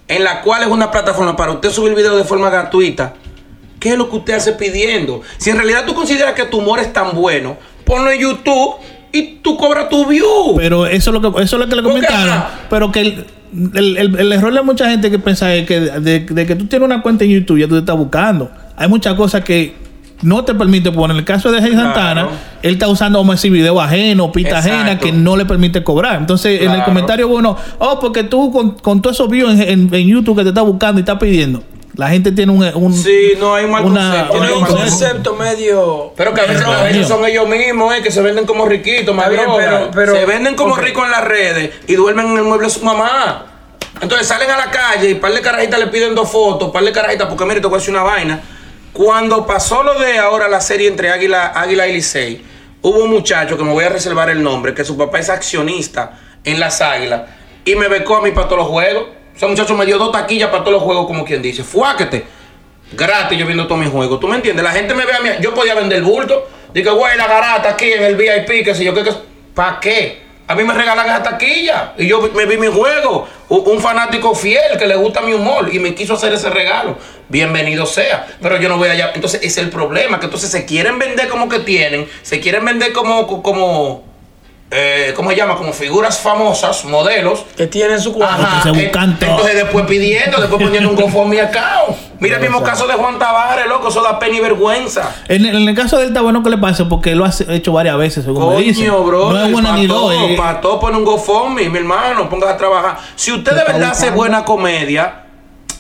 en 0.09 0.24
la 0.24 0.42
cual 0.42 0.62
es 0.62 0.68
una 0.68 0.90
plataforma 0.90 1.36
para 1.36 1.52
usted 1.52 1.70
subir 1.70 1.94
videos 1.94 2.16
de 2.16 2.24
forma 2.24 2.50
gratuita, 2.50 3.14
¿qué 3.80 3.90
es 3.92 3.98
lo 3.98 4.09
que 4.11 4.16
usted 4.16 4.34
hace 4.34 4.52
pidiendo? 4.52 5.22
Si 5.38 5.50
en 5.50 5.57
realidad 5.57 5.84
tú 5.86 5.94
consideras 5.94 6.34
que 6.34 6.44
tu 6.44 6.59
humor 6.59 6.78
es 6.80 6.92
tan 6.92 7.14
bueno, 7.14 7.57
ponlo 7.84 8.11
en 8.11 8.20
YouTube 8.20 8.74
y 9.12 9.36
tú 9.42 9.57
cobras 9.57 9.88
tu 9.88 10.07
view. 10.07 10.57
Pero 10.57 10.86
eso 10.86 11.11
es 11.14 11.20
lo 11.22 11.32
que, 11.32 11.42
eso 11.42 11.57
es 11.57 11.61
lo 11.62 11.68
que 11.68 11.76
le 11.76 11.82
comentaron. 11.82 12.44
Pero 12.68 12.90
que 12.92 13.00
el, 13.00 13.26
el- 13.74 13.96
el- 13.96 14.18
el 14.18 14.32
error 14.32 14.52
de 14.52 14.62
mucha 14.62 14.90
gente 14.90 15.11
que 15.11 15.18
piensa 15.18 15.55
es 15.55 15.66
que 15.66 15.78
de, 15.80 16.20
de 16.20 16.46
que 16.46 16.57
tú 16.57 16.66
tienes 16.66 16.84
una 16.84 17.00
cuenta 17.02 17.24
en 17.24 17.30
YouTube 17.30 17.59
ya 17.59 17.68
tú 17.68 17.74
te 17.74 17.80
estás 17.80 17.96
buscando. 17.96 18.50
Hay 18.76 18.88
muchas 18.88 19.14
cosas 19.14 19.44
que 19.44 19.74
no 20.24 20.44
te 20.44 20.54
permite 20.54 20.90
poner. 20.90 21.14
En 21.14 21.18
el 21.20 21.24
caso 21.24 21.52
de 21.52 21.60
Jay 21.60 21.72
Santana, 21.72 22.22
Claro. 22.22 22.30
él 22.62 22.72
está 22.74 22.88
usando 22.88 23.18
como 23.18 23.32
ese 23.32 23.48
video 23.50 23.80
ajeno, 23.80 24.32
Exacto. 24.34 24.56
ajena, 24.56 24.98
que 24.98 25.12
no 25.12 25.36
le 25.36 25.44
permite 25.44 25.84
cobrar. 25.84 26.16
Entonces, 26.16 26.62
en 26.62 26.70
el 26.72 26.82
comentario, 26.82 27.28
bueno, 27.28 27.56
oh, 27.78 28.00
porque 28.00 28.24
tú 28.24 28.50
con, 28.52 28.70
con 28.72 29.00
todos 29.02 29.16
esos 29.16 29.28
views 29.28 29.52
en, 29.52 29.60
en- 29.62 29.94
en 29.94 30.08
YouTube 30.08 30.36
que 30.36 30.42
te 30.42 30.48
estás 30.48 30.64
buscando 30.64 30.98
y 30.98 31.02
estás 31.02 31.18
pidiendo. 31.18 31.62
La 31.96 32.08
gente 32.08 32.32
tiene 32.32 32.50
un. 32.50 32.64
un 32.74 32.92
Sí, 32.92 33.34
no 33.38 33.54
hay 33.54 33.66
un 33.66 33.70
mal 33.70 33.84
una- 33.84 34.00
concepto. 34.10 34.42
Hay 34.42 34.52
un 34.52 34.60
mal 34.62 34.70
concepto. 34.70 35.34
medio. 35.36 36.12
Pero 36.16 36.34
que 36.34 36.40
a 36.40 36.46
veces, 36.46 36.66
a 36.66 36.82
veces 36.82 37.06
son 37.06 37.24
ellos 37.24 37.48
mismos, 37.48 37.94
eh, 37.94 38.02
que 38.02 38.10
se 38.10 38.20
venden 38.20 38.46
como 38.46 38.66
riquitos, 38.66 39.14
más 39.14 39.28
Está 39.30 39.44
bien, 39.44 39.56
pero- 39.56 39.90
pero- 39.94 40.12
se 40.16 40.26
venden 40.26 40.56
como 40.56 40.74
ok. 40.74 40.80
ricos 40.80 41.04
en 41.04 41.12
las 41.12 41.22
redes 41.24 41.70
y 41.86 41.94
duermen 41.94 42.26
en 42.30 42.38
el 42.38 42.42
mueble 42.42 42.66
de 42.66 42.72
su 42.72 42.84
mamá. 42.84 43.46
Entonces 44.00 44.26
salen 44.26 44.50
a 44.50 44.56
la 44.56 44.70
calle 44.72 45.10
y 45.10 45.14
par 45.14 45.32
de 45.32 45.40
carajitas 45.40 45.78
le 45.78 45.86
piden 45.86 46.16
dos 46.16 46.28
fotos, 46.28 46.72
par 46.72 46.82
de 46.84 46.90
carajitas, 46.90 47.28
porque 47.28 47.44
mire, 47.44 47.60
te 47.60 47.68
voy 47.68 47.76
a 47.76 47.78
decir 47.78 47.94
una 47.94 48.02
vaina. 48.02 48.40
Cuando 48.95 49.45
pasó 49.45 49.82
lo 49.82 49.99
de 49.99 50.18
ahora 50.18 50.49
la 50.49 50.61
serie 50.61 50.88
entre 50.88 51.11
Águila, 51.11 51.53
Águila 51.55 51.88
y 51.88 51.95
Licey, 51.95 52.45
hubo 52.80 53.05
un 53.05 53.11
muchacho 53.11 53.59
que 53.59 53.64
me 53.64 53.72
voy 53.72 53.84
a 53.84 53.88
reservar 53.88 54.30
el 54.30 54.42
nombre, 54.42 54.72
que 54.72 54.84
su 54.84 54.97
papá 54.97 55.18
es 55.18 55.28
accionista 55.28 56.12
en 56.45 56.61
las 56.61 56.80
Águilas 56.80 57.22
y 57.64 57.74
me 57.74 57.88
becó 57.88 58.16
a 58.16 58.22
mí 58.22 58.30
para 58.30 58.47
todos 58.47 58.61
los 58.61 58.68
juegos. 58.68 59.07
Ese 59.34 59.47
muchacho 59.47 59.74
me 59.74 59.84
dio 59.84 59.99
dos 59.99 60.12
taquillas 60.12 60.49
para 60.49 60.62
todos 60.62 60.74
los 60.74 60.82
juegos, 60.84 61.07
como 61.07 61.24
quien 61.24 61.42
dice. 61.42 61.64
Fuáquete 61.64 62.24
gratis 62.92 63.36
yo 63.36 63.47
viendo 63.47 63.66
todos 63.66 63.80
mis 63.80 63.90
juegos. 63.90 64.20
¿Tú 64.20 64.28
me 64.28 64.36
entiendes? 64.36 64.62
La 64.62 64.70
gente 64.70 64.95
me 64.95 65.05
ve 65.05 65.12
a 65.12 65.20
mí. 65.20 65.28
Yo 65.40 65.53
podía 65.55 65.74
vender 65.74 66.03
bulto. 66.03 66.49
Digo, 66.72 66.95
güey, 66.95 67.16
la 67.16 67.26
garata 67.26 67.70
aquí 67.70 67.92
en 67.92 68.03
el 68.05 68.16
VIP, 68.16 68.64
que 68.64 68.74
sé 68.74 68.84
yo, 68.84 68.95
¿qué? 68.95 69.03
qué 69.03 69.11
¿Para 69.55 69.80
qué? 69.80 70.22
A 70.47 70.55
mí 70.55 70.62
me 70.62 70.74
regalan 70.74 71.07
esa 71.07 71.22
taquilla. 71.22 71.95
Y 71.97 72.07
yo 72.07 72.20
me 72.20 72.47
vi 72.47 72.57
mi 72.59 72.66
juego. 72.68 73.26
Un, 73.49 73.62
un 73.66 73.80
fanático 73.80 74.34
fiel 74.34 74.78
que 74.78 74.86
le 74.86 74.97
gusta 74.97 75.20
mi 75.20 75.32
humor 75.32 75.68
y 75.72 75.78
me 75.78 75.95
quiso 75.95 76.14
hacer 76.14 76.32
ese 76.32 76.51
regalo. 76.51 76.97
Bienvenido 77.28 77.86
sea. 77.86 78.26
Pero 78.40 78.60
yo 78.60 78.68
no 78.68 78.76
voy 78.78 78.88
allá. 78.88 79.12
Entonces, 79.14 79.40
ese 79.42 79.60
es 79.60 79.66
el 79.66 79.70
problema. 79.70 80.18
Que 80.18 80.26
entonces 80.26 80.50
se 80.50 80.64
quieren 80.66 80.98
vender 80.98 81.28
como 81.28 81.48
que 81.48 81.60
tienen. 81.60 82.08
Se 82.22 82.40
quieren 82.40 82.64
vender 82.64 82.92
como. 82.92 83.42
como 83.42 84.04
eh, 84.70 85.12
¿Cómo 85.14 85.30
se 85.30 85.36
llama? 85.36 85.56
Como 85.56 85.72
figuras 85.72 86.18
famosas, 86.18 86.84
modelos. 86.86 87.44
Que 87.56 87.66
tiene 87.68 87.98
su 88.00 88.12
cuadro. 88.12 88.44
Ajá, 88.44 88.62
se 88.62 88.70
eh, 88.70 88.84
buscan 88.84 89.16
todo. 89.18 89.30
Entonces 89.30 89.54
después 89.54 89.86
pidiendo, 89.86 90.38
después 90.40 90.60
poniendo 90.60 90.90
un 90.90 90.96
GoFundMe 90.96 91.40
account. 91.40 91.96
Mira 92.18 92.36
el 92.36 92.42
mismo 92.42 92.60
caso 92.62 92.86
de 92.88 92.94
Juan 92.94 93.18
Tavares, 93.18 93.66
loco, 93.66 93.88
eso 93.88 94.02
da 94.02 94.18
pena 94.18 94.36
y 94.36 94.40
vergüenza. 94.40 95.14
En, 95.28 95.44
en 95.46 95.68
el 95.68 95.74
caso 95.76 95.96
de 95.98 96.04
él 96.04 96.08
está 96.08 96.22
bueno 96.22 96.42
que 96.42 96.50
le 96.50 96.58
pase 96.58 96.86
porque 96.86 97.12
él 97.12 97.18
lo 97.18 97.24
ha 97.24 97.30
hecho 97.50 97.72
varias 97.72 97.96
veces, 97.98 98.24
según 98.24 98.48
me 98.56 98.62
dicen. 98.62 98.88
Coño, 98.88 99.04
bro. 99.04 99.32
No 99.32 99.44
es 99.46 99.52
buena 99.52 99.72
ni 99.76 99.86
dos. 99.86 100.12
eh. 100.12 100.34
Para 100.36 100.60
todo 100.60 100.80
pone 100.80 100.96
un 100.96 101.04
GoFundMe, 101.04 101.68
mi 101.68 101.78
hermano, 101.78 102.28
ponga 102.28 102.50
a 102.50 102.56
trabajar. 102.56 102.98
Si 103.14 103.30
usted 103.30 103.52
de 103.52 103.64
verdad 103.64 103.90
hace 103.90 104.10
buena 104.10 104.44
comedia, 104.44 105.23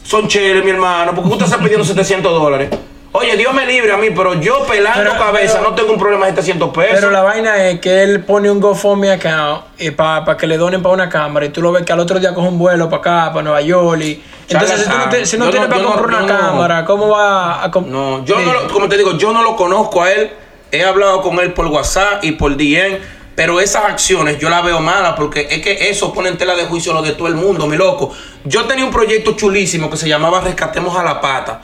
son 0.04 0.28
chéveres, 0.28 0.64
mi 0.64 0.70
hermano, 0.70 1.12
porque 1.14 1.30
usted 1.30 1.46
está 1.46 1.58
pidiendo 1.58 1.84
700 1.84 2.32
dólares. 2.32 2.68
Oye, 3.16 3.36
Dios 3.36 3.54
me 3.54 3.64
libre 3.64 3.92
a 3.92 3.96
mí, 3.96 4.08
pero 4.10 4.34
yo 4.40 4.64
pelando 4.66 4.98
Pero- 5.12 5.16
cabeza 5.24 5.58
pero- 5.58 5.70
no 5.70 5.76
tengo 5.76 5.92
un 5.92 5.98
problema 6.00 6.26
de 6.26 6.32
700 6.32 6.70
pesos. 6.70 6.94
Pero 6.96 7.10
la 7.12 7.22
vaina 7.22 7.68
es 7.68 7.78
que 7.80 8.02
él 8.02 8.24
pone 8.24 8.50
un 8.50 8.58
GoFundMe 8.60 9.12
account 9.12 9.62
para 9.96 10.36
que 10.36 10.48
le 10.48 10.56
donen 10.56 10.82
para 10.82 10.94
una 10.94 11.08
cámara 11.08 11.46
y 11.46 11.50
tú 11.50 11.62
lo 11.62 11.70
ves 11.70 11.84
que 11.84 11.92
al 11.92 12.00
otro 12.00 12.18
día 12.18 12.34
coge 12.34 12.48
un 12.48 12.58
vuelo 12.58 12.90
para 12.90 13.00
acá, 13.00 13.32
para 13.32 13.42
Nueva 13.42 13.60
York. 13.60 14.00
Y, 14.02 14.20
entonces, 14.48 14.80
si, 14.80 14.90
tú 14.90 14.98
no, 14.98 15.08
te- 15.08 15.26
si 15.26 15.38
no 15.38 15.48
tienes 15.50 15.68
no- 15.68 15.74
para 15.76 15.82
no- 15.88 15.92
comprar 15.94 16.22
una 16.24 16.38
cámara, 16.38 16.84
¿cómo 16.84 17.08
va 17.08 17.62
a 17.62 17.70
comp- 17.70 17.86
No, 17.86 18.24
yo 18.24 18.36
Sí. 18.36 18.42
no 18.44 18.52
lo, 18.52 18.66
como 18.72 18.88
te 18.88 18.96
digo, 18.96 19.16
yo 19.16 19.32
no 19.32 19.42
lo 19.42 19.54
conozco 19.54 20.02
a 20.02 20.10
él. 20.10 20.30
He 20.72 20.82
hablado 20.84 21.22
con 21.22 21.38
él 21.38 21.52
por 21.52 21.66
WhatsApp 21.68 22.24
y 22.24 22.32
por 22.32 22.56
DM. 22.56 22.98
Pero 23.34 23.60
esas 23.60 23.84
acciones 23.86 24.38
yo 24.38 24.48
las 24.48 24.64
veo 24.64 24.80
malas 24.80 25.14
porque 25.16 25.48
es 25.50 25.60
que 25.60 25.90
eso 25.90 26.12
pone 26.12 26.28
en 26.28 26.38
tela 26.38 26.54
de 26.54 26.64
juicio 26.66 26.92
lo 26.92 27.02
de 27.02 27.12
todo 27.12 27.28
el 27.28 27.34
mundo, 27.34 27.66
mi 27.66 27.76
loco. 27.76 28.12
Yo 28.44 28.64
tenía 28.66 28.84
un 28.84 28.92
proyecto 28.92 29.32
chulísimo 29.32 29.90
que 29.90 29.96
se 29.96 30.08
llamaba 30.08 30.40
Rescatemos 30.40 30.96
a 30.96 31.02
la 31.02 31.20
Pata. 31.20 31.60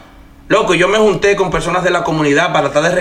Loco, 0.49 0.75
yo 0.75 0.89
me 0.89 0.99
junté 0.99 1.37
con 1.37 1.49
personas 1.49 1.85
de 1.85 1.91
la 1.91 2.03
comunidad 2.03 2.53
para 2.53 2.73
tratar 2.73 2.91
de 2.93 2.97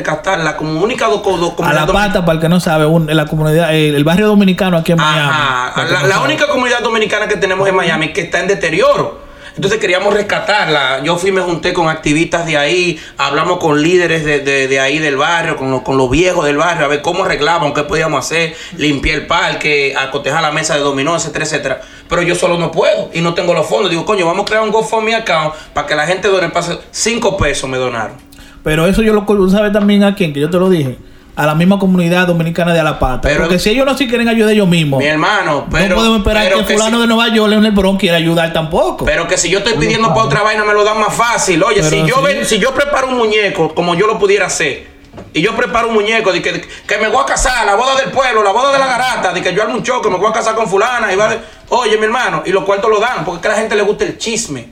única 0.61 1.07
do- 1.07 1.17
do- 1.17 1.47
A 1.51 1.55
comunidad 1.55 1.87
la 1.87 1.93
pata, 1.93 2.23
para 2.23 2.33
el 2.35 2.39
que 2.41 2.47
no 2.47 2.59
sabe, 2.59 2.85
un- 2.85 3.09
en 3.09 3.17
la 3.17 3.25
comunidad, 3.25 3.73
el, 3.73 3.95
el 3.95 4.03
barrio 4.03 4.27
dominicano 4.27 4.77
aquí 4.77 4.91
en 4.91 4.99
Miami. 4.99 5.31
Ajá. 5.33 5.83
La, 5.83 6.01
no 6.01 6.07
la 6.07 6.19
única 6.21 6.47
comunidad 6.47 6.81
dominicana 6.81 7.27
que 7.27 7.37
tenemos 7.37 7.67
en 7.67 7.75
Miami 7.75 8.13
que 8.13 8.21
está 8.21 8.39
en 8.41 8.49
deterioro. 8.49 9.27
Entonces 9.55 9.79
queríamos 9.79 10.13
rescatarla. 10.13 11.01
Yo 11.03 11.17
fui, 11.17 11.31
me 11.31 11.41
junté 11.41 11.73
con 11.73 11.89
activistas 11.89 12.45
de 12.45 12.57
ahí, 12.57 12.99
hablamos 13.17 13.57
con 13.59 13.81
líderes 13.81 14.23
de, 14.25 14.39
de- 14.39 14.67
de 14.67 14.79
ahí 14.79 14.99
del 14.99 15.17
barrio, 15.17 15.55
con, 15.57 15.71
los- 15.71 15.81
con 15.81 15.97
los 15.97 16.09
viejos 16.09 16.45
del 16.45 16.57
barrio, 16.57 16.85
a 16.85 16.87
ver 16.87 17.01
cómo 17.01 17.23
arreglaban, 17.25 17.73
qué 17.73 17.83
podíamos 17.83 18.25
hacer, 18.25 18.55
limpiar 18.77 19.19
el 19.19 19.27
parque, 19.27 19.93
acotejar 19.97 20.41
la 20.41 20.51
mesa 20.51 20.75
de 20.75 20.81
dominó, 20.81 21.15
etcétera, 21.15 21.45
etcétera. 21.45 21.81
Pero 22.07 22.21
yo 22.21 22.35
solo 22.35 22.57
no 22.57 22.71
puedo 22.71 23.09
y 23.13 23.21
no 23.21 23.33
tengo 23.33 23.53
los 23.53 23.67
fondos. 23.67 23.89
Digo, 23.89 24.05
coño, 24.05 24.25
vamos 24.25 24.43
a 24.43 24.45
crear 24.45 24.63
un 24.63 24.71
GoFundMe 24.71 25.15
account 25.15 25.53
para 25.73 25.85
que 25.87 25.95
la 25.95 26.05
gente 26.07 26.27
done 26.27 26.49
pase 26.49 26.77
cinco 26.91 27.37
pesos 27.37 27.69
me 27.69 27.77
donaron. 27.77 28.17
Pero 28.63 28.87
eso 28.87 29.01
yo 29.01 29.13
lo 29.13 29.25
tú 29.25 29.49
sabes 29.49 29.71
también 29.71 30.03
a 30.03 30.15
quién, 30.15 30.33
que 30.33 30.39
yo 30.39 30.49
te 30.49 30.57
lo 30.57 30.69
dije. 30.69 30.97
A 31.39 31.45
la 31.45 31.55
misma 31.55 31.79
comunidad 31.79 32.27
dominicana 32.27 32.73
de 32.73 32.81
Alapata. 32.81 33.21
Pero- 33.21 33.43
Porque 33.43 33.59
si 33.59 33.69
ellos 33.69 33.85
no 33.85 33.97
sí 33.97 34.07
quieren 34.09 34.27
ayudar 34.27 34.51
ellos 34.53 34.67
mismos, 34.67 34.99
Mi 34.99 35.05
hermano, 35.05 35.67
pero. 35.71 35.87
no 35.89 35.95
podemos 35.95 36.17
esperar 36.19 36.43
pero 36.49 36.65
que 36.65 36.73
fulano 36.73 36.97
si- 36.97 37.01
de 37.03 37.07
Nueva 37.07 37.27
York, 37.33 37.49
Leonel 37.49 37.71
Bron, 37.71 37.95
quiera 37.97 38.17
ayudar 38.17 38.51
tampoco. 38.51 39.05
Pero 39.05 39.25
que 39.27 39.37
si 39.37 39.49
yo 39.49 39.59
estoy 39.59 39.73
pidiendo 39.75 40.09
para 40.09 40.23
otra 40.23 40.41
vaina 40.43 40.65
me 40.65 40.73
lo 40.73 40.83
dan 40.83 40.99
más 40.99 41.13
fácil. 41.13 41.63
Oye, 41.63 41.75
Pero 41.77 41.89
si 41.89 42.05
yo 42.05 42.15
sí. 42.17 42.21
ven- 42.25 42.45
si 42.45 42.59
yo 42.59 42.73
preparo 42.73 43.07
un 43.07 43.17
muñeco 43.17 43.73
como 43.73 43.95
yo 43.95 44.05
lo 44.05 44.19
pudiera 44.19 44.47
hacer, 44.47 44.87
y 45.33 45.41
yo 45.41 45.55
preparo 45.55 45.87
un 45.87 45.93
muñeco 45.93 46.33
de 46.33 46.41
que, 46.41 46.61
que 46.85 46.97
me 46.97 47.07
voy 47.07 47.21
a 47.23 47.25
casar, 47.25 47.65
la 47.65 47.75
boda 47.75 47.95
del 47.95 48.11
pueblo, 48.11 48.43
la 48.43 48.51
boda 48.51 48.73
de 48.73 48.79
la 48.79 48.87
garata, 48.87 49.31
de 49.31 49.41
que 49.41 49.53
yo 49.53 49.63
armo 49.63 49.75
un 49.75 49.83
choque, 49.83 50.09
me 50.09 50.17
voy 50.17 50.29
a 50.29 50.33
casar 50.33 50.55
con 50.55 50.67
fulana, 50.67 51.11
y 51.13 51.15
va 51.15 51.29
de- 51.29 51.39
oye 51.69 51.97
mi 51.97 52.03
hermano, 52.03 52.43
y 52.45 52.51
los 52.51 52.65
cuartos 52.65 52.89
lo 52.89 52.99
dan, 52.99 53.23
porque 53.23 53.37
es 53.37 53.41
que 53.43 53.47
a 53.47 53.51
la 53.51 53.57
gente 53.57 53.75
le 53.77 53.83
gusta 53.83 54.03
el 54.03 54.17
chisme, 54.17 54.67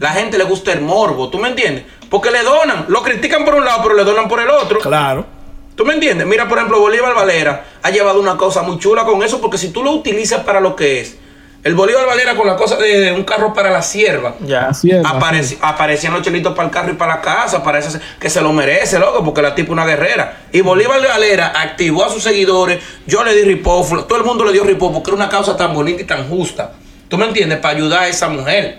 la 0.00 0.10
gente 0.12 0.38
le 0.38 0.44
gusta 0.44 0.72
el 0.72 0.80
morbo, 0.80 1.28
¿tú 1.28 1.38
me 1.38 1.48
entiendes? 1.48 1.84
Porque 2.08 2.30
le 2.30 2.42
donan, 2.42 2.86
lo 2.88 3.02
critican 3.02 3.44
por 3.44 3.54
un 3.56 3.64
lado, 3.66 3.80
pero 3.82 3.94
le 3.94 4.04
donan 4.04 4.28
por 4.28 4.40
el 4.40 4.48
otro. 4.48 4.78
claro. 4.80 5.35
¿Tú 5.76 5.84
me 5.84 5.94
entiendes? 5.94 6.26
Mira, 6.26 6.48
por 6.48 6.58
ejemplo, 6.58 6.80
Bolívar 6.80 7.14
Valera 7.14 7.64
ha 7.82 7.90
llevado 7.90 8.18
una 8.18 8.36
cosa 8.36 8.62
muy 8.62 8.78
chula 8.78 9.04
con 9.04 9.22
eso, 9.22 9.40
porque 9.40 9.58
si 9.58 9.68
tú 9.70 9.84
lo 9.84 9.92
utilizas 9.92 10.40
para 10.42 10.58
lo 10.60 10.74
que 10.74 11.00
es, 11.00 11.16
el 11.64 11.74
Bolívar 11.74 12.06
Valera 12.06 12.34
con 12.34 12.46
la 12.46 12.56
cosa 12.56 12.76
de 12.76 13.12
un 13.12 13.24
carro 13.24 13.52
para 13.52 13.70
la 13.70 13.82
sierva, 13.82 14.36
Ya. 14.40 14.72
Apareci- 15.04 15.58
aparecían 15.60 16.12
los 16.14 16.22
chelitos 16.22 16.54
para 16.54 16.68
el 16.68 16.72
carro 16.72 16.92
y 16.92 16.94
para 16.94 17.16
la 17.16 17.20
casa. 17.20 17.62
Parece 17.62 17.98
que 18.20 18.30
se 18.30 18.40
lo 18.40 18.52
merece, 18.52 18.98
loco, 19.00 19.22
porque 19.24 19.42
la 19.42 19.54
tipa 19.54 19.66
es 19.68 19.72
una 19.72 19.84
guerrera. 19.84 20.44
Y 20.52 20.60
Bolívar 20.60 21.00
Galera 21.02 21.52
activó 21.54 22.04
a 22.04 22.08
sus 22.08 22.22
seguidores. 22.22 22.82
Yo 23.06 23.22
le 23.24 23.34
di 23.34 23.42
ripó, 23.42 23.84
todo 24.08 24.16
el 24.18 24.24
mundo 24.24 24.44
le 24.44 24.52
dio 24.52 24.62
ripó 24.64 24.92
porque 24.92 25.10
era 25.10 25.16
una 25.16 25.28
causa 25.28 25.56
tan 25.56 25.74
bonita 25.74 26.02
y 26.02 26.04
tan 26.06 26.28
justa. 26.28 26.72
¿Tú 27.08 27.18
me 27.18 27.26
entiendes? 27.26 27.58
Para 27.58 27.74
ayudar 27.76 28.02
a 28.04 28.08
esa 28.08 28.28
mujer. 28.28 28.78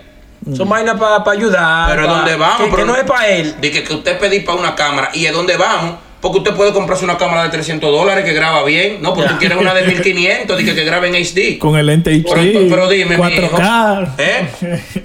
Son 0.56 0.68
vainas 0.68 0.98
para 0.98 1.22
ayudar. 1.30 1.90
Pero 1.90 2.02
¿es 2.02 2.08
pa- 2.08 2.14
donde 2.14 2.36
vamos? 2.36 2.56
Que, 2.58 2.64
que 2.64 2.70
Pero 2.70 2.86
no 2.86 2.96
es 2.96 3.04
para 3.04 3.28
él. 3.28 3.54
De 3.60 3.70
que, 3.70 3.84
que 3.84 3.92
usted 3.94 4.18
pedí 4.18 4.40
para 4.40 4.58
una 4.58 4.74
cámara. 4.74 5.10
¿Y 5.12 5.26
es 5.26 5.32
donde 5.32 5.56
vamos? 5.58 5.96
Porque 6.20 6.38
usted 6.38 6.54
puede 6.54 6.72
comprarse 6.72 7.04
una 7.04 7.16
cámara 7.16 7.44
de 7.44 7.50
300 7.50 7.90
dólares 7.92 8.24
que 8.24 8.32
graba 8.32 8.64
bien. 8.64 9.00
No, 9.00 9.14
porque 9.14 9.30
tú 9.30 9.38
quieres 9.38 9.56
una 9.58 9.72
de 9.72 9.82
1500 9.86 10.56
de 10.56 10.64
que, 10.64 10.74
que 10.74 10.84
grabe 10.84 11.08
en 11.08 11.14
HD. 11.14 11.58
Con 11.58 11.76
el 11.76 11.86
lente 11.86 12.10
HD. 12.12 12.24
Pero- 12.34 12.68
pero 12.68 12.88
dime, 12.88 13.16
mi 13.16 13.22
4K. 13.22 14.08
¿Eh? 14.18 14.48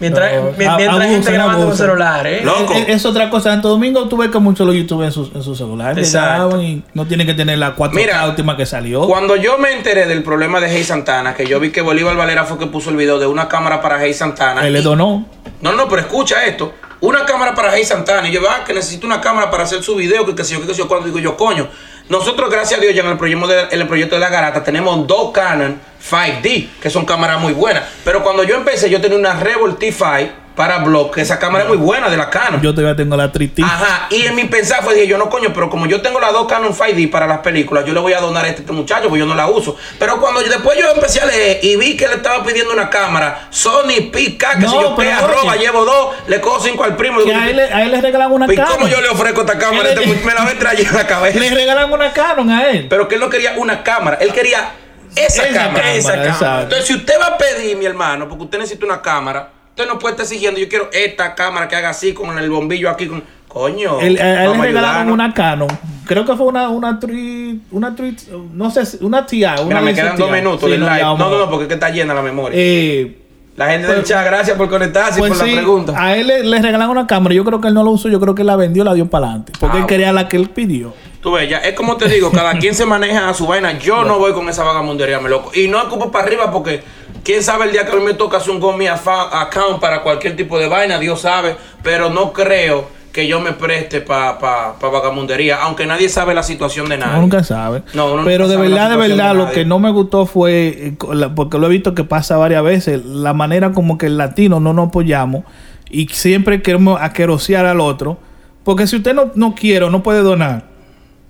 Mientras, 0.00 0.32
No, 0.34 0.50
mi- 0.58 0.64
a- 0.64 0.76
mientras 0.76 1.00
hay 1.00 1.10
gente 1.10 1.32
grabando 1.32 1.66
con 1.66 1.76
celular, 1.76 2.26
¿eh? 2.26 2.40
Loco. 2.42 2.74
Es, 2.74 2.88
es 2.88 3.06
otra 3.06 3.30
cosa. 3.30 3.54
En 3.54 3.62
todo 3.62 3.72
domingo 3.72 4.08
tú 4.08 4.16
ves 4.16 4.30
que 4.30 4.38
muchos 4.40 4.66
los 4.66 4.74
youtubers 4.74 5.06
en 5.08 5.12
sus 5.12 5.32
en 5.32 5.44
su 5.44 5.54
celulares 5.54 6.12
y 6.60 6.82
no 6.94 7.06
tienen 7.06 7.24
que 7.24 7.34
tener 7.34 7.58
la 7.58 7.76
4K 7.76 7.92
Mira, 7.94 8.26
última 8.26 8.56
que 8.56 8.66
salió. 8.66 9.06
Cuando 9.06 9.36
yo 9.36 9.58
me 9.58 9.72
enteré 9.72 10.06
del 10.06 10.24
problema 10.24 10.58
de 10.58 10.68
Hey 10.76 10.82
Santana, 10.82 11.34
que 11.34 11.46
yo 11.46 11.60
vi 11.60 11.70
que 11.70 11.82
Bolívar 11.82 12.16
Valera 12.16 12.44
fue 12.44 12.58
que 12.58 12.66
puso 12.66 12.90
el 12.90 12.96
video 12.96 13.20
de 13.20 13.28
una 13.28 13.46
cámara 13.46 13.80
para 13.80 14.04
Hey 14.04 14.12
Santana. 14.12 14.66
Él 14.66 14.72
le 14.72 14.80
y- 14.80 14.82
donó. 14.82 15.24
No, 15.60 15.72
no, 15.72 15.88
pero 15.88 16.00
escucha 16.02 16.44
esto. 16.46 16.72
Una 17.02 17.26
cámara 17.26 17.52
para 17.52 17.76
Hey 17.76 17.84
Santana. 17.84 18.28
Y 18.28 18.32
yo, 18.32 18.48
ah, 18.48 18.62
que 18.64 18.72
necesito 18.72 19.08
una 19.08 19.20
cámara 19.20 19.50
para 19.50 19.64
hacer 19.64 19.82
su 19.82 19.96
video, 19.96 20.24
que 20.24 20.36
qué 20.36 20.44
sé 20.44 20.54
yo, 20.54 20.60
que 20.60 20.68
sé 20.68 20.74
yo, 20.74 20.86
cuando 20.86 21.06
digo 21.06 21.18
yo, 21.18 21.36
coño. 21.36 21.68
Nosotros, 22.08 22.48
gracias 22.48 22.78
a 22.78 22.80
Dios, 22.80 22.94
ya 22.94 23.02
en 23.02 23.08
el 23.08 23.18
proyecto 23.18 23.48
de, 23.48 23.62
en 23.72 23.80
el 23.80 23.88
proyecto 23.88 24.14
de 24.14 24.20
la 24.20 24.28
garata 24.28 24.62
tenemos 24.62 25.04
dos 25.08 25.32
Canon 25.32 25.80
5D, 26.00 26.68
que 26.80 26.90
son 26.90 27.04
cámaras 27.04 27.40
muy 27.40 27.54
buenas. 27.54 27.82
Pero 28.04 28.22
cuando 28.22 28.44
yo 28.44 28.54
empecé, 28.54 28.88
yo 28.88 29.00
tenía 29.00 29.18
una 29.18 29.34
Revolt 29.34 29.80
T5 29.80 30.30
para 30.54 30.78
blog, 30.78 31.12
que 31.14 31.22
esa 31.22 31.38
cámara 31.38 31.64
es 31.64 31.68
muy 31.68 31.78
buena 31.78 32.08
de 32.10 32.16
la 32.16 32.28
Canon. 32.28 32.60
Yo 32.60 32.74
todavía 32.74 32.94
tengo 32.96 33.16
la 33.16 33.32
3T. 33.32 33.64
Ajá, 33.64 34.06
y 34.10 34.22
en 34.26 34.34
mi 34.34 34.44
pensar 34.44 34.82
fue, 34.84 34.94
dije 34.94 35.06
yo, 35.06 35.16
no 35.18 35.30
coño, 35.30 35.50
pero 35.54 35.70
como 35.70 35.86
yo 35.86 36.02
tengo 36.02 36.20
las 36.20 36.32
dos 36.32 36.46
Canon 36.46 36.74
5D 36.74 37.10
para 37.10 37.26
las 37.26 37.38
películas, 37.38 37.84
yo 37.86 37.94
le 37.94 38.00
voy 38.00 38.12
a 38.12 38.20
donar 38.20 38.44
a 38.44 38.48
este, 38.48 38.60
este 38.60 38.72
muchacho, 38.72 39.04
porque 39.08 39.20
yo 39.20 39.26
no 39.26 39.34
la 39.34 39.46
uso. 39.46 39.76
Pero 39.98 40.20
cuando 40.20 40.42
yo- 40.42 40.50
después 40.50 40.78
yo 40.78 40.90
empecé 40.92 41.20
a 41.20 41.26
leer 41.26 41.60
y 41.62 41.76
vi 41.76 41.96
que 41.96 42.06
le 42.08 42.14
estaba 42.16 42.44
pidiendo 42.44 42.72
una 42.72 42.90
cámara, 42.90 43.46
Sony 43.50 44.10
PK, 44.12 44.58
que 44.58 44.58
No, 44.60 44.68
si 44.70 44.74
yo 44.76 44.94
pero 44.94 44.96
pe 44.96 45.02
oye. 45.02 45.12
arroba, 45.12 45.56
llevo 45.56 45.84
dos, 45.84 46.14
le 46.26 46.40
cojo 46.40 46.60
cinco 46.60 46.84
al 46.84 46.96
primo. 46.96 47.22
Que 47.24 47.34
a 47.34 47.48
él, 47.48 47.56
le- 47.56 47.72
a 47.72 47.82
él 47.84 47.90
le 47.92 48.00
regalan 48.00 48.30
una 48.32 48.52
¿Y 48.52 48.56
Canon. 48.56 48.72
cómo 48.74 48.88
yo 48.88 49.00
le 49.00 49.08
ofrezco 49.08 49.40
esta 49.40 49.58
cámara? 49.58 49.88
¿Qué 49.94 49.96
le- 49.96 50.04
Este 50.12 50.26
me 50.26 50.34
la 50.34 50.42
voy 50.42 50.52
a 50.52 50.58
traer 50.58 50.80
en 50.80 50.94
la 50.94 51.06
cabeza. 51.06 51.38
Le 51.38 51.50
regalan 51.50 51.92
una 51.92 52.12
Canon 52.12 52.50
a 52.50 52.68
él. 52.70 52.86
Pero 52.90 53.08
que 53.08 53.14
él 53.14 53.20
no 53.20 53.30
quería 53.30 53.54
una 53.56 53.82
cámara, 53.82 54.18
él 54.20 54.32
quería 54.32 54.72
esa, 55.16 55.44
Esa 55.44 55.52
cámara. 55.54 55.74
cámara, 55.74 55.92
Esa 55.94 56.12
cámara. 56.38 56.62
Entonces, 56.62 56.86
si 56.86 56.94
usted 56.94 57.14
va 57.20 57.26
a 57.26 57.38
pedir, 57.38 57.76
mi 57.76 57.86
hermano, 57.86 58.28
porque 58.28 58.44
usted 58.44 58.58
necesita 58.58 58.84
una 58.86 59.00
cámara, 59.02 59.48
usted 59.82 59.92
no 59.92 59.98
puede 59.98 60.12
estar 60.14 60.26
siguiendo, 60.26 60.58
yo 60.60 60.68
quiero 60.68 60.88
esta 60.92 61.34
cámara 61.34 61.68
que 61.68 61.76
haga 61.76 61.90
así, 61.90 62.12
con 62.14 62.38
el 62.38 62.50
bombillo 62.50 62.90
aquí, 62.90 63.06
con... 63.06 63.22
Coño, 63.48 64.00
Él- 64.00 64.18
a 64.18 64.44
él 64.46 64.52
le 64.52 64.58
regalaron 64.62 65.10
una 65.12 65.34
Canon. 65.34 65.68
Creo 66.06 66.24
que 66.24 66.34
fue 66.36 66.46
una 66.46 66.70
una 66.70 66.98
tri, 66.98 67.60
una 67.70 67.94
tri, 67.94 68.16
no 68.54 68.70
sé, 68.70 68.96
una 69.04 69.26
TI. 69.26 69.44
Una 69.44 69.62
Mira, 69.66 69.80
me 69.82 69.92
quedan 69.94 70.16
dos 70.16 70.30
minutos 70.30 70.62
Sí, 70.64 70.70
del 70.70 70.80
no, 70.80 70.86
live. 70.88 71.02
No, 71.02 71.16
no, 71.18 71.38
no, 71.38 71.50
porque 71.50 71.64
es 71.64 71.68
que 71.68 71.74
está 71.74 71.90
llena 71.90 72.14
la 72.14 72.22
memoria. 72.22 72.58
Eh, 72.58 73.18
la 73.58 73.68
gente 73.68 73.88
del 73.88 73.96
pues- 73.96 74.08
chat, 74.08 74.24
gracias 74.24 74.56
por 74.56 74.70
conectarse 74.70 75.18
y 75.18 75.20
pues 75.20 75.34
por 75.38 75.46
sí, 75.46 75.50
la 75.54 75.60
pregunta. 75.60 75.92
a 76.02 76.16
él 76.16 76.28
le, 76.28 76.44
le 76.44 76.62
regalaron 76.62 76.96
una 76.96 77.06
cámara. 77.06 77.34
Yo 77.34 77.44
creo 77.44 77.60
que 77.60 77.68
él 77.68 77.74
no 77.74 77.84
la 77.84 77.90
usó. 77.90 78.08
Yo 78.08 78.18
creo 78.20 78.34
que 78.34 78.42
la 78.42 78.56
vendió, 78.56 78.84
la 78.84 78.94
dio 78.94 79.10
para 79.10 79.26
adelante. 79.26 79.52
Porque 79.60 79.76
Ah, 79.76 79.80
él 79.82 79.86
quería 79.86 80.14
la 80.14 80.30
que 80.30 80.38
él 80.38 80.48
pidió. 80.48 80.94
Tú 81.20 81.32
ves, 81.32 81.50
ya, 81.50 81.58
es 81.58 81.74
como 81.74 81.98
te 81.98 82.08
digo, 82.08 82.30
cada 82.32 82.54
quien 82.58 82.74
se 82.74 82.86
maneja 82.86 83.28
a 83.28 83.34
su 83.34 83.46
vaina. 83.46 83.78
Yo 83.78 84.02
no 84.04 84.18
voy 84.18 84.32
con 84.32 84.48
esa 84.48 84.64
vagamundería, 84.64 85.20
me 85.20 85.28
loco. 85.28 85.52
Y 85.54 85.68
no 85.68 85.82
ocupo 85.82 86.10
para 86.10 86.24
arriba 86.24 86.50
porque 86.50 86.82
quién 87.24 87.42
sabe 87.42 87.66
el 87.66 87.72
día 87.72 87.86
que 87.86 87.92
a 87.92 87.96
mí 87.96 88.04
me 88.04 88.14
toca 88.14 88.38
hacer 88.38 88.50
un 88.50 88.60
Gomi 88.60 88.86
account 88.86 89.80
para 89.80 90.02
cualquier 90.02 90.36
tipo 90.36 90.58
de 90.58 90.68
vaina, 90.68 90.98
Dios 90.98 91.20
sabe. 91.20 91.56
Pero 91.82 92.10
no 92.10 92.32
creo 92.32 92.86
que 93.12 93.26
yo 93.26 93.40
me 93.40 93.52
preste 93.52 94.00
para 94.00 94.38
pa, 94.38 94.78
pa 94.78 94.88
vagamundería, 94.88 95.62
aunque 95.62 95.86
nadie 95.86 96.08
sabe 96.08 96.34
la 96.34 96.42
situación 96.42 96.88
de 96.88 96.96
nadie. 96.96 97.20
Nunca 97.20 97.44
sabe. 97.44 97.82
No, 97.92 98.14
uno 98.14 98.24
Pero 98.24 98.44
nunca 98.44 98.48
de 98.48 98.54
sabe 98.54 98.68
verdad, 98.68 98.90
de 98.90 98.96
verdad, 98.96 99.32
de 99.32 99.38
lo 99.38 99.50
que 99.50 99.64
no 99.64 99.78
me 99.78 99.90
gustó 99.90 100.24
fue, 100.24 100.68
eh, 100.68 101.28
porque 101.36 101.58
lo 101.58 101.66
he 101.66 101.70
visto 101.70 101.94
que 101.94 102.04
pasa 102.04 102.38
varias 102.38 102.64
veces, 102.64 103.04
la 103.04 103.34
manera 103.34 103.72
como 103.72 103.98
que 103.98 104.06
el 104.06 104.16
latino 104.16 104.60
no 104.60 104.72
nos 104.72 104.88
apoyamos 104.88 105.44
y 105.90 106.08
siempre 106.08 106.62
queremos 106.62 107.00
aquerosear 107.00 107.66
al 107.66 107.80
otro. 107.80 108.18
Porque 108.64 108.86
si 108.86 108.96
usted 108.96 109.12
no, 109.12 109.32
no 109.34 109.54
quiere 109.54 109.84
o 109.84 109.90
no 109.90 110.02
puede 110.02 110.22
donar, 110.22 110.71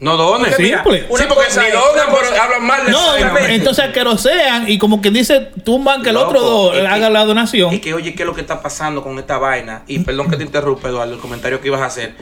No 0.03 0.17
dones. 0.17 0.49
Porque 0.49 0.63
mira, 0.65 0.83
Simple. 0.83 1.07
una 1.09 1.23
Sí, 1.23 1.29
porque 1.29 1.45
cosa 1.47 1.63
ni 1.63 1.71
donan, 1.71 2.07
pero 2.11 2.43
hablan 2.43 2.67
mal 2.67 2.85
de 2.85 2.91
no, 2.91 3.15
esa 3.17 3.29
vaina. 3.33 3.55
entonces 3.55 3.85
aquerosean 3.85 4.69
y 4.69 4.77
como 4.77 5.01
que 5.01 5.11
dice, 5.11 5.51
tumban 5.65 6.03
que 6.03 6.11
el 6.11 6.17
otro 6.17 6.73
es 6.75 6.81
que- 6.81 6.87
haga 6.89 7.09
la 7.09 7.25
donación. 7.25 7.73
Y 7.73 7.79
que 7.79 7.95
oye, 7.95 8.15
¿qué 8.15 8.25
es 8.25 8.27
lo 8.27 8.35
que 8.35 8.41
está 8.41 8.61
pasando 8.61 9.03
con 9.03 9.19
esta 9.21 9.39
vaina? 9.39 9.85
Y 9.87 10.01
perdón 10.01 10.29
que 10.29 10.37
te 10.37 10.43
interrumpa, 10.43 10.89
Eduardo, 10.89 11.15
el 11.15 11.21
comentario 11.21 11.61
que 11.61 11.69
ibas 11.69 11.81
a 11.83 11.87
hacer. 11.87 12.15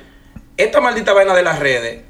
Esta 0.58 0.80
maldita 0.82 1.14
vaina 1.14 1.34
de 1.34 1.42
las 1.42 1.58
redes, 1.58 2.02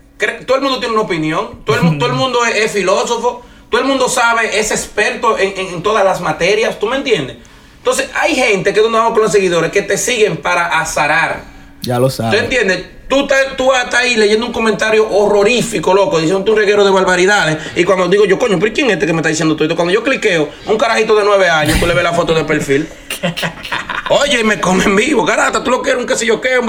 todo 0.44 0.56
el 0.56 0.62
mundo 0.64 0.80
tiene 0.80 0.92
una 0.94 1.02
opinión, 1.04 1.64
todo 1.64 1.76
el, 1.76 1.82
mu- 1.82 1.98
todo 1.98 2.08
el 2.10 2.16
mundo 2.16 2.44
es, 2.44 2.56
es 2.56 2.72
filósofo, 2.72 3.42
todo 3.70 3.80
el 3.80 3.86
mundo 3.86 4.08
sabe, 4.08 4.58
es 4.58 4.72
experto 4.72 5.38
en, 5.38 5.54
en- 5.56 5.74
en 5.74 5.82
todas 5.84 6.04
las 6.04 6.20
materias, 6.20 6.80
¿tú 6.80 6.86
me 6.88 6.96
entiendes? 6.96 7.36
Entonces, 7.78 8.10
hay 8.20 8.34
gente 8.34 8.74
que 8.74 8.80
donde 8.80 8.98
vamos 8.98 9.12
con 9.14 9.22
los 9.22 9.30
seguidores 9.32 9.70
que 9.70 9.82
te 9.82 9.96
siguen 9.96 10.36
para 10.38 10.80
azarar. 10.80 11.44
Ya 11.82 11.98
lo 11.98 12.06
¿Tú 12.06 12.12
sabes. 12.14 12.42
entiendes? 12.42 12.84
Tú 13.08 13.22
estás, 13.22 13.56
tú 13.56 13.72
estás 13.72 13.94
ahí 14.02 14.14
leyendo 14.14 14.46
un 14.46 14.52
comentario 14.52 15.08
horrorífico, 15.10 15.92
loco, 15.94 16.20
diciendo 16.20 16.52
un 16.52 16.56
reguero 16.56 16.84
de 16.84 16.90
barbaridades. 16.92 17.58
Y 17.74 17.82
cuando 17.84 18.06
digo 18.08 18.24
yo, 18.24 18.38
coño, 18.38 18.58
¿pero 18.60 18.72
quién 18.72 18.86
es 18.86 18.92
este 18.94 19.06
que 19.06 19.12
me 19.12 19.18
está 19.18 19.28
diciendo 19.30 19.54
todo 19.56 19.64
esto? 19.64 19.74
Cuando 19.74 19.92
yo 19.92 20.04
cliqueo, 20.04 20.48
un 20.66 20.76
carajito 20.76 21.16
de 21.16 21.24
nueve 21.24 21.48
años, 21.48 21.80
tú 21.80 21.86
le 21.86 21.94
ves 21.94 22.04
la 22.04 22.12
foto 22.12 22.34
de 22.34 22.44
perfil. 22.44 22.86
Oye, 24.10 24.40
y 24.40 24.44
me 24.44 24.60
comen 24.60 24.94
vivo, 24.94 25.24
garata, 25.24 25.62
tú 25.64 25.70
lo 25.70 25.82
quieres, 25.82 26.00
un 26.00 26.06
qué 26.06 26.16
sé 26.16 26.26
yo 26.26 26.40
qué, 26.40 26.58
un 26.58 26.68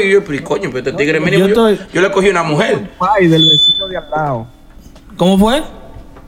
y 0.00 0.10
yo, 0.10 0.24
pero 0.24 0.44
coño, 0.44 0.68
pero 0.72 0.78
este 0.78 0.92
tigre 0.92 1.20
mínimo, 1.20 1.46
yo 1.46 1.54
yo, 1.54 1.68
estoy- 1.68 1.86
yo 1.92 2.00
le 2.02 2.10
cogí 2.10 2.28
una 2.28 2.42
mujer. 2.42 2.88
Del 3.20 3.48
vecino 3.50 3.88
de 3.88 3.96
al 3.96 4.10
lado. 4.10 4.46
¿Cómo 5.16 5.38
fue? 5.38 5.62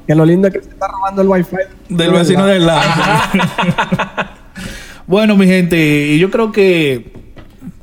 Que 0.07 0.15
lo 0.15 0.25
lindo 0.25 0.49
es 0.49 0.55
que 0.55 0.63
se 0.63 0.71
está 0.71 0.89
robando 0.89 1.23
el 1.23 1.29
wifi 1.29 1.57
Del 1.89 2.11
vecino 2.13 2.47
del 2.47 2.67
lado. 2.67 2.83
bueno, 5.07 5.37
mi 5.37 5.47
gente, 5.47 6.19
yo 6.19 6.31
creo 6.31 6.51
que 6.51 7.13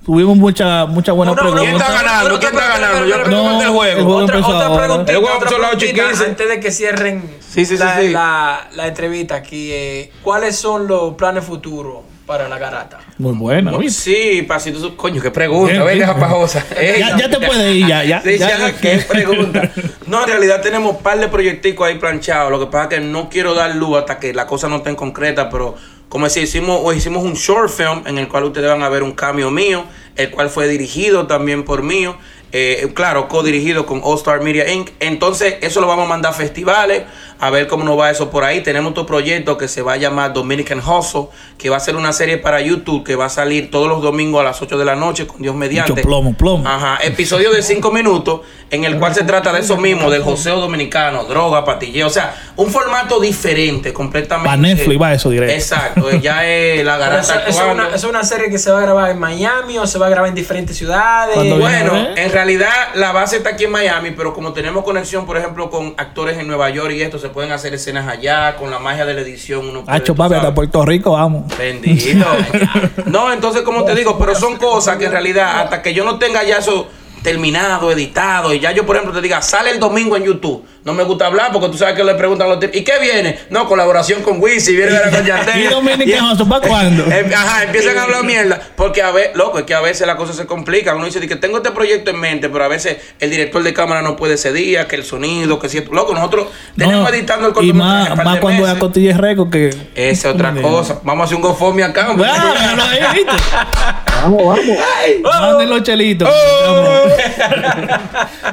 tuvimos 0.07 0.35
mucha, 0.37 0.85
mucha 0.87 1.11
buena 1.11 1.33
No, 1.35 1.43
no, 1.43 1.49
no, 1.51 1.55
¿Quién 1.61 1.63
pregunta. 1.77 1.85
está 1.93 2.03
ganando? 2.03 2.39
¿Quién 2.39 2.53
está 2.55 2.67
ganando? 2.79 3.05
Yo 3.05 3.17
No, 3.17 3.51
no, 3.51 3.61
el 3.61 3.67
juego. 3.67 3.83
el 3.83 4.03
juego 4.03 4.15
otra, 4.23 4.37
otra 4.39 4.77
preguntita, 4.77 5.11
El 5.11 5.17
juego 5.19 5.35
otra 5.37 5.49
preguntita 5.49 6.09
antes 6.25 6.47
de 6.49 6.59
que 6.59 6.71
cierren 6.71 7.29
Sí, 7.47 7.65
sí, 7.65 7.77
la, 7.77 7.99
sí. 7.99 8.09
La, 8.09 8.67
la 8.73 8.87
entrevista 8.87 9.35
aquí. 9.35 9.69
eh, 9.71 10.11
¿Cuáles 10.23 10.55
son 10.55 10.87
los 10.87 11.13
planes 11.15 11.43
futuros 11.43 11.97
para 12.25 12.49
la 12.49 12.57
garata. 12.57 12.99
Muy 13.19 13.31
bueno. 13.33 13.77
¿viste? 13.77 14.01
Sí, 14.33 14.41
pasito, 14.41 14.97
coño, 14.97 15.21
qué 15.21 15.31
pregunta, 15.31 15.71
Bien, 15.71 15.85
venga, 15.85 16.07
bien. 16.13 16.19
pajosa. 16.19 16.61
Ya, 16.99 17.17
ya 17.17 17.29
te 17.29 17.37
puedes 17.39 17.73
ir, 17.75 17.87
ya, 17.87 18.03
ya. 18.03 18.21
Sí, 18.21 18.37
ya. 18.37 18.57
ya, 18.57 18.75
qué 18.77 18.97
pregunta. 19.09 19.71
No, 20.07 20.23
en 20.23 20.27
realidad 20.29 20.61
tenemos 20.61 20.91
un 20.97 21.01
par 21.01 21.17
de 21.19 21.29
proyecticos 21.29 21.87
ahí 21.87 21.95
planchados. 21.97 22.51
Lo 22.51 22.59
que 22.59 22.65
pasa 22.65 22.83
es 22.83 22.89
que 22.89 22.99
no 22.99 23.29
quiero 23.29 23.53
dar 23.53 23.73
luz 23.75 23.97
hasta 23.99 24.19
que 24.19 24.33
la 24.33 24.45
cosa 24.45 24.67
no 24.67 24.77
esté 24.77 24.89
en 24.89 24.97
concreta, 24.97 25.49
pero 25.49 25.75
como 26.09 26.29
si 26.29 26.41
hicimos, 26.41 26.79
o 26.83 26.93
hicimos 26.93 27.23
un 27.23 27.33
short 27.33 27.69
film 27.69 28.03
en 28.05 28.17
el 28.17 28.27
cual 28.27 28.45
ustedes 28.45 28.69
van 28.69 28.83
a 28.83 28.89
ver 28.89 29.03
un 29.03 29.11
cambio 29.11 29.51
mío, 29.51 29.83
el 30.15 30.31
cual 30.31 30.49
fue 30.49 30.67
dirigido 30.67 31.27
también 31.27 31.63
por 31.63 31.83
mío. 31.83 32.17
eh, 32.53 32.91
claro, 32.93 33.27
co-dirigido 33.27 33.85
con 33.85 34.01
All 34.03 34.17
Star 34.17 34.41
Media 34.41 34.71
Inc. 34.71 34.91
Entonces, 35.01 35.55
eso 35.61 35.81
lo 35.81 35.87
vamos 35.87 36.05
a 36.05 36.09
mandar 36.09 36.31
a 36.31 36.35
festivales, 36.35 37.03
a 37.39 37.49
ver 37.49 37.67
cómo 37.67 37.83
nos 37.83 37.99
va 37.99 38.09
eso 38.09 38.29
por 38.29 38.43
ahí. 38.43 38.61
Tenemos 38.61 38.91
otro 38.91 39.05
proyecto 39.05 39.57
que 39.57 39.67
se 39.67 39.81
va 39.81 39.93
a 39.93 39.97
llamar 39.97 40.33
Dominican 40.33 40.79
Hustle, 40.79 41.27
que 41.57 41.69
va 41.69 41.77
a 41.77 41.79
ser 41.79 41.95
una 41.95 42.13
serie 42.13 42.37
para 42.37 42.61
YouTube 42.61 43.03
que 43.03 43.15
va 43.15 43.25
a 43.25 43.29
salir 43.29 43.71
todos 43.71 43.87
los 43.87 44.01
domingos 44.01 44.41
a 44.41 44.43
las 44.43 44.61
8 44.61 44.77
de 44.77 44.85
la 44.85 44.95
noche, 44.95 45.27
con 45.27 45.41
Dios 45.41 45.55
mediante. 45.55 45.91
Mucho 45.91 46.03
plomo, 46.03 46.33
plomo. 46.33 46.67
Ajá, 46.67 46.99
episodio 47.03 47.51
de 47.51 47.61
5 47.61 47.91
minutos 47.91 48.41
en 48.69 48.83
el 48.83 48.97
cual 48.97 49.13
se 49.13 49.23
trata 49.23 49.53
de 49.53 49.61
eso 49.61 49.77
mismo, 49.77 50.09
del 50.09 50.23
joseo 50.23 50.59
dominicano, 50.59 51.23
droga, 51.23 51.63
patilleo, 51.63 52.07
o 52.07 52.09
sea, 52.09 52.35
un 52.57 52.69
formato 52.69 53.19
diferente 53.19 53.93
completamente. 53.93 54.49
Pa' 54.49 54.57
Netflix 54.57 55.01
va 55.01 55.13
eso 55.13 55.29
directo. 55.29 55.53
Exacto, 55.53 56.09
eh, 56.09 56.19
ya 56.19 56.45
es 56.45 56.83
la 56.85 56.97
garata 56.97 57.45
es 57.47 57.55
una, 57.55 57.95
es 57.95 58.03
una 58.03 58.23
serie 58.23 58.49
que 58.49 58.57
se 58.57 58.71
va 58.71 58.79
a 58.79 58.81
grabar 58.81 59.11
en 59.11 59.19
Miami 59.19 59.77
o 59.77 59.87
se 59.87 59.97
va 59.97 60.07
a 60.07 60.09
grabar 60.09 60.29
en 60.29 60.35
diferentes 60.35 60.75
ciudades. 60.75 61.35
Bueno, 61.35 61.93
ver. 61.93 62.19
en 62.19 62.31
realidad 62.31 62.71
la 62.95 63.11
base 63.11 63.37
está 63.37 63.51
aquí 63.51 63.65
en 63.65 63.71
Miami, 63.71 64.11
pero 64.11 64.33
como 64.33 64.53
tenemos 64.53 64.83
conexión, 64.83 65.25
por 65.25 65.37
ejemplo, 65.37 65.69
con 65.69 65.93
actores 65.97 66.37
en 66.37 66.47
Nueva 66.47 66.69
York 66.69 66.91
y 66.91 67.01
esto, 67.01 67.19
se 67.27 67.33
pueden 67.33 67.51
hacer 67.51 67.73
escenas 67.73 68.07
allá, 68.07 68.55
con 68.55 68.71
la 68.71 68.79
magia 68.79 69.05
de 69.05 69.13
la 69.13 69.21
edición. 69.21 69.67
Uno 69.67 69.83
puede, 69.83 69.97
Hacho, 69.97 70.15
papi, 70.15 70.35
hasta. 70.35 70.53
Puerto 70.53 70.85
Rico, 70.85 71.11
vamos. 71.11 71.45
Bendito. 71.57 72.25
No, 73.05 73.31
entonces, 73.31 73.61
como 73.61 73.83
te 73.83 73.95
digo, 73.95 74.17
pero 74.17 74.35
son 74.35 74.57
cosas 74.57 74.97
que 74.97 75.05
en 75.05 75.11
realidad, 75.11 75.61
hasta 75.61 75.81
que 75.81 75.93
yo 75.93 76.03
no 76.03 76.19
tenga 76.19 76.43
ya 76.43 76.57
eso 76.57 76.87
terminado, 77.21 77.91
editado, 77.91 78.53
y 78.53 78.59
ya 78.59 78.71
yo, 78.71 78.85
por 78.85 78.95
ejemplo, 78.95 79.15
te 79.15 79.21
diga, 79.21 79.41
sale 79.41 79.71
el 79.71 79.79
domingo 79.79 80.15
en 80.15 80.23
YouTube. 80.23 80.65
No 80.83 80.93
me 80.93 81.03
gusta 81.03 81.25
hablar 81.25 81.51
porque 81.51 81.67
tú 81.67 81.77
sabes 81.77 81.95
que 81.95 82.03
le 82.03 82.15
preguntan 82.15 82.47
a 82.47 82.51
los 82.51 82.59
tipos, 82.61 82.73
¿y 82.77 82.83
qué 82.85 82.93
viene? 83.01 83.39
No, 83.49 83.67
colaboración 83.67 84.21
con 84.23 84.41
Wisi, 84.41 84.73
viene 84.73 84.97
con 85.11 85.25
Yandel. 85.25 85.59
¿Y 85.65 85.67
Dominican 85.67 86.37
¿para 86.47 86.61
cuándo? 86.67 87.03
Em- 87.11 87.33
Ajá, 87.33 87.63
empiezan 87.63 87.97
a 87.97 88.03
hablar 88.03 88.23
mierda. 88.23 88.61
Porque 88.77 89.01
a 89.01 89.11
ver, 89.11 89.31
loco, 89.35 89.59
es 89.59 89.65
que 89.65 89.73
a 89.73 89.81
veces 89.81 90.07
las 90.07 90.15
cosas 90.15 90.37
se 90.37 90.45
complican. 90.45 90.95
Uno 90.95 91.05
dice 91.05 91.19
que 91.27 91.35
tengo 91.35 91.57
este 91.57 91.71
proyecto 91.71 92.11
en 92.11 92.21
mente, 92.21 92.47
pero 92.47 92.63
a 92.63 92.69
veces 92.69 92.99
el 93.19 93.29
director 93.29 93.63
de 93.63 93.73
cámara 93.73 94.01
no 94.01 94.15
puede 94.15 94.35
ese 94.35 94.53
día, 94.53 94.87
que 94.87 94.95
el 94.95 95.03
sonido, 95.03 95.59
que 95.59 95.67
si. 95.67 95.81
Loco, 95.81 96.13
nosotros 96.13 96.47
tenemos 96.77 97.01
No, 97.03 97.09
editando 97.09 97.47
el 97.47 97.51
Y 97.51 97.53
cortometraje 97.73 98.15
más, 98.15 98.25
más 98.25 98.39
cuando 98.39 98.65
es 98.65 98.73
a 98.73 98.79
cotilla 98.79 99.11
es 99.11 99.17
récord 99.17 99.49
que. 99.49 99.67
Esa 99.93 100.29
es 100.29 100.35
otra 100.35 100.53
cosa. 100.53 101.01
Vamos 101.03 101.23
a 101.23 101.25
hacer 101.25 101.35
un 101.35 101.41
GoFundMe 101.41 101.83
acá. 101.83 102.07
Ah, 102.11 102.13
míralo 102.13 102.83
ahí, 102.83 102.99
¿viste? 103.13 103.31
Vamos, 104.23 104.43
vamos. 104.43 104.77
Manden 105.23 105.69
los 105.69 105.83
chelitos. 105.83 106.29
Oh. 106.29 107.07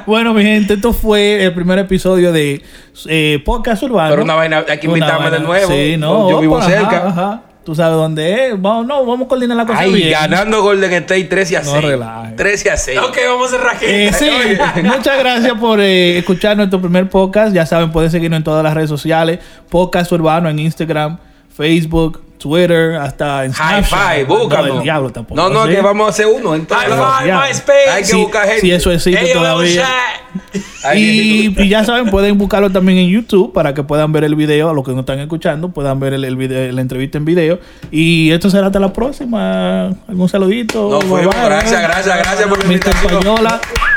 bueno, 0.07 0.35
mi 0.35 0.43
gente, 0.43 0.75
esto 0.75 0.93
fue 0.93 1.45
el 1.45 1.55
primer 1.55 1.79
episodio 1.79 2.33
de 2.33 2.63
eh, 3.07 3.43
Podcast 3.45 3.83
Urbano. 3.83 4.11
Pero 4.11 4.23
una 4.23 4.35
vaina, 4.35 4.65
hay 4.69 4.79
que 4.79 4.89
Una 4.89 4.99
invitarme 4.99 5.31
de 5.31 5.41
nuevo. 5.41 5.71
Sí, 5.73 5.97
no. 5.97 6.31
Yo 6.31 6.41
vivo 6.41 6.59
ajá, 6.59 6.69
cerca. 6.71 7.09
ajá. 7.09 7.43
Tú 7.65 7.75
sabes 7.75 7.97
dónde 7.97 8.49
es. 8.49 8.61
Vamos, 8.61 8.87
no, 8.87 9.07
vamos 9.07 9.25
a 9.25 9.29
coordinar 9.29 9.57
la 9.57 9.65
cosa 9.65 9.79
Ay, 9.81 9.93
bien. 9.95 10.11
ganando 10.13 10.61
Golden 10.63 10.93
State 10.93 11.25
13 11.25 11.57
a 11.57 11.63
No 11.63 11.71
6. 11.73 11.85
relaje. 11.85 12.33
13 12.35 12.71
a 12.71 12.77
6. 12.77 12.99
Ok, 12.99 13.17
vamos 13.27 13.49
a 13.49 13.57
cerrar 13.57 13.77
aquí. 13.77 13.87
Eh, 13.89 14.13
sí, 14.13 14.29
muchas 14.83 15.19
gracias 15.19 15.55
por 15.59 15.81
eh, 15.81 16.19
escuchar 16.19 16.59
nuestro 16.59 16.79
primer 16.81 17.09
podcast. 17.09 17.55
Ya 17.55 17.65
saben, 17.65 17.91
pueden 17.91 18.11
seguirnos 18.11 18.37
en 18.37 18.45
todas 18.45 18.63
las 18.63 18.75
redes 18.75 18.91
sociales. 18.91 19.39
Podcast 19.71 20.13
Urbano 20.13 20.51
en 20.51 20.59
Instagram, 20.59 21.17
Facebook, 21.57 22.21
Twitter, 22.49 22.95
hasta 22.97 23.45
en 23.47 23.53
High 23.53 23.85
Snapchat. 23.85 24.11
five, 24.13 24.27
No, 24.29 24.37
búscalo. 24.39 24.77
el 24.77 24.83
diablo 24.83 25.11
tampoco. 25.11 25.41
No, 25.41 25.49
no, 25.49 25.65
¿sí? 25.67 25.73
que 25.73 25.81
vamos 25.81 26.07
a 26.07 26.11
hacer 26.11 26.27
uno. 26.27 26.55
Entonces, 26.55 26.89
High 26.91 27.19
five, 27.19 27.29
ya. 27.29 27.41
MySpace. 27.41 27.91
Hay 27.91 28.03
que 28.03 28.09
Sí, 28.09 28.17
buscar 28.17 28.45
gente. 28.47 28.61
Si 28.61 28.71
eso 28.71 28.91
existe 28.93 29.33
todavía. 29.33 29.87
Y, 30.95 31.55
y 31.63 31.69
ya 31.69 31.85
saben, 31.85 32.11
pueden 32.11 32.37
buscarlo 32.37 32.71
también 32.71 32.99
en 32.99 33.09
YouTube 33.09 33.53
para 33.53 33.73
que 33.73 33.83
puedan 33.83 34.13
ver 34.13 34.25
el 34.25 34.35
video, 34.35 34.69
a 34.69 34.75
los 34.75 34.85
que 34.85 34.93
no 34.93 35.01
están 35.01 35.19
escuchando, 35.21 35.71
puedan 35.71 35.99
ver 36.01 36.13
el, 36.13 36.25
el 36.25 36.37
video, 36.37 36.71
la 36.73 36.81
entrevista 36.83 37.17
en 37.19 37.25
video. 37.25 37.59
Y 37.91 38.31
esto 38.33 38.51
será 38.51 38.67
hasta 38.67 38.79
la 38.81 38.93
próxima. 38.93 39.87
¿Algún 40.09 40.29
saludito? 40.29 40.91
No, 40.91 41.01
fuimos. 41.01 41.35
Bye, 41.35 41.43
bye. 41.43 41.45
Gracias, 41.47 41.83
gracias, 41.83 42.19
gracias 42.19 42.49
por 42.49 42.59
la 42.59 42.65
invitación. 42.65 43.94